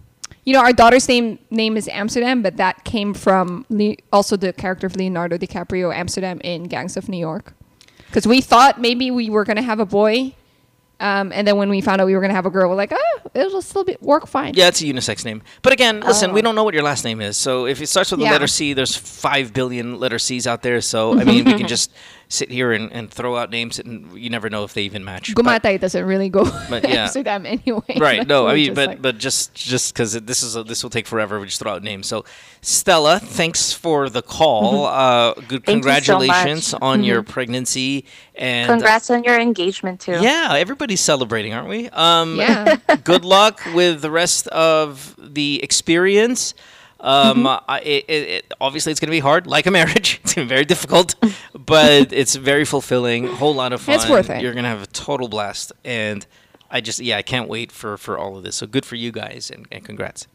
you 0.50 0.56
know 0.56 0.62
our 0.66 0.72
daughter's 0.72 1.06
name 1.08 1.38
name 1.50 1.76
is 1.76 1.86
amsterdam 2.02 2.42
but 2.42 2.56
that 2.56 2.82
came 2.84 3.14
from 3.14 3.64
Le- 3.68 3.94
also 4.12 4.36
the 4.36 4.52
character 4.52 4.86
of 4.88 4.96
leonardo 4.96 5.38
dicaprio 5.38 5.94
amsterdam 5.94 6.40
in 6.42 6.64
gangs 6.64 6.96
of 6.96 7.08
new 7.08 7.22
york 7.30 7.52
because 8.08 8.26
we 8.26 8.40
thought 8.40 8.80
maybe 8.80 9.12
we 9.12 9.30
were 9.30 9.44
going 9.44 9.60
to 9.62 9.62
have 9.62 9.78
a 9.78 9.86
boy 9.86 10.34
um, 11.08 11.30
and 11.32 11.46
then 11.46 11.56
when 11.56 11.70
we 11.70 11.80
found 11.80 12.00
out 12.00 12.06
we 12.06 12.14
were 12.14 12.20
going 12.20 12.34
to 12.34 12.34
have 12.34 12.46
a 12.46 12.50
girl 12.50 12.68
we're 12.68 12.74
like 12.84 12.92
oh 12.92 13.30
it'll 13.34 13.62
still 13.62 13.84
be 13.84 13.96
work 14.00 14.26
fine 14.26 14.52
Yeah, 14.56 14.68
it's 14.68 14.82
a 14.82 14.84
unisex 14.84 15.24
name. 15.24 15.40
But 15.62 15.72
again, 15.72 16.00
listen, 16.00 16.32
we 16.32 16.40
Oh. 16.40 16.42
don't 16.42 16.54
know 16.58 16.64
what 16.64 16.74
your 16.74 16.82
last 16.82 17.04
name 17.04 17.20
is. 17.28 17.36
So 17.46 17.64
if 17.66 17.80
it 17.80 17.86
starts 17.86 18.10
with 18.10 18.20
the 18.20 18.26
Yeah. 18.26 18.32
letter 18.36 18.46
C, 18.56 18.74
there's 18.74 18.94
five 19.26 19.46
billion 19.54 19.98
letter 20.02 20.18
C's 20.18 20.46
out 20.46 20.60
there. 20.62 20.80
So 20.82 21.18
I 21.18 21.24
mean, 21.24 21.44
we 21.46 21.54
can 21.54 21.68
just 21.76 21.88
sit 22.30 22.50
here 22.50 22.72
and, 22.72 22.90
and 22.92 23.10
throw 23.10 23.36
out 23.36 23.50
names, 23.50 23.78
and 23.80 24.16
you 24.16 24.30
never 24.30 24.48
know 24.48 24.64
if 24.64 24.72
they 24.72 24.82
even 24.82 25.04
match. 25.04 25.34
But- 25.34 25.62
doesn't 25.80 26.04
really 26.06 26.28
go 26.30 26.44
but 26.70 26.88
yeah. 26.88 27.02
Amsterdam 27.04 27.44
anyway. 27.44 27.96
right 27.98 28.26
no 28.26 28.46
i 28.46 28.54
mean 28.54 28.72
but 28.72 28.88
like- 28.88 29.02
but 29.02 29.18
just 29.18 29.52
just 29.54 29.92
because 29.92 30.12
this 30.12 30.42
is 30.42 30.54
a, 30.56 30.62
this 30.64 30.82
will 30.82 30.90
take 30.90 31.06
forever 31.06 31.38
we 31.40 31.46
just 31.46 31.58
throw 31.60 31.72
out 31.72 31.82
names 31.82 32.06
so 32.06 32.24
stella 32.62 33.18
thanks 33.18 33.72
for 33.72 34.08
the 34.08 34.22
call 34.22 34.86
uh 34.86 35.34
good 35.48 35.64
Thank 35.66 35.84
you 35.84 35.92
so 35.92 36.18
much. 36.18 36.26
congratulations 36.26 36.74
on 36.74 37.02
your 37.04 37.22
Mhm. 37.22 37.28
pregnancy 37.28 38.04
and 38.36 38.68
Congrats 38.70 39.10
on 39.10 39.24
your 39.24 39.38
engagement 39.40 40.00
too. 40.00 40.18
yeah 40.22 40.54
everybody's 40.54 41.00
celebrating 41.00 41.52
aren't 41.52 41.68
we 41.68 41.88
um 41.90 42.36
Yeah. 42.36 42.76
good 43.04 43.24
luck 43.24 43.60
with 43.74 44.00
the 44.02 44.10
rest 44.10 44.46
of 44.48 45.14
the 45.18 45.60
experience 45.62 46.54
Um, 47.00 47.46
I, 47.46 47.80
it, 47.82 48.04
it, 48.08 48.28
it- 48.28 48.52
obviously, 48.60 48.90
it's 48.92 49.00
going 49.00 49.08
to 49.08 49.12
be 49.12 49.20
hard, 49.20 49.46
like 49.46 49.66
a 49.66 49.70
marriage. 49.70 50.20
It's 50.24 50.34
going 50.34 50.46
to 50.46 50.50
be 50.50 50.54
very 50.54 50.64
difficult, 50.64 51.14
but 51.54 52.12
it's 52.12 52.34
very 52.36 52.64
fulfilling. 52.64 53.26
Whole 53.26 53.54
lot 53.54 53.72
of 53.72 53.80
fun. 53.80 53.94
It's 53.96 54.08
worth 54.08 54.30
it. 54.30 54.42
You're 54.42 54.52
going 54.52 54.64
to 54.64 54.68
have 54.70 54.82
a 54.82 54.86
total 54.86 55.28
blast, 55.28 55.72
and 55.84 56.24
I 56.70 56.80
just 56.80 57.00
yeah, 57.00 57.16
I 57.16 57.22
can't 57.22 57.48
wait 57.48 57.72
for 57.72 57.96
for 57.96 58.16
all 58.18 58.36
of 58.36 58.42
this. 58.44 58.56
So 58.56 58.66
good 58.66 58.84
for 58.84 58.94
you 58.96 59.10
guys, 59.12 59.50
and, 59.50 59.66
and 59.72 59.84
congrats. 59.84 60.26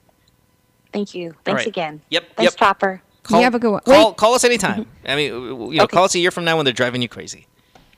Thank 0.92 1.14
you. 1.14 1.36
Thanks 1.46 1.60
right. 1.60 1.68
again. 1.68 2.02
Yep. 2.10 2.24
Thanks, 2.36 2.54
yep. 2.54 2.58
Chopper. 2.60 3.02
Call, 3.24 3.42
have 3.42 3.56
a 3.56 3.60
good 3.60 3.72
one. 3.72 3.82
Call, 3.82 4.10
Wait. 4.10 4.18
call 4.18 4.34
us 4.34 4.44
anytime. 4.44 4.86
I 5.06 5.16
mean, 5.16 5.32
w- 5.32 5.50
w- 5.52 5.72
you 5.74 5.78
know, 5.80 5.88
call 5.88 6.04
us 6.04 6.14
a 6.16 6.20
year 6.20 6.30
from 6.32 6.46
now 6.46 6.56
when 6.58 6.66
they're 6.66 6.74
driving 6.74 7.02
you 7.02 7.10
crazy, 7.10 7.48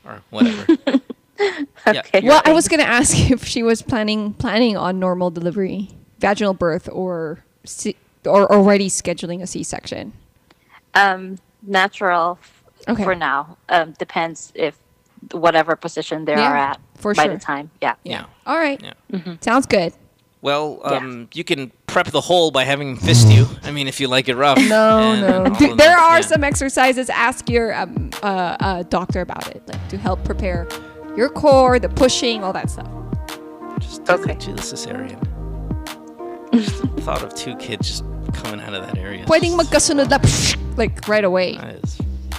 or 0.06 0.22
whatever. 0.30 0.66
Yeah. 1.86 2.02
Well, 2.24 2.42
I 2.44 2.52
was 2.54 2.68
going 2.68 2.80
to 2.80 2.88
ask 2.88 3.30
if 3.30 3.46
she 3.46 3.62
was 3.62 3.84
planning 3.84 4.34
planning 4.34 4.76
on 4.76 5.00
normal 5.00 5.30
delivery, 5.30 5.90
vaginal 6.20 6.56
birth, 6.56 6.90
or 6.92 7.44
C- 7.66 7.96
or 8.26 8.52
already 8.52 8.90
scheduling 8.90 9.42
a 9.42 9.48
C-section. 9.48 10.14
Um, 10.96 11.38
natural 11.62 12.40
f- 12.42 12.64
Okay. 12.90 13.04
for 13.04 13.16
now. 13.16 13.58
Um, 13.70 13.92
depends 14.00 14.52
if 14.56 14.78
whatever 15.32 15.76
position 15.76 16.26
they 16.26 16.34
Yeah, 16.34 16.52
are 16.52 16.56
at 16.58 16.80
for 16.96 17.14
by 17.14 17.26
sure. 17.26 17.34
the 17.34 17.40
time. 17.40 17.70
Yeah. 17.82 17.96
Yeah. 18.04 18.26
All 18.46 18.58
right. 18.58 18.82
Mm-hmm. 19.12 19.34
Sounds 19.42 19.66
good. 19.66 19.94
Well, 20.42 20.80
um, 20.84 21.28
you 21.34 21.44
can 21.44 21.72
prep 21.88 22.08
the 22.08 22.22
hole 22.22 22.52
by 22.52 22.64
having 22.64 22.90
him 22.92 22.96
fist 22.98 23.28
you. 23.28 23.48
I 23.64 23.72
mean, 23.72 23.88
if 23.88 24.00
you 24.00 24.08
like 24.08 24.30
it 24.30 24.36
rough. 24.36 24.58
No, 24.70 25.00
And 25.00 25.22
no. 25.22 25.68
all 25.68 25.76
there 25.76 25.98
are 25.98 26.18
yeah. 26.20 26.22
some 26.26 26.44
exercises. 26.44 27.10
Ask 27.10 27.50
your 27.50 27.74
um, 27.76 28.12
uh, 28.24 28.56
uh, 28.60 28.84
doctor 28.84 29.22
about 29.22 29.50
it, 29.56 29.68
like 29.68 29.88
to 29.90 29.98
help 29.98 30.24
prepare 30.24 30.68
your 31.18 31.28
core, 31.30 31.80
the 31.80 31.90
pushing, 31.90 32.44
all 32.44 32.54
that 32.54 32.70
stuff. 32.70 32.88
Just 33.80 34.06
do 34.06 34.18
the, 34.18 34.34
do 34.36 34.54
the 34.54 34.62
cesarean. 34.62 35.20
Just 36.54 36.84
thought 37.06 37.24
of 37.24 37.34
two 37.36 37.56
kids 37.58 37.88
just 37.88 38.04
coming 38.34 38.60
out 38.62 38.74
of 38.74 38.86
that 38.88 38.98
area. 38.98 39.26
Pwedeng 39.26 39.58
magkasunod 39.58 40.10
na 40.10 40.18
like 40.78 41.08
right 41.08 41.24
away. 41.26 41.58
That 41.58 41.76
is- 41.84 41.98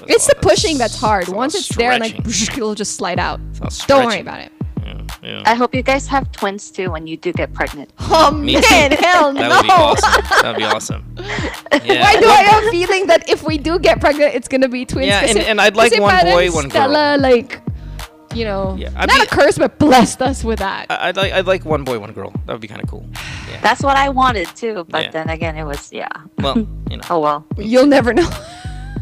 It's 0.09 0.27
the 0.27 0.37
pushing 0.41 0.79
that's 0.79 0.99
hard. 0.99 1.29
Once 1.29 1.55
it's 1.55 1.69
there, 1.77 1.99
like 1.99 2.17
stretching. 2.27 2.57
it'll 2.65 2.75
just 2.75 2.97
slide 2.97 3.19
out. 3.21 3.41
Don't 3.87 4.07
worry 4.07 4.21
about 4.21 4.41
it. 4.41 4.53
Yeah. 5.23 5.43
I 5.45 5.55
hope 5.55 5.75
you 5.75 5.83
guys 5.83 6.07
have 6.09 6.31
twins 6.33 6.71
too 6.71 6.91
when 6.91 7.07
you 7.07 7.17
do 7.19 7.33
get 7.33 7.53
pregnant. 7.53 7.93
Oh 8.09 8.31
Me 8.31 8.55
too. 8.55 8.61
man, 8.71 8.93
hell 8.93 9.33
no! 9.35 9.41
That 9.45 9.61
would 9.61 9.67
be 9.69 9.75
awesome. 9.75 10.23
That 10.43 10.49
would 10.49 10.57
be 10.57 10.65
awesome. 10.65 11.03
Yeah. 11.85 12.01
Why 12.01 12.17
do 12.21 12.27
I 12.29 12.41
have 12.49 12.65
a 12.65 12.71
feeling 12.77 13.07
that 13.09 13.29
if 13.29 13.43
we 13.45 13.59
do 13.59 13.79
get 13.79 14.01
pregnant, 14.01 14.35
it's 14.35 14.49
gonna 14.49 14.69
be 14.69 14.87
twins? 14.87 15.09
Yeah, 15.09 15.21
and- 15.21 15.37
Kasi- 15.37 15.45
and 15.51 15.61
I'd 15.61 15.77
like 15.77 15.93
one 16.01 16.25
boy, 16.25 16.49
one 16.51 16.69
girl. 16.73 16.89
Stella, 16.89 17.19
like, 17.21 17.61
you 18.39 18.45
know, 18.45 18.77
Yeah, 18.79 18.91
I'd 18.97 19.09
not 19.09 19.19
be- 19.19 19.25
a 19.25 19.27
curse, 19.27 19.59
but 19.59 19.79
blessed 19.79 20.23
us 20.23 20.45
with 20.45 20.61
that. 20.61 20.87
I- 20.91 21.09
I'd 21.09 21.17
like 21.17 21.33
I'd 21.33 21.47
like 21.47 21.65
one 21.65 21.83
boy, 21.85 21.99
one 21.99 22.13
girl. 22.13 22.31
That 22.47 22.53
would 22.53 22.61
be 22.61 22.69
kind 22.69 22.83
of 22.83 22.89
cool. 22.89 23.05
Yeah. 23.51 23.61
That's 23.61 23.83
what 23.83 23.97
I 23.97 24.09
wanted 24.09 24.47
too, 24.55 24.87
but 24.89 25.03
Yeah. 25.05 25.11
then 25.11 25.29
again, 25.31 25.57
it 25.57 25.65
was 25.65 25.93
yeah. 25.93 26.09
Well, 26.39 26.57
you 26.91 26.97
know, 26.99 27.03
Oh 27.11 27.21
well. 27.21 27.45
You'll 27.57 27.87
never 27.87 28.13
know. 28.15 28.29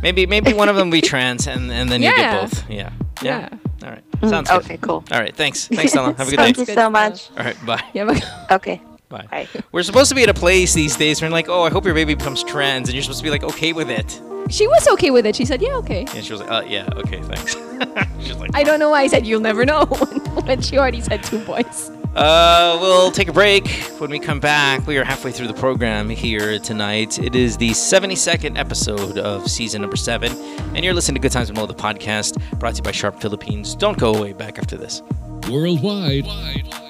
maybe 0.03 0.27
maybe 0.27 0.53
one 0.55 0.69
of 0.69 0.77
them 0.77 0.91
be 0.91 1.01
trans, 1.01 1.47
and 1.47 1.71
and 1.71 1.91
then 1.91 2.03
you 2.03 2.15
get 2.15 2.41
both. 2.41 2.71
Yeah. 2.71 2.91
Yeah. 3.23 3.49
All 3.85 3.91
right. 3.91 4.03
Mm, 4.21 4.31
Sounds 4.31 4.49
good. 4.51 4.63
okay, 4.65 4.79
cool. 4.81 5.05
All 5.13 5.21
right. 5.21 5.35
Thanks. 5.37 5.69
Thanks, 5.69 5.93
Stella. 5.93 6.13
Have 6.19 6.29
a 6.29 6.31
good 6.31 6.37
day. 6.39 6.43
Thank 6.45 6.57
day. 6.57 6.65
you 6.69 6.75
so 6.75 6.89
much. 6.91 7.31
All 7.37 7.45
right. 7.45 7.57
Bye. 7.67 7.83
Yeah, 7.95 8.05
but 8.05 8.23
Okay. 8.51 8.81
Bye. 9.09 9.49
We're 9.73 9.83
supposed 9.85 10.09
to 10.09 10.15
be 10.15 10.23
at 10.25 10.29
a 10.29 10.35
place 10.35 10.75
these 10.75 10.97
days 10.97 11.21
where 11.23 11.31
like, 11.31 11.49
oh, 11.49 11.63
I 11.63 11.71
hope 11.71 11.85
your 11.85 11.95
baby 11.95 12.15
becomes 12.15 12.43
trans, 12.43 12.89
and 12.89 12.95
you're 12.95 13.03
supposed 13.03 13.21
to 13.21 13.25
be 13.25 13.31
like 13.31 13.45
okay 13.45 13.73
with 13.73 13.89
it. 13.89 14.21
she 14.51 14.67
was 14.67 14.87
okay 14.89 15.11
with 15.11 15.27
it. 15.27 15.37
She 15.37 15.45
said, 15.45 15.63
"Yeah, 15.63 15.77
okay." 15.77 16.07
And 16.15 16.25
she 16.25 16.33
was 16.33 16.41
like, 16.41 16.51
uh, 16.51 16.63
yeah, 16.67 16.89
okay, 16.97 17.21
thanks. 17.23 17.55
She's 18.21 18.37
like, 18.37 18.51
I 18.55 18.63
don't 18.65 18.79
know 18.81 18.91
why 18.91 19.03
I 19.03 19.07
said 19.07 19.27
you'll 19.27 19.41
never 19.41 19.65
know 19.65 19.85
when 20.45 20.61
she 20.61 20.77
already 20.79 21.01
said 21.01 21.23
two 21.23 21.39
boys. 21.45 21.91
Uh, 22.17 22.79
we'll 22.81 23.11
take 23.11 23.29
a 23.29 23.33
break. 23.33 23.69
When 23.99 24.11
we 24.11 24.19
come 24.19 24.41
back, 24.41 24.87
we 24.87 24.97
are 24.97 25.05
halfway 25.05 25.33
through 25.33 25.49
the 25.49 25.55
program 25.55 26.09
here 26.09 26.59
tonight. 26.59 27.19
It 27.19 27.37
is 27.37 27.59
the 27.59 27.71
72nd 27.71 28.57
episode 28.59 29.19
of 29.19 29.51
season 29.51 29.83
number 29.83 29.97
seven, 29.97 30.33
and 30.75 30.83
you're 30.83 30.95
listening 30.95 31.17
to 31.17 31.21
Good 31.21 31.33
Times 31.33 31.51
with 31.51 31.59
Mo, 31.59 31.67
the 31.67 31.75
podcast 31.75 32.41
brought 32.59 32.71
to 32.75 32.79
you 32.79 32.83
by 32.83 32.93
Sharp 32.93 33.21
Philippines. 33.21 33.75
Don't 33.75 33.99
go 33.99 34.15
away. 34.15 34.33
Back 34.33 34.59
after 34.59 34.77
this. 34.79 35.03
Worldwide, 35.45 36.25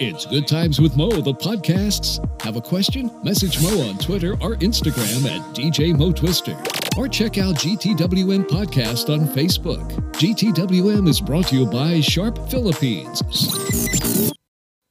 it's 0.01 0.24
Good 0.24 0.48
Times 0.48 0.81
with 0.81 0.97
Mo, 0.97 1.10
the 1.10 1.35
podcasts. 1.35 2.18
Have 2.43 2.56
a 2.56 2.60
question? 2.60 3.10
Message 3.23 3.60
Mo 3.62 3.89
on 3.89 3.98
Twitter 3.98 4.32
or 4.40 4.56
Instagram 4.56 5.27
at 5.27 5.55
DJ 5.55 5.94
Mo 5.94 6.10
Twister. 6.10 6.56
Or 6.97 7.06
check 7.06 7.36
out 7.36 7.56
GTWM 7.56 8.47
Podcast 8.48 9.12
on 9.12 9.27
Facebook. 9.28 9.93
GTWM 10.12 11.06
is 11.06 11.20
brought 11.20 11.48
to 11.48 11.56
you 11.56 11.66
by 11.66 12.01
Sharp 12.01 12.39
Philippines. 12.51 13.23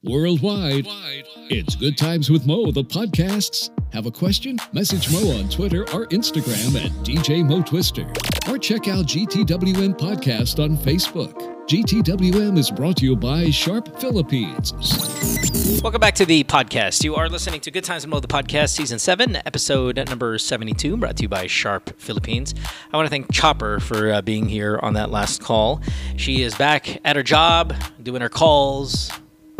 Worldwide, 0.04 0.86
it's 1.50 1.76
Good 1.76 1.98
Times 1.98 2.30
with 2.30 2.46
Mo, 2.46 2.72
the 2.72 2.84
podcasts. 2.84 3.72
Have 3.94 4.06
a 4.06 4.12
question? 4.12 4.60
Message 4.74 5.12
Mo 5.12 5.40
on 5.40 5.50
Twitter 5.50 5.82
or 5.94 6.06
Instagram 6.08 6.76
at 6.86 6.92
DJ 7.04 7.44
Mo 7.44 7.64
Twister. 7.64 8.06
Or 8.48 8.60
check 8.60 8.88
out 8.88 9.08
GTWM 9.08 9.98
Podcast 9.98 10.64
on 10.64 10.78
Facebook. 10.78 11.55
GTWM 11.68 12.60
is 12.60 12.70
brought 12.70 12.98
to 12.98 13.06
you 13.06 13.16
by 13.16 13.50
Sharp 13.50 14.00
Philippines. 14.00 14.72
Welcome 15.82 16.00
back 16.00 16.14
to 16.14 16.26
the 16.26 16.44
podcast. 16.44 17.04
You 17.04 17.16
are 17.16 17.28
listening 17.28 17.60
to 17.62 17.72
Good 17.72 17.84
Times 17.84 18.04
and 18.04 18.12
Mo, 18.12 18.20
the 18.20 18.28
podcast, 18.28 18.70
season 18.70 19.00
seven, 19.00 19.38
episode 19.48 19.98
number 20.08 20.38
72, 20.38 20.96
brought 20.96 21.18
to 21.18 21.24
you 21.24 21.28
by 21.28 21.48
Sharp 21.48 22.00
Philippines. 22.00 22.54
I 22.94 22.98
want 22.98 23.08
to 23.08 23.10
thank 23.10 23.32
Chopper 23.32 23.80
for 23.80 24.14
uh, 24.14 24.22
being 24.22 24.48
here 24.48 24.78
on 24.84 24.94
that 24.94 25.10
last 25.10 25.42
call. 25.42 25.82
She 26.18 26.44
is 26.44 26.54
back 26.54 27.02
at 27.04 27.16
her 27.16 27.24
job, 27.24 27.74
doing 28.04 28.22
her 28.22 28.30
calls, 28.30 29.12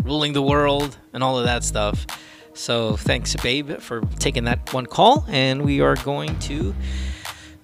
ruling 0.04 0.32
the 0.32 0.42
world, 0.42 0.96
and 1.12 1.24
all 1.24 1.40
of 1.40 1.44
that 1.46 1.64
stuff. 1.64 2.06
So 2.54 2.96
thanks, 2.96 3.34
babe, 3.34 3.80
for 3.80 4.02
taking 4.20 4.44
that 4.44 4.72
one 4.72 4.86
call. 4.86 5.24
And 5.26 5.62
we 5.62 5.80
are 5.80 5.96
going 5.96 6.38
to 6.38 6.72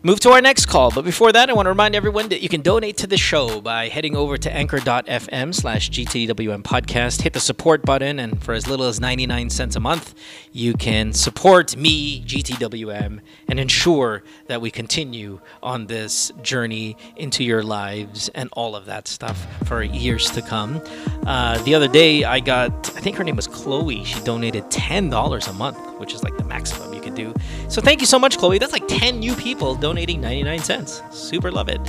move 0.02 0.18
to 0.20 0.30
our 0.30 0.40
next 0.40 0.66
call. 0.66 0.90
But 0.90 1.04
before 1.04 1.32
that, 1.32 1.48
I 1.48 1.52
want 1.52 1.66
to 1.66 1.70
remind 1.70 1.94
everyone 1.94 2.28
that 2.30 2.42
you 2.42 2.48
can 2.48 2.60
donate 2.60 2.96
to 2.98 3.06
the 3.06 3.16
show 3.16 3.60
by 3.60 3.88
heading 3.88 4.16
over 4.16 4.36
to 4.36 4.52
anchor.fm 4.52 5.54
slash 5.54 5.90
GTWM 5.90 6.62
podcast. 6.62 7.22
Hit 7.22 7.32
the 7.32 7.40
support 7.40 7.82
button, 7.82 8.18
and 8.18 8.42
for 8.42 8.52
as 8.52 8.66
little 8.66 8.86
as 8.86 9.00
99 9.00 9.50
cents 9.50 9.76
a 9.76 9.80
month, 9.80 10.14
you 10.52 10.74
can 10.74 11.12
support 11.12 11.76
me, 11.76 12.22
GTWM, 12.22 13.20
and 13.48 13.60
ensure 13.60 14.24
that 14.46 14.60
we 14.60 14.70
continue 14.70 15.40
on 15.62 15.86
this 15.86 16.32
journey 16.42 16.96
into 17.16 17.44
your 17.44 17.62
lives 17.62 18.28
and 18.34 18.48
all 18.52 18.74
of 18.74 18.86
that 18.86 19.06
stuff 19.06 19.46
for 19.66 19.82
years 19.82 20.30
to 20.32 20.42
come. 20.42 20.82
Uh, 21.26 21.62
the 21.62 21.74
other 21.74 21.88
day, 21.88 22.24
I 22.24 22.40
got, 22.40 22.72
I 22.96 23.00
think 23.00 23.16
her 23.16 23.24
name 23.24 23.36
was 23.36 23.46
Chloe. 23.46 24.04
She 24.04 24.18
donated 24.20 24.64
$10 24.64 25.48
a 25.48 25.52
month, 25.52 25.78
which 26.00 26.12
is 26.12 26.24
like 26.24 26.36
the 26.36 26.44
maximum 26.44 26.92
could 27.12 27.34
do. 27.34 27.40
So 27.68 27.80
thank 27.80 28.00
you 28.00 28.06
so 28.06 28.18
much, 28.18 28.38
Chloe. 28.38 28.58
That's 28.58 28.72
like 28.72 28.86
10 28.88 29.18
new 29.18 29.34
people 29.34 29.74
donating 29.74 30.20
99 30.20 30.60
cents. 30.60 31.02
Super 31.10 31.50
love 31.50 31.68
it. 31.68 31.80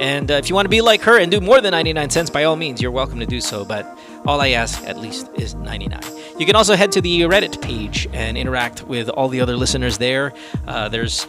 And 0.00 0.30
uh, 0.30 0.34
if 0.34 0.48
you 0.48 0.54
want 0.54 0.66
to 0.66 0.70
be 0.70 0.80
like 0.80 1.02
her 1.02 1.18
and 1.18 1.30
do 1.30 1.40
more 1.40 1.60
than 1.60 1.72
99 1.72 2.10
cents, 2.10 2.30
by 2.30 2.44
all 2.44 2.56
means, 2.56 2.80
you're 2.80 2.90
welcome 2.90 3.20
to 3.20 3.26
do 3.26 3.40
so. 3.40 3.64
But 3.64 3.86
all 4.26 4.40
I 4.40 4.50
ask, 4.50 4.82
at 4.84 4.98
least, 4.98 5.28
is 5.34 5.54
99. 5.54 6.00
You 6.38 6.46
can 6.46 6.56
also 6.56 6.74
head 6.74 6.92
to 6.92 7.00
the 7.00 7.22
Reddit 7.22 7.60
page 7.60 8.08
and 8.12 8.36
interact 8.36 8.82
with 8.84 9.08
all 9.08 9.28
the 9.28 9.40
other 9.40 9.56
listeners 9.56 9.98
there. 9.98 10.32
Uh, 10.66 10.88
there's 10.88 11.26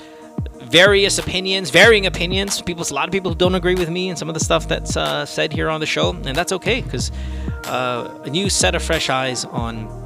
various 0.62 1.20
opinions, 1.20 1.70
varying 1.70 2.06
opinions. 2.06 2.62
People, 2.62 2.86
a 2.90 2.94
lot 2.94 3.08
of 3.08 3.12
people 3.12 3.34
don't 3.34 3.56
agree 3.56 3.76
with 3.76 3.90
me 3.90 4.10
and 4.10 4.18
some 4.18 4.30
of 4.30 4.34
the 4.34 4.44
stuff 4.44 4.68
that's 4.68 4.98
uh, 4.98 5.26
said 5.26 5.54
here 5.54 5.70
on 5.70 5.80
the 5.80 5.86
show, 5.86 6.12
and 6.12 6.36
that's 6.36 6.52
okay 6.52 6.82
because 6.82 7.12
uh, 7.66 8.22
a 8.24 8.30
new 8.30 8.50
set 8.50 8.74
of 8.74 8.82
fresh 8.82 9.10
eyes 9.10 9.46
on 9.46 10.03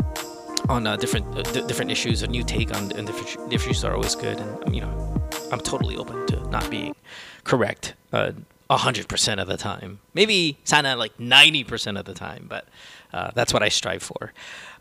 on 0.69 0.88
uh, 0.88 0.95
different 0.98 1.26
uh, 1.38 1.41
d- 1.44 1.65
different 1.68 1.91
issues, 1.91 2.23
a 2.23 2.27
new 2.27 2.44
take 2.44 2.76
on 2.76 2.91
and 2.94 3.07
different 3.07 3.53
issues 3.53 3.84
are 3.84 3.94
always 3.94 4.15
good. 4.15 4.39
And 4.39 4.64
um, 4.65 4.73
you 4.73 4.81
know, 4.81 5.22
I'm 5.52 5.60
totally 5.60 5.98
open 5.98 6.26
to 6.27 6.49
not 6.49 6.69
being 6.69 6.95
correct 7.44 7.94
uh, 8.14 8.31
a 8.69 8.77
hundred 8.77 9.07
percent 9.07 9.39
of 9.39 9.48
the 9.48 9.57
time. 9.57 9.99
Maybe 10.14 10.57
sana 10.64 10.95
like 10.95 11.19
ninety 11.19 11.64
percent 11.64 11.98
of 11.98 12.06
the 12.06 12.14
time, 12.14 12.45
but 12.49 12.68
uh, 13.14 13.31
that's 13.34 13.53
what 13.53 13.64
I 13.64 13.69
strive 13.69 14.03
for. 14.03 14.34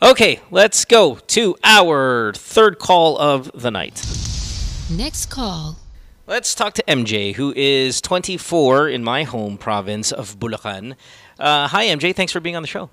Okay, 0.02 0.40
let's 0.50 0.84
go 0.84 1.16
to 1.28 1.56
our 1.64 2.32
third 2.34 2.78
call 2.78 3.18
of 3.18 3.50
the 3.54 3.70
night. 3.70 4.02
Next 4.90 5.26
call. 5.26 5.78
Let's 6.28 6.56
talk 6.56 6.74
to 6.74 6.82
MJ, 6.88 7.36
who 7.36 7.52
is 7.56 8.00
24 8.00 8.88
in 8.88 9.04
my 9.04 9.22
home 9.22 9.56
province 9.56 10.10
of 10.10 10.40
Bulacan. 10.40 10.96
Uh, 11.38 11.68
hi, 11.68 11.86
MJ. 11.86 12.12
Thanks 12.12 12.32
for 12.32 12.40
being 12.40 12.56
on 12.56 12.62
the 12.62 12.68
show. 12.68 12.90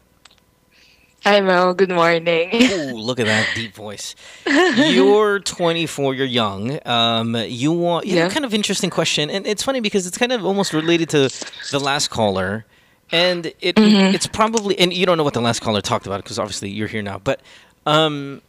Hi, 1.24 1.40
Mo. 1.40 1.74
Good 1.74 1.90
morning. 1.90 2.50
Ooh, 2.54 2.98
look 2.98 3.18
at 3.20 3.28
that 3.28 3.48
deep 3.56 3.74
voice. 3.74 4.14
You're 4.46 5.40
24. 5.40 6.16
You're 6.16 6.26
young. 6.26 6.80
Um, 6.86 7.36
you 7.48 7.72
want 7.72 8.06
you 8.06 8.18
Yeah. 8.18 8.26
a 8.26 8.30
kind 8.30 8.44
of 8.44 8.54
interesting 8.54 8.90
question, 8.90 9.30
and 9.30 9.48
it's 9.48 9.64
funny 9.64 9.80
because 9.80 10.06
it's 10.06 10.18
kind 10.18 10.34
of 10.34 10.44
almost 10.46 10.74
related 10.74 11.10
to 11.12 11.30
the 11.72 11.80
last 11.80 12.10
caller, 12.10 12.66
and 13.12 13.54
it 13.62 13.76
Mhm. 13.78 14.14
it's 14.14 14.28
probably 14.28 14.78
and 14.78 14.92
you 14.92 15.06
don't 15.06 15.18
know 15.18 15.24
what 15.24 15.34
the 15.34 15.42
last 15.42 15.62
caller 15.62 15.80
talked 15.82 16.06
about 16.06 16.22
because 16.24 16.38
obviously 16.38 16.70
you're 16.70 16.90
here 16.90 17.02
now, 17.02 17.20
but 17.24 17.40
um, 17.86 18.42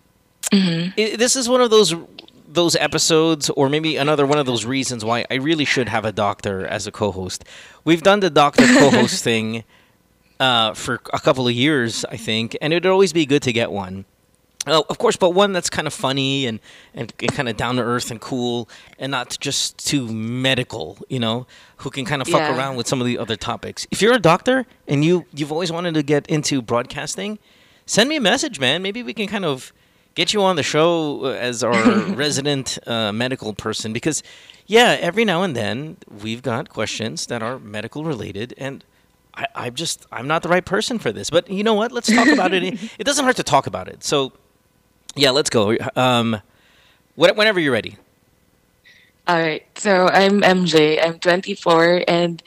i 0.53 1.15
this 1.17 1.37
is 1.37 1.49
one 1.49 1.61
of 1.61 1.71
those 1.71 1.95
those 2.49 2.77
episodes 2.77 3.51
or 3.51 3.69
maybe 3.69 3.97
another 3.97 4.27
one 4.27 4.39
of 4.39 4.47
those 4.47 4.65
reasons 4.65 5.05
why 5.05 5.25
I 5.31 5.35
really 5.35 5.65
should 5.65 5.89
have 5.89 6.05
a 6.05 6.13
doctor 6.13 6.65
as 6.67 6.87
a 6.87 6.93
co-host. 6.93 7.45
We've 7.85 8.03
done 8.03 8.21
the 8.21 8.31
doctor 8.31 8.65
co-host 8.67 9.23
thing 9.25 9.65
uh, 10.41 10.75
for 10.75 11.01
a 11.13 11.21
couple 11.21 11.47
of 11.47 11.55
years, 11.55 12.05
I 12.07 12.17
think, 12.17 12.57
and 12.61 12.73
it'd 12.73 12.87
always 12.87 13.13
be 13.13 13.27
good 13.27 13.43
to 13.43 13.53
get 13.53 13.71
one. 13.71 14.05
Uh, 14.67 14.83
of 14.89 14.97
course, 14.97 15.15
but 15.17 15.31
one 15.31 15.53
that's 15.53 15.69
kind 15.69 15.87
of 15.87 15.93
funny 15.93 16.47
and, 16.47 16.59
and, 16.95 17.13
and 17.21 17.35
kind 17.35 17.51
of 17.51 17.57
down 17.57 17.77
to 17.77 17.83
earth 17.83 18.11
and 18.11 18.19
cool, 18.21 18.67
and 18.99 19.11
not 19.11 19.37
just 19.39 19.77
too 19.87 20.09
medical. 20.09 20.97
You 21.11 21.19
know, 21.21 21.47
who 21.79 21.91
can 21.91 22.05
kind 22.07 22.23
of 22.23 22.29
fuck 22.29 22.41
Yeah. 22.41 22.57
around 22.57 22.77
with 22.77 22.89
some 22.89 22.99
of 23.01 23.07
the 23.07 23.19
other 23.19 23.37
topics. 23.37 23.87
If 23.91 24.01
you're 24.01 24.15
a 24.15 24.19
doctor 24.19 24.65
and 24.89 25.05
you 25.05 25.27
you've 25.35 25.53
always 25.53 25.71
wanted 25.71 25.93
to 25.95 26.03
get 26.03 26.27
into 26.29 26.63
broadcasting, 26.63 27.39
send 27.85 28.09
me 28.09 28.17
a 28.17 28.21
message, 28.23 28.59
man. 28.59 28.81
Maybe 28.81 29.03
we 29.03 29.13
can 29.13 29.27
kind 29.27 29.45
of 29.45 29.71
get 30.15 30.33
you 30.33 30.43
on 30.43 30.57
the 30.57 30.63
show 30.63 31.27
uh, 31.27 31.29
as 31.33 31.63
our 31.63 31.75
resident 32.15 32.79
uh, 32.87 33.13
medical 33.13 33.53
person 33.53 33.93
because, 33.93 34.23
yeah, 34.67 34.97
every 34.99 35.27
now 35.27 35.43
and 35.43 35.55
then 35.55 35.99
we've 36.23 36.41
got 36.41 36.71
questions 36.71 37.27
that 37.27 37.43
are 37.43 37.59
medical 37.59 38.03
related 38.05 38.55
and. 38.57 38.83
I, 39.37 39.47
I'm 39.55 39.75
just 39.75 40.07
I'm 40.13 40.27
not 40.27 40.43
the 40.43 40.49
right 40.49 40.65
person 40.65 40.99
for 40.99 41.13
this, 41.13 41.31
but 41.31 41.51
you 41.51 41.63
know 41.65 41.75
what? 41.75 41.93
Let's 41.93 42.13
talk 42.13 42.29
about 42.29 42.53
it. 42.55 42.79
It 42.99 43.05
doesn't 43.05 43.25
hurt 43.25 43.37
to 43.37 43.43
talk 43.43 43.67
about 43.67 43.89
it. 43.89 44.05
So, 44.05 44.33
yeah, 45.17 45.31
let's 45.31 45.51
go. 45.51 45.77
Um, 45.97 46.41
wh- 47.17 47.37
whenever 47.37 47.59
you're 47.61 47.73
ready. 47.73 47.97
All 49.27 49.39
right. 49.39 49.65
So 49.77 50.09
I'm 50.09 50.43
MJ. 50.43 51.03
I'm 51.05 51.19
24 51.19 52.05
and 52.07 52.43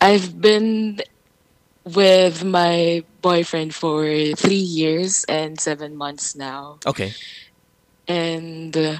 I've 0.00 0.40
been 0.40 1.00
with 1.84 2.44
my 2.44 3.04
boyfriend 3.22 3.74
for 3.74 4.04
three 4.36 4.54
years 4.56 5.24
and 5.28 5.60
seven 5.60 5.96
months 5.96 6.34
now. 6.34 6.78
Okay. 6.86 7.12
And 8.08 8.76
uh, 8.76 8.98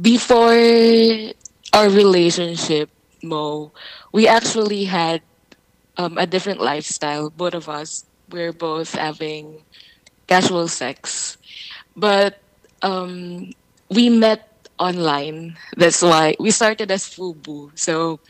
before 0.00 0.52
our 1.72 1.88
relationship, 1.88 2.90
Mo, 3.22 3.72
we 4.12 4.28
actually 4.28 4.84
had 4.84 5.22
um, 5.96 6.18
a 6.18 6.26
different 6.26 6.60
lifestyle. 6.60 7.30
Both 7.30 7.54
of 7.54 7.68
us, 7.68 8.04
we're 8.30 8.52
both 8.52 8.94
having 8.94 9.62
casual 10.26 10.68
sex, 10.68 11.36
but 11.96 12.40
um, 12.82 13.52
we 13.90 14.08
met 14.10 14.48
online. 14.78 15.56
That's 15.76 16.02
why 16.02 16.36
we 16.40 16.50
started 16.50 16.90
as 16.90 17.04
FUBU. 17.04 17.78
So 17.78 18.20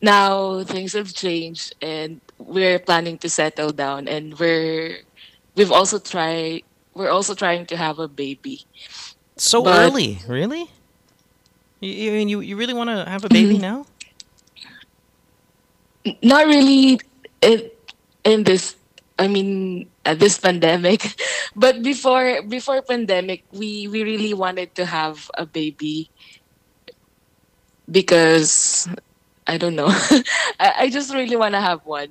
now 0.00 0.62
things 0.64 0.92
have 0.94 1.12
changed, 1.12 1.74
and 1.82 2.20
we're 2.38 2.78
planning 2.78 3.18
to 3.18 3.28
settle 3.28 3.72
down. 3.72 4.08
And 4.08 4.38
we're 4.38 5.00
we've 5.56 5.72
also 5.72 5.98
tried. 5.98 6.62
We're 6.94 7.10
also 7.10 7.34
trying 7.34 7.66
to 7.66 7.76
have 7.76 7.98
a 7.98 8.08
baby. 8.08 8.66
So 9.36 9.62
But- 9.62 9.78
early, 9.90 10.18
really? 10.28 10.68
You, 11.80 11.90
you 11.90 12.10
mean 12.12 12.28
you, 12.28 12.40
you 12.40 12.56
really 12.56 12.74
want 12.74 12.90
to 12.90 13.08
have 13.10 13.24
a 13.24 13.28
baby 13.28 13.58
now? 13.58 13.86
Not 16.22 16.46
really 16.46 17.00
in, 17.40 17.70
in 18.24 18.44
this 18.44 18.76
i 19.18 19.26
mean 19.28 19.86
at 20.04 20.18
this 20.18 20.38
pandemic 20.38 21.14
but 21.56 21.82
before 21.82 22.42
before 22.48 22.82
pandemic 22.82 23.44
we 23.52 23.86
we 23.88 24.02
really 24.02 24.34
wanted 24.34 24.74
to 24.74 24.84
have 24.84 25.30
a 25.36 25.46
baby 25.46 26.10
because 27.90 28.88
i 29.46 29.56
don't 29.56 29.74
know 29.76 29.88
I, 30.60 30.86
I 30.86 30.90
just 30.90 31.12
really 31.14 31.36
want 31.36 31.54
to 31.54 31.60
have 31.60 31.84
one. 31.84 32.08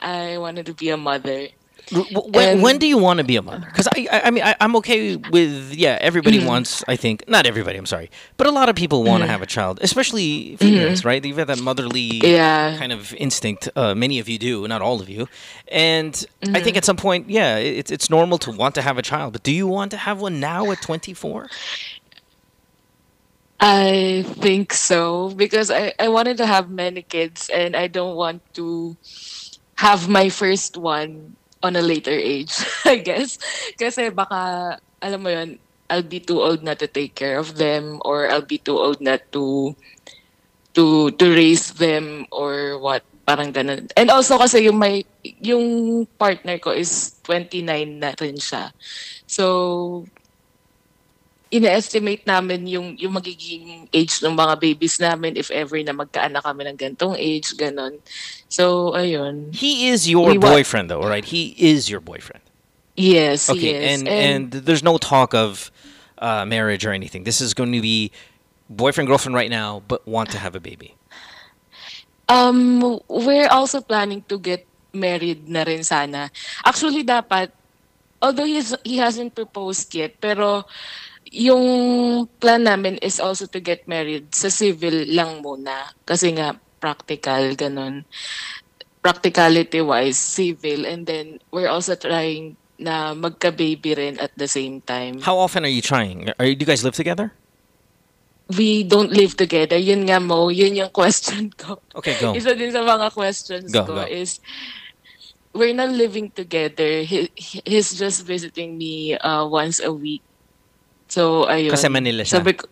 I 0.00 0.38
wanted 0.38 0.66
to 0.66 0.74
be 0.74 0.90
a 0.90 0.96
mother 0.96 1.48
When, 1.92 2.60
when 2.62 2.78
do 2.78 2.86
you 2.86 2.98
want 2.98 3.18
to 3.18 3.24
be 3.24 3.36
a 3.36 3.42
mother? 3.42 3.66
Because 3.66 3.88
I, 3.88 4.06
I, 4.12 4.20
I 4.26 4.30
mean, 4.30 4.44
I, 4.44 4.54
I'm 4.60 4.76
okay 4.76 5.16
with 5.16 5.74
yeah. 5.74 5.98
Everybody 6.00 6.38
Mhm. 6.40 6.46
wants, 6.46 6.84
I 6.86 6.96
think, 6.96 7.28
not 7.28 7.46
everybody. 7.46 7.76
I'm 7.78 7.86
sorry, 7.86 8.10
but 8.36 8.46
a 8.46 8.50
lot 8.52 8.68
of 8.68 8.76
people 8.76 9.02
want 9.02 9.22
to 9.22 9.26
Mhm. 9.26 9.32
have 9.32 9.42
a 9.42 9.46
child, 9.46 9.80
especially 9.82 10.56
females, 10.56 11.00
Mhm. 11.02 11.04
right? 11.04 11.24
You've 11.24 11.36
got 11.36 11.48
that 11.48 11.58
motherly 11.60 12.20
Yeah. 12.22 12.76
kind 12.78 12.92
of 12.92 13.12
instinct. 13.14 13.68
Uh, 13.74 13.94
many 13.94 14.18
of 14.20 14.28
you 14.28 14.38
do, 14.38 14.68
not 14.68 14.82
all 14.82 15.00
of 15.00 15.08
you. 15.08 15.26
And 15.68 16.14
I 16.54 16.60
think 16.60 16.74
Mhm. 16.74 16.78
at 16.78 16.84
some 16.84 16.96
point, 16.96 17.28
yeah, 17.28 17.56
it's 17.56 17.90
it's 17.90 18.08
normal 18.08 18.38
to 18.38 18.50
want 18.52 18.74
to 18.76 18.82
have 18.82 18.96
a 18.96 19.02
child. 19.02 19.32
But 19.32 19.42
do 19.42 19.52
you 19.52 19.66
want 19.66 19.90
to 19.90 19.96
have 19.96 20.20
one 20.20 20.38
now 20.38 20.70
at 20.70 20.80
24? 20.80 21.48
I 23.62 24.24
think 24.40 24.72
so 24.72 25.30
because 25.30 25.70
I, 25.70 25.92
I 25.98 26.08
wanted 26.08 26.38
to 26.38 26.46
have 26.46 26.70
many 26.70 27.02
kids 27.02 27.50
and 27.52 27.76
I 27.76 27.88
don't 27.88 28.16
want 28.16 28.40
to 28.54 28.96
have 29.76 30.08
my 30.08 30.28
first 30.30 30.76
one 30.78 31.36
on 31.62 31.76
a 31.76 31.84
later 31.84 32.14
age, 32.14 32.52
I 32.84 33.00
guess. 33.00 33.38
Kasi 33.76 34.10
baka, 34.10 34.76
alam 35.00 35.20
mo 35.20 35.28
yun, 35.28 35.58
I'll 35.90 36.06
be 36.06 36.22
too 36.22 36.40
old 36.40 36.62
not 36.62 36.78
to 36.78 36.86
take 36.86 37.18
care 37.18 37.38
of 37.38 37.58
them 37.58 37.98
or 38.06 38.30
I'll 38.30 38.46
be 38.46 38.62
too 38.62 38.78
old 38.78 39.02
not 39.02 39.26
to 39.34 39.74
to 40.78 41.10
to 41.10 41.24
raise 41.34 41.74
them 41.82 42.30
or 42.30 42.78
what 42.78 43.02
parang 43.26 43.50
ganun. 43.50 43.90
And 43.98 44.06
also 44.06 44.38
kasi 44.38 44.70
yung 44.70 44.78
may 44.78 45.02
yung 45.42 46.06
partner 46.14 46.62
ko 46.62 46.70
is 46.70 47.18
29 47.26 47.66
na 47.98 48.14
rin 48.14 48.38
siya. 48.38 48.70
So 49.26 50.06
ina-estimate 51.50 52.22
namin 52.26 52.66
yung 52.70 52.94
yung 52.94 53.10
magiging 53.12 53.90
age 53.90 54.22
ng 54.22 54.34
mga 54.38 54.54
babies 54.62 55.02
namin 55.02 55.34
if 55.34 55.50
ever 55.50 55.82
na 55.82 55.90
magkaanak 55.90 56.46
kami 56.46 56.62
ng 56.70 56.78
gantong 56.78 57.18
age, 57.18 57.54
ganon. 57.58 57.98
So, 58.46 58.94
ayun. 58.94 59.50
He 59.54 59.90
is 59.90 60.06
your 60.08 60.30
We 60.30 60.38
wa- 60.38 60.50
boyfriend, 60.54 60.90
though, 60.90 61.02
right? 61.02 61.24
He 61.26 61.54
is 61.58 61.90
your 61.90 62.00
boyfriend. 62.00 62.42
Yes, 62.94 63.48
Okay, 63.48 63.74
yes. 63.74 63.98
and, 63.98 64.08
and 64.08 64.52
there's 64.52 64.82
no 64.82 64.98
talk 64.98 65.32
of 65.34 65.70
uh, 66.18 66.44
marriage 66.44 66.84
or 66.84 66.92
anything. 66.92 67.24
This 67.24 67.40
is 67.40 67.54
going 67.54 67.72
to 67.72 67.80
be 67.80 68.12
boyfriend 68.68 69.08
girlfriend 69.08 69.34
right 69.34 69.50
now, 69.50 69.82
but 69.88 70.06
want 70.06 70.30
to 70.30 70.38
have 70.38 70.54
a 70.54 70.60
baby. 70.60 70.94
Um, 72.28 73.00
we're 73.08 73.48
also 73.48 73.80
planning 73.80 74.22
to 74.28 74.38
get 74.38 74.66
married 74.92 75.48
na 75.48 75.62
rin 75.66 75.82
sana. 75.82 76.30
Actually, 76.64 77.02
dapat, 77.02 77.50
although 78.22 78.44
he's, 78.46 78.74
he 78.84 78.98
hasn't 78.98 79.34
proposed 79.34 79.94
yet, 79.94 80.20
pero 80.20 80.64
yung 81.30 82.26
plan 82.42 82.66
namin 82.66 82.98
is 82.98 83.22
also 83.22 83.46
to 83.46 83.62
get 83.62 83.86
married 83.86 84.34
sa 84.34 84.50
civil 84.50 85.06
lang 85.06 85.42
muna. 85.42 85.94
Kasi 86.02 86.34
nga, 86.34 86.58
practical, 86.82 87.54
ganun. 87.54 88.02
Practicality-wise, 89.00 90.18
civil. 90.18 90.84
And 90.84 91.06
then, 91.06 91.38
we're 91.54 91.70
also 91.70 91.94
trying 91.94 92.58
na 92.80 93.14
magka-baby 93.14 93.94
rin 93.94 94.16
at 94.18 94.32
the 94.36 94.48
same 94.48 94.80
time. 94.80 95.20
How 95.20 95.36
often 95.36 95.64
are 95.64 95.72
you 95.72 95.84
trying? 95.84 96.32
Are 96.40 96.46
you, 96.48 96.56
do 96.56 96.64
you 96.64 96.70
guys 96.70 96.82
live 96.82 96.96
together? 96.96 97.32
We 98.56 98.82
don't 98.82 99.12
live 99.12 99.36
together. 99.36 99.78
Yun 99.78 100.10
nga 100.10 100.18
mo, 100.18 100.48
yun 100.50 100.74
yung 100.74 100.90
question 100.90 101.54
ko. 101.54 101.78
Okay, 101.94 102.18
go. 102.18 102.34
Isa 102.34 102.56
din 102.56 102.72
sa 102.72 102.82
mga 102.82 103.14
questions 103.14 103.70
Go, 103.70 103.86
ko 103.86 103.94
go. 104.02 104.08
is, 104.08 104.40
we're 105.54 105.76
not 105.76 105.92
living 105.94 106.32
together. 106.32 107.06
He, 107.06 107.30
he's 107.36 107.94
just 107.94 108.26
visiting 108.26 108.74
me 108.74 109.14
uh, 109.20 109.46
once 109.46 109.78
a 109.78 109.92
week. 109.92 110.24
So, 111.10 111.44
ayun. 111.50 111.74
Kasi 111.74 111.90
Manila 111.90 112.22
siya. 112.22 112.38
Sabi 112.38 112.54
ko, 112.54 112.64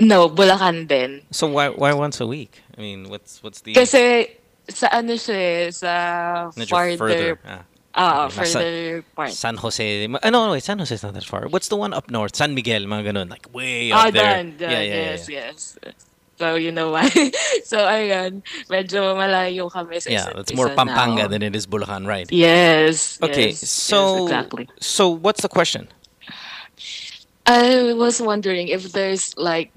no, 0.00 0.28
Bulacan 0.28 0.88
din. 0.88 1.22
So 1.30 1.46
why 1.46 1.68
why 1.68 1.92
once 1.92 2.18
a 2.20 2.26
week? 2.26 2.64
I 2.76 2.80
mean, 2.80 3.08
what's 3.12 3.42
what's 3.44 3.60
the 3.60 3.76
Kasi, 3.76 4.32
sa 4.66 4.88
ano 4.90 5.12
siya 5.14 5.36
eh, 5.36 5.70
sa 5.70 5.92
Medyo 6.56 6.72
farther, 6.72 7.38
Ah. 7.44 7.62
ah, 7.94 8.26
Okay, 8.26 8.48
nasa 8.48 8.58
further 8.58 9.02
part. 9.14 9.30
San 9.36 9.56
Jose. 9.60 10.08
ah, 10.08 10.30
no, 10.32 10.48
no, 10.48 10.52
wait, 10.56 10.64
San 10.64 10.78
Jose 10.80 10.94
is 10.94 11.02
not 11.04 11.12
that 11.14 11.28
far. 11.28 11.46
What's 11.52 11.68
the 11.68 11.76
one 11.76 11.92
up 11.92 12.10
north? 12.10 12.34
San 12.34 12.54
Miguel, 12.56 12.82
mga 12.88 13.12
ganun, 13.12 13.28
like 13.28 13.46
way 13.52 13.92
Ah, 13.92 14.08
there. 14.10 14.40
done, 14.42 14.56
done, 14.56 14.70
yeah, 14.72 14.80
yeah, 14.82 15.04
yes, 15.12 15.28
yeah. 15.28 15.52
yes. 15.52 15.76
So, 16.40 16.56
you 16.56 16.72
know 16.72 16.90
why. 16.90 17.06
so, 17.70 17.78
ayun, 17.86 18.42
medyo 18.66 19.14
malayo 19.14 19.70
kami 19.70 20.00
sa 20.00 20.10
Yeah, 20.10 20.40
it's 20.40 20.50
more 20.56 20.72
Pampanga 20.74 21.28
now. 21.28 21.30
than 21.30 21.42
it 21.44 21.54
is 21.54 21.68
Bulacan, 21.68 22.08
right? 22.08 22.26
Yes. 22.32 23.20
Okay, 23.22 23.52
yes, 23.54 23.62
yes, 23.62 23.70
so 23.70 24.24
exactly. 24.26 24.66
so 24.80 25.06
what's 25.12 25.42
the 25.44 25.52
question? 25.52 25.86
I 27.46 27.92
was 27.94 28.20
wondering 28.20 28.68
if 28.68 28.92
there's 28.92 29.36
like 29.36 29.72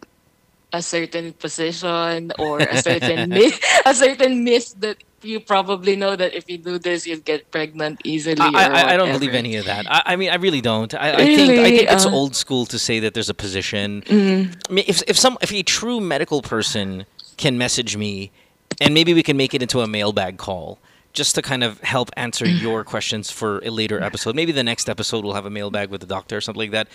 a 0.74 0.82
certain 0.82 1.34
position 1.34 2.32
or 2.38 2.60
a 2.60 2.82
certain 2.82 3.30
myth, 3.38 3.60
a 3.86 3.94
certain 3.94 4.44
myth 4.44 4.76
that 4.80 4.98
you 5.22 5.40
probably 5.40 5.96
know 5.96 6.16
that 6.16 6.34
if 6.34 6.50
you 6.50 6.58
do 6.58 6.78
this, 6.78 7.08
you'll 7.08 7.20
get 7.20 7.50
pregnant 7.50 8.02
easily. 8.04 8.40
I, 8.40 8.70
or 8.70 8.74
I, 8.74 8.94
I 8.94 8.98
don't 8.98 9.12
believe 9.12 9.34
any 9.34 9.56
of 9.56 9.66
that. 9.66 9.90
I, 9.90 10.14
I 10.14 10.16
mean, 10.16 10.30
I 10.30 10.36
really 10.36 10.62
don't. 10.62 10.94
I, 10.94 11.14
I 11.14 11.26
think 11.26 11.52
I 11.52 11.64
think 11.64 11.92
it's 11.92 12.06
Uh, 12.06 12.12
old 12.12 12.36
school 12.36 12.66
to 12.68 12.78
say 12.78 13.00
that 13.00 13.14
there's 13.14 13.30
a 13.30 13.34
position. 13.34 14.04
Mm. 14.04 14.56
I 14.70 14.74
mean, 14.74 14.86
if 14.88 15.02
if 15.08 15.18
some 15.18 15.38
if 15.42 15.52
a 15.52 15.64
true 15.64 16.00
medical 16.00 16.42
person 16.42 17.06
can 17.38 17.58
message 17.58 17.98
me, 17.98 18.32
and 18.80 18.94
maybe 18.94 19.14
we 19.14 19.24
can 19.24 19.38
make 19.38 19.54
it 19.54 19.62
into 19.62 19.82
a 19.82 19.88
mailbag 19.88 20.38
call. 20.38 20.80
Just 21.16 21.36
to 21.36 21.42
kind 21.42 21.64
of 21.64 21.80
help 21.82 22.10
answer 22.18 22.46
your 22.48 22.84
questions 22.84 23.32
for 23.32 23.60
a 23.66 23.70
later 23.72 24.04
episode. 24.04 24.36
Maybe 24.36 24.52
the 24.52 24.64
next 24.64 24.90
episode 24.90 25.24
we'll 25.24 25.34
have 25.34 25.46
a 25.46 25.50
mailbag 25.50 25.90
with 25.90 26.02
the 26.02 26.08
doctor 26.08 26.38
or 26.38 26.42
something 26.42 26.60
like 26.60 26.72
that. 26.72 26.88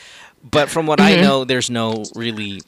But 0.48 0.68
from 0.68 0.86
what 0.86 1.01
I 1.01 1.12
Mhm. 1.16 1.22
know, 1.22 1.44
there's 1.44 1.70
no 1.70 2.05
really 2.14 2.60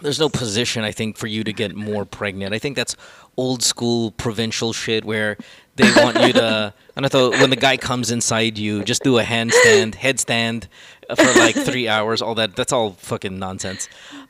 there's 0.00 0.20
no 0.20 0.28
position 0.28 0.84
I 0.84 0.92
think 0.92 1.16
for 1.16 1.26
you 1.26 1.42
to 1.42 1.52
get 1.52 1.74
more 1.74 2.04
pregnant. 2.04 2.54
I 2.54 2.60
think 2.60 2.76
that's 2.76 2.94
old 3.36 3.64
school 3.64 4.12
provincial 4.12 4.72
shit 4.72 5.04
where 5.04 5.36
they 5.74 5.90
want 5.96 6.20
you 6.20 6.32
to 6.34 6.72
ano 6.96 7.08
to, 7.08 7.30
when 7.40 7.50
the 7.50 7.56
guy 7.56 7.76
comes 7.76 8.12
inside 8.12 8.56
you, 8.58 8.84
just 8.84 9.02
do 9.02 9.18
a 9.18 9.24
handstand, 9.24 9.96
headstand 9.96 10.68
for 11.16 11.32
like 11.40 11.56
three 11.56 11.88
hours. 11.94 12.22
All 12.22 12.36
that 12.36 12.54
that's 12.54 12.72
all 12.72 12.92
fucking 12.92 13.36
nonsense. 13.40 13.88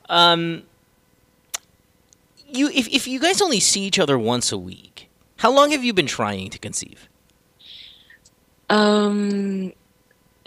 Um, 0.08 0.62
you 2.50 2.68
if 2.70 2.88
if 2.88 3.06
you 3.06 3.20
guys 3.20 3.42
only 3.42 3.60
see 3.60 3.82
each 3.82 3.98
other 3.98 4.18
once 4.18 4.50
a 4.52 4.58
week, 4.58 5.07
how 5.38 5.50
long 5.50 5.70
have 5.70 5.82
you 5.82 5.92
been 5.92 6.06
trying 6.06 6.50
to 6.50 6.58
conceive? 6.58 7.08
Um, 8.70 9.72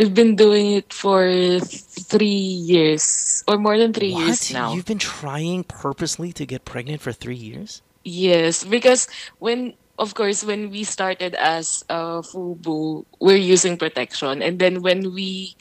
We've 0.02 0.16
been 0.16 0.36
doing 0.36 0.82
it 0.82 0.92
for 0.94 1.30
three 1.62 2.26
years 2.26 3.44
or 3.48 3.60
more 3.60 3.78
than 3.78 3.94
three 3.94 4.10
years 4.10 4.52
now. 4.52 4.74
You've 4.74 4.90
been 4.90 4.98
trying 4.98 5.64
purposely 5.64 6.34
to 6.34 6.46
get 6.46 6.66
pregnant 6.66 7.02
for 7.02 7.12
three 7.12 7.38
years? 7.38 7.84
Yes, 8.04 8.64
because 8.64 9.08
when 9.38 9.76
of 10.00 10.16
course 10.16 10.44
when 10.44 10.72
we 10.72 10.86
started 10.86 11.36
as 11.36 11.86
uh, 11.90 12.26
FUBU, 12.26 13.06
we're 13.20 13.38
using 13.38 13.78
protection, 13.78 14.42
and 14.42 14.58
then 14.58 14.82
when 14.82 15.14
we 15.14 15.54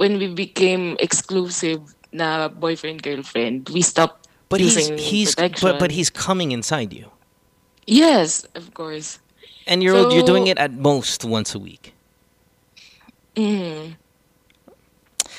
when 0.00 0.16
we 0.16 0.32
became 0.32 0.96
exclusive 0.98 1.84
na 2.16 2.48
boyfriend 2.48 3.02
girlfriend, 3.02 3.68
we 3.68 3.82
stopped 3.82 4.24
But 4.48 4.60
he's 4.64 4.76
using 4.76 4.96
he's 4.96 5.34
protection. 5.34 5.68
but 5.68 5.78
but 5.78 5.90
he's 5.92 6.08
coming 6.08 6.52
inside 6.52 6.94
you, 6.96 7.12
yes, 7.86 8.44
of 8.54 8.72
course. 8.74 9.20
and 9.70 9.82
you're 9.82 10.10
you're 10.10 10.26
doing 10.26 10.50
it 10.50 10.58
at 10.58 10.74
most 10.74 11.24
once 11.24 11.54
a 11.54 11.60
week. 11.62 11.94
Mm. 13.38 13.94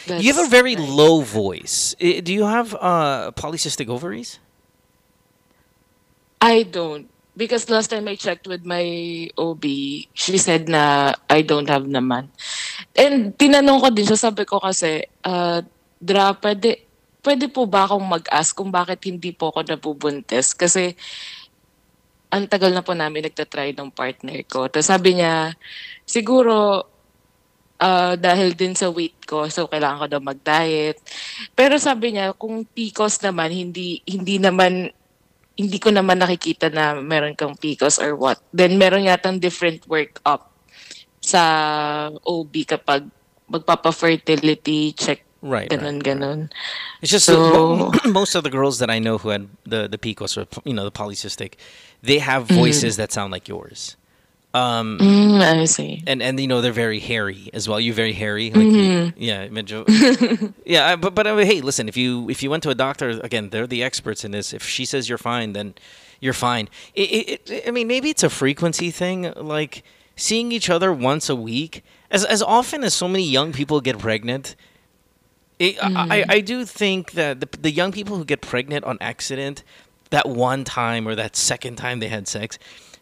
you 0.08 0.34
have 0.34 0.48
a 0.48 0.50
very 0.50 0.80
low 0.80 1.22
voice. 1.22 1.94
Do 2.00 2.32
you 2.32 2.48
have 2.48 2.74
uh, 2.80 3.36
polycystic 3.36 3.92
ovaries? 3.92 4.40
I 6.40 6.64
don't. 6.64 7.12
Because 7.36 7.70
last 7.70 7.92
time 7.92 8.08
I 8.08 8.16
checked 8.16 8.48
with 8.48 8.66
my 8.66 9.30
OB, 9.38 9.64
she 10.12 10.36
said 10.40 10.68
na 10.68 11.14
I 11.30 11.44
don't 11.44 11.70
have 11.70 11.84
naman. 11.84 12.28
And 12.96 13.36
tinanong 13.38 13.80
ko 13.80 13.88
din 13.92 14.04
siya, 14.04 14.20
sabi 14.20 14.44
ko 14.44 14.60
kasi, 14.60 15.06
uh, 15.24 15.64
Dra, 16.02 16.34
pwede, 16.34 16.82
pwede 17.24 17.46
po 17.48 17.70
ba 17.70 17.86
akong 17.88 18.04
mag-ask 18.04 18.52
kung 18.58 18.74
bakit 18.74 19.06
hindi 19.06 19.32
po 19.32 19.54
ako 19.54 19.64
nabubuntis? 19.64 20.52
Kasi 20.52 20.98
ang 22.32 22.48
tagal 22.48 22.72
na 22.72 22.82
po 22.82 22.95
namin 22.95 23.28
nagtatry 23.28 23.76
ng 23.76 23.91
partner 23.91 24.40
ko. 24.48 24.72
Tapos 24.72 24.88
sabi 24.88 25.20
niya, 25.20 25.52
siguro 26.08 26.88
ah, 27.82 28.16
dahil 28.16 28.56
din 28.56 28.72
sa 28.72 28.88
weight 28.88 29.28
ko, 29.28 29.52
so 29.52 29.68
kailangan 29.68 30.06
ko 30.06 30.08
daw 30.08 30.22
mag-diet. 30.24 30.98
Pero 31.52 31.76
sabi 31.76 32.16
niya, 32.16 32.32
kung 32.38 32.64
PCOS 32.64 33.26
naman, 33.28 33.52
hindi, 33.52 33.99
hindi 34.08 34.40
naman 34.40 34.90
hindi 35.60 35.78
ko 35.78 35.91
naman 35.91 36.18
nakikita 36.18 36.72
na 36.72 36.98
meron 36.98 37.36
kang 37.36 37.53
PCOS 37.53 38.02
or 38.02 38.16
what. 38.16 38.40
Then 38.56 38.80
meron 38.80 39.06
yatang 39.06 39.38
different 39.38 39.84
workup 39.86 40.49
sa 41.22 41.41
OB 42.26 42.53
kapag 42.66 43.06
magpapa-fertility 43.52 44.95
check. 44.95 45.22
Right, 45.41 45.74
Ganun, 45.74 46.06
ganun. 46.06 46.53
It's 47.02 47.10
just 47.10 47.26
so, 47.26 47.90
most 48.06 48.38
of 48.38 48.45
the 48.45 48.53
girls 48.53 48.78
that 48.78 48.94
I 48.94 49.02
know 49.02 49.18
who 49.18 49.34
had 49.34 49.49
the 49.66 49.90
the 49.90 49.98
PCOS 49.98 50.38
or 50.38 50.45
you 50.70 50.74
know 50.78 50.86
the 50.86 50.94
polycystic, 50.94 51.58
they 52.02 52.19
have 52.19 52.48
Mhm. 52.48 52.56
voices 52.56 52.98
that 52.98 53.11
sound 53.11 53.32
like 53.32 53.48
yours. 53.48 53.95
Um, 54.53 54.98
Mm, 54.99 55.41
I 55.41 55.65
see. 55.65 56.03
And 56.06 56.22
and 56.22 56.38
you 56.38 56.45
know 56.48 56.60
they're 56.60 56.73
very 56.73 56.99
hairy 56.99 57.49
as 57.53 57.69
well. 57.69 57.80
You're 57.80 57.95
very 57.95 58.11
hairy, 58.11 58.49
like 58.52 58.65
you- 58.65 58.91
Mhm. 58.91 59.14
yeah, 59.15 59.48
medyo, 59.48 59.86
yeah. 60.65 60.98
But 60.98 61.15
but 61.15 61.26
I 61.26 61.34
mean, 61.36 61.45
hey, 61.45 61.61
listen, 61.61 61.88
if 61.88 61.95
you 61.95 62.30
if 62.30 62.44
you 62.44 62.49
went 62.49 62.64
to 62.64 62.69
a 62.69 62.76
doctor 62.76 63.10
again, 63.23 63.49
they're 63.52 63.68
the 63.68 63.82
experts 63.82 64.26
in 64.26 64.32
this. 64.32 64.52
If 64.53 64.64
she 64.68 64.84
says 64.84 65.07
you're 65.07 65.18
fine, 65.18 65.53
then 65.53 65.73
you're 66.19 66.34
fine. 66.34 66.68
It, 66.95 67.10
it, 67.11 67.49
it, 67.49 67.64
I 67.68 67.72
mean, 67.72 67.88
maybe 67.88 68.10
it's 68.10 68.23
a 68.23 68.30
frequency 68.30 68.91
thing, 68.91 69.32
like 69.38 69.84
seeing 70.18 70.52
each 70.52 70.69
other 70.69 70.91
once 70.91 71.30
a 71.30 71.36
week. 71.36 71.84
As 72.11 72.26
as 72.26 72.41
often 72.41 72.84
as 72.84 72.94
so 72.94 73.07
many 73.07 73.23
young 73.23 73.53
people 73.53 73.80
get 73.80 73.98
pregnant, 73.99 74.56
it, 75.60 75.78
I, 75.82 76.26
I 76.28 76.40
do 76.41 76.65
think 76.65 77.11
that 77.14 77.40
the, 77.40 77.48
the 77.61 77.72
young 77.72 77.91
people 77.94 78.18
who 78.18 78.26
get 78.26 78.41
pregnant 78.41 78.84
on 78.84 78.98
accident, 78.99 79.64
that 80.12 80.30
one 80.30 80.64
time 80.64 81.08
or 81.08 81.16
that 81.16 81.36
second 81.36 81.76
time 81.78 82.00
they 82.00 82.08
had 82.08 82.28
sex, 82.28 82.58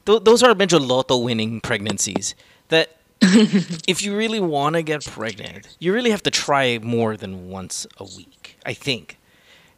th- 0.05 0.23
those 0.23 0.41
are 0.41 0.55
major 0.55 0.79
lotto 0.79 1.17
winning 1.17 1.61
pregnancies. 1.61 2.33
That 2.69 2.95
if 3.21 4.01
you 4.01 4.15
really 4.15 4.39
want 4.39 4.75
to 4.75 4.81
get 4.81 5.05
pregnant, 5.05 5.75
you 5.79 5.93
really 5.93 6.11
have 6.11 6.23
to 6.23 6.31
try 6.31 6.79
more 6.81 7.17
than 7.17 7.49
once 7.49 7.85
a 7.97 8.05
week, 8.17 8.57
I 8.65 8.73
think. 8.73 9.17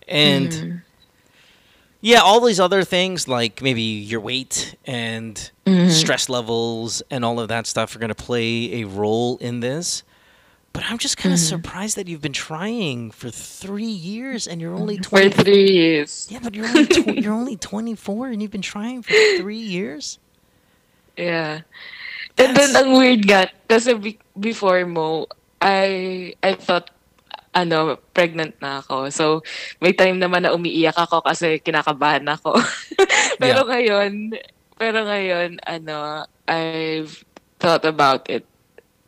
And 0.08 0.52
Mm. 0.52 0.82
yeah, 2.02 2.20
all 2.20 2.40
these 2.42 2.60
other 2.60 2.84
things 2.84 3.28
like 3.28 3.62
maybe 3.62 3.82
your 3.82 4.20
weight 4.20 4.76
and 4.86 5.50
Mhm. 5.66 5.90
stress 5.90 6.30
levels 6.30 7.02
and 7.10 7.24
all 7.26 7.40
of 7.40 7.48
that 7.50 7.66
stuff 7.68 7.96
are 7.96 8.00
going 8.00 8.10
to 8.14 8.24
play 8.24 8.82
a 8.82 8.84
role 8.86 9.38
in 9.38 9.60
this. 9.60 10.04
But 10.72 10.88
I'm 10.88 10.98
just 10.98 11.20
kind 11.20 11.34
of 11.36 11.40
Mhm. 11.40 11.52
surprised 11.52 11.96
that 12.00 12.08
you've 12.08 12.24
been 12.24 12.32
trying 12.36 13.12
for 13.12 13.28
three 13.30 13.92
years 13.92 14.48
and 14.48 14.62
you're 14.64 14.74
only 14.74 14.98
for 15.04 15.20
20. 15.20 15.36
three 15.44 15.68
years. 15.68 16.28
Yeah, 16.32 16.40
but 16.40 16.56
you're 16.56 16.68
only 16.68 16.88
tw- 16.88 17.20
you're 17.20 17.36
only 17.36 17.56
24 17.60 18.32
and 18.32 18.40
you've 18.42 18.56
been 18.56 18.64
trying 18.64 19.04
for 19.04 19.12
three 19.36 19.60
years. 19.60 20.18
Yeah. 21.20 21.68
And 22.40 22.56
then 22.56 22.72
ang 22.76 22.96
weird 22.96 23.28
nga, 23.28 23.52
kasi 23.68 23.94
be- 24.00 24.24
before 24.40 24.88
mo, 24.88 25.28
I 25.60 26.34
I 26.40 26.56
thought 26.56 26.88
ano, 27.52 28.00
pregnant 28.16 28.56
na 28.64 28.80
ako. 28.80 29.12
So, 29.12 29.44
may 29.84 29.92
time 29.92 30.24
naman 30.24 30.48
na 30.48 30.56
umiiyak 30.56 30.96
ako 30.96 31.20
kasi 31.20 31.60
kinakabahan 31.60 32.24
ako. 32.32 32.56
pero 33.44 33.68
ngayon, 33.68 34.40
pero 34.80 35.04
ngayon, 35.04 35.60
ano, 35.68 36.24
I've 36.48 37.12
thought 37.60 37.84
about 37.84 38.24
it. 38.32 38.48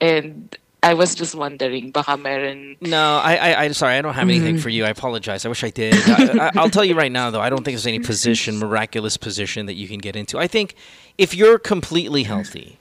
And 0.03 0.52
I 0.84 0.93
was 0.93 1.15
just 1.15 1.34
wondering, 1.34 1.91
baka 1.91 2.18
meron... 2.18 2.76
No, 2.81 3.18
I, 3.23 3.35
I, 3.38 3.64
I'm 3.64 3.73
sorry. 3.73 3.95
I 3.95 4.01
don't 4.01 4.14
have 4.14 4.27
anything 4.27 4.57
Mhm. 4.57 4.61
for 4.61 4.69
you. 4.69 4.84
I 4.85 4.89
apologize. 4.89 5.45
I 5.45 5.49
wish 5.49 5.64
I 5.64 5.69
did. 5.69 5.95
I, 6.10 6.47
I, 6.47 6.51
I'll 6.57 6.69
tell 6.69 6.84
you 6.84 6.93
right 6.93 7.11
now, 7.11 7.31
though. 7.31 7.39
I 7.39 7.49
don't 7.49 7.64
think 7.64 7.76
there's 7.76 7.88
any 7.88 7.99
position, 7.99 8.57
miraculous 8.60 9.15
position 9.15 9.65
that 9.68 9.76
you 9.76 9.88
can 9.88 9.99
get 9.99 10.15
into. 10.18 10.38
I 10.38 10.47
think 10.47 10.76
if 11.18 11.34
you're 11.34 11.57
completely 11.57 12.23
healthy, 12.23 12.80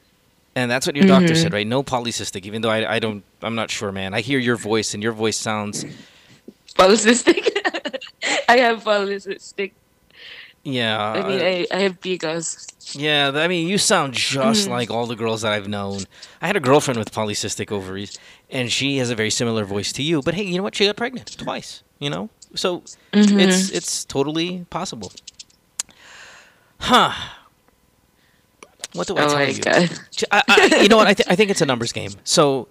and 0.57 0.69
that's 0.71 0.85
what 0.87 0.97
your 0.97 1.07
doctor 1.07 1.33
Mhm. 1.35 1.43
said, 1.43 1.53
right? 1.53 1.67
No 1.67 1.83
polycystic. 1.85 2.45
Even 2.45 2.61
though 2.63 2.71
I, 2.71 2.97
I 2.97 2.99
don't, 2.99 3.23
I'm 3.41 3.55
not 3.55 3.71
sure, 3.71 3.93
man. 3.93 4.15
I 4.15 4.21
hear 4.21 4.39
your 4.41 4.57
voice, 4.57 4.95
and 4.95 5.03
your 5.03 5.13
voice 5.13 5.37
sounds, 5.39 5.85
Polycystic? 6.75 7.49
I 8.49 8.57
have 8.59 8.83
polycystic. 8.83 9.73
Yeah. 10.65 11.01
I 11.01 11.29
mean, 11.29 11.41
I, 11.41 11.67
I 11.73 11.79
have 11.81 12.01
PCOS. 12.01 12.67
Yeah, 12.99 13.31
I 13.35 13.49
mean, 13.49 13.69
you 13.69 13.79
sound 13.79 14.15
just 14.15 14.67
Mhm. 14.67 14.71
like 14.71 14.91
all 14.91 15.07
the 15.07 15.17
girls 15.17 15.43
that 15.43 15.53
I've 15.53 15.69
known. 15.69 16.03
I 16.41 16.47
had 16.47 16.57
a 16.57 16.61
girlfriend 16.61 16.99
with 16.99 17.11
polycystic 17.13 17.71
ovaries, 17.73 18.19
and 18.51 18.71
she 18.71 18.99
has 18.99 19.11
a 19.11 19.15
very 19.15 19.31
similar 19.31 19.65
voice 19.65 19.93
to 19.95 20.03
you. 20.03 20.21
But 20.23 20.35
hey, 20.35 20.45
you 20.45 20.57
know 20.57 20.63
what? 20.63 20.75
She 20.75 20.87
got 20.87 20.97
pregnant 20.97 21.37
twice. 21.39 21.83
You 21.99 22.11
know, 22.11 22.31
so 22.55 22.83
Mhm. 23.13 23.41
it's 23.41 23.71
it's 23.71 24.05
totally 24.05 24.67
possible. 24.71 25.13
Huh? 26.81 27.13
What 28.95 29.07
do 29.07 29.17
I 29.17 29.23
Oh 29.25 29.29
tell 29.29 29.49
you? 29.49 29.61
God. 29.63 29.91
I- 30.33 30.43
I- 30.49 30.81
you 30.83 30.89
know 30.89 30.97
what? 30.97 31.07
I, 31.07 31.15
th- 31.15 31.29
I 31.31 31.37
think 31.37 31.51
it's 31.51 31.61
a 31.63 31.67
numbers 31.67 31.93
game. 31.93 32.13
So 32.25 32.69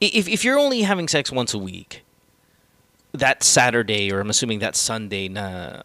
if 0.00 0.28
if 0.28 0.44
you're 0.44 0.58
only 0.58 0.82
having 0.82 1.08
sex 1.08 1.30
once 1.32 1.52
a 1.52 1.58
week, 1.58 2.02
that 3.12 3.42
Saturday 3.42 4.10
or 4.12 4.20
I'm 4.20 4.30
assuming 4.30 4.60
that 4.60 4.76
Sunday 4.76 5.28
na 5.28 5.82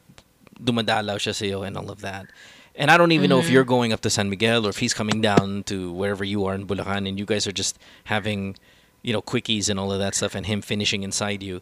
dumadalaw 0.63 1.17
siya 1.17 1.33
sa'yo 1.33 1.63
and 1.63 1.77
all 1.77 1.89
of 1.91 2.01
that. 2.01 2.31
And 2.75 2.89
I 2.89 2.97
don't 2.97 3.11
even 3.11 3.29
know 3.29 3.39
if 3.39 3.47
Mhm. 3.47 3.51
you're 3.51 3.63
going 3.65 3.91
up 3.91 4.01
to 4.01 4.09
San 4.09 4.29
Miguel 4.29 4.65
or 4.65 4.69
if 4.69 4.77
he's 4.79 4.93
coming 4.93 5.19
down 5.21 5.63
to 5.65 5.91
wherever 5.91 6.23
you 6.23 6.45
are 6.45 6.55
in 6.55 6.65
Bulacan 6.65 7.07
and 7.07 7.19
you 7.19 7.25
guys 7.25 7.45
are 7.47 7.51
just 7.51 7.77
having, 8.05 8.55
you 9.03 9.11
know, 9.11 9.21
quickies 9.21 9.69
and 9.69 9.79
all 9.79 9.91
of 9.91 9.99
that 9.99 10.15
stuff 10.15 10.35
and 10.35 10.45
him 10.45 10.61
finishing 10.61 11.03
inside 11.03 11.43
you. 11.43 11.61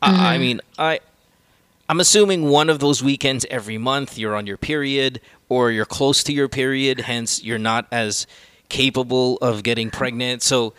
I, 0.00 0.34
I 0.34 0.36
Mhm. 0.36 0.40
mean, 0.40 0.60
I 0.78 1.00
I'm 1.88 2.00
assuming 2.00 2.48
one 2.48 2.70
of 2.70 2.78
those 2.78 3.02
weekends 3.02 3.44
every 3.50 3.76
month 3.76 4.16
you're 4.16 4.36
on 4.36 4.46
your 4.46 4.56
period 4.56 5.20
or 5.48 5.70
you're 5.70 5.84
close 5.84 6.22
to 6.24 6.32
your 6.32 6.48
period, 6.48 7.00
hence 7.00 7.42
you're 7.42 7.58
not 7.58 7.86
as 7.92 8.26
capable 8.70 9.36
of 9.42 9.62
getting 9.62 9.90
pregnant. 9.90 10.40
So 10.42 10.72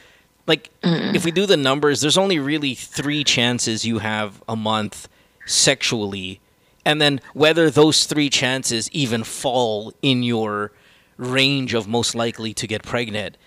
like 0.47 0.71
if 1.13 1.23
we 1.25 1.31
do 1.31 1.45
the 1.45 1.57
numbers, 1.57 2.01
there's 2.01 2.17
only 2.17 2.39
really 2.39 2.73
3 2.73 3.23
chances 3.23 3.85
you 3.85 3.99
have 3.99 4.41
a 4.47 4.55
month 4.55 5.07
sexually 5.45 6.39
and 6.85 7.01
then 7.01 7.21
whether 7.33 7.69
those 7.69 8.05
3 8.05 8.29
chances 8.29 8.89
even 8.91 9.23
fall 9.23 9.93
in 10.01 10.23
your 10.23 10.71
range 11.17 11.73
of 11.73 11.87
most 11.87 12.15
likely 12.15 12.53
to 12.53 12.67
get 12.67 12.83
pregnant. 12.83 13.37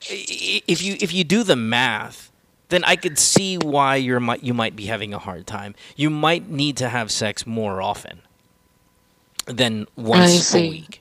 If 0.00 0.82
you 0.82 0.96
if 1.00 1.14
you 1.14 1.24
do 1.24 1.44
the 1.44 1.56
math, 1.56 2.30
then 2.68 2.84
I 2.84 2.96
could 2.96 3.18
see 3.18 3.56
why 3.56 3.96
you're 3.96 4.20
you 4.42 4.54
might 4.54 4.76
be 4.76 4.86
having 4.86 5.14
a 5.14 5.18
hard 5.18 5.46
time. 5.46 5.74
You 5.96 6.10
might 6.10 6.50
need 6.50 6.76
to 6.78 6.88
have 6.88 7.10
sex 7.10 7.46
more 7.46 7.80
often 7.80 8.20
than 9.46 9.86
once 9.96 10.54
a 10.54 10.68
week. 10.68 11.00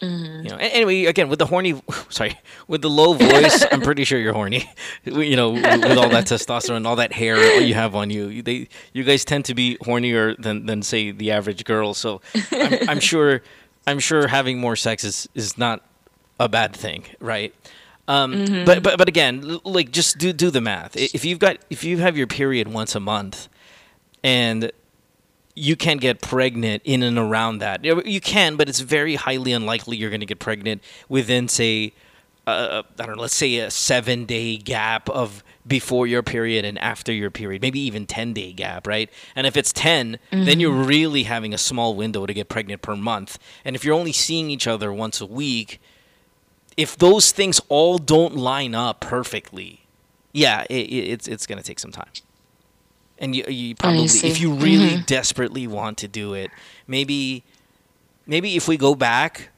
Mhm. 0.00 0.44
You 0.44 0.50
know. 0.50 0.56
Anyway, 0.56 1.04
again 1.04 1.28
with 1.28 1.38
the 1.38 1.46
horny, 1.46 1.80
sorry, 2.08 2.38
with 2.68 2.80
the 2.82 2.88
low 2.90 3.12
voice, 3.14 3.64
I'm 3.70 3.80
pretty 3.82 4.04
sure 4.04 4.18
you're 4.18 4.32
horny. 4.32 4.68
You 5.04 5.36
know, 5.36 5.50
with 5.50 5.98
all 5.98 6.08
that 6.10 6.24
testosterone, 6.26 6.86
all 6.86 6.96
that 6.96 7.12
hair 7.12 7.36
you 7.60 7.74
have 7.74 7.94
on 7.94 8.10
you, 8.10 8.28
you- 8.28 8.42
they 8.42 8.68
you 8.92 9.04
guys 9.04 9.24
tend 9.24 9.44
to 9.46 9.54
be 9.54 9.76
hornier 9.82 10.34
than 10.42 10.66
than 10.66 10.82
say 10.82 11.10
the 11.12 11.30
average 11.32 11.64
girl. 11.64 11.92
So 11.94 12.20
I'm, 12.52 12.88
I'm 12.90 13.00
sure 13.00 13.42
I'm 13.86 13.98
sure 13.98 14.26
having 14.28 14.58
more 14.58 14.76
sex 14.76 15.04
is 15.04 15.28
is 15.34 15.56
not 15.58 15.82
a 16.38 16.48
bad 16.48 16.74
thing, 16.74 17.04
right? 17.20 17.52
Um, 18.08 18.32
Mhm. 18.34 18.64
But 18.66 18.82
but 18.82 18.96
but 18.98 19.08
again, 19.08 19.60
like 19.64 19.90
just 19.92 20.18
do 20.18 20.32
do 20.32 20.50
the 20.50 20.60
math. 20.60 20.96
If 20.96 21.24
you've 21.24 21.38
got 21.38 21.58
if 21.70 21.84
you 21.84 21.98
have 21.98 22.16
your 22.16 22.26
period 22.26 22.68
once 22.68 22.94
a 22.96 23.00
month, 23.00 23.48
and 24.24 24.72
you 25.54 25.76
can 25.76 25.96
get 25.98 26.20
pregnant 26.20 26.82
in 26.84 27.02
and 27.02 27.18
around 27.18 27.58
that. 27.58 27.84
You 27.84 28.20
can, 28.20 28.56
but 28.56 28.68
it's 28.68 28.80
very 28.80 29.16
highly 29.16 29.52
unlikely 29.52 29.96
you're 29.96 30.10
going 30.10 30.20
to 30.20 30.26
get 30.26 30.38
pregnant 30.38 30.82
within, 31.08 31.48
say, 31.48 31.92
uh, 32.46 32.82
I 32.98 33.06
don't 33.06 33.16
know, 33.16 33.22
let's 33.22 33.34
say 33.34 33.56
a 33.58 33.70
seven 33.70 34.24
day 34.24 34.56
gap 34.56 35.08
of 35.10 35.44
before 35.66 36.06
your 36.06 36.22
period 36.22 36.64
and 36.64 36.78
after 36.78 37.12
your 37.12 37.30
period, 37.30 37.62
maybe 37.62 37.78
even 37.80 38.06
10 38.06 38.32
day 38.32 38.52
gap, 38.52 38.86
right? 38.86 39.10
And 39.36 39.46
if 39.46 39.56
it's 39.56 39.72
10, 39.72 40.18
then 40.30 40.46
Mhm. 40.46 40.60
you're 40.60 40.72
really 40.72 41.24
having 41.24 41.52
a 41.52 41.58
small 41.58 41.94
window 41.94 42.26
to 42.26 42.32
get 42.32 42.48
pregnant 42.48 42.80
per 42.82 42.96
month. 42.96 43.38
And 43.64 43.76
if 43.76 43.84
you're 43.84 43.94
only 43.94 44.12
seeing 44.12 44.50
each 44.50 44.66
other 44.66 44.92
once 44.92 45.20
a 45.20 45.26
week, 45.26 45.80
if 46.76 46.96
those 46.96 47.30
things 47.32 47.60
all 47.68 47.98
don't 47.98 48.36
line 48.36 48.74
up 48.74 49.00
perfectly, 49.00 49.82
yeah, 50.32 50.64
it, 50.70 50.86
it, 50.86 51.08
it's 51.12 51.28
it's 51.28 51.46
going 51.46 51.58
to 51.58 51.64
take 51.64 51.78
some 51.78 51.92
time. 51.92 52.08
And 53.20 53.36
you, 53.36 53.44
you 53.48 53.74
probably, 53.74 54.04
if 54.04 54.40
you 54.40 54.52
really 54.54 54.96
Mhm. 54.96 55.06
desperately 55.06 55.66
want 55.66 55.98
to 55.98 56.08
do 56.08 56.32
it, 56.34 56.50
maybe, 56.86 57.44
maybe 58.26 58.56
if 58.56 58.66
we 58.66 58.76
go 58.78 58.94
back 58.94 59.50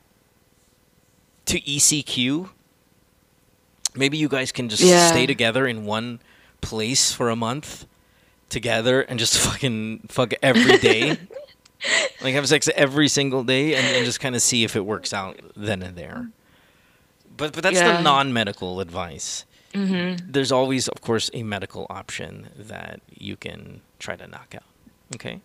to 1.47 1.61
ECQ, 1.61 2.51
maybe 3.95 4.19
you 4.19 4.29
guys 4.29 4.51
can 4.53 4.69
just 4.69 4.83
Yeah. 4.83 5.09
stay 5.11 5.27
together 5.27 5.67
in 5.67 5.85
one 5.85 6.21
place 6.61 7.13
for 7.13 7.31
a 7.31 7.37
month 7.37 7.87
together 8.49 9.03
and 9.03 9.19
just 9.19 9.39
fucking 9.49 10.07
fuck 10.09 10.33
every 10.43 10.79
day. 10.79 11.17
like 12.21 12.35
have 12.35 12.49
sex 12.49 12.69
every 12.75 13.09
single 13.09 13.43
day 13.45 13.75
and, 13.75 13.85
and 13.97 14.05
just 14.05 14.21
kind 14.21 14.35
of 14.37 14.43
see 14.43 14.63
if 14.65 14.77
it 14.77 14.85
works 14.85 15.13
out 15.13 15.39
then 15.57 15.83
and 15.83 15.97
there. 15.97 16.31
But 17.37 17.53
but 17.53 17.63
that's 17.63 17.77
Yeah. 17.77 17.97
the 17.97 18.03
non-medical 18.03 18.81
advice. 18.81 19.45
Mhm. 19.75 20.33
There's 20.33 20.53
always, 20.53 20.89
of 20.89 21.01
course, 21.01 21.31
a 21.35 21.43
medical 21.43 21.87
option 21.91 22.49
that 22.57 23.01
you 23.19 23.37
can 23.37 23.81
try 23.99 24.17
to 24.17 24.27
knock 24.27 24.55
out. 24.55 24.65
Okay. 25.15 25.41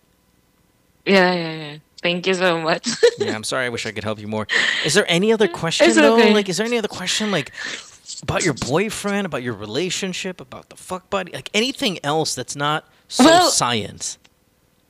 Yeah, 1.06 1.32
yeah, 1.34 1.52
yeah. 1.52 1.76
Thank 2.02 2.26
you 2.26 2.34
so 2.34 2.60
much. 2.60 2.86
yeah, 3.18 3.34
I'm 3.34 3.44
sorry. 3.44 3.66
I 3.66 3.68
wish 3.70 3.86
I 3.86 3.90
could 3.92 4.04
help 4.04 4.18
you 4.20 4.28
more. 4.28 4.46
Is 4.84 4.94
there 4.94 5.06
any 5.08 5.32
other 5.32 5.48
question 5.48 5.86
It's 5.88 5.96
though? 5.96 6.16
okay. 6.18 6.32
Like, 6.34 6.48
is 6.48 6.58
there 6.58 6.66
any 6.66 6.78
other 6.78 6.88
question 6.88 7.30
like 7.30 7.52
about 8.22 8.44
your 8.44 8.54
boyfriend, 8.54 9.26
about 9.26 9.42
your 9.42 9.54
relationship, 9.54 10.40
about 10.40 10.68
the 10.68 10.76
fuck 10.76 11.08
buddy, 11.10 11.32
like 11.32 11.50
anything 11.54 11.98
else 12.04 12.34
that's 12.34 12.54
not 12.56 12.84
so 13.08 13.24
Well- 13.24 13.50
science? 13.50 14.18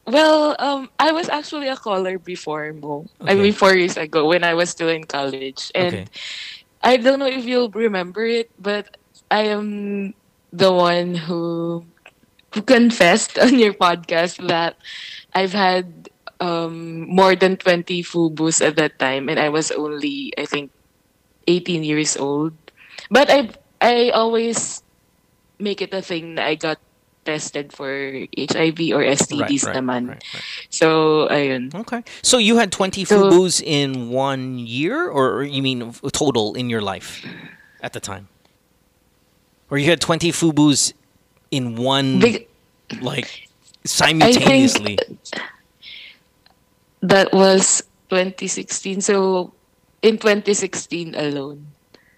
Well, 0.06 0.56
um, 0.58 0.88
I 0.98 1.12
was 1.12 1.28
actually 1.28 1.68
a 1.68 1.76
caller 1.76 2.18
before, 2.18 2.72
Mo. 2.72 3.04
I 3.20 3.34
mean, 3.34 3.52
four 3.52 3.74
years 3.76 3.98
ago 3.98 4.26
when 4.26 4.42
I 4.42 4.54
was 4.54 4.70
still 4.70 4.88
in 4.88 5.04
college, 5.04 5.70
and 5.74 5.94
Okay. 5.94 6.04
I 6.82 6.96
don't 6.96 7.18
know 7.18 7.26
if 7.28 7.44
you'll 7.44 7.68
remember 7.68 8.24
it, 8.24 8.48
but 8.58 8.96
I 9.30 9.52
am 9.52 10.14
the 10.52 10.72
one 10.72 11.14
who 11.14 11.84
who 12.54 12.62
confessed 12.62 13.38
on 13.44 13.58
your 13.58 13.74
podcast 13.74 14.40
that 14.48 14.76
I've 15.34 15.52
had 15.52 16.08
um, 16.40 17.08
more 17.08 17.36
than 17.36 17.56
twenty 17.56 18.02
fubus 18.02 18.64
at 18.64 18.76
that 18.76 18.98
time, 18.98 19.28
and 19.28 19.38
I 19.38 19.48
was 19.48 19.70
only, 19.70 20.32
I 20.38 20.46
think, 20.46 20.70
eighteen 21.46 21.84
years 21.84 22.16
old. 22.16 22.54
But 23.10 23.30
I 23.30 23.50
I 23.80 24.10
always 24.10 24.82
make 25.58 25.82
it 25.82 25.92
a 25.92 26.02
thing 26.02 26.36
that 26.36 26.46
I 26.46 26.54
got 26.54 26.78
tested 27.28 27.72
for 27.76 27.92
HIV 28.32 28.96
or 28.96 29.04
STDs 29.04 29.68
right, 29.68 29.76
right, 29.76 29.76
naman. 29.76 30.16
So, 30.70 31.28
ayun. 31.28 31.74
Okay. 31.74 32.00
So 32.22 32.38
you 32.38 32.56
had 32.56 32.72
20 32.72 33.04
So- 33.04 33.28
fubus 33.28 33.60
in 33.60 34.08
one 34.08 34.56
year, 34.58 35.10
or 35.10 35.42
you 35.44 35.60
mean 35.60 35.92
total 36.12 36.54
in 36.54 36.70
your 36.70 36.80
life 36.80 37.20
at 37.82 37.92
the 37.92 38.00
time? 38.00 38.32
Or 39.70 39.78
you 39.78 39.86
had 39.90 40.00
20 40.00 40.32
fubus 40.32 40.92
in 41.50 41.76
one, 41.76 42.18
Big- 42.20 42.48
like, 43.00 43.48
simultaneously? 43.84 44.98
That 47.02 47.32
was 47.32 47.82
2016. 48.10 49.00
So, 49.00 49.52
in 50.02 50.18
2016 50.18 51.14
alone. 51.14 51.66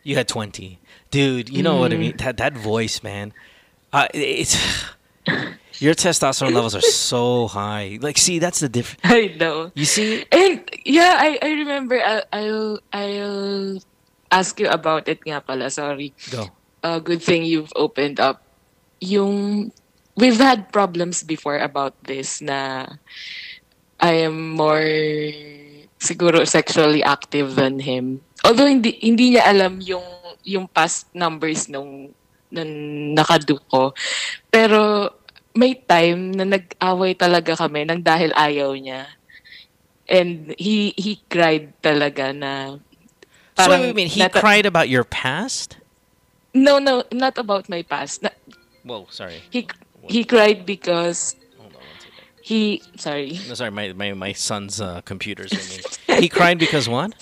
You 0.03 0.17
had 0.17 0.29
20. 0.29 0.79
Dude, 1.11 1.49
you 1.51 1.63
know 1.63 1.77
what 1.77 1.93
I 1.93 1.97
Mm. 1.97 2.01
mean? 2.01 2.17
That 2.19 2.37
that 2.39 2.55
voice, 2.57 3.03
man. 3.03 3.35
Uh, 3.93 4.07
it's 4.15 4.55
your 5.83 5.95
testosterone 5.95 6.55
levels 6.55 6.75
are 6.75 6.81
so 6.87 7.49
high. 7.49 7.99
Like, 8.01 8.17
see, 8.17 8.39
that's 8.39 8.61
the 8.61 8.69
difference. 8.69 9.01
I 9.05 9.35
know. 9.37 9.73
You 9.75 9.85
see? 9.85 10.25
And 10.31 10.63
yeah, 10.87 11.19
I, 11.19 11.39
I 11.43 11.49
remember 11.51 11.99
I, 12.01 12.23
I'll 12.33 12.79
I'll 12.95 13.83
ask 14.31 14.59
you 14.61 14.69
about 14.71 15.09
it 15.09 15.19
nga 15.27 15.43
pala. 15.43 15.69
Sorry. 15.69 16.15
Go. 16.31 16.49
Uh, 16.83 16.99
good 16.99 17.23
thing 17.23 17.45
you've 17.45 17.73
opened 17.77 18.21
up. 18.21 18.43
Yung 19.01 19.69
we've 20.17 20.41
had 20.41 20.73
problems 20.73 21.23
before 21.23 21.59
about 21.61 21.97
this 22.05 22.41
na 22.41 22.87
I 24.01 24.25
am 24.25 24.57
more 24.57 24.85
siguro 26.01 26.45
sexually 26.49 27.05
active 27.05 27.55
than 27.57 27.81
him. 27.81 28.25
Although 28.45 28.69
hindi 28.69 28.97
hindi 29.05 29.37
niya 29.37 29.45
alam 29.45 29.81
yung 29.85 30.05
yung 30.45 30.67
past 30.73 31.13
numbers 31.13 31.69
nung 31.69 32.13
nung 32.49 32.73
nakaduk 33.13 33.61
ko. 33.69 33.93
Pero 34.49 35.13
may 35.53 35.77
time 35.77 36.33
na 36.33 36.49
nag-away 36.49 37.13
talaga 37.13 37.57
kami 37.59 37.85
nang 37.85 38.01
dahil 38.01 38.33
ayaw 38.33 38.73
niya. 38.73 39.05
And 40.09 40.57
he 40.57 40.97
he 40.97 41.21
cried 41.29 41.77
talaga 41.85 42.33
na 42.33 42.81
So, 43.61 43.69
parang 43.69 43.93
wait, 43.93 43.93
wait, 43.93 44.09
wait, 44.09 44.13
he 44.17 44.21
nata- 44.25 44.41
cried 44.41 44.65
about 44.65 44.89
your 44.89 45.05
past? 45.05 45.77
No, 46.53 46.79
no, 46.79 47.05
not 47.13 47.39
about 47.39 47.69
my 47.69 47.83
past. 47.83 48.23
Na, 48.23 48.31
Whoa, 48.83 49.07
sorry. 49.11 49.43
he 49.51 49.67
he 50.09 50.25
cried 50.25 50.67
because 50.67 51.37
he 52.43 52.83
sorry. 52.97 53.39
No, 53.47 53.55
sorry, 53.55 53.71
my, 53.71 53.93
my, 53.93 54.13
my 54.15 54.33
son's 54.33 54.81
uh, 54.81 55.01
computer's 55.03 55.53
ringing. 55.55 55.85
he 56.23 56.29
cried 56.29 56.59
because 56.59 56.89
what? 56.89 57.15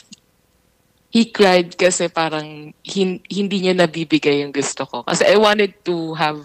He 1.10 1.24
cried 1.24 1.76
kasi 1.76 2.08
parang 2.08 2.72
hin, 2.84 3.20
hindi 3.28 3.64
niya 3.64 3.76
nabibigay 3.76 4.44
yung 4.44 4.52
gusto 4.52 4.84
ko. 4.84 5.04
Kasi 5.04 5.24
I 5.24 5.36
wanted 5.36 5.72
to 5.84 6.12
have 6.14 6.40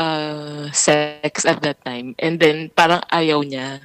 uh, 0.00 0.72
sex 0.72 1.44
at 1.44 1.60
that 1.60 1.84
time. 1.84 2.16
And 2.20 2.40
then 2.40 2.72
parang 2.72 3.04
ayaw 3.12 3.44
niya 3.44 3.80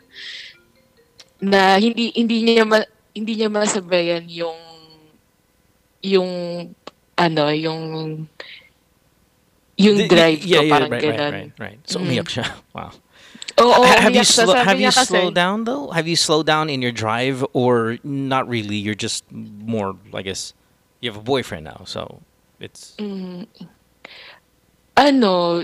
na 1.44 1.76
hindi 1.76 2.16
hindi 2.16 2.48
niya 2.48 2.64
ma, 2.64 2.80
hindi 3.12 3.40
niya 3.40 3.52
masabayan 3.52 4.24
yung 4.32 4.60
yung 6.04 6.32
ano, 7.18 7.48
yung 7.50 7.82
yung 9.76 9.98
The- 10.00 10.08
drive 10.08 10.42
yeah, 10.44 10.60
ko 10.60 10.64
yeah, 10.64 10.72
parang 10.72 10.92
right, 10.92 11.04
ganun. 11.04 11.20
right, 11.20 11.32
right, 11.34 11.54
right. 11.60 11.80
So 11.84 12.00
Mm. 12.00 12.04
umiyak 12.08 12.30
siya. 12.32 12.48
Wow. 12.76 12.92
Oo, 13.56 13.84
Ha- 13.88 14.08
have 14.08 14.16
you 14.16 14.24
Sabi 14.24 14.52
have 14.52 14.80
you 14.80 14.92
kasi- 14.92 15.08
slowed 15.12 15.36
down 15.36 15.64
though? 15.64 15.92
Have 15.92 16.08
you 16.08 16.16
slowed 16.20 16.44
down 16.48 16.68
in 16.68 16.84
your 16.84 16.92
drive 16.92 17.40
or 17.56 18.00
not 18.04 18.48
really? 18.48 18.76
You're 18.76 19.00
just 19.00 19.24
more, 19.32 19.96
I 20.12 20.24
guess. 20.24 20.52
You 21.00 21.12
have 21.12 21.20
a 21.20 21.24
boyfriend 21.24 21.64
now, 21.64 21.84
so 21.88 22.20
it's 22.60 22.96
Mm, 23.00 23.48
ano, 24.96 25.64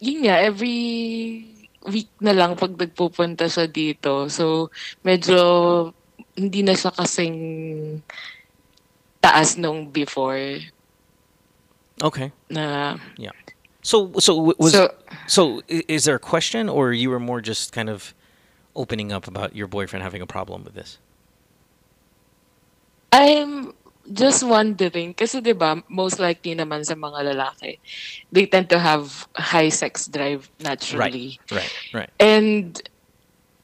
yun 0.00 0.18
nga, 0.24 0.36
every 0.40 1.48
week 1.88 2.08
na 2.20 2.32
lang 2.32 2.56
pag 2.56 2.76
nagpupunta 2.76 3.48
siya 3.48 3.68
dito. 3.68 4.28
So, 4.28 4.68
medyo 5.00 5.92
hindi 6.36 6.60
na 6.60 6.76
siya 6.76 6.92
kasing 6.92 7.36
taas 9.18 9.56
nung 9.56 9.88
before 9.88 10.60
okay. 12.02 12.32
na 12.50 12.96
Yeah. 13.16 13.32
So 13.82 14.12
so 14.18 14.54
was 14.58 14.72
So- 14.72 14.94
so, 15.26 15.62
is 15.68 16.04
there 16.04 16.14
a 16.14 16.22
question 16.22 16.68
or 16.68 16.92
you 16.92 17.10
were 17.10 17.18
more 17.18 17.40
just 17.40 17.72
kind 17.72 17.90
of 17.90 18.14
opening 18.74 19.10
up 19.10 19.26
about 19.26 19.56
your 19.56 19.66
boyfriend 19.66 20.02
having 20.02 20.22
a 20.22 20.26
problem 20.26 20.62
with 20.62 20.74
this? 20.74 20.98
I'm 23.10 23.72
just 24.12 24.46
wondering, 24.46 25.14
kasi 25.14 25.40
di 25.40 25.50
ba 25.50 25.82
most 25.90 26.22
likely 26.22 26.54
naman 26.54 26.86
sa 26.86 26.94
mga 26.94 27.34
lalaki, 27.34 27.78
they 28.30 28.46
tend 28.46 28.70
to 28.70 28.78
have 28.78 29.26
high 29.34 29.70
sex 29.70 30.06
drive 30.06 30.50
naturally. 30.62 31.40
Right. 31.50 31.66
Right. 31.94 32.06
right. 32.06 32.12
And 32.22 32.78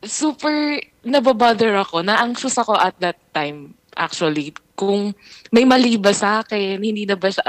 super 0.03 0.83
nababother 1.07 1.79
ako, 1.79 2.03
na-anxious 2.03 2.59
ako 2.59 2.75
at 2.75 2.99
that 2.99 3.19
time 3.35 3.75
actually 3.95 4.55
kung 4.75 5.15
may 5.55 5.63
mali 5.63 5.95
ba 5.95 6.11
sa 6.11 6.43
akin, 6.43 6.83
hindi 6.83 7.07
na 7.07 7.15
ba 7.15 7.31
siya 7.31 7.47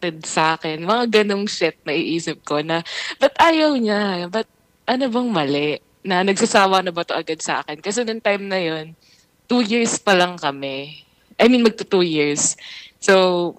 attracted 0.00 0.24
sa 0.24 0.56
akin, 0.56 0.88
mga 0.88 1.04
ganong 1.20 1.44
shit 1.44 1.76
na 1.84 1.92
iisip 1.92 2.40
ko 2.48 2.64
na, 2.64 2.80
but 3.20 3.36
ayaw 3.36 3.76
niya, 3.76 4.32
but 4.32 4.48
ano 4.88 5.12
bang 5.12 5.28
mali? 5.28 5.68
Na 6.00 6.24
nagsasawa 6.24 6.80
na 6.80 6.88
ba 6.88 7.04
to 7.04 7.12
agad 7.12 7.44
sa 7.44 7.60
akin? 7.60 7.84
Kasi 7.84 8.00
nung 8.08 8.24
time 8.24 8.48
na 8.48 8.56
yon 8.56 8.96
two 9.44 9.60
years 9.60 10.00
pa 10.00 10.16
lang 10.16 10.40
kami. 10.40 11.04
I 11.36 11.52
mean, 11.52 11.60
magto 11.60 11.84
two 11.84 12.00
years. 12.00 12.56
So, 12.96 13.52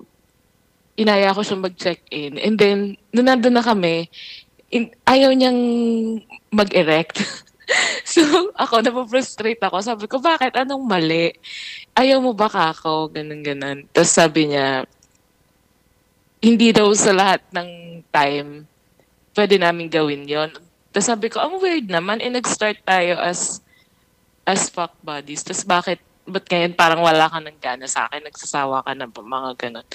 inaya 0.98 1.38
ko 1.38 1.46
siya 1.46 1.62
mag-check-in. 1.62 2.42
And 2.42 2.58
then, 2.58 2.98
nung 3.14 3.30
nandun 3.30 3.54
na 3.54 3.62
kami, 3.62 4.10
in, 4.74 4.90
ayaw 5.06 5.30
niyang 5.38 5.62
mag-erect. 6.50 7.22
so, 8.14 8.22
ako, 8.58 8.82
napaprustrate 8.82 9.62
ako. 9.62 9.78
Sabi 9.86 10.06
ko, 10.10 10.18
bakit? 10.18 10.58
Anong 10.58 10.90
mali? 10.90 11.38
Ayaw 11.94 12.18
mo 12.18 12.34
ba 12.34 12.50
ka 12.50 12.74
ako? 12.74 13.14
Ganun, 13.14 13.46
ganun. 13.46 13.86
Tapos 13.94 14.14
sabi 14.14 14.50
niya, 14.50 14.90
hindi 16.42 16.74
daw 16.74 16.90
sa 16.98 17.14
lahat 17.14 17.42
ng 17.54 18.02
time 18.10 18.66
pwede 19.36 19.56
namin 19.56 19.88
gawin 19.88 20.28
yon. 20.28 20.52
Tapos 20.92 21.08
sabi 21.08 21.32
ko, 21.32 21.40
ang 21.40 21.60
weird 21.64 21.88
naman. 21.88 22.20
Eh, 22.20 22.28
nag-start 22.28 22.84
tayo 22.84 23.16
as 23.16 23.64
as 24.44 24.68
fuck 24.68 24.92
buddies. 25.00 25.46
Tapos 25.46 25.64
bakit 25.64 26.00
ba't 26.28 26.46
ngayon 26.46 26.76
parang 26.76 27.02
wala 27.02 27.32
ka 27.32 27.40
ng 27.40 27.58
gana 27.60 27.88
sa 27.88 28.08
akin, 28.08 28.28
nagsasawa 28.28 28.84
ka 28.84 28.92
na 28.94 29.08
ba, 29.08 29.22
mga 29.24 29.52
ganun. 29.58 29.88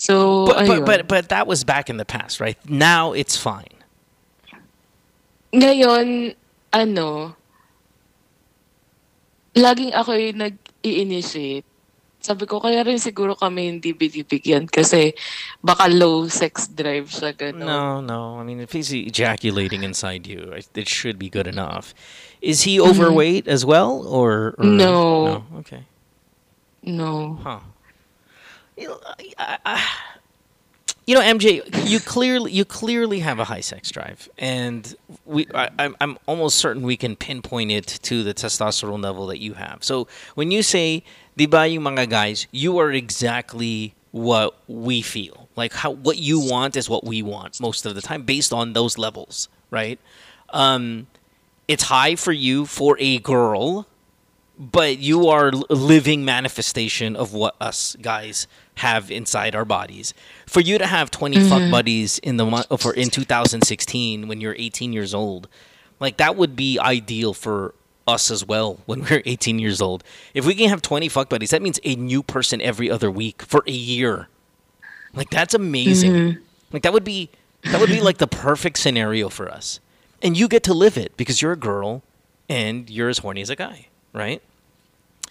So, 0.00 0.46
But, 0.48 0.56
ayun. 0.64 0.68
but 0.68 0.80
but 0.86 1.00
but 1.08 1.24
that 1.28 1.44
was 1.44 1.62
back 1.62 1.92
in 1.92 2.00
the 2.00 2.08
past, 2.08 2.40
right? 2.40 2.56
Now 2.64 3.12
it's 3.12 3.36
fine. 3.36 3.84
Ngayon, 5.52 6.34
ano, 6.72 7.34
laging 9.52 9.92
ako 9.92 10.10
yung 10.14 10.38
nag-i-initiate. 10.40 11.66
Sabi 12.20 12.44
ko, 12.44 12.60
kaya 12.60 12.84
rin 12.84 13.00
siguro 13.00 13.32
kami 13.32 13.66
hindi 13.72 13.96
binibigyan 13.96 14.68
kasi 14.68 15.16
baka 15.64 15.88
low 15.88 16.28
sex 16.28 16.68
drive 16.68 17.08
siya 17.08 17.32
gano'n. 17.32 17.64
No, 17.64 18.00
no. 18.04 18.36
I 18.36 18.44
mean, 18.44 18.60
if 18.60 18.72
he's 18.76 18.92
ejaculating 18.92 19.82
inside 19.82 20.26
you, 20.28 20.52
it 20.52 20.88
should 20.88 21.18
be 21.18 21.32
good 21.32 21.48
enough. 21.48 21.96
Is 22.44 22.68
he 22.68 22.76
Mhm. 22.76 22.92
overweight 22.92 23.48
as 23.48 23.64
well, 23.64 24.04
or, 24.04 24.52
or 24.60 24.64
No. 24.68 25.44
Okay. 25.64 25.84
No. 26.84 27.40
Huh. 27.40 27.60
You 31.06 31.16
know, 31.16 31.22
MJ, 31.22 31.60
you 31.88 31.98
clearly 31.98 32.52
you 32.52 32.64
clearly 32.64 33.18
have 33.18 33.40
a 33.40 33.44
high 33.44 33.60
sex 33.64 33.90
drive, 33.90 34.28
and 34.38 34.94
we 35.26 35.46
I, 35.54 35.68
I'm 35.78 35.96
I'm 36.00 36.18
almost 36.26 36.58
certain 36.58 36.82
we 36.82 36.96
can 36.96 37.16
pinpoint 37.16 37.72
it 37.72 37.98
to 38.04 38.22
the 38.22 38.32
testosterone 38.32 39.02
level 39.02 39.26
that 39.26 39.40
you 39.40 39.54
have. 39.54 39.82
So 39.82 40.06
when 40.36 40.52
you 40.52 40.62
say, 40.62 41.02
"Di 41.36 41.46
ba 41.46 41.66
yung 41.68 41.84
mga 41.84 42.08
guys," 42.08 42.46
you 42.50 42.78
are 42.78 42.90
exactly 42.92 43.94
what 44.12 44.54
we 44.66 45.02
feel. 45.02 45.48
Like 45.56 45.72
how 45.74 45.90
what 45.90 46.18
you 46.18 46.40
want 46.40 46.76
is 46.76 46.88
what 46.88 47.04
we 47.04 47.22
want 47.22 47.60
most 47.60 47.86
of 47.86 47.94
the 47.94 48.02
time, 48.02 48.22
based 48.22 48.52
on 48.52 48.72
those 48.72 48.98
levels, 48.98 49.48
right? 49.70 49.98
Um, 50.50 51.06
it's 51.68 51.84
high 51.84 52.16
for 52.16 52.32
you 52.32 52.66
for 52.66 52.96
a 52.98 53.18
girl, 53.20 53.86
but 54.58 54.98
you 54.98 55.28
are 55.28 55.48
a 55.70 55.74
living 55.74 56.24
manifestation 56.24 57.14
of 57.14 57.32
what 57.32 57.54
us 57.60 57.96
guys 58.02 58.46
have 58.82 59.10
inside 59.10 59.54
our 59.54 59.64
bodies. 59.64 60.12
For 60.46 60.60
you 60.60 60.76
to 60.78 60.86
have 60.86 61.10
20 61.10 61.38
fuck 61.48 61.62
Mhm. 61.62 61.70
buddies 61.70 62.18
in 62.18 62.36
the 62.36 62.44
month 62.46 62.66
for 62.80 62.92
in 62.92 63.10
2016 63.10 64.26
when 64.26 64.40
you're 64.40 64.56
18 64.58 64.92
years 64.92 65.14
old, 65.14 65.48
like 66.00 66.16
that 66.16 66.34
would 66.36 66.56
be 66.56 66.78
ideal 66.78 67.32
for 67.32 67.74
us 68.10 68.30
as 68.30 68.44
well 68.44 68.78
when 68.86 69.02
we're 69.10 69.22
18 69.24 69.58
years 69.58 69.80
old. 69.80 70.04
If 70.34 70.44
we 70.44 70.54
can 70.54 70.68
have 70.68 70.82
20 70.82 71.08
fuck 71.08 71.28
buddies, 71.28 71.50
that 71.50 71.62
means 71.62 71.80
a 71.84 71.94
new 71.96 72.22
person 72.22 72.60
every 72.60 72.90
other 72.90 73.10
week 73.10 73.42
for 73.42 73.62
a 73.66 73.72
year. 73.72 74.28
Like 75.14 75.30
that's 75.30 75.54
amazing. 75.54 76.12
Mhm. 76.12 76.40
Like 76.72 76.82
that 76.82 76.92
would 76.92 77.04
be 77.04 77.30
that 77.64 77.80
would 77.80 77.90
be 77.90 78.00
like 78.00 78.18
the 78.18 78.26
perfect 78.26 78.78
scenario 78.78 79.28
for 79.28 79.50
us. 79.50 79.80
And 80.22 80.36
you 80.36 80.48
get 80.48 80.62
to 80.64 80.74
live 80.74 80.96
it 80.96 81.16
because 81.16 81.40
you're 81.42 81.52
a 81.52 81.56
girl 81.56 82.02
and 82.48 82.88
you're 82.90 83.08
as 83.08 83.18
horny 83.18 83.40
as 83.42 83.50
a 83.50 83.56
guy, 83.56 83.86
right? 84.12 84.40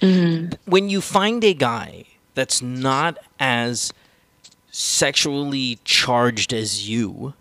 Mhm. 0.01 0.55
When 0.65 0.89
you 0.89 1.01
find 1.01 1.43
a 1.43 1.53
guy 1.53 2.05
that's 2.35 2.61
not 2.61 3.17
as 3.39 3.91
sexually 4.71 5.79
charged 5.83 6.53
as 6.53 6.87
you, 6.89 7.33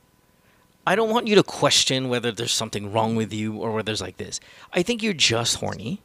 I 0.88 0.94
don't 0.94 1.10
want 1.10 1.26
you 1.26 1.34
to 1.34 1.42
question 1.42 2.08
whether 2.08 2.32
there's 2.32 2.52
something 2.52 2.90
wrong 2.90 3.14
with 3.14 3.30
you 3.30 3.56
or 3.56 3.72
whether 3.72 3.82
there's 3.84 4.00
like 4.00 4.16
this. 4.16 4.40
I 4.72 4.82
think 4.82 5.02
you're 5.02 5.12
just 5.12 5.56
horny. 5.56 6.00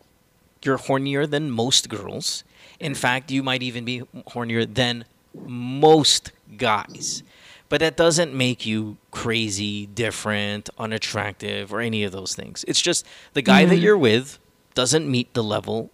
You're 0.62 0.78
hornier 0.78 1.30
than 1.30 1.50
most 1.50 1.88
girls. 1.88 2.44
In 2.82 2.94
fact, 2.94 3.32
you 3.32 3.44
might 3.44 3.64
even 3.64 3.86
be 3.86 4.02
hornier 4.28 4.66
than 4.82 5.06
most 5.48 6.34
guys. 6.58 7.24
But 7.70 7.80
that 7.80 7.96
doesn't 7.96 8.34
make 8.34 8.66
you 8.66 8.98
crazy, 9.10 9.86
different, 9.86 10.70
unattractive, 10.78 11.74
or 11.74 11.80
any 11.80 12.04
of 12.04 12.12
those 12.12 12.36
things. 12.36 12.66
It's 12.68 12.82
just 12.82 13.06
the 13.34 13.42
guy 13.42 13.64
that 13.64 13.78
Mhm. 13.78 13.82
you're 13.82 13.98
with 13.98 14.38
doesn't 14.74 15.10
meet 15.10 15.34
the 15.34 15.44
level 15.44 15.92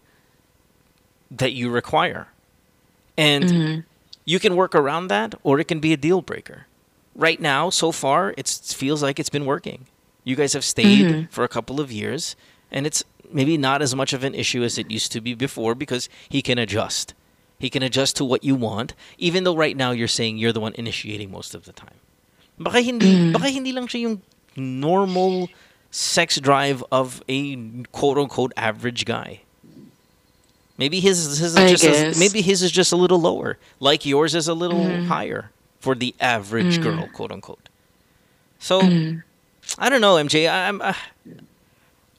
that 1.29 1.53
you 1.53 1.69
require. 1.69 2.29
And 3.15 3.45
Mhm. 3.45 3.83
you 4.25 4.39
can 4.39 4.55
work 4.55 4.73
around 4.73 5.09
that 5.09 5.35
or 5.43 5.59
it 5.59 5.67
can 5.67 5.79
be 5.79 5.93
a 5.93 5.97
deal 5.97 6.23
breaker. 6.23 6.65
Right 7.19 7.39
now, 7.41 7.69
so 7.69 7.91
far, 7.91 8.33
it's, 8.37 8.71
it 8.71 8.75
feels 8.75 9.03
like 9.03 9.19
it's 9.19 9.29
been 9.29 9.45
working. 9.45 9.85
You 10.23 10.35
guys 10.39 10.53
have 10.53 10.63
stayed 10.63 11.05
Mhm. 11.05 11.29
for 11.29 11.43
a 11.43 11.49
couple 11.51 11.81
of 11.83 11.91
years, 11.91 12.35
and 12.71 12.87
it's 12.87 13.03
maybe 13.31 13.57
not 13.57 13.81
as 13.81 13.93
much 13.93 14.13
of 14.13 14.23
an 14.23 14.33
issue 14.33 14.63
as 14.63 14.77
it 14.77 14.89
used 14.89 15.11
to 15.11 15.19
be 15.19 15.33
before 15.35 15.75
because 15.75 16.07
he 16.29 16.41
can 16.41 16.57
adjust. 16.57 17.13
He 17.59 17.69
can 17.69 17.83
adjust 17.83 18.15
to 18.17 18.23
what 18.23 18.43
you 18.47 18.55
want, 18.55 18.93
even 19.17 19.43
though 19.43 19.55
right 19.55 19.75
now 19.75 19.91
you're 19.91 20.07
saying 20.07 20.37
you're 20.37 20.53
the 20.55 20.61
one 20.63 20.71
initiating 20.79 21.29
most 21.29 21.53
of 21.53 21.65
the 21.67 21.73
time. 21.73 21.99
Baka 22.57 22.79
hindi, 22.81 23.31
baka 23.35 23.49
hindi 23.51 23.73
lang 23.75 23.87
siya 23.91 23.99
yung 24.07 24.21
normal 24.55 25.49
sex 25.91 26.39
drive 26.39 26.83
of 26.89 27.21
a 27.27 27.57
quote 27.91 28.17
unquote 28.17 28.53
average 28.55 29.03
guy. 29.03 29.41
Maybe 30.77 31.01
his, 31.01 31.19
his 31.19 31.41
is 31.41 31.55
I 31.57 31.75
just 31.75 31.83
a, 31.83 32.19
maybe 32.19 32.39
his 32.41 32.63
is 32.63 32.71
just 32.71 32.93
a 32.93 32.95
little 32.95 33.19
lower, 33.19 33.57
like 33.81 34.05
yours 34.05 34.33
is 34.35 34.47
a 34.47 34.53
little 34.55 34.79
Mhm. 34.79 35.07
higher 35.07 35.51
for 35.79 35.95
the 35.95 36.13
average 36.19 36.79
Mm. 36.79 36.81
girl, 36.81 37.07
quote 37.07 37.31
unquote. 37.31 37.69
So 38.59 38.81
Mhm. 38.81 39.23
I 39.77 39.89
don't 39.89 40.01
know, 40.01 40.15
MJ. 40.17 40.47
I, 40.47 40.67
I'm 40.67 40.81
uh, 40.81 40.93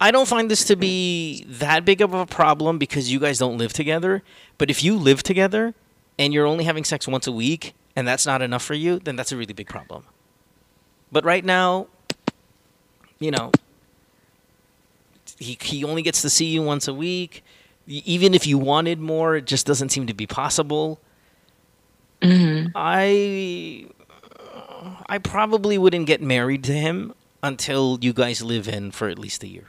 I 0.01 0.11
don't 0.11 0.27
find 0.29 0.51
this 0.51 0.65
to 0.65 0.77
be 0.77 1.45
that 1.47 1.85
big 1.85 2.01
of 2.01 2.15
a 2.15 2.25
problem 2.25 2.79
because 2.79 3.13
you 3.13 3.19
guys 3.21 3.39
don't 3.39 3.59
live 3.59 3.73
together. 3.75 4.23
But 4.57 4.71
if 4.71 4.83
you 4.83 4.97
live 4.97 5.23
together 5.23 5.75
and 6.19 6.33
you're 6.33 6.47
only 6.47 6.65
having 6.65 6.85
sex 6.85 7.07
once 7.07 7.27
a 7.27 7.33
week 7.33 7.75
and 7.95 8.09
that's 8.09 8.25
not 8.25 8.41
enough 8.41 8.63
for 8.63 8.73
you, 8.75 8.99
then 8.99 9.17
that's 9.17 9.31
a 9.33 9.37
really 9.37 9.53
big 9.53 9.69
problem. 9.69 10.05
But 11.13 11.25
right 11.25 11.45
now, 11.45 11.89
you 13.19 13.31
know, 13.31 13.53
he 15.39 15.59
he 15.61 15.85
only 15.85 16.03
gets 16.03 16.23
to 16.23 16.31
see 16.31 16.47
you 16.47 16.63
once 16.63 16.89
a 16.89 16.95
week. 16.95 17.43
Even 17.87 18.33
if 18.35 18.47
you 18.47 18.57
wanted 18.57 19.01
more, 19.01 19.37
it 19.37 19.45
just 19.47 19.67
doesn't 19.67 19.91
seem 19.91 20.07
to 20.07 20.15
be 20.15 20.27
possible. 20.27 20.99
Mhm. 22.23 22.73
I 22.75 23.87
I 25.09 25.19
probably 25.19 25.77
wouldn't 25.79 26.07
get 26.07 26.21
married 26.23 26.65
to 26.65 26.73
him 26.73 27.15
until 27.43 27.99
you 28.01 28.13
guys 28.13 28.43
live 28.43 28.69
in 28.69 28.91
for 28.91 29.09
at 29.09 29.19
least 29.19 29.43
a 29.43 29.49
year. 29.49 29.69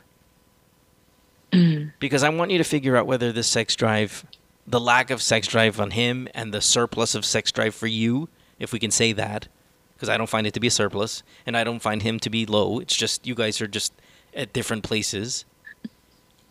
Mhm. 1.52 1.94
Because 2.00 2.24
I 2.24 2.30
want 2.30 2.52
you 2.52 2.58
to 2.58 2.64
figure 2.64 2.96
out 2.96 3.08
whether 3.08 3.32
the 3.32 3.44
sex 3.44 3.76
drive, 3.76 4.26
the 4.68 4.80
lack 4.80 5.10
of 5.10 5.22
sex 5.22 5.48
drive 5.48 5.80
on 5.80 5.92
him 5.92 6.28
and 6.34 6.54
the 6.54 6.62
surplus 6.62 7.16
of 7.16 7.26
sex 7.26 7.52
drive 7.52 7.76
for 7.76 7.88
you, 7.88 8.30
if 8.60 8.72
we 8.72 8.80
can 8.80 8.92
say 8.92 9.12
that, 9.14 9.48
because 9.96 10.08
I 10.10 10.18
don't 10.18 10.30
find 10.30 10.46
it 10.48 10.54
to 10.54 10.60
be 10.60 10.68
a 10.68 10.72
surplus 10.72 11.24
and 11.46 11.58
I 11.58 11.64
don't 11.64 11.82
find 11.82 12.02
him 12.04 12.20
to 12.20 12.30
be 12.30 12.46
low. 12.46 12.80
It's 12.80 12.96
just 12.96 13.26
you 13.28 13.36
guys 13.36 13.60
are 13.62 13.68
just 13.68 13.94
at 14.36 14.54
different 14.54 14.84
places. 14.84 15.46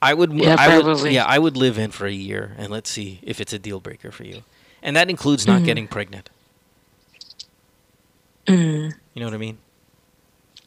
I 0.02 0.14
would, 0.14 0.32
Yeah, 0.32 0.56
I 0.58 0.76
would, 0.76 0.84
probably. 0.84 1.14
yeah, 1.14 1.24
I 1.26 1.38
would 1.38 1.56
live 1.56 1.78
in 1.78 1.90
for 1.90 2.06
a 2.06 2.12
year 2.12 2.54
and 2.58 2.70
let's 2.70 2.90
see 2.90 3.20
if 3.22 3.40
it's 3.40 3.52
a 3.52 3.58
deal 3.58 3.80
breaker 3.80 4.10
for 4.10 4.24
you, 4.24 4.42
and 4.82 4.96
that 4.96 5.08
includes 5.10 5.46
not 5.46 5.62
Mhm. 5.62 5.64
getting 5.64 5.88
pregnant. 5.88 6.30
Mhm. 8.46 8.94
You 9.14 9.20
know 9.20 9.26
what 9.26 9.34
I 9.34 9.38
mean? 9.38 9.58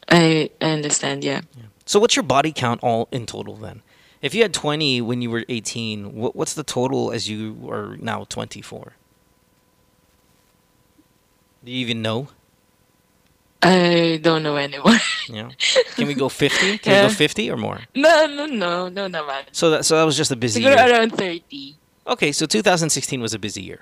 I 0.09 0.49
I 0.61 0.65
understand. 0.71 1.23
Yeah. 1.23 1.41
So 1.85 1.99
what's 1.99 2.15
your 2.15 2.23
body 2.23 2.51
count 2.51 2.81
all 2.83 3.07
in 3.11 3.25
total 3.25 3.55
then? 3.55 3.81
If 4.21 4.33
you 4.33 4.41
had 4.41 4.53
20 4.53 5.01
when 5.01 5.21
you 5.21 5.29
were 5.29 5.43
18, 5.49 6.15
what, 6.15 6.33
what's 6.35 6.53
the 6.53 6.63
total 6.63 7.11
as 7.11 7.27
you 7.27 7.67
are 7.69 7.97
now 7.99 8.23
24? 8.29 8.93
Do 11.65 11.71
you 11.71 11.77
even 11.79 12.01
know? 12.01 12.29
I 13.61 14.19
don't 14.21 14.43
know 14.43 14.57
anymore. 14.57 14.99
Yeah. 15.29 15.51
Can 15.95 16.07
we 16.07 16.13
go 16.15 16.27
50? 16.43 16.77
Can 16.79 17.03
we 17.03 17.07
go 17.07 17.13
50 17.13 17.49
or 17.49 17.55
more? 17.55 17.79
no, 17.95 18.25
no, 18.27 18.45
no, 18.45 18.89
no 18.89 19.07
naman. 19.07 19.43
So 19.53 19.69
that 19.71 19.85
so 19.85 19.95
that 19.97 20.03
was 20.03 20.17
just 20.17 20.31
a 20.31 20.35
busy 20.35 20.59
Siguro 20.61 20.75
year. 20.75 20.91
around 20.91 21.15
30. 21.15 21.75
Okay, 22.07 22.33
so 22.33 22.45
2016 22.45 23.21
was 23.21 23.33
a 23.33 23.39
busy 23.39 23.61
year. 23.63 23.79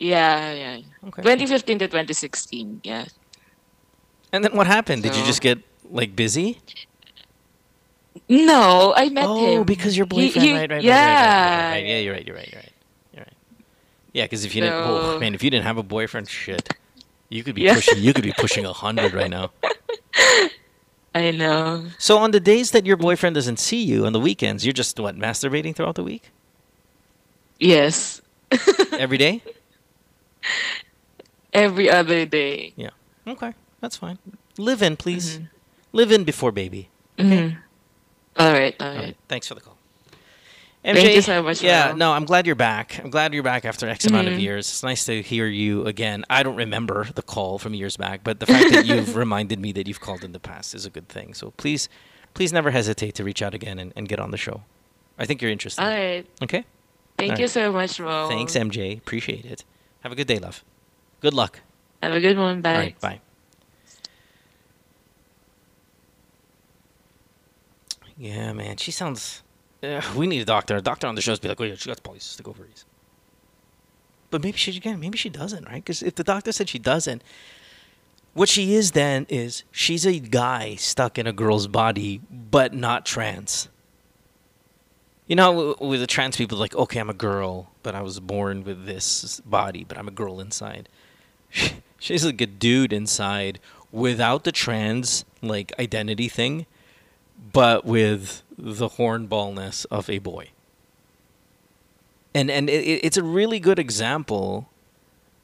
Yeah, 0.00 0.52
yeah. 0.52 1.08
Okay. 1.08 1.22
2015 1.22 1.78
to 1.80 1.86
2016. 1.86 2.80
Yeah. 2.82 3.04
And 4.32 4.42
then 4.42 4.56
what 4.56 4.66
happened? 4.66 5.02
Did 5.02 5.14
you 5.14 5.24
just 5.24 5.40
get 5.42 5.58
like 5.90 6.16
busy? 6.16 6.58
No, 8.28 8.92
I 8.96 9.08
met 9.10 9.24
oh, 9.26 9.58
him. 9.60 9.64
because 9.64 9.96
your 9.96 10.06
boyfriend, 10.06 10.46
he- 10.46 10.52
right, 10.52 10.60
right, 10.62 10.70
right, 10.70 10.82
yeah. 10.82 10.94
right, 10.94 11.14
right, 11.14 11.70
right, 11.70 11.70
right. 11.74 11.86
Yeah, 11.86 11.98
you're 11.98 12.14
right, 12.14 12.26
you're 12.26 12.36
right, 12.36 12.48
you're 12.52 12.60
right. 12.60 12.72
You're 13.12 13.22
right. 13.22 13.32
Yeah, 14.12 14.24
because 14.24 14.44
if 14.44 14.54
you 14.54 14.62
didn't, 14.62 14.76
oh, 14.76 15.18
man, 15.20 15.34
if 15.34 15.42
you 15.44 15.50
didn't 15.50 15.64
have 15.64 15.78
a 15.78 15.82
boyfriend, 15.82 16.28
shit, 16.28 16.68
you 17.28 17.44
could 17.44 17.54
be 17.54 17.62
Yeah. 17.62 17.74
pushing, 17.74 17.98
you 17.98 18.12
could 18.12 18.24
be 18.24 18.32
pushing 18.32 18.64
a 18.64 18.72
hundred 18.72 19.12
right 19.14 19.30
now. 19.30 19.50
I 21.14 21.30
know. 21.32 21.86
So 21.98 22.18
on 22.18 22.30
the 22.30 22.40
days 22.40 22.70
that 22.70 22.86
your 22.86 22.96
boyfriend 22.96 23.34
doesn't 23.34 23.58
see 23.58 23.82
you 23.82 24.06
on 24.06 24.12
the 24.12 24.20
weekends, 24.20 24.64
you're 24.64 24.72
just 24.72 24.98
what 24.98 25.16
masturbating 25.16 25.74
throughout 25.74 25.96
the 25.96 26.04
week 26.04 26.30
Yes. 27.58 28.22
every 28.92 29.18
day. 29.18 29.42
Every 31.52 31.90
other 31.90 32.26
day. 32.26 32.72
Yeah. 32.76 32.90
Okay, 33.26 33.52
that's 33.80 33.96
fine. 33.96 34.18
Live 34.58 34.82
in, 34.82 34.96
please. 34.96 35.40
Live 35.92 36.12
in 36.12 36.24
before 36.24 36.52
baby. 36.52 36.88
Mhm. 37.18 37.56
All 38.36 38.52
right, 38.52 38.74
all 38.80 38.88
All 38.88 38.94
right. 38.94 39.16
Thanks 39.28 39.48
for 39.48 39.54
the 39.54 39.60
call. 39.60 39.76
MJ, 40.82 40.94
Thank 41.02 41.14
you 41.16 41.22
so 41.22 41.42
much, 41.42 41.62
Yeah, 41.62 41.92
no, 41.94 42.12
I'm 42.12 42.24
glad 42.24 42.46
you're 42.46 42.54
back. 42.54 42.98
I'm 43.04 43.10
glad 43.10 43.34
you're 43.34 43.42
back 43.42 43.66
after 43.66 43.86
X 43.86 44.06
amount 44.06 44.28
of 44.28 44.34
Mhm. 44.34 44.40
years. 44.40 44.66
It's 44.70 44.82
nice 44.82 45.04
to 45.06 45.20
hear 45.20 45.46
you 45.46 45.84
again. 45.86 46.24
I 46.30 46.42
don't 46.42 46.56
remember 46.56 47.04
the 47.14 47.20
call 47.20 47.58
from 47.58 47.74
years 47.74 47.98
back, 47.98 48.24
but 48.24 48.40
the 48.40 48.46
fact 48.46 48.72
that 48.72 48.86
you've 48.86 49.14
reminded 49.16 49.58
me 49.60 49.72
that 49.72 49.86
you've 49.86 50.00
called 50.00 50.24
in 50.24 50.32
the 50.32 50.40
past 50.40 50.74
is 50.74 50.86
a 50.86 50.90
good 50.90 51.08
thing. 51.10 51.34
So 51.34 51.50
please, 51.58 51.90
please 52.32 52.50
never 52.50 52.70
hesitate 52.70 53.14
to 53.16 53.24
reach 53.24 53.42
out 53.42 53.52
again 53.52 53.78
and, 53.78 53.92
and 53.94 54.08
get 54.08 54.18
on 54.20 54.30
the 54.30 54.38
show. 54.38 54.62
I 55.18 55.26
think 55.26 55.42
you're 55.42 55.50
interested. 55.50 55.82
All 55.82 55.90
right. 55.90 56.24
Okay. 56.42 56.64
Thank 57.18 57.32
All 57.32 57.38
you 57.38 57.44
right. 57.44 57.50
so 57.50 57.72
much, 57.72 58.00
Mo. 58.00 58.28
Thanks, 58.28 58.54
MJ. 58.54 58.96
Appreciate 58.96 59.44
it. 59.44 59.64
Have 60.00 60.12
a 60.12 60.14
good 60.14 60.26
day, 60.26 60.38
love. 60.38 60.64
Good 61.20 61.34
luck. 61.34 61.60
Have 62.02 62.12
a 62.12 62.20
good 62.20 62.38
one. 62.38 62.62
Bye. 62.62 62.74
Right, 62.74 63.00
bye. 63.00 63.20
Yeah, 68.16 68.52
man. 68.52 68.76
She 68.76 68.90
sounds. 68.90 69.42
Uh, 69.82 70.02
we 70.14 70.26
need 70.26 70.42
a 70.42 70.44
doctor. 70.44 70.76
A 70.76 70.82
doctor 70.82 71.06
on 71.06 71.14
the 71.14 71.22
show 71.22 71.36
be 71.36 71.48
like, 71.48 71.60
oh 71.60 71.64
yeah, 71.64 71.74
she 71.74 71.88
got 71.88 72.02
polycystic 72.02 72.46
ovaries. 72.48 72.84
But 74.30 74.42
maybe 74.42 74.58
she 74.58 74.76
again. 74.76 75.00
Maybe 75.00 75.18
she 75.18 75.28
doesn't, 75.30 75.64
right? 75.66 75.82
Because 75.82 76.02
if 76.02 76.14
the 76.14 76.24
doctor 76.24 76.52
said 76.52 76.68
she 76.68 76.78
doesn't, 76.78 77.22
what 78.34 78.48
she 78.48 78.74
is 78.74 78.92
then 78.92 79.26
is 79.28 79.64
she's 79.70 80.06
a 80.06 80.18
guy 80.18 80.76
stuck 80.76 81.18
in 81.18 81.26
a 81.26 81.32
girl's 81.32 81.66
body, 81.66 82.20
but 82.30 82.72
not 82.72 83.04
trans. 83.04 83.68
You 85.26 85.36
know, 85.36 85.76
with 85.80 86.00
the 86.00 86.06
trans 86.06 86.36
people, 86.36 86.58
like, 86.58 86.74
okay, 86.74 87.00
I'm 87.00 87.10
a 87.10 87.14
girl, 87.14 87.69
but 87.82 87.94
I 87.94 88.02
was 88.02 88.20
born 88.20 88.64
with 88.64 88.86
this 88.86 89.40
body, 89.40 89.84
but 89.84 89.98
I'm 89.98 90.08
a 90.08 90.12
girl 90.12 90.40
inside. 90.40 90.88
She's 91.98 92.24
like 92.24 92.40
a 92.40 92.46
dude 92.46 92.92
inside 92.92 93.58
without 93.92 94.44
the 94.44 94.52
trans 94.52 95.24
like 95.42 95.72
identity 95.78 96.28
thing, 96.28 96.66
but 97.52 97.84
with 97.84 98.42
the 98.56 98.88
hornballness 98.88 99.86
of 99.90 100.08
a 100.10 100.18
boy. 100.18 100.50
And 102.34 102.50
and 102.50 102.70
it, 102.70 102.84
it- 102.84 103.04
it's 103.04 103.16
a 103.16 103.22
really 103.22 103.58
good 103.60 103.78
example 103.78 104.68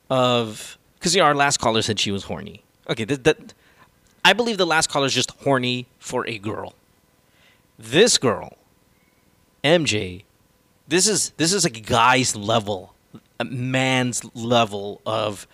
of 0.08 0.78
because 0.98 1.14
you 1.14 1.20
know, 1.20 1.26
our 1.26 1.34
last 1.34 1.58
caller 1.58 1.82
said 1.82 1.98
she 1.98 2.10
was 2.10 2.24
horny. 2.24 2.62
Okay, 2.88 3.04
that, 3.04 3.24
that 3.24 3.54
I 4.24 4.32
believe 4.32 4.58
the 4.58 4.66
last 4.66 4.88
caller 4.88 5.06
is 5.06 5.14
just 5.14 5.32
horny 5.42 5.86
for 5.98 6.26
a 6.28 6.38
girl. 6.38 6.74
This 7.78 8.16
girl, 8.18 8.56
MJ, 9.64 10.22
this 10.88 11.06
is 11.06 11.30
this 11.36 11.52
is 11.52 11.64
a 11.64 11.70
guy's 11.70 12.36
level, 12.36 12.94
a 13.40 13.44
man's 13.44 14.24
level 14.34 15.00
of 15.04 15.46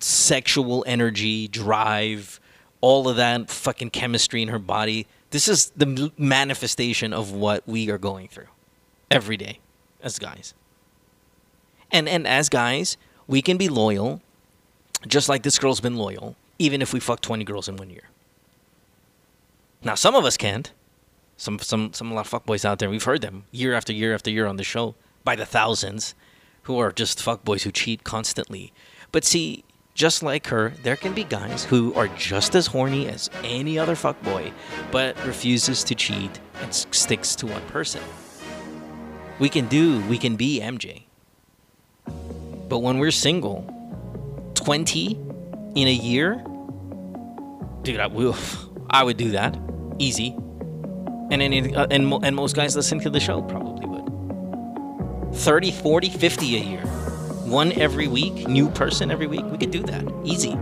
sexual 0.00 0.84
energy, 0.86 1.48
drive, 1.48 2.40
all 2.80 3.08
of 3.08 3.16
that 3.16 3.50
fucking 3.50 3.90
chemistry 3.90 4.42
in 4.42 4.48
her 4.48 4.58
body. 4.58 5.06
This 5.30 5.48
is 5.48 5.70
the 5.76 6.12
manifestation 6.18 7.12
of 7.12 7.32
what 7.32 7.66
we 7.66 7.90
are 7.90 7.98
going 7.98 8.28
through 8.28 8.48
every 9.10 9.36
day 9.36 9.60
as 10.02 10.18
guys. 10.18 10.54
And 11.90 12.08
and 12.08 12.26
as 12.26 12.48
guys, 12.48 12.96
we 13.26 13.42
can 13.42 13.56
be 13.56 13.68
loyal, 13.68 14.20
just 15.06 15.28
like 15.28 15.42
this 15.42 15.58
girl's 15.58 15.80
been 15.80 15.96
loyal, 15.96 16.36
even 16.58 16.82
if 16.82 16.92
we 16.92 17.00
fuck 17.00 17.20
20 17.20 17.44
girls 17.44 17.68
in 17.68 17.76
one 17.76 17.90
year. 17.90 18.10
Now, 19.82 19.94
some 19.94 20.14
of 20.14 20.24
us 20.24 20.36
can't. 20.36 20.72
Some 21.36 21.58
some 21.58 21.92
some 21.92 22.12
lot 22.12 22.26
of 22.26 22.30
fuckboys 22.30 22.64
out 22.64 22.78
there. 22.78 22.90
We've 22.90 23.02
heard 23.02 23.20
them 23.20 23.44
year 23.50 23.74
after 23.74 23.92
year 23.92 24.14
after 24.14 24.30
year 24.30 24.46
on 24.46 24.56
the 24.56 24.64
show 24.64 24.94
by 25.24 25.36
the 25.36 25.46
thousands, 25.46 26.14
who 26.62 26.78
are 26.78 26.92
just 26.92 27.18
fuckboys 27.18 27.62
who 27.62 27.72
cheat 27.72 28.04
constantly. 28.04 28.72
But 29.12 29.24
see, 29.24 29.64
just 29.94 30.22
like 30.22 30.48
her, 30.48 30.72
there 30.82 30.96
can 30.96 31.14
be 31.14 31.24
guys 31.24 31.64
who 31.64 31.94
are 31.94 32.08
just 32.08 32.54
as 32.54 32.66
horny 32.66 33.06
as 33.06 33.30
any 33.44 33.78
other 33.78 33.94
fuckboy, 33.94 34.52
but 34.90 35.16
refuses 35.24 35.84
to 35.84 35.94
cheat 35.94 36.40
and 36.60 36.74
sticks 36.74 37.36
to 37.36 37.46
one 37.46 37.62
person. 37.66 38.02
We 39.38 39.48
can 39.48 39.66
do, 39.66 40.00
we 40.06 40.18
can 40.18 40.36
be 40.36 40.60
MJ. 40.60 41.04
But 42.68 42.78
when 42.78 42.98
we're 42.98 43.12
single, 43.12 43.70
20 44.54 45.12
in 45.76 45.88
a 45.88 45.92
year, 45.92 46.42
dude, 47.82 48.00
I, 48.00 48.08
oof, 48.12 48.66
I 48.90 49.04
would 49.04 49.16
do 49.16 49.30
that. 49.30 49.56
Easy. 49.98 50.36
And, 51.30 51.42
any, 51.42 51.74
uh, 51.74 51.86
and, 51.90 52.12
and 52.24 52.36
most 52.36 52.54
guys 52.54 52.76
listening 52.76 53.00
to 53.02 53.10
the 53.10 53.20
show 53.20 53.42
probably 53.42 53.86
would. 53.86 55.34
30, 55.34 55.72
40, 55.72 56.10
50 56.10 56.56
a 56.56 56.60
year. 56.60 56.80
One 57.44 57.72
every 57.72 58.08
week, 58.08 58.48
new 58.48 58.70
person 58.70 59.10
every 59.10 59.26
week. 59.26 59.44
We 59.46 59.58
could 59.58 59.70
do 59.70 59.82
that. 59.82 60.04
Easy. 60.24 60.56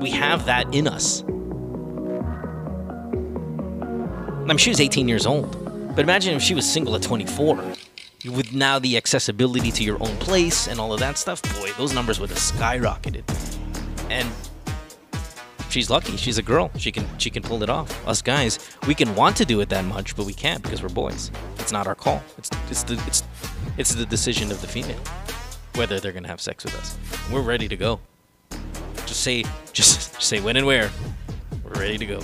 We 0.00 0.10
have 0.10 0.46
that 0.46 0.72
in 0.74 0.86
us. 0.86 1.22
I 4.42 4.46
mean, 4.46 4.58
she 4.58 4.70
was 4.70 4.80
18 4.80 5.08
years 5.08 5.24
old. 5.26 5.58
But 5.94 6.02
imagine 6.02 6.34
if 6.34 6.42
she 6.42 6.54
was 6.54 6.70
single 6.70 6.94
at 6.94 7.02
24. 7.02 7.56
With 8.30 8.52
now 8.52 8.78
the 8.78 8.96
accessibility 8.96 9.70
to 9.72 9.84
your 9.84 10.02
own 10.02 10.16
place 10.18 10.68
and 10.68 10.80
all 10.80 10.92
of 10.92 11.00
that 11.00 11.18
stuff, 11.18 11.42
boy, 11.60 11.70
those 11.76 11.92
numbers 11.92 12.18
would 12.20 12.30
have 12.30 12.38
skyrocketed. 12.38 13.24
And 14.10 14.28
she's 15.72 15.90
lucky. 15.90 16.16
She's 16.16 16.38
a 16.38 16.42
girl. 16.42 16.70
She 16.76 16.92
can 16.92 17.06
she 17.18 17.30
can 17.30 17.42
pull 17.42 17.62
it 17.62 17.70
off. 17.70 18.06
Us 18.06 18.22
guys, 18.22 18.58
we 18.86 18.94
can 18.94 19.14
want 19.14 19.36
to 19.38 19.44
do 19.44 19.60
it 19.60 19.68
that 19.70 19.84
much, 19.84 20.14
but 20.14 20.26
we 20.26 20.34
can't 20.34 20.62
because 20.62 20.82
we're 20.82 20.88
boys. 20.88 21.30
It's 21.58 21.72
not 21.72 21.86
our 21.86 21.94
call. 21.94 22.22
It's 22.38 22.50
it's 22.70 22.82
the 22.84 23.02
it's 23.06 23.24
it's 23.78 23.94
the 23.94 24.06
decision 24.06 24.50
of 24.52 24.60
the 24.60 24.68
female 24.68 25.00
whether 25.74 25.98
they're 26.00 26.12
gonna 26.12 26.28
have 26.28 26.40
sex 26.40 26.64
with 26.64 26.74
us. 26.76 26.96
We're 27.32 27.42
ready 27.42 27.68
to 27.68 27.76
go. 27.76 28.00
Just 29.06 29.22
say 29.22 29.44
just, 29.72 30.20
say 30.22 30.40
when 30.40 30.56
and 30.56 30.66
where. 30.66 30.90
We're 31.64 31.80
ready 31.80 31.98
to 31.98 32.06
go. 32.06 32.20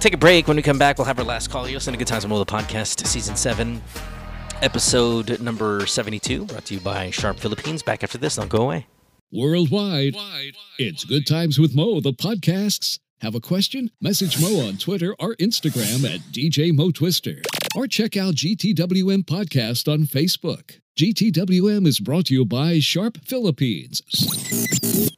Take 0.00 0.14
a 0.14 0.18
break. 0.18 0.46
When 0.48 0.56
we 0.56 0.62
come 0.62 0.78
back, 0.78 0.98
we'll 0.98 1.06
have 1.06 1.18
our 1.18 1.24
last 1.24 1.50
call. 1.50 1.66
You'll 1.66 1.76
listen 1.76 1.92
to 1.92 1.98
Good 1.98 2.06
Times 2.06 2.26
More, 2.26 2.38
the 2.38 2.46
podcast, 2.46 3.06
season 3.06 3.36
seven, 3.36 3.82
episode 4.62 5.40
number 5.40 5.86
seventy-two, 5.86 6.44
brought 6.46 6.64
to 6.66 6.74
you 6.74 6.80
by 6.80 7.10
Sharp 7.10 7.38
Philippines. 7.38 7.82
Back 7.82 8.02
after 8.02 8.18
this. 8.18 8.36
Don't 8.36 8.48
go 8.48 8.62
away. 8.62 8.86
Worldwide, 9.36 10.16
it's 10.78 11.04
Good 11.04 11.26
Times 11.26 11.58
with 11.58 11.74
Mo, 11.74 12.00
the 12.00 12.14
podcasts. 12.14 12.98
Have 13.20 13.34
a 13.34 13.40
question? 13.40 13.90
Message 14.00 14.40
Mo 14.40 14.66
on 14.66 14.78
Twitter 14.78 15.14
or 15.18 15.36
Instagram 15.36 16.08
at 16.10 16.20
DJ 16.32 16.74
Mo 16.74 16.90
Twister. 16.90 17.42
Or 17.76 17.86
check 17.86 18.16
out 18.16 18.34
GTWM 18.34 19.24
Podcast 19.24 19.92
on 19.92 20.04
Facebook. 20.04 20.80
GTWM 20.96 21.86
is 21.86 22.00
brought 22.00 22.24
to 22.24 22.34
you 22.34 22.46
by 22.46 22.78
Sharp 22.78 23.18
Philippines. 23.18 24.00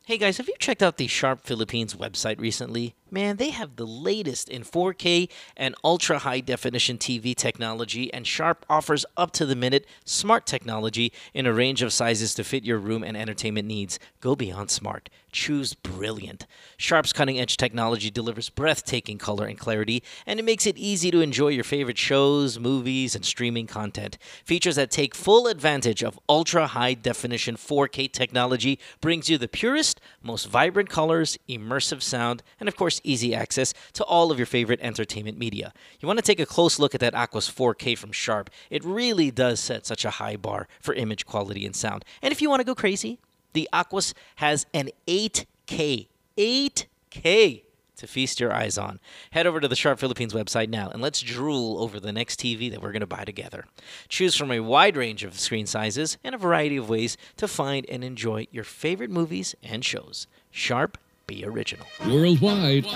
Hey 0.06 0.18
guys, 0.18 0.38
have 0.38 0.48
you 0.48 0.54
checked 0.58 0.82
out 0.82 0.96
the 0.96 1.06
Sharp 1.06 1.44
Philippines 1.44 1.94
website 1.94 2.40
recently? 2.40 2.96
Man, 3.10 3.36
they 3.36 3.50
have 3.50 3.76
the 3.76 3.86
latest 3.86 4.48
in 4.48 4.62
4K 4.62 5.30
and 5.56 5.74
ultra 5.84 6.18
high 6.18 6.40
definition 6.40 6.98
TV 6.98 7.34
technology, 7.34 8.12
and 8.12 8.26
Sharp 8.26 8.66
offers 8.68 9.06
up 9.16 9.30
to 9.32 9.46
the 9.46 9.56
minute 9.56 9.86
smart 10.04 10.46
technology 10.46 11.12
in 11.32 11.46
a 11.46 11.52
range 11.52 11.80
of 11.80 11.92
sizes 11.92 12.34
to 12.34 12.44
fit 12.44 12.64
your 12.64 12.78
room 12.78 13.02
and 13.02 13.16
entertainment 13.16 13.68
needs. 13.68 13.98
Go 14.20 14.34
beyond 14.34 14.70
smart. 14.70 15.08
Choose 15.30 15.74
brilliant. 15.74 16.46
Sharp's 16.76 17.12
cutting 17.12 17.38
edge 17.38 17.56
technology 17.56 18.10
delivers 18.10 18.50
breathtaking 18.50 19.18
color 19.18 19.46
and 19.46 19.58
clarity, 19.58 20.02
and 20.26 20.38
it 20.38 20.44
makes 20.44 20.66
it 20.66 20.76
easy 20.76 21.10
to 21.10 21.20
enjoy 21.20 21.48
your 21.48 21.64
favorite 21.64 21.98
shows, 21.98 22.58
movies, 22.58 23.14
and 23.14 23.24
streaming 23.24 23.66
content. 23.66 24.18
Features 24.44 24.76
that 24.76 24.90
take 24.90 25.14
full 25.14 25.46
advantage 25.46 25.67
of 25.68 26.18
ultra 26.30 26.66
high 26.68 26.94
definition 26.94 27.54
4K 27.54 28.10
technology 28.10 28.78
brings 29.02 29.28
you 29.28 29.36
the 29.36 29.46
purest, 29.46 30.00
most 30.22 30.46
vibrant 30.46 30.88
colors, 30.88 31.38
immersive 31.46 32.00
sound, 32.00 32.42
and 32.58 32.70
of 32.70 32.74
course, 32.76 33.02
easy 33.04 33.34
access 33.34 33.74
to 33.92 34.02
all 34.04 34.32
of 34.32 34.38
your 34.38 34.46
favorite 34.46 34.80
entertainment 34.80 35.36
media. 35.38 35.74
You 36.00 36.08
want 36.08 36.18
to 36.18 36.24
take 36.24 36.40
a 36.40 36.46
close 36.46 36.78
look 36.78 36.94
at 36.94 37.02
that 37.02 37.12
Aquos 37.12 37.52
4K 37.52 37.98
from 37.98 38.12
Sharp. 38.12 38.48
It 38.70 38.82
really 38.82 39.30
does 39.30 39.60
set 39.60 39.84
such 39.84 40.06
a 40.06 40.10
high 40.10 40.36
bar 40.36 40.68
for 40.80 40.94
image 40.94 41.26
quality 41.26 41.66
and 41.66 41.76
sound. 41.76 42.02
And 42.22 42.32
if 42.32 42.40
you 42.40 42.48
want 42.48 42.60
to 42.60 42.64
go 42.64 42.74
crazy, 42.74 43.18
the 43.52 43.68
Aquos 43.70 44.14
has 44.36 44.64
an 44.72 44.88
8K, 45.06 46.08
8K 46.38 47.62
to 47.98 48.06
feast 48.06 48.40
your 48.40 48.52
eyes 48.52 48.76
on. 48.76 48.98
Head 49.30 49.46
over 49.46 49.60
to 49.60 49.68
the 49.68 49.76
Sharp 49.76 49.98
Philippines 49.98 50.34
website 50.34 50.68
now 50.68 50.88
and 50.88 51.02
let's 51.02 51.20
drool 51.20 51.80
over 51.82 52.00
the 52.00 52.12
next 52.12 52.40
TV 52.40 52.70
that 52.70 52.82
we're 52.82 52.92
going 52.92 53.00
to 53.00 53.06
buy 53.06 53.24
together. 53.24 53.66
Choose 54.08 54.34
from 54.34 54.50
a 54.50 54.60
wide 54.60 54.96
range 54.96 55.24
of 55.24 55.38
screen 55.38 55.66
sizes 55.66 56.18
and 56.24 56.34
a 56.34 56.38
variety 56.38 56.76
of 56.76 56.88
ways 56.88 57.16
to 57.36 57.46
find 57.46 57.86
and 57.88 58.02
enjoy 58.02 58.46
your 58.50 58.64
favorite 58.64 59.10
movies 59.10 59.54
and 59.62 59.84
shows. 59.84 60.26
Sharp, 60.50 60.98
be 61.28 61.44
original. 61.44 61.86
Worldwide, 62.08 62.86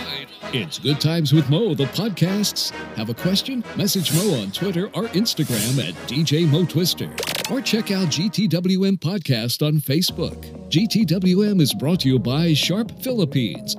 it's 0.55 0.79
Good 0.79 1.01
Times 1.01 1.35
with 1.35 1.49
Mo, 1.51 1.75
the 1.75 1.85
podcasts. 1.85 2.71
Have 2.97 3.11
a 3.11 3.15
question? 3.15 3.63
Message 3.77 4.13
Mo 4.15 4.41
on 4.41 4.51
Twitter 4.51 4.87
or 4.95 5.05
Instagram 5.09 5.87
at 5.87 5.95
DJ 6.09 6.49
Mo 6.51 6.65
Twister. 6.65 7.15
Or 7.51 7.61
check 7.61 7.91
out 7.91 8.09
GTWM 8.09 8.99
Podcast 8.99 9.65
on 9.65 9.75
Facebook. 9.75 10.51
GTWM 10.71 11.61
is 11.61 11.75
brought 11.75 12.01
to 12.01 12.09
you 12.09 12.19
by 12.19 12.55
Sharp 12.55 12.91
Philippines. 13.03 13.77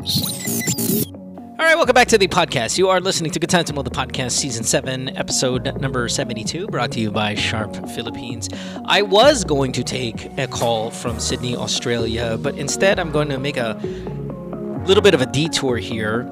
All 1.59 1.69
right, 1.69 1.75
welcome 1.75 1.95
back 1.95 2.09
to 2.09 2.19
the 2.19 2.27
podcast. 2.27 2.77
You 2.77 2.89
are 2.89 2.99
listening 2.99 3.31
to 3.31 3.39
Good 3.39 3.49
Times 3.49 3.69
to 3.69 3.73
Mo, 3.73 3.81
the 3.81 3.89
podcast, 3.89 4.31
season 4.31 4.63
7, 4.63 5.17
episode 5.17 5.81
number 5.81 6.07
72, 6.07 6.67
brought 6.67 6.91
to 6.91 6.99
you 6.99 7.09
by 7.09 7.33
Sharp 7.33 7.73
Philippines. 7.89 8.49
I 8.85 9.01
was 9.01 9.43
going 9.43 9.71
to 9.71 9.83
take 9.83 10.25
a 10.37 10.45
call 10.45 10.91
from 10.91 11.19
Sydney, 11.19 11.55
Australia, 11.55 12.37
but 12.37 12.55
instead 12.55 12.99
I'm 12.99 13.11
going 13.11 13.29
to 13.29 13.39
make 13.39 13.57
a 13.57 13.81
little 14.85 15.03
bit 15.03 15.13
of 15.13 15.21
a 15.21 15.25
detour 15.25 15.77
here. 15.77 16.29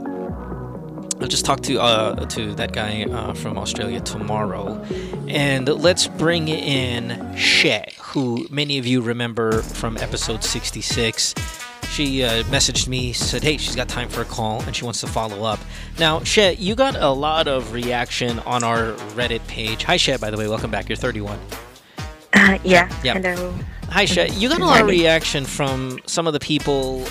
I'll 1.20 1.28
just 1.28 1.46
talk 1.46 1.62
to 1.62 1.80
uh, 1.80 2.26
to 2.28 2.54
that 2.56 2.72
guy 2.74 3.04
uh, 3.04 3.34
from 3.34 3.58
Australia 3.58 4.00
tomorrow, 4.00 4.84
and 5.28 5.68
let's 5.68 6.08
bring 6.08 6.48
in 6.48 7.36
She, 7.38 7.80
who 8.00 8.48
many 8.50 8.80
of 8.80 8.88
you 8.88 9.02
remember 9.02 9.62
from 9.62 9.98
episode 9.98 10.44
66. 10.44 11.36
She 11.92 12.24
uh, 12.24 12.42
messaged 12.44 12.88
me, 12.88 13.14
said, 13.14 13.44
"Hey, 13.44 13.58
she's 13.58 13.76
got 13.76 13.88
time 13.88 14.10
for 14.10 14.22
a 14.22 14.26
call 14.26 14.62
and 14.64 14.76
she 14.76 14.84
wants 14.84 15.02
to 15.02 15.08
follow 15.08 15.44
up." 15.44 15.60
Now, 16.00 16.24
She, 16.24 16.54
you 16.54 16.74
got 16.74 16.96
a 16.96 17.10
lot 17.10 17.48
of 17.48 17.74
reaction 17.74 18.40
on 18.40 18.64
our 18.64 18.94
Reddit 19.14 19.46
page. 19.48 19.84
Hi, 19.84 19.98
She, 19.98 20.16
by 20.18 20.32
the 20.32 20.38
way, 20.38 20.48
welcome 20.48 20.72
back. 20.72 20.90
You're 20.90 20.96
31. 20.96 21.38
Uh, 22.34 22.58
yeah. 22.64 22.90
Yeah. 23.04 23.20
Hello. 23.20 23.54
Hi, 23.90 24.06
She. 24.06 24.26
You 24.30 24.50
got 24.50 24.62
a 24.62 24.66
lot 24.66 24.82
of 24.82 24.88
reaction 24.88 25.46
from 25.46 26.00
some 26.08 26.26
of 26.28 26.34
the 26.34 26.40
people 26.40 27.06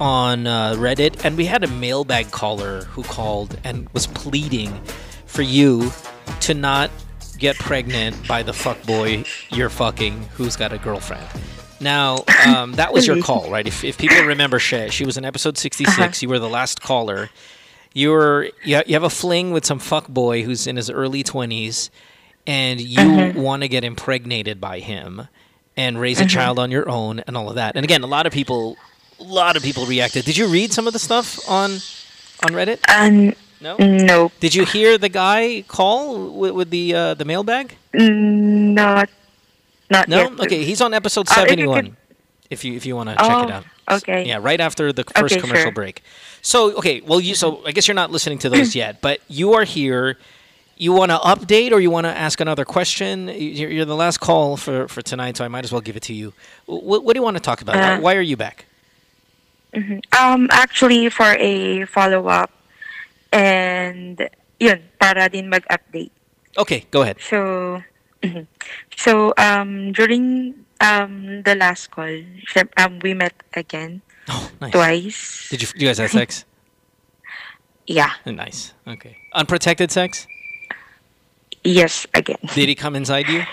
on 0.00 0.46
uh, 0.46 0.74
Reddit, 0.74 1.24
and 1.24 1.36
we 1.36 1.44
had 1.44 1.62
a 1.62 1.68
mailbag 1.68 2.30
caller 2.30 2.82
who 2.84 3.02
called 3.02 3.58
and 3.64 3.88
was 3.90 4.06
pleading 4.06 4.72
for 5.26 5.42
you 5.42 5.90
to 6.40 6.54
not 6.54 6.90
get 7.38 7.56
pregnant 7.56 8.26
by 8.28 8.42
the 8.42 8.52
fuckboy 8.52 9.26
you're 9.54 9.70
fucking 9.70 10.22
who's 10.34 10.56
got 10.56 10.72
a 10.72 10.78
girlfriend. 10.78 11.26
Now, 11.80 12.24
um, 12.46 12.72
that 12.72 12.92
was 12.92 13.06
your 13.06 13.22
call, 13.22 13.50
right? 13.50 13.66
If, 13.66 13.84
if 13.84 13.96
people 13.96 14.22
remember 14.24 14.58
Shay, 14.58 14.90
she 14.90 15.06
was 15.06 15.16
in 15.16 15.24
episode 15.24 15.56
66. 15.56 15.98
Uh-huh. 15.98 16.10
You 16.20 16.28
were 16.28 16.38
the 16.38 16.48
last 16.48 16.82
caller. 16.82 17.30
You 17.94 18.10
were 18.10 18.50
you 18.64 18.76
ha- 18.76 18.82
you 18.86 18.94
have 18.94 19.02
a 19.02 19.10
fling 19.10 19.50
with 19.50 19.64
some 19.64 19.80
fuckboy 19.80 20.44
who's 20.44 20.66
in 20.66 20.76
his 20.76 20.90
early 20.90 21.24
20s, 21.24 21.88
and 22.46 22.80
you 22.80 22.98
Mhm. 22.98 23.34
want 23.36 23.62
to 23.62 23.68
get 23.68 23.82
impregnated 23.82 24.60
by 24.60 24.78
him 24.80 25.26
and 25.76 25.98
raise 25.98 26.20
a 26.20 26.24
Mhm. 26.24 26.30
child 26.30 26.58
on 26.58 26.70
your 26.70 26.88
own 26.88 27.20
and 27.20 27.36
all 27.36 27.48
of 27.48 27.54
that. 27.54 27.74
And 27.76 27.84
again, 27.84 28.02
a 28.02 28.06
lot 28.06 28.26
of 28.26 28.32
people, 28.32 28.76
a 28.76 28.78
lot 29.22 29.56
of 29.56 29.62
people 29.62 29.86
reacted. 29.86 30.24
Did 30.24 30.36
you 30.36 30.46
read 30.48 30.72
some 30.72 30.86
of 30.86 30.92
the 30.92 30.98
stuff 30.98 31.38
on 31.48 31.70
on 32.44 32.50
Reddit? 32.52 32.78
Um, 32.88 33.34
No. 33.60 33.76
No. 33.76 34.32
Did 34.40 34.54
you 34.54 34.64
hear 34.64 34.96
the 34.98 35.08
guy 35.10 35.62
call 35.68 36.30
with, 36.30 36.52
with 36.52 36.70
the 36.70 36.94
uh, 36.94 37.14
the 37.14 37.24
mailbag? 37.24 37.76
Mm, 37.94 38.72
Not. 38.74 39.10
Not 39.90 40.08
No. 40.08 40.22
yet. 40.22 40.40
Okay, 40.40 40.64
he's 40.64 40.80
on 40.80 40.94
episode 40.94 41.28
Uh, 41.30 41.34
seventy 41.34 41.66
one. 41.66 41.96
If 42.48 42.64
you 42.64 42.74
if 42.74 42.86
you 42.86 42.96
want 42.96 43.10
to 43.10 43.16
check 43.16 43.26
it 43.26 43.50
Oh, 43.50 43.52
out. 43.52 43.64
okay. 44.02 44.24
Yeah, 44.26 44.38
right 44.40 44.60
after 44.60 44.92
the 44.92 45.04
first 45.04 45.34
Okay, 45.34 45.40
commercial 45.40 45.64
sure. 45.64 45.72
break. 45.72 46.02
So 46.42 46.72
okay, 46.78 47.00
well 47.02 47.20
you 47.20 47.34
so 47.34 47.60
I 47.66 47.72
guess 47.72 47.86
you're 47.86 47.94
not 47.94 48.10
listening 48.10 48.38
to 48.38 48.48
those 48.48 48.74
yet, 48.82 49.00
but 49.02 49.20
you 49.28 49.52
are 49.54 49.64
here. 49.64 50.16
You 50.76 50.92
want 50.94 51.10
to 51.12 51.18
update 51.18 51.72
or 51.72 51.80
you 51.80 51.90
want 51.90 52.06
to 52.06 52.10
ask 52.16 52.40
another 52.40 52.64
question? 52.64 53.28
You're, 53.28 53.70
you're 53.70 53.84
the 53.84 53.94
last 53.94 54.18
call 54.18 54.56
for, 54.56 54.88
for 54.88 55.02
tonight, 55.02 55.36
so 55.36 55.44
I 55.44 55.48
might 55.48 55.62
as 55.62 55.70
well 55.72 55.82
give 55.82 55.94
it 55.94 56.02
to 56.04 56.14
you. 56.14 56.32
What, 56.64 57.04
what 57.04 57.12
do 57.12 57.18
you 57.18 57.22
want 57.22 57.36
to 57.36 57.42
talk 57.42 57.60
about? 57.60 57.76
why, 57.76 57.96
Uh, 57.96 58.00
why 58.00 58.14
are 58.16 58.22
you 58.22 58.38
back? 58.38 58.64
Mhm. 59.74 60.02
Um, 60.18 60.48
actually, 60.50 61.08
for 61.10 61.36
a 61.38 61.84
follow-up, 61.86 62.50
and 63.32 64.18
yun, 64.58 64.82
para 64.98 65.28
din 65.28 65.48
mag-update. 65.48 66.10
Okay, 66.58 66.86
go 66.90 67.02
ahead. 67.02 67.20
So, 67.22 67.82
mhm. 68.22 68.46
so 68.96 69.32
um, 69.38 69.92
during 69.92 70.54
um 70.80 71.42
the 71.46 71.54
last 71.54 71.90
call, 71.94 72.10
um, 72.76 72.98
we 73.02 73.14
met 73.14 73.34
again 73.54 74.02
Oh, 74.28 74.50
Nice. 74.60 74.72
twice. 74.72 75.20
Did 75.50 75.62
you 75.62 75.68
you 75.76 75.86
guys 75.88 75.98
have 75.98 76.10
sex? 76.10 76.44
Yeah. 77.90 78.10
Nice. 78.24 78.70
Okay. 78.86 79.18
Unprotected 79.34 79.90
sex? 79.90 80.28
Yes, 81.64 82.06
again. 82.14 82.38
Did 82.54 82.68
he 82.68 82.74
come 82.78 82.94
inside 82.94 83.26
you? 83.28 83.42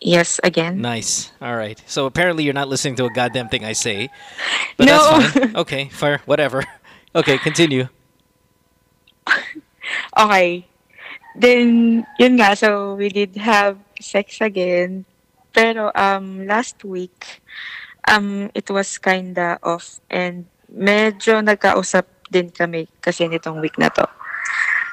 Yes, 0.00 0.40
again. 0.42 0.80
Nice. 0.80 1.30
All 1.42 1.56
right. 1.56 1.76
So 1.86 2.06
apparently 2.06 2.44
you're 2.44 2.56
not 2.56 2.68
listening 2.68 2.96
to 2.96 3.04
a 3.04 3.12
goddamn 3.12 3.48
thing 3.48 3.64
I 3.64 3.72
say. 3.74 4.08
But 4.76 4.86
No. 4.88 4.96
that's 4.96 5.32
fine. 5.32 5.56
Okay, 5.64 5.88
fair. 5.92 6.20
Whatever. 6.24 6.64
Okay, 7.10 7.38
continue. 7.38 7.88
Okay. 10.16 10.66
Then, 11.34 12.06
yun 12.18 12.38
nga, 12.38 12.54
so 12.54 12.94
we 12.94 13.08
did 13.10 13.34
have 13.34 13.78
sex 14.00 14.38
again. 14.40 15.04
Pero 15.50 15.90
um, 15.98 16.46
last 16.46 16.84
week, 16.86 17.42
um, 18.06 18.50
it 18.54 18.70
was 18.70 18.98
kinda 18.98 19.58
off 19.62 19.98
and 20.10 20.46
medyo 20.70 21.42
nagkausap 21.42 22.06
din 22.30 22.50
kami 22.54 22.86
kasi 23.02 23.26
nitong 23.26 23.58
week 23.58 23.74
na 23.74 23.90
to. 23.90 24.06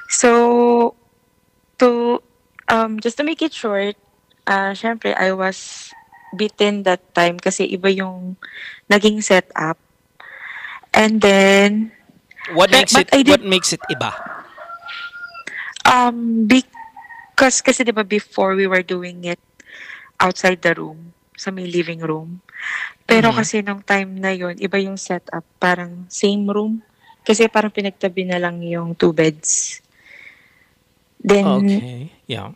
So, 0.09 0.97
to, 1.77 2.17
um, 2.69 2.97
just 2.97 3.17
to 3.17 3.23
make 3.23 3.45
it 3.45 3.53
short, 3.53 3.93
uh, 4.47 4.71
syempre, 4.73 5.13
I 5.15 5.31
was 5.33 5.91
bitten 6.35 6.83
that 6.83 7.01
time 7.15 7.37
kasi 7.39 7.67
iba 7.69 7.89
yung 7.93 8.37
naging 8.89 9.21
setup. 9.23 9.77
And 10.93 11.21
then, 11.21 11.91
What 12.49 12.71
makes 12.71 12.95
but 12.95 13.07
it 13.11 13.11
what 13.27 13.41
makes 13.43 13.73
it 13.73 13.81
iba? 13.89 14.13
Um, 15.87 16.45
because 16.47 17.61
kasi 17.63 17.83
di 17.87 17.93
ba 17.95 18.03
before 18.03 18.55
we 18.55 18.67
were 18.67 18.83
doing 18.83 19.23
it 19.25 19.39
outside 20.19 20.61
the 20.61 20.73
room, 20.75 21.13
sa 21.37 21.49
may 21.51 21.67
living 21.67 22.01
room. 22.03 22.41
Pero 23.07 23.31
Mhm. 23.31 23.35
kasi 23.35 23.61
nung 23.63 23.81
time 23.83 24.17
na 24.19 24.31
yon 24.35 24.57
iba 24.59 24.77
yung 24.81 24.97
setup, 24.99 25.45
parang 25.61 26.05
same 26.09 26.47
room. 26.49 26.81
Kasi 27.27 27.47
parang 27.51 27.73
pinagtabi 27.73 28.23
na 28.27 28.39
lang 28.41 28.61
yung 28.63 28.95
two 28.95 29.13
beds. 29.13 29.81
Then, 31.23 31.83
Okay. 31.83 32.11
Yeah. 32.27 32.51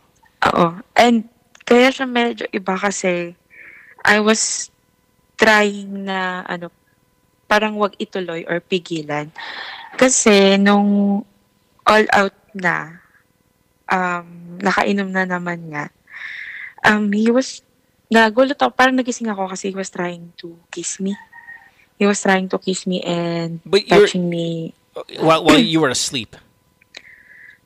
oo. 0.46 0.68
And 0.96 1.31
kaya 1.72 1.88
siya 1.88 2.04
medyo 2.04 2.44
iba 2.52 2.76
kasi 2.76 3.32
I 4.04 4.20
was 4.20 4.68
trying 5.40 6.04
na 6.04 6.44
ano, 6.44 6.68
parang 7.48 7.80
wag 7.80 7.96
ituloy 7.96 8.44
or 8.44 8.60
pigilan. 8.60 9.32
Kasi 9.96 10.60
nung 10.60 11.24
all 11.88 12.06
out 12.12 12.36
na, 12.52 13.00
um, 13.88 14.60
nakainom 14.60 15.16
na 15.16 15.24
naman 15.24 15.72
nga, 15.72 15.88
um, 16.84 17.08
he 17.16 17.32
was, 17.32 17.64
nagulat 18.12 18.60
ako, 18.60 18.76
parang 18.76 19.00
nagising 19.00 19.32
ako 19.32 19.48
kasi 19.48 19.72
he 19.72 19.78
was 19.80 19.88
trying 19.88 20.36
to 20.36 20.60
kiss 20.76 21.00
me. 21.00 21.16
He 21.96 22.04
was 22.04 22.20
trying 22.20 22.52
to 22.52 22.60
kiss 22.60 22.84
me 22.84 23.00
and 23.00 23.64
But 23.64 23.88
touching 23.88 24.28
me. 24.28 24.76
While 25.24 25.48
while 25.48 25.62
you 25.62 25.80
were 25.80 25.94
asleep. 25.94 26.36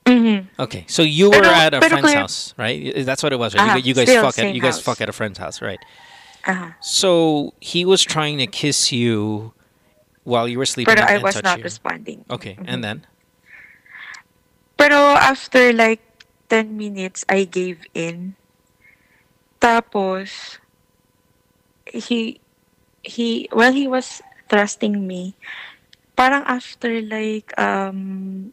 Mhm. 0.05 0.47
Okay. 0.59 0.85
So 0.87 1.01
you 1.01 1.29
were 1.31 1.43
at 1.43 1.73
a 1.73 1.81
friend's 1.81 2.13
house, 2.13 2.53
right? 2.57 2.93
That's 3.05 3.23
what 3.23 3.33
it 3.33 3.39
was, 3.39 3.55
right? 3.55 3.65
Ah, 3.67 3.75
you, 3.77 3.89
you 3.89 3.93
guys 3.95 4.07
still 4.09 4.21
fuck 4.23 4.37
at 4.39 4.53
you 4.53 4.61
guys 4.61 4.75
house. 4.77 4.81
fuck 4.85 5.01
at 5.01 5.09
a 5.09 5.13
friend's 5.13 5.39
house, 5.39 5.61
right? 5.61 5.79
Uh-huh. 6.45 6.69
So 6.79 7.53
he 7.59 7.85
was 7.85 8.03
trying 8.03 8.37
to 8.37 8.45
kiss 8.45 8.91
you 8.91 9.53
while 10.23 10.47
you 10.47 10.59
were 10.59 10.65
sleeping 10.69 10.93
But 10.93 11.01
I 11.09 11.17
was 11.17 11.41
not 11.41 11.57
you. 11.57 11.63
responding. 11.63 12.23
Okay, 12.29 12.53
Mhm. 12.61 12.65
and 12.69 12.83
then 12.83 12.97
Pero 14.77 15.15
after 15.17 15.71
like 15.73 16.01
10 16.49 16.77
minutes, 16.77 17.23
I 17.29 17.45
gave 17.45 17.87
in. 17.95 18.35
Tapos, 19.61 20.59
he, 21.89 22.39
he, 23.01 23.47
while 23.51 23.71
he 23.73 23.87
was 23.87 24.21
thrusting 24.49 25.07
me, 25.07 25.33
parang 26.15 26.43
after 26.45 27.01
like, 27.01 27.55
um, 27.57 28.51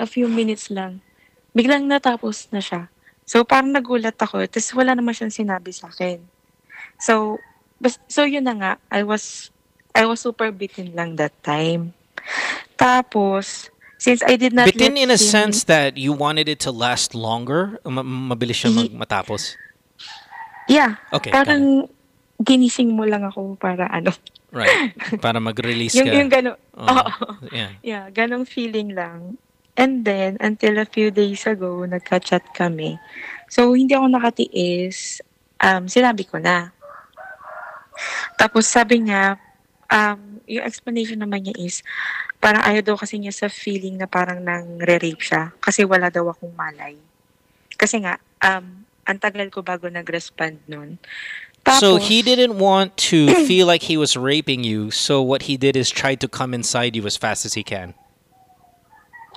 a 0.00 0.08
few 0.08 0.26
minutes 0.26 0.72
lang, 0.72 1.04
biglang 1.52 1.84
natapos 1.84 2.48
na 2.48 2.64
siya. 2.64 2.88
So, 3.28 3.44
parang 3.44 3.70
nagulat 3.70 4.16
ako. 4.16 4.42
Tapos, 4.48 4.72
wala 4.72 4.96
naman 4.96 5.12
siyang 5.12 5.30
sinabi 5.30 5.70
sa 5.70 5.92
akin. 5.92 6.18
So, 6.98 7.38
bas, 7.78 8.00
so 8.08 8.24
yun 8.24 8.48
na 8.48 8.56
nga, 8.56 8.72
I 8.90 9.04
was, 9.04 9.52
I 9.94 10.08
was 10.08 10.24
super 10.24 10.50
bitten 10.50 10.96
lang 10.96 11.20
that 11.20 11.36
time. 11.44 11.94
Tapos, 12.74 13.68
since 14.00 14.24
I 14.24 14.34
did 14.40 14.56
not 14.56 14.66
Bitin 14.66 14.96
in 14.96 15.12
a 15.12 15.20
him- 15.20 15.20
sense 15.20 15.68
that 15.68 16.00
you 16.00 16.16
wanted 16.16 16.48
it 16.48 16.58
to 16.64 16.72
last 16.72 17.14
longer, 17.14 17.78
ma- 17.84 18.02
mabilis 18.34 18.64
siya 18.64 18.72
mag- 18.72 18.96
matapos. 18.96 19.54
Yeah. 20.66 20.96
Okay, 21.12 21.30
Parang 21.30 21.86
ginising 22.40 22.96
mo 22.96 23.04
lang 23.04 23.22
ako 23.22 23.60
para 23.60 23.86
ano. 23.92 24.10
Right. 24.50 24.98
Para 25.24 25.38
mag-release 25.38 25.94
yung, 25.94 26.10
ka. 26.10 26.14
yung 26.18 26.30
gano'n. 26.30 26.58
Oo. 26.74 26.82
Oo. 26.90 27.26
Yeah. 27.54 27.70
Yeah, 27.86 28.04
ganong 28.10 28.50
feeling 28.50 28.98
lang. 28.98 29.38
And 29.80 30.04
then, 30.04 30.36
until 30.44 30.76
a 30.76 30.84
few 30.84 31.08
days 31.08 31.48
ago, 31.48 31.88
nagka-chat 31.88 32.52
kami. 32.52 33.00
So, 33.48 33.72
hindi 33.72 33.96
ako 33.96 34.12
nakatiis. 34.12 35.24
Um, 35.56 35.88
sinabi 35.88 36.28
ko 36.28 36.36
na. 36.36 36.68
Tapos 38.36 38.68
sabi 38.68 39.08
niya, 39.08 39.40
um, 39.88 40.44
yung 40.44 40.68
explanation 40.68 41.16
naman 41.16 41.48
niya 41.48 41.56
is, 41.56 41.80
parang 42.44 42.60
ayaw 42.60 42.92
daw 42.92 42.96
kasi 43.00 43.16
niya 43.16 43.32
sa 43.32 43.48
feeling 43.48 43.96
na 43.96 44.04
parang 44.04 44.44
nang 44.44 44.76
rape 44.84 45.24
siya. 45.24 45.56
Kasi 45.64 45.88
wala 45.88 46.12
daw 46.12 46.28
akong 46.28 46.52
malay. 46.52 47.00
Kasi 47.80 48.04
nga, 48.04 48.20
um, 48.44 48.84
ang 49.08 49.18
tagal 49.18 49.48
ko 49.48 49.64
bago 49.64 49.88
nag-respond 49.88 50.60
nun. 50.68 51.00
So 51.80 52.00
he 52.00 52.24
didn't 52.24 52.56
want 52.56 52.96
to 53.12 53.28
feel 53.44 53.68
like 53.68 53.84
he 53.84 54.00
was 54.00 54.16
raping 54.16 54.64
you, 54.64 54.88
so 54.88 55.20
what 55.20 55.44
he 55.44 55.60
did 55.60 55.76
is 55.76 55.92
try 55.92 56.16
to 56.16 56.24
come 56.24 56.56
inside 56.56 56.96
you 56.96 57.04
as 57.04 57.20
fast 57.20 57.44
as 57.44 57.52
he 57.52 57.60
can. 57.60 57.92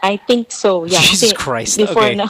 I 0.03 0.19
think 0.19 0.51
so. 0.51 0.84
Yeah. 0.84 0.99
Jesus 1.07 1.31
kasi 1.31 1.39
Christ, 1.39 1.80
Before 1.80 2.11
okay. 2.11 2.19
na, 2.19 2.27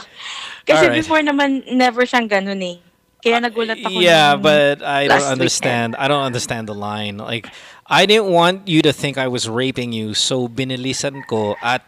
kasi 0.62 0.86
Alright. 0.86 1.02
before 1.02 1.20
naman, 1.20 1.66
never 1.74 2.06
siyang 2.06 2.30
ganun 2.30 2.62
eh. 2.62 2.78
Kaya 3.18 3.42
nagulat 3.42 3.82
ako 3.82 3.98
Yeah, 3.98 4.36
but 4.38 4.84
I 4.84 5.10
don't 5.10 5.26
understand. 5.26 5.96
I 5.98 6.06
don't 6.06 6.22
understand 6.22 6.70
the 6.70 6.76
line. 6.76 7.18
Like, 7.18 7.50
I 7.88 8.06
didn't 8.06 8.30
want 8.30 8.68
you 8.68 8.80
to 8.86 8.92
think 8.94 9.18
I 9.18 9.26
was 9.26 9.48
raping 9.50 9.90
you, 9.92 10.14
so 10.14 10.46
binilisan 10.46 11.26
ko 11.26 11.58
at 11.58 11.82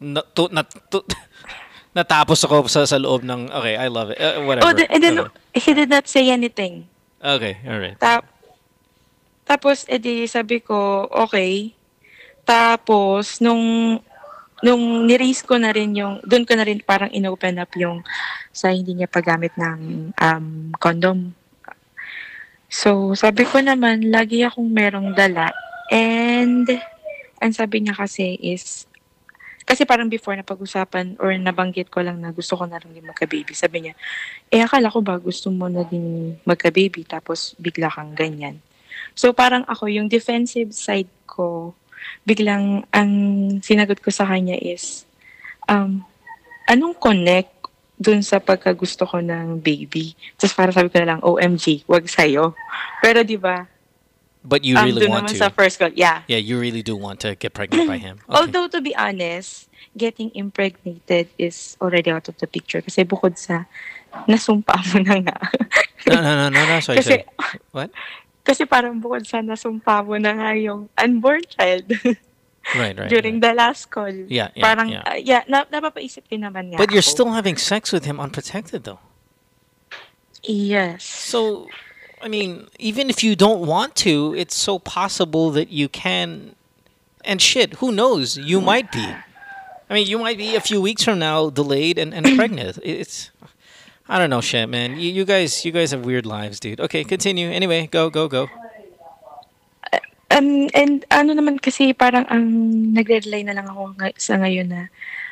na, 0.00 0.24
to, 0.34 0.48
na, 0.50 0.62
to, 0.64 1.04
natapos 1.94 2.42
ako 2.44 2.66
sa, 2.66 2.86
sa 2.86 2.96
loob 2.96 3.22
ng, 3.22 3.50
okay, 3.52 3.76
I 3.76 3.86
love 3.88 4.10
it. 4.10 4.18
Uh, 4.18 4.42
whatever. 4.44 4.66
Oh, 4.66 4.72
the- 4.74 4.90
and 4.90 5.02
then 5.02 5.16
Okay. 5.20 5.60
he 5.62 5.70
did 5.74 5.90
not 5.90 6.08
say 6.08 6.30
anything. 6.30 6.88
Okay, 7.22 7.58
all 7.66 7.78
right. 7.78 7.98
Tap, 7.98 8.24
Tapos, 9.48 9.88
edi 9.88 10.28
sabi 10.28 10.60
ko, 10.60 11.08
okay. 11.08 11.72
Tapos, 12.44 13.40
nung 13.40 13.96
nung 14.62 15.06
ni-raise 15.06 15.42
ko 15.46 15.54
na 15.58 15.70
rin 15.70 15.94
yung, 15.94 16.18
doon 16.26 16.42
ko 16.42 16.58
na 16.58 16.66
rin 16.66 16.82
parang 16.82 17.10
inopen 17.14 17.62
up 17.62 17.70
yung 17.78 18.02
sa 18.50 18.74
hindi 18.74 18.94
niya 18.94 19.06
paggamit 19.06 19.54
ng 19.54 20.10
um, 20.18 20.46
condom. 20.82 21.34
So, 22.68 23.16
sabi 23.16 23.48
ko 23.48 23.62
naman, 23.62 24.12
lagi 24.12 24.44
akong 24.44 24.68
merong 24.68 25.16
dala. 25.16 25.54
And, 25.88 26.68
ang 27.38 27.52
sabi 27.54 27.80
niya 27.86 27.96
kasi 27.96 28.36
is, 28.42 28.84
kasi 29.68 29.84
parang 29.84 30.08
before 30.08 30.34
na 30.34 30.44
pag-usapan 30.44 31.20
or 31.20 31.32
nabanggit 31.36 31.92
ko 31.92 32.00
lang 32.00 32.18
na 32.24 32.32
gusto 32.32 32.56
ko 32.56 32.64
na 32.64 32.80
rin 32.80 32.92
din 32.92 33.04
magka-baby. 33.04 33.52
Sabi 33.52 33.88
niya, 33.88 33.94
eh 34.48 34.64
akala 34.64 34.88
ko 34.88 35.04
ba 35.04 35.20
gusto 35.20 35.52
mo 35.52 35.68
na 35.68 35.84
din 35.84 36.36
magka-baby 36.48 37.04
tapos 37.04 37.52
bigla 37.60 37.92
kang 37.92 38.16
ganyan. 38.16 38.64
So 39.12 39.36
parang 39.36 39.68
ako, 39.68 39.92
yung 39.92 40.08
defensive 40.08 40.72
side 40.72 41.12
ko, 41.28 41.76
biglang 42.24 42.84
ang 42.92 43.10
sinagot 43.60 44.00
ko 44.02 44.10
sa 44.12 44.26
kanya 44.26 44.54
is, 44.54 45.04
um, 45.66 46.04
anong 46.66 46.96
connect 47.00 47.52
dun 47.98 48.22
sa 48.22 48.38
pagkagusto 48.38 49.08
ko 49.08 49.18
ng 49.18 49.58
baby? 49.58 50.14
Tapos 50.36 50.54
para 50.54 50.70
sabi 50.70 50.88
ko 50.92 51.02
na 51.02 51.16
lang, 51.16 51.20
OMG, 51.24 51.88
wag 51.88 52.06
sa'yo. 52.06 52.54
Pero 53.02 53.24
di 53.24 53.36
ba, 53.36 53.66
But 54.48 54.64
you 54.64 54.78
um, 54.78 54.86
really 54.86 55.04
dun 55.04 55.10
want 55.10 55.28
to. 55.28 55.36
sa 55.36 55.50
first 55.50 55.76
call, 55.76 55.92
yeah. 55.92 56.22
Yeah, 56.30 56.38
you 56.38 56.56
really 56.56 56.80
do 56.80 56.94
want 56.96 57.20
to 57.26 57.34
get 57.34 57.52
pregnant 57.52 57.90
by 57.90 57.98
him. 57.98 58.22
Okay. 58.28 58.38
Although 58.38 58.68
to 58.70 58.80
be 58.80 58.94
honest, 58.96 59.68
getting 59.98 60.30
impregnated 60.32 61.28
is 61.36 61.76
already 61.82 62.08
out 62.08 62.30
of 62.30 62.38
the 62.38 62.46
picture 62.46 62.80
kasi 62.80 63.02
bukod 63.02 63.36
sa 63.36 63.66
nasumpa 64.30 64.78
mo 64.94 64.98
na 65.04 65.16
nga. 65.26 65.36
No, 66.06 66.22
no, 66.22 66.32
no, 66.32 66.46
no, 66.48 66.60
no. 66.64 66.76
Sorry, 66.80 67.02
Kasi- 67.02 67.26
sorry. 67.26 67.60
What? 67.74 67.90
Kasi 68.48 68.64
parang 68.64 68.96
bukod 68.96 69.28
sa 69.28 69.44
nasumpa 69.44 70.00
mo 70.00 70.16
na 70.16 70.32
nga 70.32 70.56
yung 70.56 70.88
unborn 70.96 71.44
child 71.52 71.84
Right, 72.76 72.96
right. 72.96 73.08
during 73.08 73.40
the 73.40 73.52
last 73.52 73.88
call. 73.88 74.12
Yeah, 74.12 74.48
yeah, 74.52 74.64
parang, 74.64 74.88
yeah. 74.92 75.02
uh, 75.08 75.16
yeah, 75.16 75.42
na, 75.48 75.64
napapaisip 75.72 76.28
din 76.28 76.44
naman 76.44 76.72
nga 76.72 76.76
But 76.76 76.92
you're 76.92 77.04
ako. 77.04 77.16
still 77.16 77.30
having 77.32 77.56
sex 77.56 77.92
with 77.92 78.04
him 78.04 78.20
unprotected, 78.20 78.84
though. 78.84 79.00
Yes. 80.44 81.04
So, 81.04 81.68
I 82.20 82.28
mean, 82.28 82.68
even 82.78 83.08
if 83.08 83.24
you 83.24 83.36
don't 83.36 83.64
want 83.64 83.96
to, 84.04 84.34
it's 84.36 84.54
so 84.54 84.78
possible 84.78 85.50
that 85.52 85.68
you 85.72 85.88
can. 85.88 86.56
And 87.24 87.40
shit, 87.40 87.80
who 87.80 87.92
knows? 87.92 88.36
You 88.36 88.60
might 88.60 88.92
be. 88.92 89.04
I 89.88 89.94
mean, 89.94 90.06
you 90.06 90.18
might 90.18 90.36
be 90.36 90.54
a 90.54 90.60
few 90.60 90.80
weeks 90.80 91.04
from 91.04 91.18
now 91.18 91.48
delayed 91.48 91.98
and, 91.98 92.12
and 92.12 92.24
pregnant. 92.36 92.78
It's. 92.84 93.30
I 94.08 94.18
don't 94.18 94.30
know, 94.30 94.40
shit, 94.40 94.68
man. 94.68 94.98
You, 94.98 95.12
you 95.12 95.24
guys, 95.24 95.64
you 95.64 95.72
guys 95.72 95.90
have 95.90 96.04
weird 96.04 96.24
lives, 96.24 96.58
dude. 96.58 96.80
Okay, 96.80 97.04
continue. 97.04 97.50
Anyway, 97.50 97.86
go, 97.88 98.08
go, 98.08 98.26
go. 98.28 98.48
Um, 100.30 100.68
and 100.74 101.04
ano 101.10 101.32
naman 101.32 101.56
kasi 101.60 101.96
parang 101.96 102.24
ang 102.28 102.44
nagre-rely 102.92 103.42
na 103.48 103.52
lang 103.56 103.64
ako 103.68 103.96
ngay- 103.96 104.16
sa 104.20 104.36
ngayon 104.36 104.68
na 104.68 104.80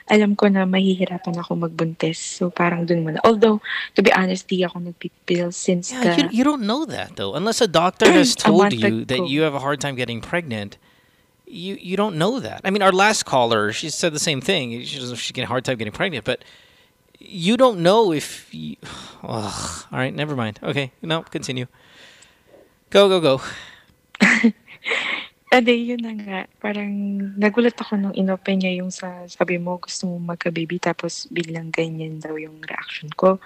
alam 0.08 0.32
ko 0.34 0.48
na 0.48 0.64
mahihirapan 0.64 1.36
ako 1.36 1.68
magbuntis. 1.68 2.16
So 2.16 2.48
parang 2.48 2.86
dun 2.88 3.04
muna. 3.04 3.20
Although, 3.22 3.60
to 3.94 4.00
be 4.00 4.08
honest, 4.12 4.48
di 4.48 4.64
ako 4.64 4.80
nagpipil 4.80 5.52
since 5.52 5.92
Yeah, 5.92 6.16
the... 6.16 6.22
you, 6.32 6.40
you 6.40 6.44
don't 6.44 6.64
know 6.64 6.84
that 6.88 7.16
though, 7.16 7.34
unless 7.36 7.60
a 7.60 7.68
doctor 7.68 8.08
has 8.10 8.32
told 8.40 8.72
you 8.72 9.04
that 9.04 9.20
ago. 9.20 9.26
you 9.28 9.42
have 9.42 9.52
a 9.54 9.60
hard 9.60 9.80
time 9.84 9.96
getting 10.00 10.20
pregnant. 10.24 10.78
You 11.44 11.76
you 11.78 11.94
don't 11.96 12.16
know 12.16 12.40
that. 12.40 12.64
I 12.64 12.70
mean, 12.72 12.82
our 12.82 12.90
last 12.92 13.28
caller, 13.28 13.72
she 13.76 13.92
said 13.92 14.16
the 14.16 14.22
same 14.22 14.40
thing. 14.40 14.80
She 14.82 14.98
doesn't. 14.98 15.16
She's 15.20 15.30
getting 15.30 15.46
a 15.46 15.52
hard 15.52 15.64
time 15.64 15.76
getting 15.76 15.92
pregnant, 15.94 16.24
but 16.24 16.40
you 17.28 17.56
don't 17.56 17.82
know 17.82 18.12
if. 18.12 18.48
You, 18.54 18.76
Ugh. 19.22 19.86
all 19.92 19.98
right, 19.98 20.14
never 20.14 20.36
mind. 20.36 20.60
Okay, 20.62 20.92
no, 21.02 21.22
continue. 21.22 21.66
Go 22.90 23.08
go 23.08 23.20
go. 23.20 23.34
Ade, 25.54 25.72
yun 25.78 26.02
na 26.02 26.12
nga. 26.14 26.40
Parang 26.58 26.90
nagulat 27.38 27.78
ako 27.78 27.94
nung 27.94 28.16
inopen 28.18 28.60
niya 28.60 28.82
yung 28.82 28.90
sa 28.90 29.24
sabi 29.30 29.62
mo 29.62 29.78
gusto 29.78 30.10
mo 30.10 30.18
magka-baby 30.34 30.82
tapos 30.82 31.30
biglang 31.30 31.70
ganyan 31.70 32.18
daw 32.18 32.34
yung 32.34 32.58
reaction 32.66 33.10
ko. 33.14 33.38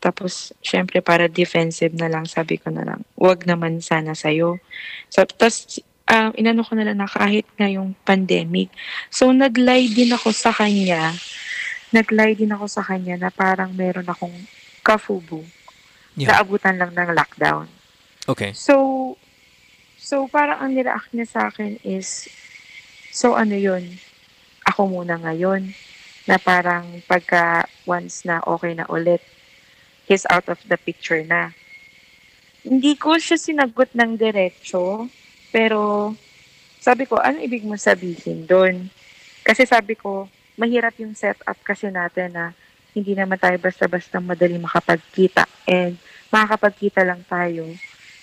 Tapos, 0.00 0.52
syempre, 0.60 1.00
para 1.00 1.26
defensive 1.26 1.96
na 1.96 2.06
lang, 2.06 2.28
sabi 2.28 2.60
ko 2.60 2.68
na 2.68 2.84
lang, 2.84 3.00
wag 3.16 3.48
naman 3.48 3.80
sana 3.80 4.12
sa'yo. 4.12 4.60
So, 5.08 5.24
tapos, 5.24 5.80
um, 6.06 6.30
inano 6.36 6.62
ko 6.62 6.76
na 6.76 6.86
lang 6.86 7.00
na 7.00 7.08
kahit 7.08 7.48
nga 7.56 7.66
yung 7.66 7.96
pandemic. 8.04 8.70
So, 9.08 9.32
nag-lie 9.32 9.90
din 9.90 10.12
ako 10.12 10.30
sa 10.30 10.52
kanya. 10.52 11.16
Nag-lie 11.96 12.36
din 12.36 12.52
ako 12.52 12.68
sa 12.68 12.84
kanya 12.84 13.16
na 13.16 13.32
parang 13.32 13.72
meron 13.72 14.04
akong 14.04 14.36
kafubo. 14.84 15.40
Yeah. 16.12 16.36
Naabutan 16.36 16.76
lang 16.76 16.92
ng 16.92 17.16
lockdown. 17.16 17.64
Okay. 18.28 18.52
So, 18.52 19.16
so 19.96 20.28
parang 20.28 20.60
ang 20.60 20.76
nireact 20.76 21.16
niya 21.16 21.24
sa 21.24 21.40
akin 21.48 21.80
is, 21.80 22.28
so 23.16 23.32
ano 23.32 23.56
yun, 23.56 23.96
ako 24.68 24.92
muna 24.92 25.16
ngayon, 25.16 25.72
na 26.28 26.36
parang 26.36 27.00
pagka 27.08 27.64
once 27.88 28.28
na 28.28 28.44
okay 28.44 28.76
na 28.76 28.84
ulit, 28.92 29.24
he's 30.04 30.28
out 30.28 30.50
of 30.52 30.60
the 30.68 30.76
picture 30.76 31.24
na. 31.24 31.54
Hindi 32.66 32.98
ko 32.98 33.16
siya 33.16 33.40
sinagot 33.40 33.94
ng 33.94 34.18
diretso, 34.18 35.06
pero 35.48 36.12
sabi 36.82 37.06
ko, 37.06 37.16
ano 37.22 37.38
ibig 37.40 37.62
mo 37.62 37.78
sabihin 37.78 38.44
doon? 38.44 38.90
Kasi 39.46 39.64
sabi 39.64 39.94
ko, 39.94 40.26
mahirap 40.56 40.96
yung 40.98 41.14
setup 41.14 41.56
kasi 41.62 41.88
natin 41.92 42.32
na 42.32 42.44
hindi 42.96 43.12
naman 43.12 43.36
tayo 43.36 43.56
basta-basta 43.60 44.20
madali 44.20 44.56
makapagkita. 44.56 45.44
And 45.68 46.00
makakapagkita 46.32 47.04
lang 47.04 47.24
tayo 47.28 47.68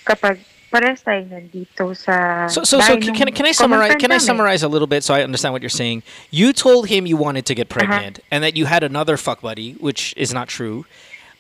kapag 0.04 0.42
pares 0.74 1.06
tayo 1.06 1.22
nandito 1.30 1.94
sa 1.94 2.50
So 2.50 2.66
so 2.66 2.82
so 2.82 2.98
can, 2.98 3.30
can, 3.30 3.46
I 3.46 3.54
summarize? 3.54 3.94
Can 4.02 4.12
I 4.12 4.18
summarize 4.18 4.64
a 4.66 4.68
little 4.68 4.90
bit 4.90 5.04
so 5.06 5.14
I 5.14 5.22
understand 5.22 5.54
what 5.54 5.62
you're 5.62 5.70
saying? 5.70 6.02
You 6.34 6.52
told 6.52 6.90
him 6.90 7.06
you 7.06 7.16
wanted 7.16 7.46
to 7.46 7.54
get 7.54 7.70
Uh-huh. 7.70 7.86
pregnant 7.86 8.20
and 8.34 8.44
that 8.44 8.58
you 8.58 8.66
had 8.66 8.82
another 8.82 9.16
fuck 9.16 9.42
buddy, 9.42 9.74
which 9.78 10.14
is 10.18 10.34
not 10.34 10.50
true. 10.50 10.86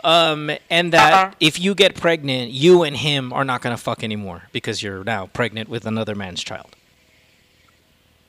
Um, 0.06 0.52
and 0.70 0.94
that 0.94 1.14
Uh-uh. 1.14 1.32
if 1.40 1.57
you 1.57 1.74
get 1.74 1.95
pregnant, 1.95 2.52
you 2.52 2.84
and 2.84 2.95
him 2.98 3.34
are 3.34 3.44
not 3.44 3.61
gonna 3.65 3.78
fuck 3.82 4.03
anymore 4.03 4.44
because 4.52 4.84
you're 4.84 5.03
now 5.03 5.26
pregnant 5.34 5.65
with 5.68 5.88
another 5.90 6.14
man's 6.14 6.44
child. 6.44 6.76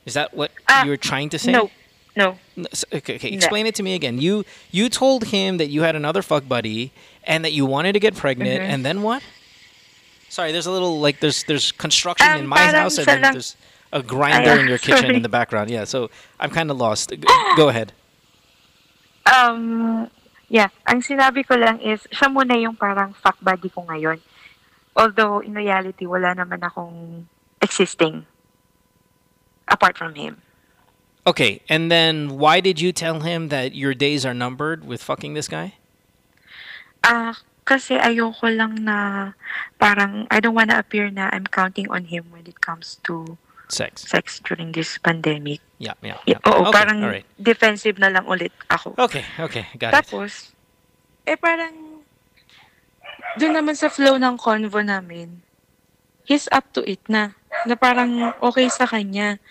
Is 0.05 0.13
that 0.15 0.33
what 0.33 0.51
you 0.83 0.89
were 0.89 0.97
trying 0.97 1.29
to 1.29 1.37
say? 1.37 1.53
Uh, 1.53 1.57
No, 1.57 1.71
no. 2.15 2.37
Okay, 2.93 3.15
okay. 3.15 3.29
No. 3.31 3.35
Explain 3.37 3.65
it 3.67 3.75
to 3.75 3.83
me 3.83 3.93
again. 3.95 4.19
You 4.19 4.45
you 4.71 4.89
told 4.89 5.25
him 5.35 5.57
that 5.57 5.67
you 5.69 5.83
had 5.83 5.95
another 5.95 6.21
fuck 6.21 6.47
buddy 6.47 6.91
and 7.23 7.43
that 7.43 7.51
you 7.53 7.65
wanted 7.65 7.93
to 7.93 7.99
get 7.99 8.15
pregnant, 8.15 8.61
Mhm. 8.61 8.69
and 8.71 8.85
then 8.85 9.01
what? 9.01 9.21
Sorry, 10.29 10.51
there's 10.51 10.65
a 10.67 10.71
little 10.71 10.99
like 10.99 11.19
there's 11.19 11.43
there's 11.43 11.71
construction 11.71 12.27
in 12.35 12.43
Um, 12.43 12.47
my 12.47 12.57
parang 12.57 12.75
house, 12.87 12.97
and 12.97 13.07
then 13.07 13.21
there's 13.21 13.55
a 13.93 14.01
grinder 14.03 14.51
Ay, 14.51 14.59
in 14.59 14.67
your 14.67 14.77
kitchen 14.85 15.11
sorry. 15.11 15.15
in 15.15 15.23
the 15.23 15.29
background. 15.31 15.69
Yeah, 15.69 15.83
so 15.85 16.09
I'm 16.39 16.49
kind 16.51 16.71
of 16.71 16.77
lost. 16.77 17.11
Go 17.55 17.69
ahead. 17.69 17.93
Um, 19.25 20.09
yeah, 20.49 20.69
ang 20.85 21.01
sinabi 21.01 21.45
ko 21.47 21.55
lang 21.57 21.81
is, 21.81 22.05
siya 22.13 22.29
muna 22.29 22.53
yung 22.61 22.75
parang 22.77 23.13
fuck 23.17 23.37
buddy 23.41 23.69
ko 23.69 23.81
ngayon. 23.89 24.21
Although, 24.95 25.39
in 25.41 25.53
reality, 25.57 26.05
wala 26.05 26.35
naman 26.37 26.61
akong 26.61 27.25
existing 27.61 28.25
apart 29.67 29.97
from 29.97 30.13
him. 30.15 30.44
Okay, 31.25 31.61
and 31.65 31.89
then 31.89 32.37
why 32.37 32.61
did 32.61 32.77
you 32.79 32.93
tell 32.93 33.25
him 33.25 33.49
that 33.49 33.73
your 33.73 33.97
days 33.97 34.25
are 34.25 34.33
numbered 34.33 34.85
with 34.85 35.01
fucking 35.01 35.33
this 35.33 35.49
guy? 35.49 35.73
Ah, 37.01 37.33
kasi 37.65 37.97
ayoko 37.97 38.45
lang 38.45 38.85
na 38.85 39.33
parang 39.81 40.29
I 40.29 40.37
don't 40.37 40.53
wanna 40.53 40.77
appear 40.77 41.09
na 41.09 41.33
I'm 41.33 41.49
counting 41.49 41.89
on 41.89 42.13
him 42.13 42.29
when 42.29 42.45
it 42.45 42.61
comes 42.61 43.01
to 43.09 43.41
Sex. 43.67 44.05
sex 44.05 44.37
during 44.45 44.71
this 44.77 45.01
pandemic. 45.01 45.61
Yeah, 45.81 45.97
yeah. 46.05 46.21
Yeah, 46.29 46.37
oo, 46.45 46.69
okay, 46.69 46.73
parang 46.77 47.01
right. 47.01 47.25
defensive 47.41 47.97
na 47.97 48.13
lang 48.13 48.29
ulit 48.29 48.53
ako. 48.69 48.93
Okay, 48.93 49.25
okay, 49.41 49.65
got 49.81 49.91
it. 49.91 50.05
Tapos, 50.05 50.53
eh 51.25 51.33
parang, 51.33 52.05
doon 53.41 53.53
naman 53.57 53.73
sa 53.73 53.89
flow 53.89 54.21
ng 54.21 54.37
convo 54.37 54.85
namin, 54.85 55.41
he's 56.29 56.45
up 56.53 56.69
to 56.77 56.85
it 56.85 57.01
na. 57.09 57.33
Na 57.65 57.73
parang 57.73 58.37
okay 58.45 58.69
sa 58.69 58.85
kanya. 58.85 59.41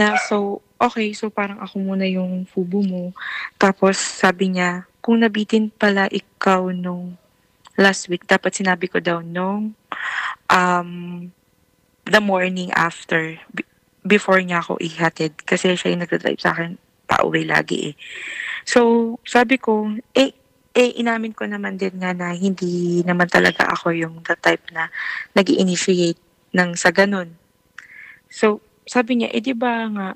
Na 0.00 0.16
so, 0.16 0.64
okay, 0.82 1.14
so 1.14 1.30
parang 1.30 1.62
ako 1.62 1.78
muna 1.78 2.04
yung 2.10 2.42
fubo 2.50 2.82
mo. 2.82 3.14
Tapos 3.56 3.96
sabi 3.96 4.58
niya, 4.58 4.90
kung 4.98 5.22
nabitin 5.22 5.70
pala 5.70 6.10
ikaw 6.10 6.74
nung 6.74 7.14
last 7.78 8.10
week, 8.10 8.26
dapat 8.26 8.58
sinabi 8.58 8.90
ko 8.90 8.98
daw 8.98 9.22
nung 9.22 9.78
um, 10.50 10.90
the 12.04 12.20
morning 12.20 12.74
after, 12.74 13.38
before 14.02 14.42
niya 14.42 14.60
ako 14.60 14.76
ihatid. 14.82 15.38
Kasi 15.46 15.78
siya 15.78 15.94
yung 15.94 16.02
nagdadrive 16.02 16.42
sa 16.42 16.52
akin 16.52 16.74
pauwi 17.06 17.46
lagi 17.46 17.92
eh. 17.92 17.94
So, 18.66 19.14
sabi 19.26 19.58
ko, 19.58 19.90
eh, 20.14 20.34
eh, 20.72 20.90
inamin 20.96 21.36
ko 21.36 21.44
naman 21.44 21.76
din 21.76 22.00
nga 22.00 22.16
na 22.16 22.32
hindi 22.32 23.04
naman 23.04 23.28
talaga 23.28 23.68
ako 23.68 23.92
yung 23.92 24.24
the 24.24 24.34
type 24.38 24.64
na 24.72 24.88
nag 25.36 25.46
initiate 25.50 26.18
ng 26.56 26.78
sa 26.78 26.88
ganun. 26.94 27.36
So, 28.32 28.64
sabi 28.88 29.20
niya, 29.20 29.28
eh 29.34 29.42
di 29.44 29.52
ba 29.52 29.86
nga, 29.92 30.08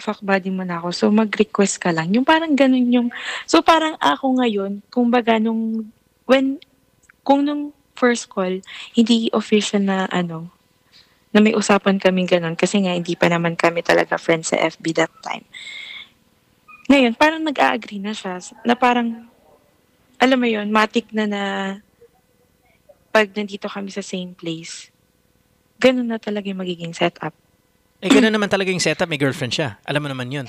fuck 0.00 0.18
buddy 0.24 0.48
mo 0.48 0.64
na 0.64 0.80
ako, 0.80 0.88
so 0.90 1.04
mag-request 1.12 1.78
ka 1.78 1.92
lang. 1.92 2.10
Yung 2.16 2.24
parang 2.24 2.56
ganun 2.56 2.88
yung, 2.88 3.08
so 3.44 3.60
parang 3.60 3.94
ako 4.00 4.40
ngayon, 4.40 4.80
kung 4.88 5.12
baga 5.12 5.36
nung, 5.36 5.92
when, 6.24 6.56
kung 7.22 7.44
nung 7.44 7.76
first 7.94 8.32
call, 8.32 8.64
hindi 8.96 9.28
official 9.36 9.84
na 9.84 10.08
ano, 10.08 10.48
na 11.30 11.38
may 11.38 11.54
usapan 11.54 12.00
kaming 12.02 12.26
ganun 12.26 12.58
kasi 12.58 12.82
nga 12.82 12.96
hindi 12.96 13.14
pa 13.14 13.30
naman 13.30 13.54
kami 13.54 13.86
talaga 13.86 14.18
friends 14.18 14.50
sa 14.50 14.58
FB 14.58 14.84
that 14.98 15.12
time. 15.22 15.46
Ngayon, 16.90 17.14
parang 17.14 17.46
nag-a-agree 17.46 18.02
na 18.02 18.10
siya 18.10 18.42
na 18.66 18.74
parang, 18.74 19.30
alam 20.18 20.38
mo 20.40 20.48
yon 20.50 20.74
matik 20.74 21.14
na 21.14 21.24
na 21.28 21.42
pag 23.14 23.30
nandito 23.30 23.70
kami 23.70 23.94
sa 23.94 24.02
same 24.02 24.34
place, 24.34 24.90
ganun 25.78 26.10
na 26.10 26.18
talaga 26.18 26.50
yung 26.50 26.62
magiging 26.62 26.90
setup. 26.90 27.34
Eh, 28.02 28.08
ganun 28.08 28.32
naman 28.32 28.48
talaga 28.48 28.70
yung 28.72 28.80
setup. 28.80 29.08
May 29.08 29.16
girlfriend 29.20 29.52
siya. 29.52 29.76
Alam 29.84 30.04
mo 30.04 30.08
naman 30.08 30.32
yun. 30.32 30.46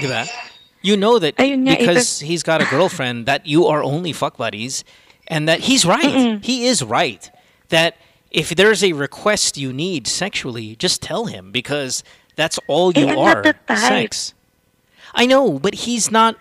Di 0.00 0.06
ba? 0.08 0.24
You 0.80 0.96
know 0.96 1.18
that 1.18 1.36
Ayun 1.36 1.66
nga, 1.68 1.74
eh, 1.76 1.84
because 1.84 2.20
he's 2.20 2.42
got 2.42 2.62
a 2.62 2.68
girlfriend 2.70 3.26
that 3.26 3.44
you 3.46 3.66
are 3.66 3.82
only 3.82 4.12
fuck 4.14 4.36
buddies 4.38 4.84
and 5.26 5.48
that 5.48 5.66
he's 5.68 5.84
right. 5.84 6.38
He 6.44 6.64
is 6.66 6.82
right. 6.82 7.28
That 7.68 7.96
if 8.30 8.54
there's 8.54 8.82
a 8.84 8.92
request 8.94 9.58
you 9.58 9.72
need 9.72 10.06
sexually, 10.06 10.76
just 10.76 11.02
tell 11.02 11.26
him 11.26 11.50
because 11.52 12.02
that's 12.36 12.58
all 12.68 12.92
you 12.96 13.08
Eh, 13.08 13.16
are. 13.16 13.42
not 13.42 13.44
the 13.44 13.54
type. 13.66 14.14
Sex. 14.14 14.32
I 15.12 15.26
know, 15.26 15.58
but 15.58 15.84
he's 15.84 16.10
not 16.10 16.36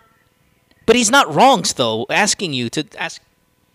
but 0.85 0.95
he's 0.95 1.11
not 1.11 1.27
wrong 1.33 1.65
though 1.75 2.05
asking 2.09 2.53
you 2.53 2.69
to 2.71 2.85
ask 2.95 3.19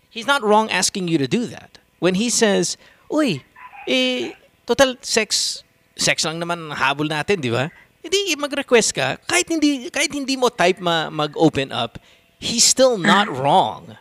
he's 0.09 0.25
not 0.25 0.41
wrong 0.41 0.71
asking 0.71 1.07
you 1.09 1.17
to 1.19 1.27
do 1.27 1.45
that. 1.53 1.77
When 1.99 2.15
he 2.15 2.29
says, 2.29 2.77
"Uy, 3.11 3.43
eh 3.85 4.33
total 4.65 4.95
sex 5.01 5.61
sex 5.95 6.25
lang 6.25 6.41
naman 6.41 6.73
habol 6.73 7.07
natin, 7.07 7.41
di 7.41 7.51
ba?" 7.53 7.69
Hindi 8.03 8.35
mag-request 8.35 8.91
ka 8.91 9.15
kahit 9.23 9.47
hindi 9.47 9.87
kahit 9.87 10.11
hindi 10.11 10.35
mo 10.35 10.51
type 10.51 10.83
ma 10.83 11.07
mag-open 11.07 11.71
up, 11.71 11.95
he's 12.35 12.67
still 12.67 12.99
not 12.99 13.31
wrong. 13.41 13.95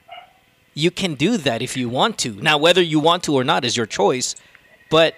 You 0.75 0.91
can 0.91 1.15
do 1.15 1.37
that 1.37 1.61
if 1.61 1.77
you 1.77 1.87
want 1.93 2.19
to. 2.25 2.35
Now 2.41 2.59
whether 2.59 2.83
you 2.83 2.99
want 2.99 3.23
to 3.29 3.37
or 3.37 3.45
not 3.45 3.63
is 3.63 3.77
your 3.77 3.87
choice, 3.87 4.35
but 4.91 5.15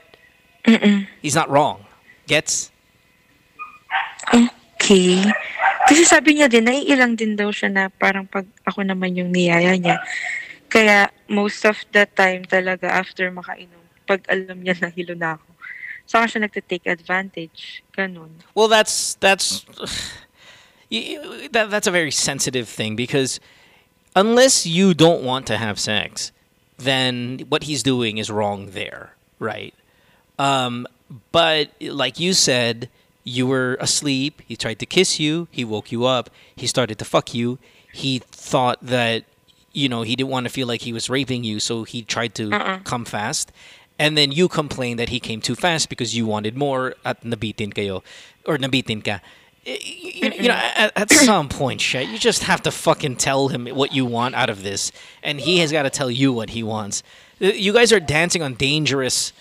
he's 1.23 1.39
not 1.39 1.49
wrong. 1.49 1.87
Gets? 2.27 2.75
Okay. 4.29 5.23
Kasi 5.85 6.03
sabi 6.09 6.41
niya 6.41 6.49
din, 6.49 6.65
naiilang 6.65 7.15
din 7.15 7.37
daw 7.37 7.53
siya 7.53 7.69
na 7.69 7.83
parang 7.93 8.25
pag 8.25 8.49
ako 8.65 8.85
naman 8.85 9.15
yung 9.17 9.31
niyaya 9.31 9.77
niya. 9.77 10.01
Kaya 10.73 11.13
most 11.29 11.63
of 11.69 11.77
the 11.93 12.09
time 12.09 12.43
talaga 12.49 12.89
after 12.89 13.29
makainom, 13.31 13.81
pag 14.09 14.25
alam 14.27 14.59
niya 14.59 14.75
na 14.81 14.89
hilo 14.91 15.15
na 15.15 15.37
ako, 15.37 15.49
saka 16.07 16.27
siya 16.27 16.49
nagte-take 16.49 16.87
advantage. 16.87 17.83
Ganun. 17.97 18.31
Well, 18.55 18.69
that's 18.69 19.15
that's 19.21 19.65
that, 20.91 21.69
that's 21.71 21.87
a 21.87 21.91
very 21.91 22.11
sensitive 22.11 22.69
thing 22.69 22.97
because 22.97 23.41
unless 24.17 24.67
you 24.67 24.95
don't 24.95 25.23
want 25.23 25.47
to 25.49 25.57
have 25.57 25.79
sex, 25.79 26.33
then 26.79 27.41
what 27.49 27.65
he's 27.65 27.83
doing 27.83 28.19
is 28.19 28.31
wrong 28.31 28.71
there, 28.71 29.15
right? 29.39 29.75
Um, 30.39 30.87
but 31.33 31.71
like 31.81 32.19
you 32.21 32.33
said, 32.33 32.89
you 33.25 33.47
were 33.47 33.77
asleep. 33.81 34.43
He 34.47 34.57
tried 34.57 34.79
to 34.81 34.87
kiss 34.87 35.19
you. 35.19 35.49
He 35.51 35.65
woke 35.65 35.91
you 35.93 36.05
up. 36.05 36.31
He 36.57 36.67
started 36.67 36.99
to 36.99 37.05
fuck 37.05 37.35
you. 37.35 37.59
He 37.93 38.19
thought 38.19 38.79
that 38.83 39.25
you 39.73 39.89
know 39.89 40.03
he 40.03 40.15
didn't 40.17 40.31
want 40.31 40.45
to 40.47 40.51
feel 40.53 40.67
like 40.67 40.83
he 40.83 40.93
was 40.93 41.09
raping 41.09 41.45
you, 41.45 41.59
so 41.61 41.85
he 41.85 42.03
tried 42.03 42.35
to 42.37 42.53
Uh-uh. 42.53 42.79
come 42.85 43.05
fast. 43.05 43.51
And 43.99 44.19
then 44.19 44.33
you 44.33 44.49
complain 44.49 44.97
that 44.97 45.09
he 45.11 45.21
came 45.21 45.41
too 45.41 45.55
fast 45.55 45.89
because 45.89 46.17
you 46.17 46.27
wanted 46.27 46.57
more 46.57 46.95
at 47.05 47.23
nabitin 47.23 47.73
kayo 47.73 48.03
or 48.45 48.59
nabitin 48.59 49.05
ka. 49.05 49.21
You, 49.65 50.31
you 50.31 50.49
know, 50.49 50.55
at, 50.55 50.93
at 50.97 51.11
some 51.31 51.49
point, 51.49 51.81
shit, 51.81 52.09
you 52.09 52.19
just 52.19 52.43
have 52.43 52.63
to 52.63 52.71
fucking 52.71 53.17
tell 53.17 53.49
him 53.49 53.67
what 53.67 53.95
you 53.95 54.05
want 54.05 54.35
out 54.35 54.51
of 54.51 54.63
this, 54.63 54.93
and 55.23 55.41
he 55.41 55.59
has 55.59 55.73
got 55.73 55.85
to 55.85 55.91
tell 55.91 56.11
you 56.11 56.33
what 56.33 56.51
he 56.51 56.63
wants. 56.63 57.03
Uh, 57.41 57.47
You 57.47 57.73
guys 57.73 57.93
are 57.93 58.01
dancing 58.01 58.43
on 58.43 58.55
dangerous 58.55 59.33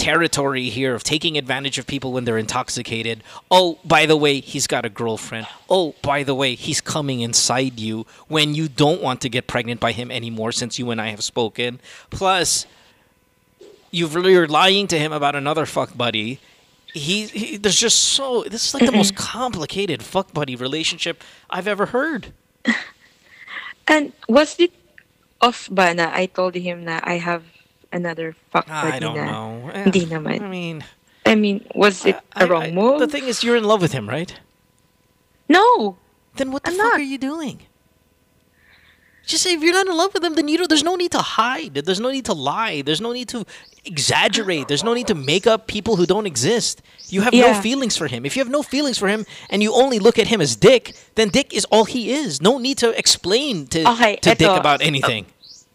territory 0.00 0.70
here 0.70 0.94
of 0.94 1.04
taking 1.04 1.36
advantage 1.36 1.76
of 1.78 1.86
people 1.86 2.12
when 2.12 2.24
they're 2.24 2.38
intoxicated. 2.38 3.22
Oh, 3.50 3.78
by 3.84 4.06
the 4.06 4.16
way, 4.16 4.40
he's 4.40 4.66
got 4.66 4.86
a 4.86 4.88
girlfriend. 4.88 5.46
Oh, 5.68 5.94
by 6.00 6.22
the 6.22 6.34
way, 6.34 6.54
he's 6.54 6.80
coming 6.80 7.20
inside 7.20 7.78
you 7.78 8.06
when 8.26 8.54
you 8.54 8.66
don't 8.66 9.02
want 9.02 9.20
to 9.20 9.28
get 9.28 9.46
pregnant 9.46 9.78
by 9.78 9.92
him 9.92 10.10
anymore 10.10 10.52
since 10.52 10.78
you 10.78 10.90
and 10.90 11.00
I 11.00 11.08
have 11.08 11.22
spoken. 11.22 11.80
Plus, 12.08 12.64
you've 13.90 14.14
you're 14.14 14.48
lying 14.48 14.86
to 14.88 14.98
him 14.98 15.12
about 15.12 15.34
another 15.34 15.66
fuck 15.66 15.96
buddy. 15.96 16.40
He, 16.92 17.26
he 17.26 17.56
there's 17.56 17.78
just 17.78 17.98
so 17.98 18.42
this 18.44 18.66
is 18.66 18.74
like 18.74 18.84
the 18.84 18.92
most 18.92 19.14
complicated 19.14 20.02
fuck 20.02 20.32
buddy 20.34 20.56
relationship 20.56 21.22
I've 21.48 21.68
ever 21.68 21.86
heard. 21.86 22.32
And 23.90 24.12
was 24.28 24.54
it 24.60 24.70
off 25.42 25.66
ba 25.66 25.92
na 25.94 26.14
I 26.14 26.26
told 26.26 26.54
him 26.54 26.84
that 26.84 27.02
I 27.06 27.18
have 27.18 27.42
another 27.90 28.36
fuck 28.54 28.66
buddy 28.70 28.96
I 28.96 28.98
don't 29.02 29.16
na 29.18 29.26
know. 29.26 29.70
Eh, 29.74 29.82
hindi 29.82 30.06
naman. 30.06 30.38
I 30.42 30.46
mean, 30.46 30.84
I 31.26 31.34
mean, 31.34 31.66
was 31.74 32.06
it 32.06 32.14
a 32.36 32.46
wrong 32.46 32.70
move? 32.74 33.00
the 33.00 33.10
thing 33.10 33.26
is, 33.26 33.42
you're 33.42 33.56
in 33.58 33.64
love 33.64 33.82
with 33.82 33.90
him, 33.90 34.08
right? 34.08 34.30
No. 35.48 35.98
Then 36.36 36.52
what 36.54 36.62
the 36.62 36.70
fuck 36.70 36.94
are 36.94 37.02
you 37.02 37.18
doing? 37.18 37.66
Just 39.30 39.44
say 39.46 39.54
if 39.54 39.62
you're 39.62 39.72
not 39.72 39.86
in 39.86 39.96
love 39.96 40.12
with 40.12 40.24
him, 40.24 40.34
then 40.34 40.48
you 40.50 40.58
know 40.58 40.66
there's 40.66 40.82
no 40.82 40.96
need 40.96 41.12
to 41.12 41.22
hide. 41.22 41.74
There's 41.86 42.02
no 42.02 42.10
need 42.10 42.26
to 42.26 42.34
lie. 42.34 42.82
There's 42.82 43.00
no 43.00 43.12
need 43.14 43.28
to 43.30 43.46
exaggerate. 43.84 44.66
There's 44.66 44.82
no 44.82 44.92
need 44.92 45.06
to 45.06 45.14
make 45.14 45.46
up 45.46 45.70
people 45.70 45.94
who 45.94 46.04
don't 46.04 46.26
exist. 46.26 46.82
You 47.14 47.22
have 47.22 47.32
no 47.32 47.54
feelings 47.62 47.94
for 47.96 48.08
him. 48.10 48.26
If 48.26 48.34
you 48.34 48.42
have 48.42 48.50
no 48.50 48.66
feelings 48.66 48.98
for 48.98 49.06
him 49.06 49.22
and 49.48 49.62
you 49.62 49.70
only 49.72 50.02
look 50.02 50.18
at 50.18 50.26
him 50.26 50.40
as 50.42 50.56
Dick, 50.58 50.98
then 51.14 51.28
Dick 51.30 51.54
is 51.54 51.64
all 51.70 51.86
he 51.86 52.10
is. 52.10 52.42
No 52.42 52.58
need 52.58 52.78
to 52.78 52.90
explain 52.98 53.70
to, 53.70 53.86
Okay, 53.94 54.16
to 54.26 54.34
Dick 54.34 54.50
about 54.50 54.82
anything. 54.82 55.26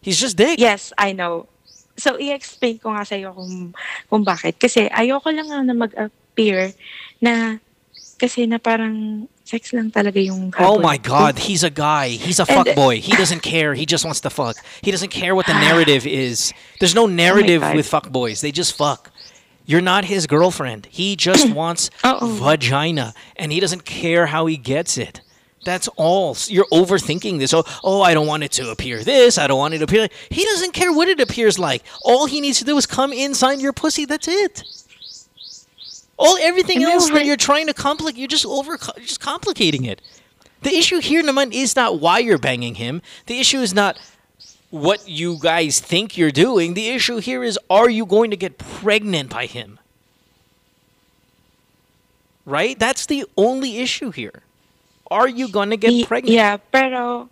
He's 0.03 0.19
just 0.19 0.35
Dick. 0.35 0.59
Yes, 0.59 0.91
I 0.97 1.15
know. 1.15 1.47
So, 1.95 2.19
i-explain 2.19 2.83
ko 2.83 2.91
nga 2.91 3.07
sa'yo 3.07 3.31
kung, 3.31 3.71
kung 4.11 4.23
bakit. 4.27 4.59
Kasi 4.59 4.91
ayoko 4.91 5.31
lang 5.31 5.47
nga 5.47 5.63
na 5.63 5.71
mag-appear 5.71 6.75
na 7.23 7.63
kasi 8.19 8.51
na 8.51 8.59
parang 8.59 9.27
sex 9.45 9.71
lang 9.73 9.91
talaga 9.91 10.17
yung 10.25 10.51
Oh 10.59 10.79
my 10.79 10.97
god, 10.97 11.37
he's 11.39 11.63
a 11.63 11.69
guy. 11.69 12.09
He's 12.09 12.39
a 12.41 12.45
And- 12.49 12.65
fuck 12.65 12.75
boy. 12.75 12.99
He 12.99 13.13
doesn't 13.15 13.41
care. 13.41 13.73
He 13.75 13.85
just 13.85 14.03
wants 14.03 14.19
to 14.21 14.29
fuck. 14.29 14.57
He 14.81 14.89
doesn't 14.91 15.09
care 15.13 15.35
what 15.35 15.45
the 15.45 15.53
narrative 15.69 16.05
is. 16.05 16.51
There's 16.79 16.95
no 16.95 17.03
oh 17.03 17.07
narrative 17.07 17.61
God. 17.61 17.75
with 17.75 17.87
fuck 17.87 18.09
boys. 18.11 18.41
They 18.41 18.51
just 18.51 18.75
fuck. 18.75 19.11
You're 19.65 19.81
not 19.81 20.05
his 20.05 20.27
girlfriend. 20.27 20.87
He 20.91 21.15
just 21.15 21.49
wants 21.53 21.89
vagina 22.03 23.13
and 23.35 23.51
he 23.51 23.59
doesn't 23.59 23.85
care 23.85 24.25
how 24.27 24.45
he 24.45 24.57
gets 24.57 24.97
it. 24.97 25.21
That's 25.65 25.87
all. 25.97 26.37
You're 26.47 26.69
overthinking 26.71 27.39
this. 27.39 27.51
Oh, 27.53 27.63
oh, 27.83 28.01
I 28.01 28.13
don't 28.13 28.27
want 28.27 28.43
it 28.43 28.51
to 28.53 28.69
appear 28.69 29.03
this. 29.03 29.37
I 29.39 29.47
don't 29.47 29.57
want 29.57 29.73
it 29.73 29.79
to 29.79 29.85
appear. 29.85 30.07
He 30.29 30.43
doesn't 30.45 30.73
care 30.73 30.93
what 30.93 31.07
it 31.07 31.19
appears 31.19 31.57
like. 31.57 31.81
All 32.03 32.27
he 32.27 32.39
needs 32.41 32.59
to 32.59 32.65
do 32.65 32.77
is 32.77 32.85
come 32.85 33.11
inside 33.11 33.59
your 33.61 33.73
pussy. 33.73 34.05
That's 34.05 34.27
it. 34.27 34.61
All 36.17 36.37
everything 36.41 36.85
I 36.85 36.91
else 36.91 37.09
that 37.11 37.25
you're 37.25 37.35
trying 37.35 37.67
to 37.67 37.73
complicate, 37.73 38.17
you're 38.19 38.27
just 38.31 38.45
over, 38.45 38.77
you're 38.95 39.05
just 39.05 39.19
complicating 39.19 39.83
it. 39.85 40.01
The 40.61 40.75
issue 40.75 40.99
here, 40.99 41.21
naman, 41.21 41.53
is 41.53 41.75
not 41.75 41.99
why 41.99 42.19
you're 42.19 42.39
banging 42.39 42.75
him. 42.75 43.01
The 43.27 43.39
issue 43.39 43.59
is 43.59 43.73
not 43.73 43.99
what 44.71 45.07
you 45.07 45.37
guys 45.39 45.79
think 45.79 46.17
you're 46.17 46.31
doing. 46.31 46.73
The 46.73 46.89
issue 46.89 47.17
here 47.17 47.43
is 47.43 47.59
are 47.69 47.89
you 47.89 48.05
going 48.05 48.31
to 48.31 48.37
get 48.37 48.57
pregnant 48.57 49.29
by 49.29 49.45
him? 49.45 49.79
Right? 52.45 52.77
That's 52.77 53.05
the 53.05 53.25
only 53.37 53.77
issue 53.79 54.11
here. 54.11 54.43
Are 55.11 55.27
you 55.27 55.49
going 55.49 55.69
to 55.69 55.77
get 55.77 55.91
Y- 55.91 56.05
pregnant? 56.05 56.33
Yeah, 56.33 56.57
pero 56.57 57.29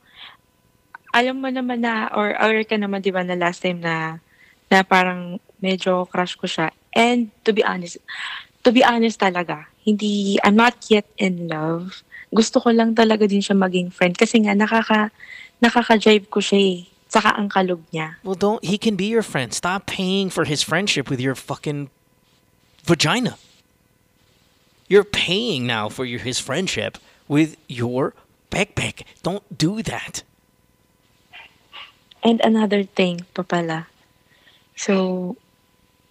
alam 1.14 1.42
mo 1.42 1.50
naman 1.50 1.82
na, 1.82 2.10
or 2.14 2.34
aware 2.38 2.64
ka 2.66 2.76
naman, 2.76 3.02
di 3.02 3.10
ba, 3.10 3.24
na 3.24 3.34
last 3.38 3.62
time 3.62 3.82
na, 3.82 4.18
na 4.70 4.82
parang 4.84 5.40
medyo 5.62 6.10
crush 6.10 6.36
ko 6.36 6.46
siya. 6.46 6.70
And 6.94 7.30
to 7.46 7.54
be 7.54 7.64
honest, 7.64 7.98
to 8.64 8.72
be 8.72 8.84
honest 8.84 9.19
talaga, 9.19 9.68
hindi, 9.84 10.40
I'm 10.44 10.56
not 10.56 10.76
yet 10.90 11.06
in 11.19 11.48
love. 11.48 12.02
Gusto 12.34 12.60
ko 12.64 12.72
lang 12.72 12.95
talaga 12.95 13.27
din 13.27 13.44
siya 13.44 13.53
maging 13.53 13.91
friend 13.91 14.18
kasi 14.18 14.40
nga 14.41 14.56
nakaka, 14.56 15.11
nakaka-drive 15.61 16.26
ko 16.31 16.40
siya 16.40 16.60
eh. 16.60 16.80
Saka 17.14 17.38
ang 17.38 17.45
kalog 17.45 17.84
niya. 17.94 18.18
Well, 18.26 18.34
don't. 18.34 18.64
He 18.65 18.81
can 18.81 18.98
be 18.98 19.06
your 19.06 19.22
friend. 19.22 19.53
Stop 19.53 19.85
paying 19.85 20.34
for 20.34 20.49
his 20.49 20.65
friendship 20.65 21.14
with 21.14 21.22
your 21.22 21.38
fucking 21.38 21.94
vagina. 22.81 23.38
You're 24.90 25.06
paying 25.06 25.69
now 25.69 25.94
for 25.94 26.10
your 26.10 26.26
his 26.26 26.41
friendship 26.41 26.98
with 27.30 27.53
your 27.69 28.18
backpack. 28.49 29.06
Don't 29.22 29.45
do 29.53 29.85
that. 29.85 30.26
And 32.26 32.41
another 32.41 32.81
thing 32.81 33.30
pa 33.38 33.45
pala. 33.45 33.94
So, 34.73 35.38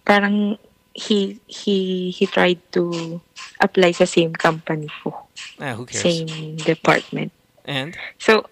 parang 0.07 0.55
he 0.93 1.41
he 1.49 2.09
he 2.13 2.25
tried 2.29 2.61
to 2.69 3.17
apply 3.57 3.91
sa 3.93 4.05
same 4.05 4.33
company 4.33 4.89
ko. 5.01 5.13
Ah, 5.57 5.73
who 5.73 5.89
cares? 5.89 6.05
Same 6.05 6.57
department. 6.61 7.33
And 7.65 7.95
So, 8.19 8.47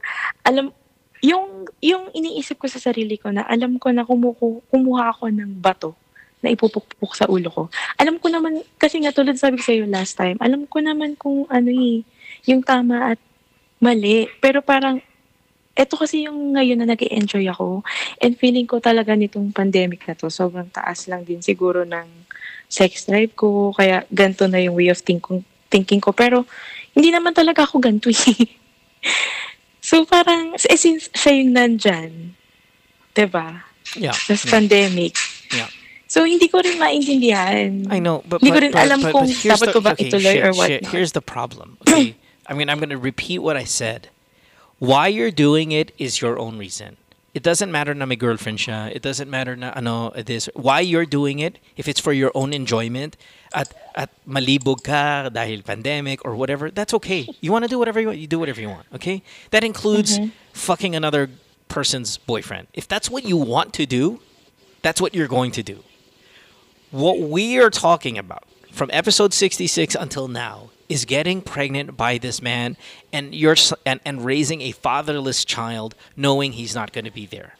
alam, 0.45 0.73
yung, 1.21 1.69
yung 1.83 2.09
iniisip 2.15 2.57
ko 2.57 2.65
sa 2.65 2.81
sarili 2.81 3.19
ko 3.19 3.29
na 3.29 3.45
alam 3.45 3.77
ko 3.77 3.93
na 3.93 4.07
kumuku, 4.07 4.65
kumuha 4.73 5.13
ako 5.13 5.29
ng 5.29 5.61
bato 5.61 5.93
na 6.41 6.49
ipupukpuk 6.49 7.13
sa 7.13 7.29
ulo 7.29 7.53
ko. 7.53 7.63
Alam 8.01 8.17
ko 8.17 8.33
naman, 8.33 8.65
kasi 8.81 8.97
nga 9.05 9.13
tulad 9.13 9.37
sabi 9.37 9.61
ko 9.61 9.63
sa'yo 9.69 9.85
last 9.85 10.17
time, 10.17 10.41
alam 10.41 10.65
ko 10.65 10.81
naman 10.81 11.13
kung 11.13 11.45
ano 11.53 11.69
eh, 11.69 12.01
yung 12.49 12.65
tama 12.65 13.13
at 13.13 13.21
mali. 13.77 14.25
Pero 14.41 14.65
parang, 14.65 14.97
eto 15.75 15.95
kasi 15.95 16.27
yung 16.27 16.55
ngayon 16.55 16.83
na 16.83 16.87
nag 16.93 17.01
enjoy 17.01 17.47
ako. 17.47 17.83
And 18.19 18.35
feeling 18.35 18.67
ko 18.67 18.83
talaga 18.83 19.15
nitong 19.15 19.55
pandemic 19.55 20.03
na 20.07 20.15
to, 20.19 20.27
sobrang 20.27 20.67
taas 20.69 21.07
lang 21.07 21.23
din 21.23 21.39
siguro 21.39 21.87
ng 21.87 22.07
sex 22.71 23.07
drive 23.07 23.35
ko, 23.35 23.75
kaya 23.75 24.07
ganito 24.11 24.47
na 24.47 24.59
yung 24.59 24.75
way 24.75 24.87
of 24.87 24.99
thinking, 25.03 25.43
thinking 25.67 25.99
ko. 25.99 26.15
Pero, 26.15 26.47
hindi 26.95 27.11
naman 27.11 27.35
talaga 27.35 27.67
ako 27.67 27.83
ganito 27.83 28.07
eh. 28.11 28.47
so, 29.83 30.07
parang, 30.07 30.55
eh, 30.55 30.79
since 30.79 31.11
siya 31.11 31.43
yung 31.43 31.51
nandyan, 31.51 32.35
diba? 33.11 33.67
Yeah. 33.99 34.15
Sa 34.15 34.39
yeah. 34.39 34.47
pandemic. 34.47 35.15
Yeah. 35.51 35.67
So, 36.07 36.23
hindi 36.27 36.47
ko 36.47 36.59
rin 36.59 36.79
maintindihan. 36.79 37.87
I 37.91 37.99
know, 37.99 38.23
but 38.27 38.43
Hindi 38.43 38.51
ko 38.51 38.59
but- 38.59 38.63
rin 38.63 38.71
but- 38.75 38.83
alam 38.83 38.99
but- 39.03 39.13
kung 39.15 39.27
but 39.27 39.35
here's 39.35 39.51
dapat 39.55 39.67
the- 39.67 39.75
ko 39.75 39.79
ba 39.79 39.91
okay, 39.95 40.07
ituloy 40.07 40.35
shit, 40.35 40.43
or 40.43 40.51
what. 40.55 40.67
shit. 40.67 40.83
Here's 40.91 41.11
the 41.11 41.23
problem. 41.23 41.79
Okay, 41.87 42.15
I 42.47 42.55
mean, 42.55 42.67
I'm 42.67 42.79
going 42.79 42.91
to 42.91 42.99
repeat 42.99 43.39
what 43.39 43.55
I 43.55 43.63
said. 43.63 44.11
Why 44.81 45.13
you're 45.13 45.29
doing 45.29 45.69
it 45.71 45.93
is 46.01 46.21
your 46.25 46.39
own 46.41 46.57
reason. 46.57 46.97
It 47.37 47.43
doesn't 47.43 47.71
matter 47.71 47.93
na 47.93 48.09
may 48.09 48.17
girlfriend 48.17 48.57
siya. 48.57 48.89
It 48.89 49.05
doesn't 49.05 49.29
matter 49.29 49.55
na 49.55 49.69
ano 49.77 50.09
this. 50.17 50.49
Why 50.57 50.81
you're 50.81 51.05
doing 51.05 51.37
it, 51.37 51.59
if 51.77 51.87
it's 51.87 52.01
for 52.01 52.11
your 52.11 52.31
own 52.33 52.49
enjoyment, 52.51 53.15
at 53.53 53.69
at 53.93 54.09
malibog 54.25 54.81
ka 54.81 55.29
dahil 55.29 55.61
pandemic 55.63 56.25
or 56.25 56.33
whatever, 56.35 56.73
that's 56.73 56.97
okay. 56.97 57.29
You 57.45 57.53
want 57.53 57.61
to 57.63 57.69
do 57.69 57.77
whatever 57.77 58.01
you 58.01 58.09
want, 58.09 58.17
you 58.17 58.25
do 58.25 58.41
whatever 58.41 58.57
you 58.59 58.73
want. 58.73 58.89
Okay, 58.97 59.21
that 59.53 59.61
includes 59.63 60.17
Mhm. 60.17 60.31
fucking 60.51 60.97
another 60.97 61.29
person's 61.69 62.17
boyfriend. 62.17 62.67
If 62.73 62.89
that's 62.89 63.05
what 63.05 63.21
you 63.23 63.37
want 63.37 63.77
to 63.77 63.85
do, 63.85 64.17
that's 64.81 64.97
what 64.99 65.13
you're 65.13 65.29
going 65.29 65.53
to 65.55 65.63
do. 65.63 65.85
What 66.89 67.21
we 67.21 67.61
are 67.61 67.69
talking 67.69 68.17
about 68.17 68.49
from 68.73 68.89
episode 68.91 69.31
66 69.31 69.93
until 69.93 70.25
now 70.27 70.70
is 70.91 71.05
getting 71.05 71.41
pregnant 71.41 71.95
by 71.97 72.17
this 72.17 72.41
man 72.41 72.77
and 73.13 73.33
you're 73.33 73.55
and, 73.85 73.99
and 74.05 74.25
raising 74.25 74.61
a 74.61 74.71
fatherless 74.71 75.45
child 75.45 75.95
knowing 76.15 76.53
he's 76.53 76.75
not 76.75 76.91
going 76.93 77.05
to 77.05 77.11
be 77.11 77.25
there. 77.25 77.55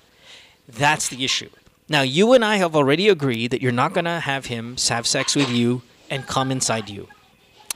That's 0.68 1.10
the 1.10 1.24
issue. 1.24 1.50
Now 1.90 2.02
you 2.02 2.34
and 2.34 2.44
I 2.46 2.56
have 2.58 2.76
already 2.76 3.10
agreed 3.10 3.52
that 3.52 3.62
you're 3.62 3.72
not 3.72 3.94
going 3.94 4.06
to 4.06 4.20
have 4.22 4.46
him 4.48 4.76
have 4.90 5.06
sex 5.08 5.36
with 5.36 5.50
you 5.50 5.82
and 6.10 6.28
come 6.28 6.52
inside 6.52 6.90
you. 6.90 7.08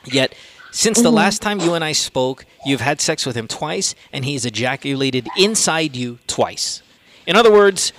Yet 0.05 0.33
since 0.71 1.01
the 1.01 1.09
Mhm. 1.11 1.13
last 1.23 1.41
time 1.41 1.59
you 1.61 1.73
and 1.73 1.83
I 1.83 1.93
spoke, 1.93 2.45
you've 2.65 2.81
had 2.81 2.99
sex 2.99 3.25
with 3.25 3.35
him 3.37 3.47
twice 3.47 3.95
and 4.11 4.25
he's 4.25 4.45
ejaculated 4.45 5.27
inside 5.37 5.95
you 5.95 6.19
twice. 6.27 6.81
In 7.25 7.35
other 7.35 7.51
words, 7.51 7.93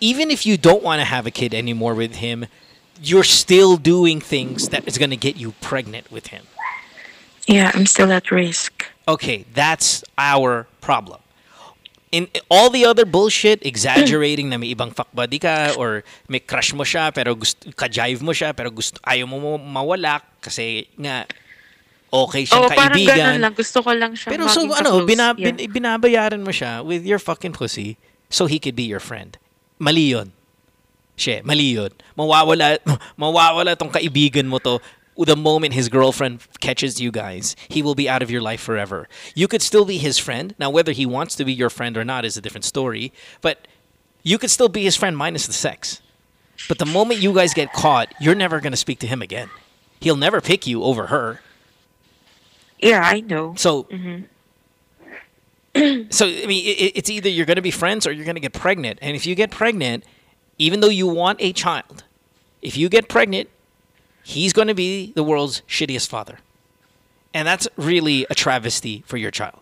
even 0.00 0.30
if 0.30 0.44
you 0.44 0.56
don't 0.56 0.82
want 0.82 1.00
to 1.00 1.04
have 1.04 1.26
a 1.26 1.30
kid 1.30 1.54
anymore 1.54 1.94
with 1.94 2.16
him, 2.16 2.46
you're 3.02 3.24
still 3.24 3.76
doing 3.76 4.20
things 4.20 4.68
that 4.70 4.86
is 4.86 4.98
going 4.98 5.10
to 5.10 5.16
get 5.16 5.36
you 5.36 5.52
pregnant 5.60 6.10
with 6.10 6.28
him. 6.28 6.44
Yeah, 7.48 7.72
I'm 7.72 7.88
still 7.88 8.12
at 8.12 8.28
risk. 8.30 8.84
Okay, 9.08 9.48
that's 9.56 10.04
our 10.20 10.68
problem. 10.84 11.20
In 12.12 12.28
all 12.48 12.68
the 12.68 12.84
other 12.84 13.04
bullshit, 13.04 13.60
exaggerating 13.64 14.48
na 14.48 14.56
may 14.56 14.72
ibang 14.72 14.92
fuck 14.92 15.08
buddy 15.12 15.40
ka 15.40 15.72
or 15.76 16.04
may 16.28 16.40
crush 16.40 16.72
mo 16.72 16.84
siya 16.84 17.12
pero 17.12 17.36
gusto, 17.36 17.68
ka-jive 17.76 18.20
mo 18.24 18.32
siya 18.32 18.52
pero 18.56 18.72
gusto, 18.72 18.96
ayaw 19.04 19.28
mo 19.28 19.56
mawala 19.60 20.24
kasi 20.40 20.88
nga 20.96 21.28
okay 22.08 22.48
siyang 22.48 22.64
Oo, 22.64 22.72
parang 22.72 22.96
ganun 22.96 23.08
kaibigan. 23.12 23.40
lang. 23.44 23.52
Gusto 23.52 23.78
ko 23.84 23.90
lang 23.92 24.12
siya 24.16 24.28
Pero 24.32 24.48
so 24.48 24.64
ano, 24.72 25.04
bina, 25.04 25.36
Yeah. 25.36 25.52
bin- 25.52 25.68
binabayaran 25.68 26.40
mo 26.40 26.48
siya 26.48 26.80
with 26.80 27.04
your 27.04 27.20
fucking 27.20 27.52
pussy 27.52 28.00
so 28.32 28.48
he 28.48 28.56
could 28.56 28.76
be 28.76 28.88
your 28.88 29.04
friend. 29.04 29.36
Mali 29.76 30.16
yun. 30.16 30.32
She, 31.12 31.44
mali 31.44 31.76
yun. 31.76 31.92
Mawawala, 32.16 32.80
mawawala 33.20 33.76
tong 33.76 33.92
kaibigan 33.92 34.48
mo 34.48 34.56
to 34.64 34.80
the 35.26 35.36
moment 35.36 35.74
his 35.74 35.88
girlfriend 35.88 36.46
catches 36.60 37.00
you 37.00 37.10
guys. 37.10 37.56
He 37.68 37.82
will 37.82 37.94
be 37.94 38.08
out 38.08 38.22
of 38.22 38.30
your 38.30 38.40
life 38.40 38.60
forever. 38.60 39.08
You 39.34 39.48
could 39.48 39.62
still 39.62 39.84
be 39.84 39.98
his 39.98 40.18
friend. 40.18 40.54
Now, 40.58 40.70
whether 40.70 40.92
he 40.92 41.06
wants 41.06 41.34
to 41.36 41.44
be 41.44 41.52
your 41.52 41.70
friend 41.70 41.96
or 41.96 42.04
not 42.04 42.24
is 42.24 42.36
a 42.36 42.40
different 42.40 42.64
story. 42.64 43.12
But 43.40 43.66
you 44.22 44.38
could 44.38 44.50
still 44.50 44.68
be 44.68 44.84
his 44.84 44.96
friend 44.96 45.16
minus 45.16 45.46
the 45.46 45.52
sex. 45.52 46.00
But 46.68 46.78
the 46.78 46.86
moment 46.86 47.20
you 47.20 47.32
guys 47.32 47.54
get 47.54 47.72
caught, 47.72 48.12
you're 48.20 48.34
never 48.34 48.60
going 48.60 48.72
to 48.72 48.76
speak 48.76 48.98
to 49.00 49.06
him 49.06 49.22
again. 49.22 49.48
He'll 50.00 50.16
never 50.16 50.40
pick 50.40 50.66
you 50.66 50.82
over 50.82 51.06
her. 51.06 51.40
Yeah, 52.80 53.02
I 53.04 53.20
know. 53.20 53.54
So 53.56 53.84
Mhm. 53.84 54.24
so 56.12 56.26
I 56.26 56.46
mean, 56.46 56.64
it, 56.66 56.92
it's 56.96 57.10
either 57.10 57.28
you're 57.28 57.46
going 57.46 57.56
to 57.56 57.62
be 57.62 57.70
friends 57.70 58.06
or 58.06 58.12
you're 58.12 58.24
going 58.24 58.36
to 58.36 58.40
get 58.40 58.52
pregnant. 58.52 58.98
And 59.02 59.16
if 59.16 59.26
you 59.26 59.34
get 59.34 59.50
pregnant, 59.50 60.04
even 60.58 60.80
though 60.80 60.88
you 60.88 61.06
want 61.06 61.40
a 61.40 61.52
child, 61.52 62.04
if 62.62 62.76
you 62.76 62.88
get 62.88 63.08
pregnant, 63.08 63.48
he's 64.28 64.52
going 64.52 64.68
to 64.68 64.74
be 64.74 65.12
the 65.16 65.22
world's 65.24 65.62
shittiest 65.68 66.08
father, 66.08 66.38
and 67.32 67.48
that's 67.48 67.66
really 67.76 68.26
a 68.30 68.34
travesty 68.34 69.02
for 69.06 69.16
your 69.16 69.30
child. 69.30 69.58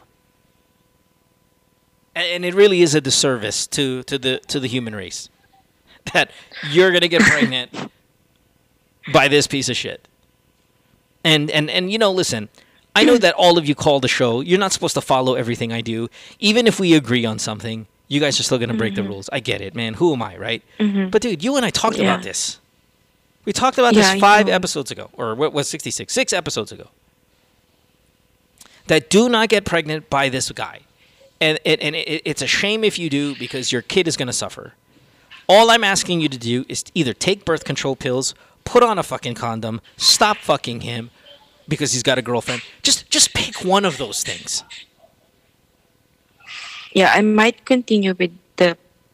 And 2.15 2.45
it 2.45 2.55
really 2.55 2.81
is 2.83 2.95
a 2.95 3.01
disservice 3.01 3.67
to, 3.69 4.03
to 4.05 4.19
the 4.19 4.39
to 4.49 4.59
the 4.59 4.69
human 4.69 4.95
race 4.95 5.29
that 6.15 6.31
you're 6.71 6.91
going 6.91 7.03
to 7.03 7.09
get 7.09 7.21
pregnant 7.23 7.71
by 9.13 9.29
this 9.29 9.47
piece 9.47 9.69
of 9.69 9.77
shit. 9.77 10.09
And 11.25 11.51
and 11.51 11.69
and 11.71 11.93
you 11.93 11.99
know, 11.99 12.11
listen, 12.13 12.49
I 12.95 13.05
know 13.05 13.19
that 13.19 13.35
all 13.35 13.59
of 13.59 13.67
you 13.69 13.75
call 13.75 14.01
the 14.01 14.09
show. 14.09 14.41
You're 14.41 14.59
not 14.59 14.73
supposed 14.73 14.95
to 14.95 15.03
follow 15.03 15.35
everything 15.35 15.73
I 15.73 15.83
do. 15.83 16.09
Even 16.39 16.67
if 16.67 16.81
we 16.81 16.95
agree 16.95 17.27
on 17.27 17.39
something, 17.39 17.87
you 18.09 18.21
guys 18.21 18.41
are 18.41 18.45
still 18.45 18.59
going 18.59 18.71
to 18.71 18.75
break 18.77 18.95
the 18.95 19.03
Mhm. 19.03 19.09
rules. 19.09 19.29
I 19.33 19.41
get 19.41 19.61
it, 19.61 19.75
man. 19.75 19.95
Who 19.95 20.13
am 20.15 20.23
I, 20.23 20.37
right? 20.39 20.63
Mhm. 20.81 21.11
But 21.11 21.21
dude, 21.23 21.45
you 21.45 21.57
and 21.57 21.67
I 21.67 21.71
talked 21.71 21.99
Yeah. 21.99 22.05
about 22.15 22.23
this. 22.23 22.59
We 23.47 23.53
talked 23.55 23.79
about 23.79 23.95
Yeah, 23.95 24.13
this 24.13 24.21
5 24.21 24.49
episodes 24.49 24.91
ago 24.91 25.09
or 25.15 25.35
what 25.35 25.55
was 25.55 25.69
66? 25.69 26.13
6 26.13 26.33
episodes 26.35 26.73
ago. 26.73 26.89
That 28.89 29.09
do 29.09 29.29
not 29.29 29.49
get 29.49 29.65
pregnant 29.65 30.11
by 30.11 30.29
this 30.29 30.51
guy. 30.53 30.81
And 31.41 31.59
and, 31.65 31.81
and 31.81 31.97
it, 31.97 32.23
it's 32.25 32.43
a 32.43 32.47
shame 32.47 32.85
if 32.85 32.99
you 32.99 33.09
do 33.09 33.35
because 33.35 33.73
your 33.73 33.83
kid 33.83 34.07
is 34.07 34.17
going 34.17 34.27
to 34.27 34.33
suffer. 34.33 34.75
All 35.49 35.71
I'm 35.71 35.85
asking 35.85 36.21
you 36.21 36.29
to 36.29 36.39
do 36.39 36.65
is 36.69 36.83
to 36.85 36.93
either 36.95 37.13
take 37.15 37.45
birth 37.45 37.65
control 37.65 37.95
pills, 37.95 38.35
put 38.65 38.83
on 38.83 38.99
a 38.99 39.03
fucking 39.03 39.35
condom, 39.35 39.81
stop 39.97 40.39
fucking 40.39 40.81
him 40.81 41.11
because 41.69 41.93
he's 41.93 42.03
got 42.03 42.19
a 42.19 42.23
girlfriend. 42.23 42.63
Just 42.83 43.11
just 43.11 43.33
pick 43.35 43.65
one 43.65 43.85
of 43.85 43.97
those 43.99 44.23
things. 44.25 44.65
Yeah, 46.93 47.13
I 47.15 47.21
might 47.21 47.65
continue 47.65 48.15
with 48.19 48.33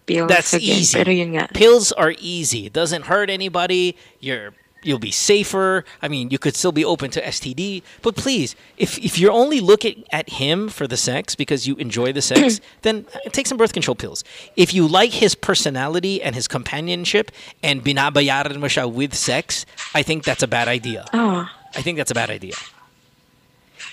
pills 0.07 0.29
That's 0.29 0.55
again. 0.55 0.79
easy. 0.79 0.99
Pero 0.99 1.11
yun 1.11 1.31
nga. 1.35 1.49
Pills 1.53 1.93
are 1.93 2.15
easy. 2.19 2.67
It 2.67 2.73
doesn't 2.73 3.07
hurt 3.07 3.31
anybody. 3.31 3.97
You're 4.21 4.53
you'll 4.83 4.99
be 4.99 5.11
safer. 5.11 5.85
I 6.01 6.09
mean, 6.09 6.31
you 6.31 6.39
could 6.39 6.57
still 6.57 6.73
be 6.73 6.85
open 6.85 7.11
to 7.13 7.23
STD. 7.23 7.83
But 8.03 8.17
please, 8.17 8.55
if 8.77 8.99
if 8.99 9.19
you're 9.19 9.33
only 9.33 9.61
looking 9.61 10.05
at 10.11 10.43
him 10.43 10.69
for 10.69 10.87
the 10.87 10.97
sex 10.97 11.35
because 11.35 11.67
you 11.67 11.77
enjoy 11.77 12.13
the 12.13 12.23
sex, 12.23 12.61
then 12.83 13.07
take 13.31 13.47
some 13.47 13.57
birth 13.57 13.73
control 13.73 13.95
pills. 13.95 14.25
If 14.57 14.75
you 14.75 14.87
like 14.87 15.13
his 15.13 15.35
personality 15.35 16.23
and 16.23 16.35
his 16.35 16.49
companionship 16.49 17.31
and 17.63 17.85
binabayaran 17.85 18.59
mo 18.59 18.67
siya 18.67 18.91
with 18.91 19.15
sex, 19.15 19.65
I 19.95 20.03
think 20.03 20.25
that's 20.25 20.43
a 20.43 20.49
bad 20.49 20.69
idea. 20.69 21.07
Oh. 21.13 21.49
I 21.75 21.81
think 21.81 21.97
that's 21.97 22.11
a 22.11 22.15
bad 22.15 22.29
idea. 22.29 22.55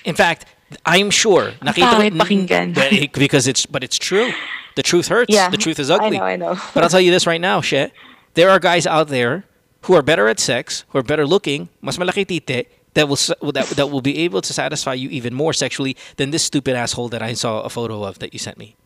In 0.04 0.16
fact, 0.16 0.46
I'm 0.86 1.10
sure 1.10 1.52
nakita 1.62 2.12
pakinggan. 2.12 2.74
Mm, 2.74 3.14
because 3.26 3.48
it's 3.48 3.66
but 3.66 3.84
it's 3.84 3.98
true. 3.98 4.32
The 4.80 4.84
truth 4.84 5.10
hurts. 5.10 5.34
Yeah, 5.34 5.50
the 5.50 5.58
truth 5.58 5.78
is 5.78 5.92
ugly. 5.92 6.18
I 6.22 6.38
know, 6.38 6.48
I 6.48 6.54
know. 6.54 6.62
but 6.74 6.84
I'll 6.86 6.90
tell 6.90 7.02
you 7.02 7.12
this 7.12 7.28
right 7.28 7.42
now, 7.42 7.60
shit. 7.60 7.92
There 8.36 8.50
are 8.50 8.60
guys 8.60 8.88
out 8.88 9.10
there 9.10 9.44
who 9.82 9.94
are 9.94 10.02
better 10.02 10.30
at 10.30 10.40
sex, 10.40 10.86
who 10.88 11.00
are 11.00 11.04
better 11.04 11.28
looking, 11.28 11.68
mas 11.82 11.98
malaki 11.98 12.24
tite, 12.26 12.70
that 12.94 13.10
will 13.10 13.18
that, 13.52 13.66
that 13.76 13.88
will 13.88 14.00
be 14.00 14.20
able 14.20 14.42
to 14.42 14.54
satisfy 14.54 14.94
you 14.94 15.10
even 15.10 15.34
more 15.34 15.52
sexually 15.52 15.98
than 16.16 16.32
this 16.32 16.44
stupid 16.44 16.78
asshole 16.78 17.10
that 17.10 17.22
I 17.22 17.34
saw 17.34 17.60
a 17.64 17.70
photo 17.70 18.06
of 18.06 18.20
that 18.20 18.32
you 18.32 18.40
sent 18.40 18.58
me. 18.58 18.78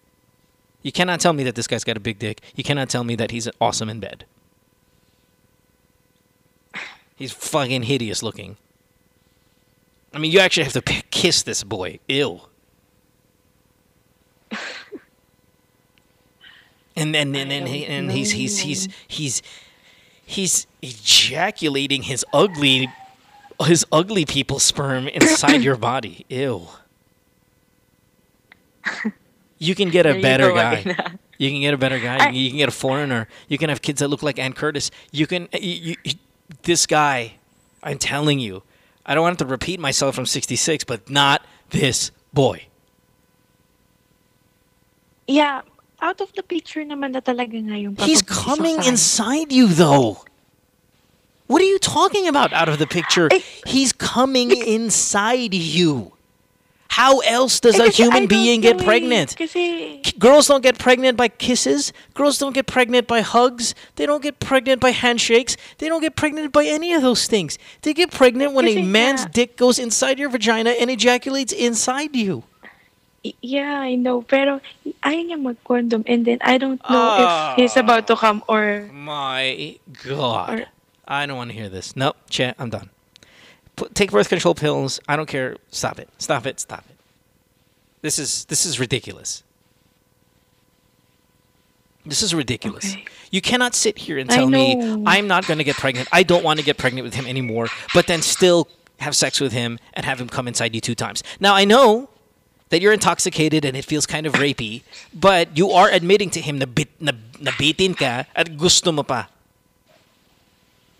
You 0.81 0.91
cannot 0.91 1.19
tell 1.19 1.33
me 1.33 1.43
that 1.43 1.53
this 1.53 1.67
guy's 1.67 1.83
got 1.83 1.95
a 1.95 1.99
big 1.99 2.17
dick. 2.17 2.41
You 2.55 2.63
cannot 2.63 2.89
tell 2.89 3.03
me 3.03 3.13
that 3.17 3.29
he's 3.29 3.47
awesome 3.61 3.87
in 3.87 3.99
bed. 3.99 4.25
He's 7.15 7.31
fucking 7.31 7.83
hideous 7.83 8.23
looking. 8.23 8.57
I 10.11 10.17
mean, 10.17 10.31
you 10.31 10.39
actually 10.39 10.63
have 10.63 10.73
to 10.73 10.81
p- 10.81 11.03
kiss 11.11 11.43
this 11.43 11.63
boy. 11.63 11.99
Ew. 12.07 12.41
And 16.95 17.13
then 17.13 17.35
and, 17.35 17.51
and, 17.51 17.67
he- 17.67 17.85
and 17.85 18.11
he's 18.11 18.31
he's 18.31 18.59
he's 18.59 18.87
he's 19.07 19.41
he's 20.25 20.67
ejaculating 20.81 22.03
his 22.03 22.23
ugly 22.33 22.89
his 23.63 23.85
ugly 23.91 24.25
people 24.25 24.59
sperm 24.59 25.07
inside 25.07 25.63
your 25.63 25.75
body. 25.77 26.25
Ew. 26.29 26.67
You 29.57 29.75
can 29.75 29.89
get 29.89 30.05
a 30.05 30.15
you 30.17 30.21
better 30.21 30.51
guy. 30.51 30.83
You 31.37 31.49
can 31.49 31.61
get 31.61 31.73
a 31.73 31.77
better 31.77 31.99
guy. 31.99 32.29
you 32.29 32.49
can 32.49 32.57
get 32.57 32.69
a 32.69 32.73
foreigner. 32.73 33.27
You 33.47 33.57
can 33.57 33.69
have 33.69 33.81
kids 33.81 33.99
that 34.01 34.07
look 34.09 34.21
like 34.21 34.37
Anne 34.37 34.53
Curtis. 34.53 34.91
You 35.11 35.25
can 35.25 35.47
you, 35.53 35.95
you, 36.03 36.13
this 36.63 36.85
guy. 36.85 37.33
I'm 37.81 37.97
telling 37.97 38.39
you. 38.39 38.63
I 39.05 39.15
don't 39.15 39.23
want 39.23 39.39
to 39.39 39.45
repeat 39.45 39.79
myself 39.81 40.15
from 40.15 40.25
66, 40.25 40.85
but 40.85 41.09
not 41.09 41.45
this 41.71 42.11
boy. 42.33 42.67
Yeah, 45.27 45.61
out 46.03 46.19
of 46.19 46.35
the 46.35 46.43
picture 46.43 46.83
naman 46.83 47.15
na 47.15 47.23
talaga 47.23 47.55
nga 47.55 47.79
yung 47.79 47.95
He's 47.95 48.19
coming 48.21 48.83
inside 48.83 49.55
you, 49.55 49.71
though. 49.71 50.19
What 51.47 51.61
are 51.63 51.69
you 51.71 51.79
talking 51.79 52.27
about 52.27 52.51
out 52.51 52.67
of 52.67 52.75
the 52.79 52.87
picture? 52.87 53.31
He's 53.65 53.95
coming 53.95 54.51
inside 54.51 55.53
you. 55.55 56.11
How 56.93 57.19
else 57.25 57.57
does 57.59 57.79
Eh, 57.79 57.85
a 57.85 57.89
human 57.89 58.27
being 58.27 58.61
get 58.61 58.79
eh. 58.79 58.85
pregnant? 58.85 59.33
Kasi, 59.35 60.03
Girls 60.19 60.45
don't 60.45 60.61
get 60.61 60.77
pregnant 60.77 61.17
by 61.17 61.25
kisses. 61.27 61.89
Girls 62.13 62.37
don't 62.37 62.53
get 62.53 62.67
pregnant 62.67 63.07
by 63.09 63.21
hugs. 63.25 63.73
They 63.97 64.05
don't 64.05 64.21
get 64.21 64.37
pregnant 64.39 64.77
by 64.79 64.91
handshakes. 64.93 65.57
They 65.79 65.89
don't 65.89 66.01
get 66.05 66.13
pregnant 66.15 66.53
by 66.53 66.65
any 66.69 66.93
of 66.93 67.01
those 67.01 67.25
things. 67.25 67.57
They 67.81 67.95
get 67.97 68.11
pregnant 68.11 68.53
when 68.53 68.67
a 68.69 68.83
man's 68.85 69.25
nga- 69.25 69.33
dick 69.33 69.57
goes 69.57 69.79
inside 69.81 70.19
your 70.21 70.29
vagina 70.29 70.77
and 70.77 70.91
ejaculates 70.93 71.49
inside 71.51 72.13
you. 72.15 72.43
Yeah, 73.41 73.79
I 73.79 73.95
know. 73.95 74.21
Pero, 74.21 74.59
ayaw 75.03 75.21
niya 75.23 75.39
mag-condom. 75.39 76.03
And 76.05 76.25
then, 76.25 76.37
I 76.41 76.57
don't 76.57 76.81
know 76.89 76.99
Ah. 76.99 77.53
if 77.53 77.57
he's 77.57 77.77
about 77.77 78.07
to 78.07 78.15
come 78.15 78.43
or... 78.47 78.89
My 78.91 79.79
God. 80.03 80.67
I 81.07 81.25
don't 81.25 81.37
want 81.37 81.51
to 81.51 81.55
hear 81.55 81.69
this. 81.69 81.95
Nope. 81.95 82.15
Chat. 82.29 82.55
I'm 82.59 82.69
done. 82.69 82.89
Put, 83.75 83.95
take 83.95 84.11
birth 84.11 84.29
control 84.29 84.55
pills. 84.55 84.99
I 85.07 85.15
don't 85.15 85.25
care. 85.27 85.57
Stop 85.71 85.99
it. 85.99 86.09
Stop 86.17 86.45
it. 86.45 86.59
Stop 86.59 86.85
it. 86.89 86.95
This 88.01 88.19
is 88.19 88.45
this 88.45 88.65
is 88.65 88.79
ridiculous. 88.79 89.43
This 92.05 92.21
is 92.21 92.35
ridiculous. 92.35 92.97
You 93.31 93.39
cannot 93.41 93.73
sit 93.75 93.97
here 93.97 94.17
and 94.17 94.29
tell 94.29 94.49
me. 94.49 94.75
I'm 95.07 95.27
not 95.27 95.47
going 95.47 95.57
to 95.57 95.63
get 95.63 95.77
pregnant. 95.77 96.09
I 96.11 96.23
don't 96.23 96.43
want 96.43 96.59
to 96.59 96.65
get 96.65 96.77
pregnant 96.77 97.05
with 97.05 97.15
him 97.15 97.25
anymore, 97.25 97.67
but 97.93 98.07
then 98.07 98.21
still 98.21 98.67
have 98.99 99.15
sex 99.15 99.39
with 99.39 99.53
him 99.53 99.79
and 99.93 100.05
have 100.05 100.19
him 100.19 100.27
come 100.27 100.47
inside 100.47 100.75
you 100.75 100.81
two 100.81 100.95
times. 100.95 101.23
Now 101.39 101.55
I 101.55 101.63
know 101.63 102.09
that 102.73 102.81
you're 102.81 102.91
intoxicated 102.91 103.65
and 103.65 103.77
it 103.77 103.85
feels 103.85 104.07
kind 104.07 104.25
of 104.25 104.33
rapey, 104.33 104.81
but 105.13 105.55
you 105.55 105.69
are 105.69 105.91
admitting 105.91 106.31
to 106.31 106.41
him 106.41 106.57
na 106.57 106.65
bit 106.65 106.89
na, 106.99 107.11
nabitin 107.37 107.95
ka 107.95 108.25
at 108.33 108.57
gusto 108.57 108.91
mo 108.91 109.03
pa. 109.03 109.29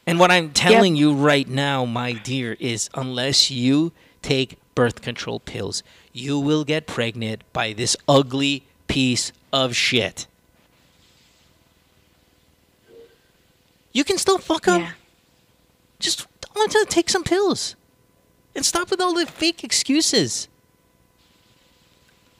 And 0.06 0.20
what 0.20 0.30
I'm 0.30 0.52
telling 0.54 0.96
you 0.96 1.16
right 1.16 1.50
now, 1.50 1.84
my 1.84 2.14
dear, 2.14 2.56
is 2.60 2.92
unless 2.94 3.50
you 3.50 3.92
take 4.22 4.60
birth 4.76 5.02
control 5.02 5.40
pills, 5.40 5.82
you 6.14 6.38
will 6.38 6.64
get 6.64 6.86
pregnant 6.86 7.42
by 7.54 7.74
this 7.74 7.98
ugly 8.08 8.68
piece 8.86 9.32
of 9.52 9.76
shit. 9.76 10.28
You 13.94 14.04
can 14.04 14.20
still 14.20 14.38
fuck 14.38 14.68
him. 14.68 14.94
Just 15.98 16.28
want 16.56 16.70
to 16.70 16.86
take 16.88 17.10
some 17.10 17.24
pills. 17.24 17.76
And 18.54 18.64
stop 18.64 18.92
with 18.92 19.02
all 19.02 19.16
the 19.16 19.26
fake 19.26 19.64
excuses. 19.64 20.48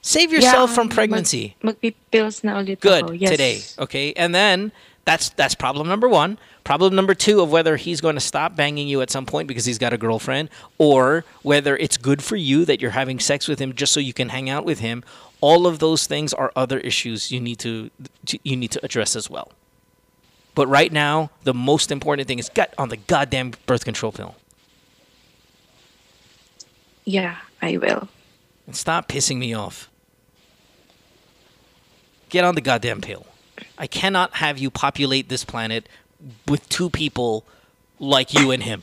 Save 0.04 0.32
yourself 0.32 0.68
Yeah, 0.68 0.74
from 0.76 0.86
mag- 0.88 0.94
pregnancy. 0.96 1.56
Magpipills 1.64 2.44
na 2.44 2.60
ulit 2.60 2.80
Good 2.80 3.04
ako. 3.08 3.12
Yes. 3.16 3.30
today, 3.30 3.56
okay? 3.78 4.12
And 4.20 4.34
then 4.34 4.68
that's 5.08 5.30
that's 5.30 5.54
problem 5.56 5.88
number 5.88 6.06
1. 6.12 6.36
Problem 6.62 6.94
number 6.94 7.14
2 7.16 7.40
of 7.40 7.48
whether 7.50 7.76
he's 7.80 8.02
going 8.02 8.14
to 8.14 8.20
stop 8.20 8.54
banging 8.54 8.86
you 8.86 9.00
at 9.00 9.08
some 9.08 9.24
point 9.24 9.48
because 9.48 9.64
he's 9.64 9.78
got 9.80 9.92
a 9.94 9.96
girlfriend 9.96 10.50
or 10.76 11.24
whether 11.40 11.74
it's 11.80 11.96
good 11.96 12.20
for 12.22 12.36
you 12.36 12.66
that 12.68 12.82
you're 12.84 12.92
having 12.92 13.18
sex 13.18 13.48
with 13.48 13.58
him 13.58 13.72
just 13.72 13.92
so 13.96 14.00
you 14.00 14.12
can 14.12 14.28
hang 14.28 14.50
out 14.52 14.66
with 14.66 14.80
him. 14.80 15.02
All 15.40 15.66
of 15.66 15.78
those 15.78 16.06
things 16.06 16.32
are 16.36 16.52
other 16.54 16.78
issues 16.84 17.32
you 17.32 17.40
need 17.40 17.58
to 17.64 17.88
you 18.44 18.56
need 18.60 18.72
to 18.76 18.80
address 18.84 19.16
as 19.16 19.30
well. 19.32 19.52
But 20.54 20.68
right 20.68 20.92
now, 20.92 21.30
the 21.48 21.54
most 21.56 21.90
important 21.90 22.28
thing 22.28 22.38
is 22.38 22.50
get 22.52 22.74
on 22.76 22.90
the 22.92 22.98
goddamn 23.00 23.52
birth 23.64 23.84
control 23.88 24.12
pill. 24.12 24.36
Yeah, 27.04 27.36
I 27.60 27.76
will. 27.78 28.08
And 28.66 28.76
stop 28.76 29.08
pissing 29.08 29.38
me 29.38 29.52
off. 29.52 29.88
Get 32.28 32.44
on 32.44 32.54
the 32.54 32.60
goddamn 32.60 33.00
pill. 33.00 33.26
I 33.78 33.86
cannot 33.86 34.34
have 34.34 34.58
you 34.58 34.70
populate 34.70 35.28
this 35.28 35.44
planet 35.44 35.88
with 36.46 36.68
two 36.68 36.90
people 36.90 37.44
like 37.98 38.34
you 38.34 38.50
and 38.50 38.62
him. 38.62 38.82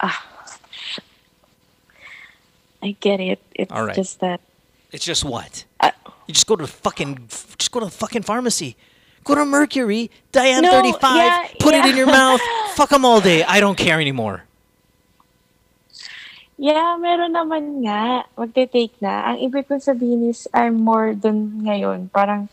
Ah, 0.00 0.24
I 2.82 2.96
get 3.00 3.20
it. 3.20 3.40
It's 3.54 3.72
All 3.72 3.84
right. 3.84 3.94
just 3.94 4.20
that 4.20 4.40
It's 4.92 5.04
just 5.04 5.24
what? 5.24 5.64
you 6.26 6.32
just 6.34 6.46
go 6.46 6.56
to 6.56 6.62
the 6.62 6.68
fucking 6.68 7.26
just 7.28 7.70
go 7.70 7.80
to 7.80 7.86
the 7.86 7.92
fucking 7.92 8.22
pharmacy. 8.22 8.76
Go 9.24 9.34
to 9.34 9.44
Mercury, 9.46 10.10
Diane 10.32 10.62
No, 10.62 10.70
35, 10.70 11.16
yeah, 11.16 11.48
put 11.58 11.74
it 11.74 11.86
in 11.86 11.96
your 11.96 12.06
mouth. 12.06 12.40
Fuck 12.74 12.90
them 12.90 13.06
all 13.06 13.22
day. 13.22 13.42
I 13.42 13.58
don't 13.58 13.76
care 13.78 13.98
anymore. 13.98 14.44
Yeah, 16.54 16.94
meron 17.02 17.34
naman 17.34 17.82
nga. 17.82 18.24
Magte-take 18.38 18.94
na. 19.02 19.34
Ang 19.34 19.42
ibig 19.42 19.66
kong 19.66 19.82
sabihin 19.82 20.30
is, 20.30 20.46
I'm 20.54 20.78
more 20.78 21.10
dun 21.12 21.66
ngayon. 21.66 22.14
Parang, 22.14 22.46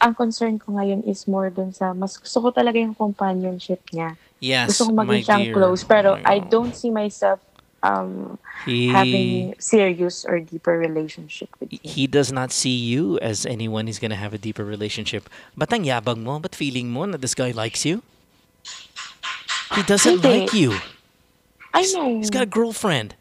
ang 0.00 0.12
concern 0.16 0.56
ko 0.60 0.76
ngayon 0.76 1.04
is 1.04 1.28
more 1.28 1.52
dun 1.52 1.72
sa, 1.72 1.92
mas 1.92 2.16
gusto 2.16 2.40
ko 2.40 2.48
talaga 2.52 2.80
yung 2.80 2.96
companionship 2.96 3.84
niya. 3.92 4.16
Yes, 4.40 4.72
gusto 4.72 4.88
ko 4.88 5.04
maging 5.04 5.24
siyang 5.28 5.44
dear. 5.52 5.54
close. 5.56 5.84
Pero 5.84 6.16
Oh 6.16 6.24
I 6.24 6.40
don't 6.40 6.72
see 6.72 6.88
myself 6.88 7.40
um, 7.84 8.40
He- 8.64 8.88
having 8.88 9.52
serious 9.60 10.24
or 10.24 10.40
deeper 10.40 10.80
relationship 10.80 11.52
with 11.60 11.68
he 11.84 12.08
does 12.08 12.32
not 12.32 12.48
see 12.48 12.72
you 12.72 13.20
as 13.20 13.44
anyone 13.44 13.84
he's 13.84 14.00
gonna 14.00 14.16
have 14.16 14.32
a 14.32 14.40
deeper 14.40 14.64
relationship. 14.64 15.28
Ba't 15.52 15.68
ang 15.76 15.84
yabang 15.84 16.24
mo? 16.24 16.40
Ba't 16.40 16.56
feeling 16.56 16.88
mo 16.88 17.04
na 17.04 17.20
this 17.20 17.36
guy 17.36 17.52
likes 17.52 17.84
you? 17.84 18.00
He 19.76 19.84
doesn't 19.84 20.24
Hindi. 20.24 20.48
like 20.48 20.52
you. 20.56 20.72
I 21.72 21.86
know. 21.92 22.18
He's 22.18 22.30
got 22.30 22.42
a 22.42 22.50
girlfriend. 22.50 23.14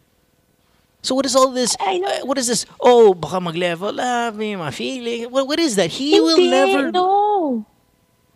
So 1.02 1.16
what 1.16 1.26
is 1.26 1.36
all 1.36 1.52
this? 1.52 1.78
I 1.80 2.02
uh, 2.04 2.26
what 2.26 2.38
is 2.38 2.48
this? 2.48 2.66
Oh, 2.80 3.14
baka 3.14 3.40
mag-level 3.40 3.94
may 4.36 4.54
mga 4.54 4.74
feeling. 4.74 5.32
What, 5.32 5.48
what 5.48 5.60
is 5.60 5.76
that? 5.76 5.92
He 5.92 6.20
will 6.20 6.40
never... 6.40 6.92
no. 6.92 7.66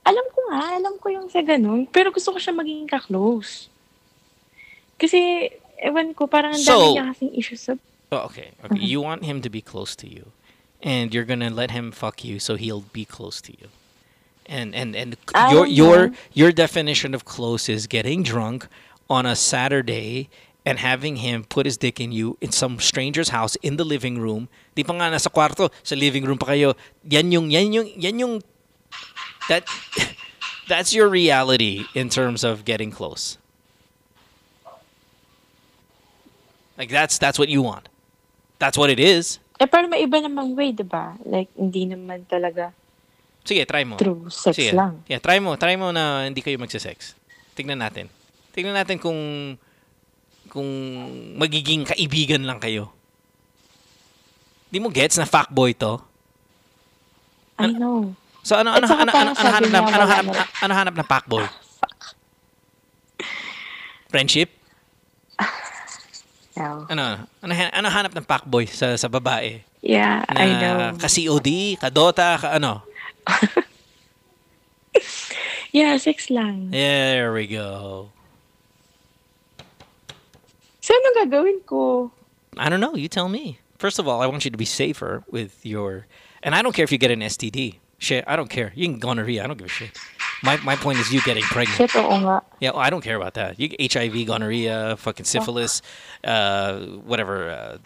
Alam 0.05 0.25
ko 0.35 0.39
nga, 0.51 0.59
alam 0.79 0.95
ko 0.99 1.07
yung 1.09 1.27
sa 1.31 1.39
ganun. 1.39 1.87
Pero 1.91 2.11
gusto 2.11 2.31
ko 2.31 2.39
siya 2.39 2.55
maging 2.55 2.87
ka-close. 2.87 3.67
Kasi, 4.99 5.49
ewan 5.79 6.11
ko, 6.11 6.27
parang 6.27 6.55
ang 6.55 6.63
dami 6.63 6.67
So- 6.67 6.93
niya 6.95 7.07
kasing 7.11 7.31
issues 7.35 7.61
sa... 7.63 7.73
Oh, 8.11 8.29
okay. 8.29 8.51
okay. 8.63 8.77
You 8.79 9.01
want 9.01 9.25
him 9.25 9.41
to 9.41 9.49
be 9.49 9.59
close 9.59 9.95
to 9.97 10.07
you. 10.07 10.31
And 10.83 11.13
you're 11.15 11.25
gonna 11.25 11.49
let 11.49 11.71
him 11.71 11.91
fuck 11.91 12.23
you 12.23 12.37
so 12.37 12.55
he'll 12.55 12.85
be 12.93 13.05
close 13.05 13.41
to 13.47 13.51
you. 13.55 13.71
And 14.45 14.75
and 14.75 14.93
and 14.93 15.15
your 15.49 15.65
your 15.65 16.11
your 16.35 16.51
definition 16.51 17.15
of 17.15 17.23
close 17.23 17.71
is 17.71 17.87
getting 17.87 18.21
drunk 18.21 18.67
on 19.09 19.25
a 19.25 19.35
Saturday 19.35 20.29
and 20.65 20.79
having 20.79 21.17
him 21.17 21.43
put 21.43 21.65
his 21.65 21.77
dick 21.77 21.99
in 21.99 22.11
you 22.11 22.37
in 22.39 22.51
some 22.51 22.79
stranger's 22.79 23.29
house 23.29 23.55
in 23.59 23.75
the 23.75 23.83
living 23.83 24.19
room. 24.19 24.47
Di 24.75 24.83
pa 24.83 24.95
nga 24.95 25.11
nasa 25.11 25.27
kwarto, 25.27 25.69
sa 25.83 25.95
living 25.95 26.23
room 26.23 26.39
pa 26.39 26.55
kayo. 26.55 26.75
Yan 27.07 27.31
yung 27.31 27.51
yan 27.51 27.73
yung 27.73 27.87
yan 27.99 28.15
yung 28.19 28.33
that 29.51 29.67
that's 30.71 30.95
your 30.95 31.11
reality 31.11 31.83
in 31.93 32.07
terms 32.07 32.43
of 32.43 32.63
getting 32.63 32.91
close. 32.91 33.37
Like 36.79 36.89
that's 36.89 37.19
that's 37.19 37.37
what 37.37 37.51
you 37.51 37.61
want. 37.61 37.91
That's 38.57 38.79
what 38.79 38.87
it 38.89 38.99
is. 38.99 39.43
Eh, 39.59 39.67
pero 39.67 39.85
may 39.85 40.01
iba 40.07 40.17
namang 40.17 40.57
way, 40.57 40.73
di 40.73 40.81
ba? 40.81 41.13
Like, 41.23 41.51
hindi 41.53 41.85
naman 41.85 42.25
talaga 42.25 42.73
Sige, 43.43 43.67
try 43.67 43.83
mo. 43.83 43.99
True 43.99 44.31
sex 44.31 44.55
Sige. 44.55 44.71
lang. 44.71 45.03
Yeah, 45.03 45.19
try 45.19 45.43
mo. 45.43 45.59
Try 45.59 45.75
mo 45.75 45.91
na 45.91 46.23
hindi 46.23 46.39
kayo 46.39 46.55
magsisex. 46.55 47.11
Tignan 47.59 47.83
natin. 47.83 48.07
Tignan 48.53 48.77
natin 48.77 49.01
kung 49.01 49.17
kung 50.47 50.69
magiging 51.35 51.81
kaibigan 51.83 52.45
lang 52.45 52.61
kayo. 52.61 52.93
Di 54.69 54.77
mo 54.77 54.93
gets 54.93 55.17
na 55.17 55.25
fuckboy 55.25 55.73
to? 55.73 55.97
I 57.57 57.73
know. 57.73 58.13
So 58.45 58.53
ano 58.53 58.73
ano 58.73 58.85
ano 58.85 59.01
ano, 59.01 59.11
parang 59.11 59.33
ano, 59.33 59.49
hanap 59.49 59.69
na, 59.69 59.79
ano 59.81 60.05
hanap 60.05 60.27
na- 60.29 60.49
ano 60.61 60.73
hanap 60.73 60.95
na 60.95 61.05
fuckboy? 61.05 61.45
Friendship? 64.07 64.49
No. 66.53 66.85
Ano 66.85 67.25
ano 67.41 67.49
ano 67.49 67.87
hanap 67.89 68.13
ng 68.13 68.29
fuckboy 68.29 68.69
sa 68.69 68.93
sa 68.93 69.09
babae? 69.09 69.65
Yeah, 69.81 70.21
Na 70.29 70.37
I 70.37 70.53
know. 70.53 70.93
ka 71.01 71.09
COD, 71.09 71.81
ka 71.81 71.89
Dota, 71.89 72.37
ka 72.37 72.61
ano? 72.61 72.85
Yeah, 75.73 75.97
sex 75.97 76.29
lang. 76.29 76.69
There 76.69 77.33
we 77.33 77.49
go. 77.49 78.13
So, 80.83 80.91
gagawin 81.15 81.63
ko? 81.63 82.11
I 82.59 82.67
don't 82.67 82.83
know. 82.83 82.95
You 82.95 83.07
tell 83.07 83.29
me. 83.29 83.59
First 83.79 83.99
of 83.99 84.07
all, 84.07 84.19
I 84.21 84.27
want 84.27 84.43
you 84.43 84.51
to 84.51 84.57
be 84.57 84.67
safer 84.67 85.23
with 85.31 85.65
your, 85.65 86.07
and 86.43 86.53
I 86.53 86.61
don't 86.61 86.75
care 86.75 86.83
if 86.83 86.91
you 86.91 86.97
get 86.99 87.11
an 87.11 87.21
STD. 87.21 87.79
Shit, 87.99 88.25
I 88.27 88.35
don't 88.35 88.49
care. 88.49 88.73
You 88.75 88.87
can 88.91 88.99
gonorrhea. 88.99 89.43
I 89.43 89.47
don't 89.47 89.55
give 89.57 89.67
a 89.67 89.71
shit. 89.71 89.95
My 90.43 90.57
my 90.57 90.75
point 90.75 90.99
is 90.99 91.07
you 91.07 91.21
getting 91.23 91.43
pregnant. 91.47 91.77
Shit, 91.79 91.95
oo 91.95 92.19
nga. 92.19 92.43
Yeah, 92.59 92.71
well, 92.75 92.83
I 92.83 92.89
don't 92.91 92.99
care 92.99 93.15
about 93.15 93.35
that. 93.39 93.55
You 93.55 93.71
get 93.71 93.93
HIV, 93.95 94.27
gonorrhea, 94.27 94.97
fucking 94.99 95.23
syphilis, 95.23 95.81
uh, 96.27 96.79
whatever, 97.07 97.49
uh, 97.49 97.77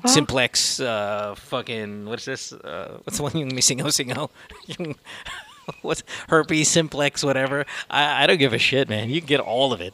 Huh? 0.00 0.08
simplex, 0.08 0.80
uh, 0.80 1.34
fucking 1.36 2.08
what's 2.08 2.24
this? 2.24 2.54
Uh, 2.56 3.00
what's 3.04 3.18
the 3.18 3.22
one 3.22 3.36
yung 3.36 3.52
may 3.52 3.60
singaw-singaw? 3.60 4.30
yung 4.78 4.96
what's 5.82 6.02
herpes, 6.32 6.68
simplex, 6.72 7.20
whatever. 7.22 7.66
I 7.90 8.24
I 8.24 8.26
don't 8.26 8.38
give 8.40 8.54
a 8.56 8.58
shit, 8.58 8.88
man. 8.88 9.10
You 9.10 9.20
can 9.20 9.28
get 9.28 9.40
all 9.40 9.74
of 9.76 9.82
it. 9.84 9.92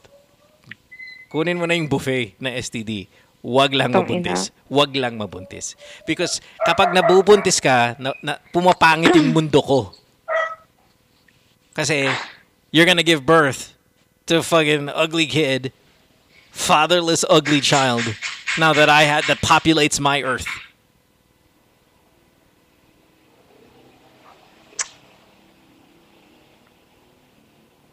Kunin 1.27 1.59
mo 1.59 1.67
na 1.67 1.75
yung 1.75 1.91
buffet 1.91 2.39
na 2.39 2.55
STD. 2.55 3.07
Wag 3.43 3.71
lang 3.75 3.91
Tang 3.91 4.03
mabuntis. 4.07 4.51
Wag 4.67 4.91
lang 4.95 5.15
mabuntis. 5.19 5.75
Because 6.07 6.39
kapag 6.63 6.95
nabubuntis 6.95 7.59
ka, 7.59 7.95
na, 7.99 8.15
na, 8.23 8.39
pumapangit 8.51 9.15
yung 9.15 9.31
mundo 9.35 9.59
ko. 9.61 9.79
Kasi 11.75 12.09
you're 12.71 12.87
gonna 12.87 13.05
give 13.05 13.23
birth 13.23 13.75
to 14.25 14.39
a 14.39 14.43
fucking 14.43 14.89
ugly 14.89 15.27
kid, 15.27 15.71
fatherless 16.51 17.23
ugly 17.29 17.61
child 17.61 18.03
now 18.57 18.73
that 18.73 18.89
I 18.89 19.03
had 19.03 19.23
that 19.25 19.37
populates 19.39 19.99
my 19.99 20.23
Earth. 20.23 20.47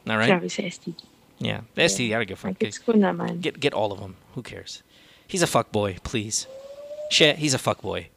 All 0.09 0.19
right. 0.19 0.29
Grabe 0.29 0.51
si 0.51 0.69
ST. 0.69 1.14
Yeah. 1.45 1.61
I 1.77 1.87
don't 1.87 2.27
give 2.27 2.39
a 2.41 2.49
fuck. 2.49 2.59
Gets 2.59 2.79
ko 2.81 2.93
naman. 2.97 3.41
Get 3.45 3.61
get 3.61 3.75
all 3.77 3.93
of 3.93 4.01
them. 4.01 4.17
Who 4.35 4.43
cares? 4.43 4.83
He's 5.29 5.43
a 5.45 5.47
fuck 5.51 5.71
boy. 5.73 5.97
Please. 6.05 6.47
Shit, 7.13 7.37
he's 7.39 7.53
a 7.55 7.61
fuck 7.61 7.83
boy. 7.85 8.09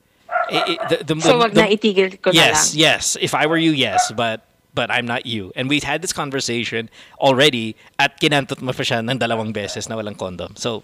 I- 0.47 0.79
I- 0.79 0.87
the- 0.87 1.03
the- 1.03 1.19
So, 1.21 1.35
the- 1.35 1.43
wag 1.43 1.51
the- 1.53 1.61
na 1.61 1.67
itigil 1.67 2.15
ko 2.23 2.31
na 2.31 2.39
yes, 2.39 2.71
lang. 2.73 2.79
yes. 2.79 3.03
If 3.19 3.35
I 3.35 3.45
were 3.47 3.59
you, 3.59 3.71
yes, 3.75 4.11
but 4.15 4.47
but 4.73 4.87
I'm 4.93 5.03
not 5.09 5.25
you. 5.25 5.51
And 5.57 5.67
we've 5.67 5.83
had 5.83 5.99
this 6.05 6.13
conversation 6.13 6.87
already 7.19 7.75
at 7.97 8.21
kinantot 8.21 8.61
mo 8.61 8.71
pa 8.71 8.85
siya 8.85 9.01
ng 9.03 9.17
dalawang 9.19 9.51
beses 9.51 9.89
na 9.89 9.97
walang 9.97 10.13
condom. 10.15 10.53
So, 10.55 10.83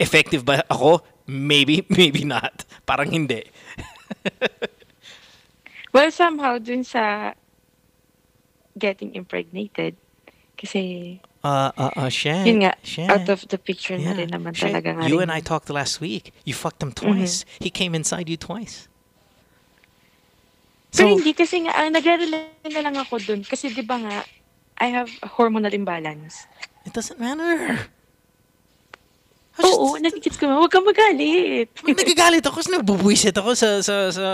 effective 0.00 0.48
ba 0.48 0.64
ako? 0.72 1.04
Maybe, 1.28 1.84
maybe 1.92 2.24
not. 2.24 2.64
Parang 2.88 3.12
hindi. 3.12 3.44
Well, 5.92 6.08
somehow, 6.08 6.56
dun 6.56 6.84
sa 6.88 7.36
getting 8.80 9.12
impregnated, 9.12 9.92
kasi, 10.56 11.20
Uh, 11.42 11.74
uh, 11.74 11.90
uh, 11.96 12.08
Shan. 12.08 12.46
yun 12.46 12.62
nga, 12.62 12.78
Shan. 12.86 13.10
out 13.10 13.26
of 13.26 13.42
the 13.50 13.58
picture 13.58 13.98
na 13.98 14.14
rin 14.14 14.30
naman 14.30 14.54
Shan, 14.54 14.70
talaga 14.70 14.94
nga 14.94 15.10
you 15.10 15.18
rin. 15.18 15.26
and 15.26 15.32
I 15.34 15.42
talked 15.42 15.66
last 15.74 15.98
week. 15.98 16.30
You 16.46 16.54
fucked 16.54 16.78
him 16.78 16.94
twice. 16.94 17.42
He 17.58 17.66
came 17.66 17.98
inside 17.98 18.30
you 18.30 18.38
twice. 18.38 18.86
Pero 20.94 21.18
hindi 21.18 21.32
kasi 21.34 21.66
nga, 21.66 21.72
ang 21.74 21.96
nagre-rely 21.98 22.68
na 22.70 22.80
lang 22.84 22.94
ako 22.94 23.18
dun. 23.18 23.40
Kasi 23.42 23.72
di 23.74 23.82
ba 23.82 23.96
nga, 23.98 24.22
I 24.78 24.92
have 24.92 25.10
hormonal 25.34 25.72
imbalance. 25.72 26.46
It 26.84 26.92
doesn't 26.92 27.18
matter. 27.18 27.90
Oo, 29.60 29.96
nagigits 30.00 30.36
ko. 30.36 30.48
Huwag 30.48 30.70
kang 30.72 30.84
magalit. 30.84 31.68
Nagagalit 31.86 32.44
ako 32.44 32.60
kasi 32.60 32.70
nagbubuisit 32.72 33.36
ako 33.36 33.52
sa... 33.56 33.82
sa, 33.82 33.94
sa... 34.12 34.24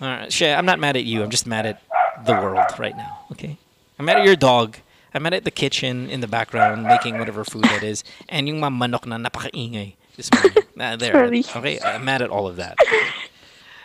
Alright, 0.00 0.32
She, 0.32 0.48
I'm 0.48 0.64
not 0.64 0.80
mad 0.80 0.96
at 0.96 1.04
you. 1.04 1.22
I'm 1.22 1.30
just 1.30 1.46
mad 1.46 1.66
at 1.68 1.78
the 2.24 2.32
world 2.32 2.72
right 2.80 2.96
now, 2.96 3.24
okay? 3.32 3.56
I'm 4.00 4.06
mad 4.06 4.16
at 4.16 4.24
your 4.24 4.34
dog. 4.34 4.78
I'm 5.12 5.24
mad 5.24 5.34
at 5.34 5.44
the 5.44 5.50
kitchen 5.50 6.08
in 6.08 6.20
the 6.20 6.26
background 6.26 6.84
making 6.84 7.18
whatever 7.18 7.44
food 7.44 7.64
that 7.64 7.82
is. 7.82 8.02
And 8.30 8.48
yung 8.48 8.58
mga 8.58 8.72
manok 8.72 9.04
na 9.04 9.18
napakaingay 9.18 9.96
this 10.16 10.32
morning. 10.32 10.64
Uh, 10.80 10.96
there. 11.02 11.12
Sorry. 11.12 11.44
Okay, 11.54 11.78
I'm 11.84 12.02
mad 12.02 12.22
at 12.22 12.30
all 12.30 12.48
of 12.48 12.56
that. 12.56 12.78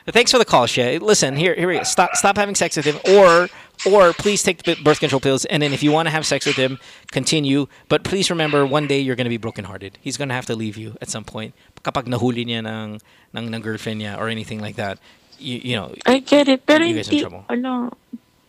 But 0.05 0.13
thanks 0.13 0.31
for 0.31 0.37
the 0.37 0.45
call, 0.45 0.67
She. 0.67 0.99
Listen, 0.99 1.35
here, 1.35 1.53
here 1.53 1.67
we 1.67 1.79
go. 1.79 1.83
Stop, 1.83 2.15
stop 2.15 2.37
having 2.37 2.55
sex 2.55 2.77
with 2.77 2.85
him, 2.85 2.95
or, 3.17 3.49
or 3.85 4.13
please 4.13 4.41
take 4.41 4.63
the 4.63 4.75
birth 4.75 5.01
control 5.01 5.19
pills. 5.19 5.43
And 5.43 5.61
then, 5.61 5.73
if 5.73 5.83
you 5.83 5.91
want 5.91 6.05
to 6.07 6.11
have 6.11 6.25
sex 6.25 6.45
with 6.45 6.55
him, 6.55 6.79
continue. 7.11 7.67
But 7.89 8.05
please 8.05 8.29
remember, 8.29 8.65
one 8.65 8.87
day 8.87 9.01
you're 9.01 9.17
going 9.17 9.25
to 9.25 9.29
be 9.29 9.35
brokenhearted. 9.35 9.97
He's 9.99 10.15
going 10.15 10.29
to 10.29 10.35
have 10.35 10.45
to 10.45 10.55
leave 10.55 10.77
you 10.77 10.95
at 11.01 11.09
some 11.09 11.25
point. 11.25 11.55
Kapag 11.83 12.05
nahuli 12.05 12.45
niya 12.45 12.63
ng, 12.63 13.01
ng, 13.35 13.53
ng 13.53 13.61
girlfriend 13.61 13.99
niya 13.99 14.17
or 14.17 14.29
anything 14.29 14.61
like 14.61 14.77
that, 14.77 14.97
you, 15.39 15.59
you 15.61 15.75
know, 15.75 15.93
I 16.05 16.19
get 16.19 16.47
it. 16.47 16.65
Pero 16.65 16.85
you 16.85 16.95
guys 16.95 17.09
in 17.09 17.19
trouble. 17.19 17.43
ano, 17.49 17.91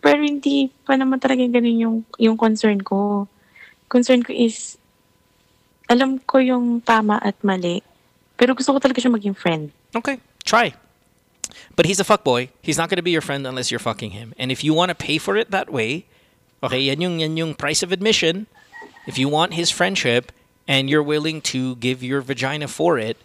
pero 0.07 0.23
hindi 0.23 0.70
pa 0.87 0.95
naman 0.95 1.19
talaga 1.19 1.43
ganun 1.51 1.83
yung, 1.83 1.97
yung 2.15 2.39
concern 2.39 2.78
ko. 2.78 3.27
Concern 3.91 4.23
ko 4.23 4.31
is, 4.31 4.78
alam 5.91 6.23
ko 6.23 6.39
yung 6.39 6.78
tama 6.78 7.19
at 7.19 7.35
mali, 7.43 7.83
pero 8.39 8.55
gusto 8.55 8.70
ko 8.70 8.78
talaga 8.78 9.03
siya 9.03 9.11
maging 9.11 9.35
friend. 9.35 9.74
Okay, 9.99 10.23
try. 10.47 10.78
But 11.74 11.91
he's 11.91 11.99
a 11.99 12.07
fuckboy. 12.07 12.55
He's 12.62 12.78
not 12.78 12.87
going 12.87 13.03
to 13.03 13.07
be 13.07 13.11
your 13.11 13.24
friend 13.24 13.43
unless 13.51 13.74
you're 13.74 13.83
fucking 13.83 14.15
him. 14.15 14.31
And 14.39 14.55
if 14.55 14.62
you 14.62 14.74
want 14.74 14.91
to 14.91 14.95
pay 14.95 15.19
for 15.19 15.35
it 15.35 15.51
that 15.51 15.74
way, 15.74 16.07
okay, 16.62 16.78
yan 16.87 17.03
yung, 17.03 17.19
yan 17.19 17.37
yung 17.37 17.59
price 17.59 17.83
of 17.83 17.91
admission. 17.91 18.47
If 19.11 19.19
you 19.19 19.27
want 19.27 19.55
his 19.59 19.74
friendship 19.74 20.31
and 20.70 20.87
you're 20.87 21.03
willing 21.03 21.43
to 21.51 21.74
give 21.83 22.03
your 22.07 22.23
vagina 22.23 22.69
for 22.69 22.95
it, 22.99 23.19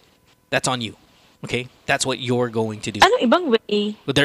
that's 0.50 0.66
on 0.66 0.80
you. 0.82 0.98
Okay? 1.44 1.68
That's 1.86 2.06
what 2.06 2.18
you're 2.18 2.50
going 2.50 2.80
to 2.82 2.90
do. 2.90 3.00
Ano 3.02 3.22
ibang 3.22 3.54
way? 3.54 3.94
But 4.02 4.18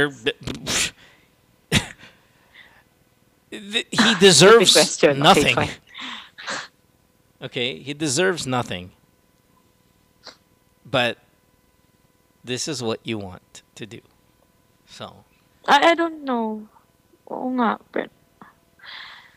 he 3.49 4.15
deserves 4.19 4.73
question. 4.77 5.19
Nothing. 5.19 5.55
fine. 5.55 5.69
Okay, 7.39 7.77
he 7.77 7.93
deserves 7.93 8.47
nothing. 8.47 8.93
But 10.83 11.19
this 12.43 12.67
is 12.67 12.81
what 12.81 12.99
you 13.03 13.19
want 13.19 13.61
to 13.75 13.85
do. 13.85 14.01
So 14.87 15.23
I, 15.67 15.91
I 15.91 15.93
don't 15.93 16.25
know. 16.25 16.65
Oo 17.29 17.53
nga, 17.61 17.77
pero 17.93 18.09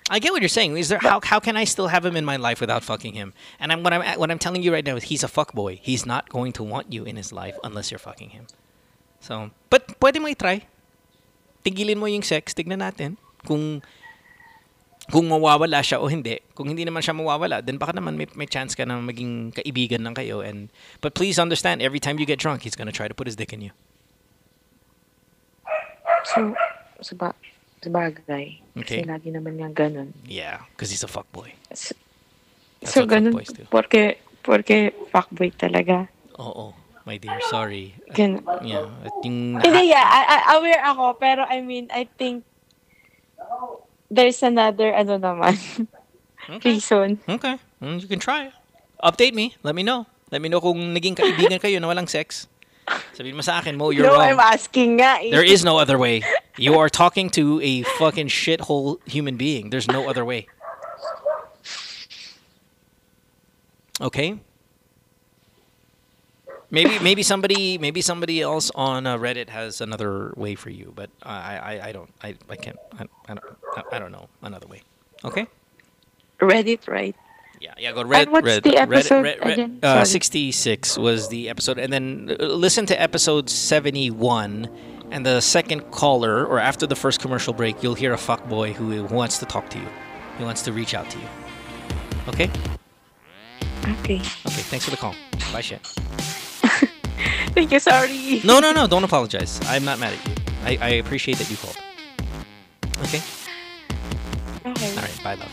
I 0.08 0.18
get 0.18 0.32
what 0.32 0.40
you're 0.40 0.48
saying. 0.48 0.78
Is 0.78 0.88
there 0.88 0.98
how 0.98 1.20
how 1.22 1.38
can 1.38 1.60
I 1.60 1.68
still 1.68 1.88
have 1.92 2.06
him 2.06 2.16
in 2.16 2.24
my 2.24 2.40
life 2.40 2.58
without 2.58 2.82
fucking 2.82 3.14
him? 3.14 3.34
And 3.60 3.70
I'm 3.70 3.82
what 3.84 3.92
I'm 3.92 4.02
what 4.18 4.30
I'm 4.30 4.40
telling 4.40 4.62
you 4.62 4.72
right 4.72 4.86
now 4.86 4.96
is 4.96 5.12
he's 5.12 5.22
a 5.22 5.28
fuck 5.28 5.52
boy. 5.52 5.78
He's 5.82 6.06
not 6.06 6.32
going 6.32 6.56
to 6.56 6.64
want 6.64 6.90
you 6.90 7.04
in 7.04 7.20
his 7.20 7.36
life 7.36 7.58
unless 7.62 7.90
you're 7.90 8.00
fucking 8.00 8.30
him. 8.30 8.46
So, 9.20 9.50
but 9.68 10.00
pwede 10.00 10.18
mo 10.18 10.32
i-try. 10.32 10.64
Tigilin 11.62 12.00
mo 12.00 12.08
yung 12.08 12.24
sex, 12.24 12.56
tignan 12.56 12.80
natin 12.80 13.20
kung 13.44 13.84
kung 15.10 15.26
mawawala 15.28 15.82
siya 15.82 15.98
o 15.98 16.06
hindi. 16.06 16.40
Kung 16.54 16.70
hindi 16.70 16.86
naman 16.86 17.02
siya 17.02 17.14
mawawala, 17.14 17.60
then 17.60 17.76
baka 17.76 17.92
naman 17.98 18.16
may, 18.16 18.30
may 18.38 18.46
chance 18.46 18.78
ka 18.78 18.86
na 18.86 18.98
maging 19.02 19.52
kaibigan 19.52 20.06
lang 20.06 20.14
kayo. 20.14 20.40
And 20.40 20.70
but 21.02 21.12
please 21.12 21.38
understand, 21.38 21.82
every 21.82 22.00
time 22.00 22.18
you 22.18 22.26
get 22.26 22.38
drunk, 22.38 22.62
he's 22.62 22.78
gonna 22.78 22.94
try 22.94 23.10
to 23.10 23.14
put 23.14 23.26
his 23.26 23.36
dick 23.36 23.52
in 23.52 23.60
you. 23.60 23.74
so, 26.24 26.54
sa, 27.00 27.14
ba, 27.16 27.28
sa 27.80 27.88
bagay. 27.88 28.60
Okay. 28.76 29.02
Kasi 29.02 29.08
lagi 29.08 29.28
naman 29.32 29.58
nga 29.58 29.68
ganun. 29.72 30.12
Yeah, 30.26 30.64
because 30.72 30.90
he's 30.92 31.04
a 31.04 31.10
fuck 31.10 31.28
boy. 31.32 31.52
So, 31.72 31.94
That's 32.80 32.94
so 32.94 33.04
ganun, 33.04 33.36
porque, 33.68 34.20
porque 34.40 34.92
fuckboy 35.12 35.52
talaga. 35.56 36.08
Oo, 36.40 36.72
my 37.04 37.20
dear, 37.20 37.40
sorry. 37.48 37.92
Ganun. 38.16 38.44
Yeah, 38.64 38.88
at 39.04 39.14
yung 39.24 39.60
Hindi, 39.60 39.92
yeah, 39.92 40.06
I, 40.06 40.20
I, 40.24 40.38
aware 40.56 40.82
ako, 40.84 41.04
pero 41.20 41.44
I 41.44 41.60
mean, 41.60 41.88
I 41.92 42.08
think 42.16 42.44
there's 44.10 44.42
another, 44.42 44.92
ano 44.92 45.16
naman, 45.16 45.56
reason. 46.64 47.18
Okay. 47.28 47.56
Mm, 47.80 48.02
you 48.02 48.08
can 48.08 48.18
try. 48.18 48.52
Update 49.02 49.32
me. 49.32 49.56
Let 49.62 49.74
me 49.74 49.82
know. 49.82 50.06
Let 50.30 50.42
me 50.42 50.48
know 50.48 50.60
kung 50.60 50.94
naging 50.94 51.16
kaibigan 51.16 51.62
kayo 51.62 51.80
na 51.80 51.88
walang 51.88 52.08
sex. 52.10 52.46
Sabihin 53.14 53.38
mo 53.38 53.42
sa 53.42 53.62
akin, 53.62 53.78
Mo, 53.78 53.90
you're 53.90 54.04
no, 54.04 54.18
wrong. 54.18 54.34
I'm 54.34 54.42
asking 54.42 54.98
nga 54.98 55.22
eh. 55.22 55.30
There 55.30 55.46
is 55.46 55.64
no 55.64 55.78
other 55.78 55.96
way. 55.96 56.22
You 56.58 56.74
are 56.78 56.90
talking 56.90 57.30
to 57.38 57.62
a 57.62 57.82
fucking 58.02 58.28
shithole 58.28 58.98
human 59.06 59.36
being. 59.36 59.70
There's 59.70 59.86
no 59.86 60.10
other 60.10 60.24
way. 60.24 60.50
Okay? 64.00 64.40
Maybe 66.70 66.98
maybe 67.00 67.22
somebody 67.22 67.78
maybe 67.78 68.00
somebody 68.00 68.40
else 68.40 68.70
on 68.74 69.06
uh, 69.06 69.18
Reddit 69.18 69.48
has 69.48 69.80
another 69.80 70.32
way 70.36 70.54
for 70.54 70.70
you, 70.70 70.92
but 70.94 71.10
I 71.22 71.56
I, 71.58 71.88
I 71.88 71.92
don't 71.92 72.10
I, 72.22 72.36
I 72.48 72.56
can't 72.56 72.78
I, 72.98 73.06
I 73.28 73.34
don't 73.34 73.58
I, 73.92 73.98
don't 73.98 74.12
know 74.12 74.28
another 74.42 74.68
way. 74.68 74.82
Okay? 75.24 75.46
Reddit, 76.38 76.86
right? 76.88 77.16
Yeah, 77.60 77.74
yeah. 77.76 77.92
Go 77.92 78.04
Red. 78.04 78.22
And 78.22 78.32
what's 78.32 78.46
Red, 78.46 78.62
the 78.62 78.70
Red- 78.70 78.92
episode 78.92 79.26
again? 79.42 79.80
Uh, 79.82 80.04
Sixty-six 80.04 80.96
was 80.96 81.28
the 81.28 81.50
episode, 81.50 81.78
and 81.78 81.92
then 81.92 82.36
uh, 82.38 82.44
listen 82.46 82.86
to 82.86 83.00
episode 83.00 83.50
seventy-one. 83.50 84.70
And 85.10 85.26
the 85.26 85.40
second 85.40 85.90
caller, 85.90 86.46
or 86.46 86.60
after 86.60 86.86
the 86.86 86.94
first 86.94 87.20
commercial 87.20 87.52
break, 87.52 87.82
you'll 87.82 87.96
hear 87.96 88.14
a 88.14 88.16
fuckboy 88.16 88.74
who 88.74 89.02
wants 89.06 89.38
to 89.38 89.44
talk 89.44 89.68
to 89.70 89.78
you. 89.78 89.88
He 90.38 90.44
wants 90.44 90.62
to 90.62 90.72
reach 90.72 90.94
out 90.94 91.10
to 91.10 91.18
you. 91.18 91.26
Okay. 92.28 92.48
Okay. 93.82 94.20
Okay. 94.20 94.64
Thanks 94.70 94.84
for 94.84 94.92
the 94.92 94.96
call. 94.96 95.16
Bye, 95.52 95.62
shit. 95.62 95.82
Thank 97.54 97.72
you, 97.72 97.80
sorry. 97.80 98.40
No, 98.44 98.60
no, 98.60 98.72
no. 98.72 98.86
Don't 98.86 99.04
apologize. 99.04 99.60
I'm 99.66 99.84
not 99.84 99.98
mad 99.98 100.12
at 100.12 100.28
you. 100.28 100.34
I, 100.64 100.78
I 100.80 100.88
appreciate 101.02 101.38
that 101.38 101.50
you 101.50 101.56
called. 101.56 101.76
Okay. 103.02 103.22
Okay. 104.66 104.90
All 104.96 105.02
right. 105.02 105.20
Bye, 105.24 105.34
love. 105.34 105.52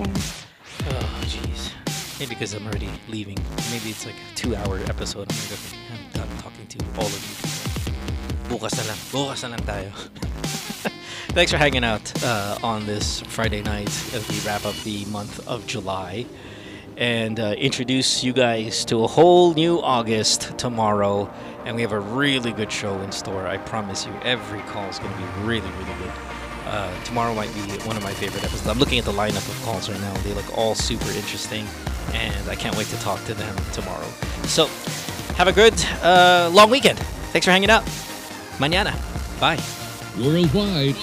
Oh, 0.00 1.20
jeez. 1.24 1.72
Maybe 2.20 2.34
because 2.34 2.54
I'm 2.54 2.66
already 2.66 2.88
leaving. 3.08 3.38
Maybe 3.70 3.90
it's 3.90 4.06
like 4.06 4.14
a 4.14 4.34
two-hour 4.36 4.78
episode. 4.88 5.30
I'm, 5.30 5.38
like, 5.38 5.52
okay, 5.52 5.76
I'm 5.92 6.10
done 6.12 6.28
talking 6.38 6.66
to 6.66 6.78
all 6.98 7.06
of 7.06 7.12
you. 7.14 8.56
Bukas 8.56 8.76
na 8.78 8.84
lang. 8.88 8.98
Bukas 9.12 9.42
na 9.42 9.48
lang 9.56 9.62
tayo. 9.66 9.90
Thanks 11.34 11.52
for 11.52 11.58
hanging 11.58 11.84
out 11.84 12.10
uh, 12.24 12.58
on 12.62 12.86
this 12.86 13.20
Friday 13.20 13.62
night 13.62 13.88
as 14.14 14.26
we 14.28 14.40
wrap 14.40 14.64
up 14.64 14.74
the 14.82 15.04
month 15.06 15.46
of 15.46 15.66
July 15.66 16.26
and 16.98 17.38
uh, 17.38 17.54
introduce 17.56 18.24
you 18.24 18.32
guys 18.32 18.84
to 18.86 19.04
a 19.04 19.06
whole 19.06 19.54
new 19.54 19.80
August 19.80 20.58
tomorrow. 20.58 21.32
And 21.64 21.76
we 21.76 21.82
have 21.82 21.92
a 21.92 22.00
really 22.00 22.52
good 22.52 22.70
show 22.72 23.00
in 23.00 23.12
store. 23.12 23.46
I 23.46 23.56
promise 23.56 24.04
you, 24.04 24.12
every 24.22 24.60
call 24.62 24.88
is 24.88 24.98
going 24.98 25.12
to 25.12 25.18
be 25.18 25.26
really, 25.42 25.70
really 25.70 25.94
good. 26.02 26.12
Uh, 26.66 27.04
tomorrow 27.04 27.34
might 27.34 27.52
be 27.54 27.60
one 27.86 27.96
of 27.96 28.02
my 28.02 28.12
favorite 28.12 28.44
episodes. 28.44 28.66
I'm 28.66 28.78
looking 28.78 28.98
at 28.98 29.04
the 29.04 29.12
lineup 29.12 29.48
of 29.48 29.62
calls 29.64 29.88
right 29.88 30.00
now. 30.00 30.12
They 30.18 30.34
look 30.34 30.58
all 30.58 30.74
super 30.74 31.08
interesting, 31.12 31.66
and 32.12 32.50
I 32.50 32.56
can't 32.56 32.76
wait 32.76 32.88
to 32.88 32.96
talk 32.98 33.24
to 33.24 33.34
them 33.34 33.56
tomorrow. 33.72 34.06
So, 34.44 34.66
have 35.36 35.48
a 35.48 35.52
good 35.52 35.74
uh, 36.02 36.50
long 36.52 36.68
weekend. 36.68 36.98
Thanks 37.32 37.46
for 37.46 37.52
hanging 37.52 37.70
out. 37.70 37.84
Mañana. 38.58 38.92
Bye. 39.40 39.87
Worldwide, 40.24 40.96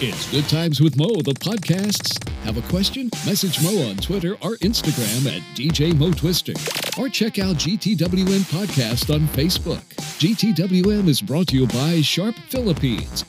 It's 0.00 0.28
Good 0.32 0.48
Times 0.48 0.80
with 0.80 0.96
Mo, 0.96 1.06
the 1.22 1.32
podcasts. 1.34 2.18
Have 2.42 2.56
a 2.56 2.62
question? 2.68 3.08
Message 3.24 3.62
Mo 3.62 3.88
on 3.88 3.96
Twitter 3.96 4.32
or 4.42 4.56
Instagram 4.56 5.26
at 5.32 5.42
DJ 5.56 5.96
Mo 5.96 6.10
Twister. 6.10 6.54
Or 7.00 7.08
check 7.08 7.38
out 7.38 7.54
GTWM 7.54 8.40
Podcast 8.50 9.14
on 9.14 9.28
Facebook. 9.28 9.84
GTWM 10.18 11.06
is 11.06 11.22
brought 11.22 11.46
to 11.48 11.56
you 11.56 11.68
by 11.68 12.00
Sharp 12.00 12.34
Philippines. 12.48 13.24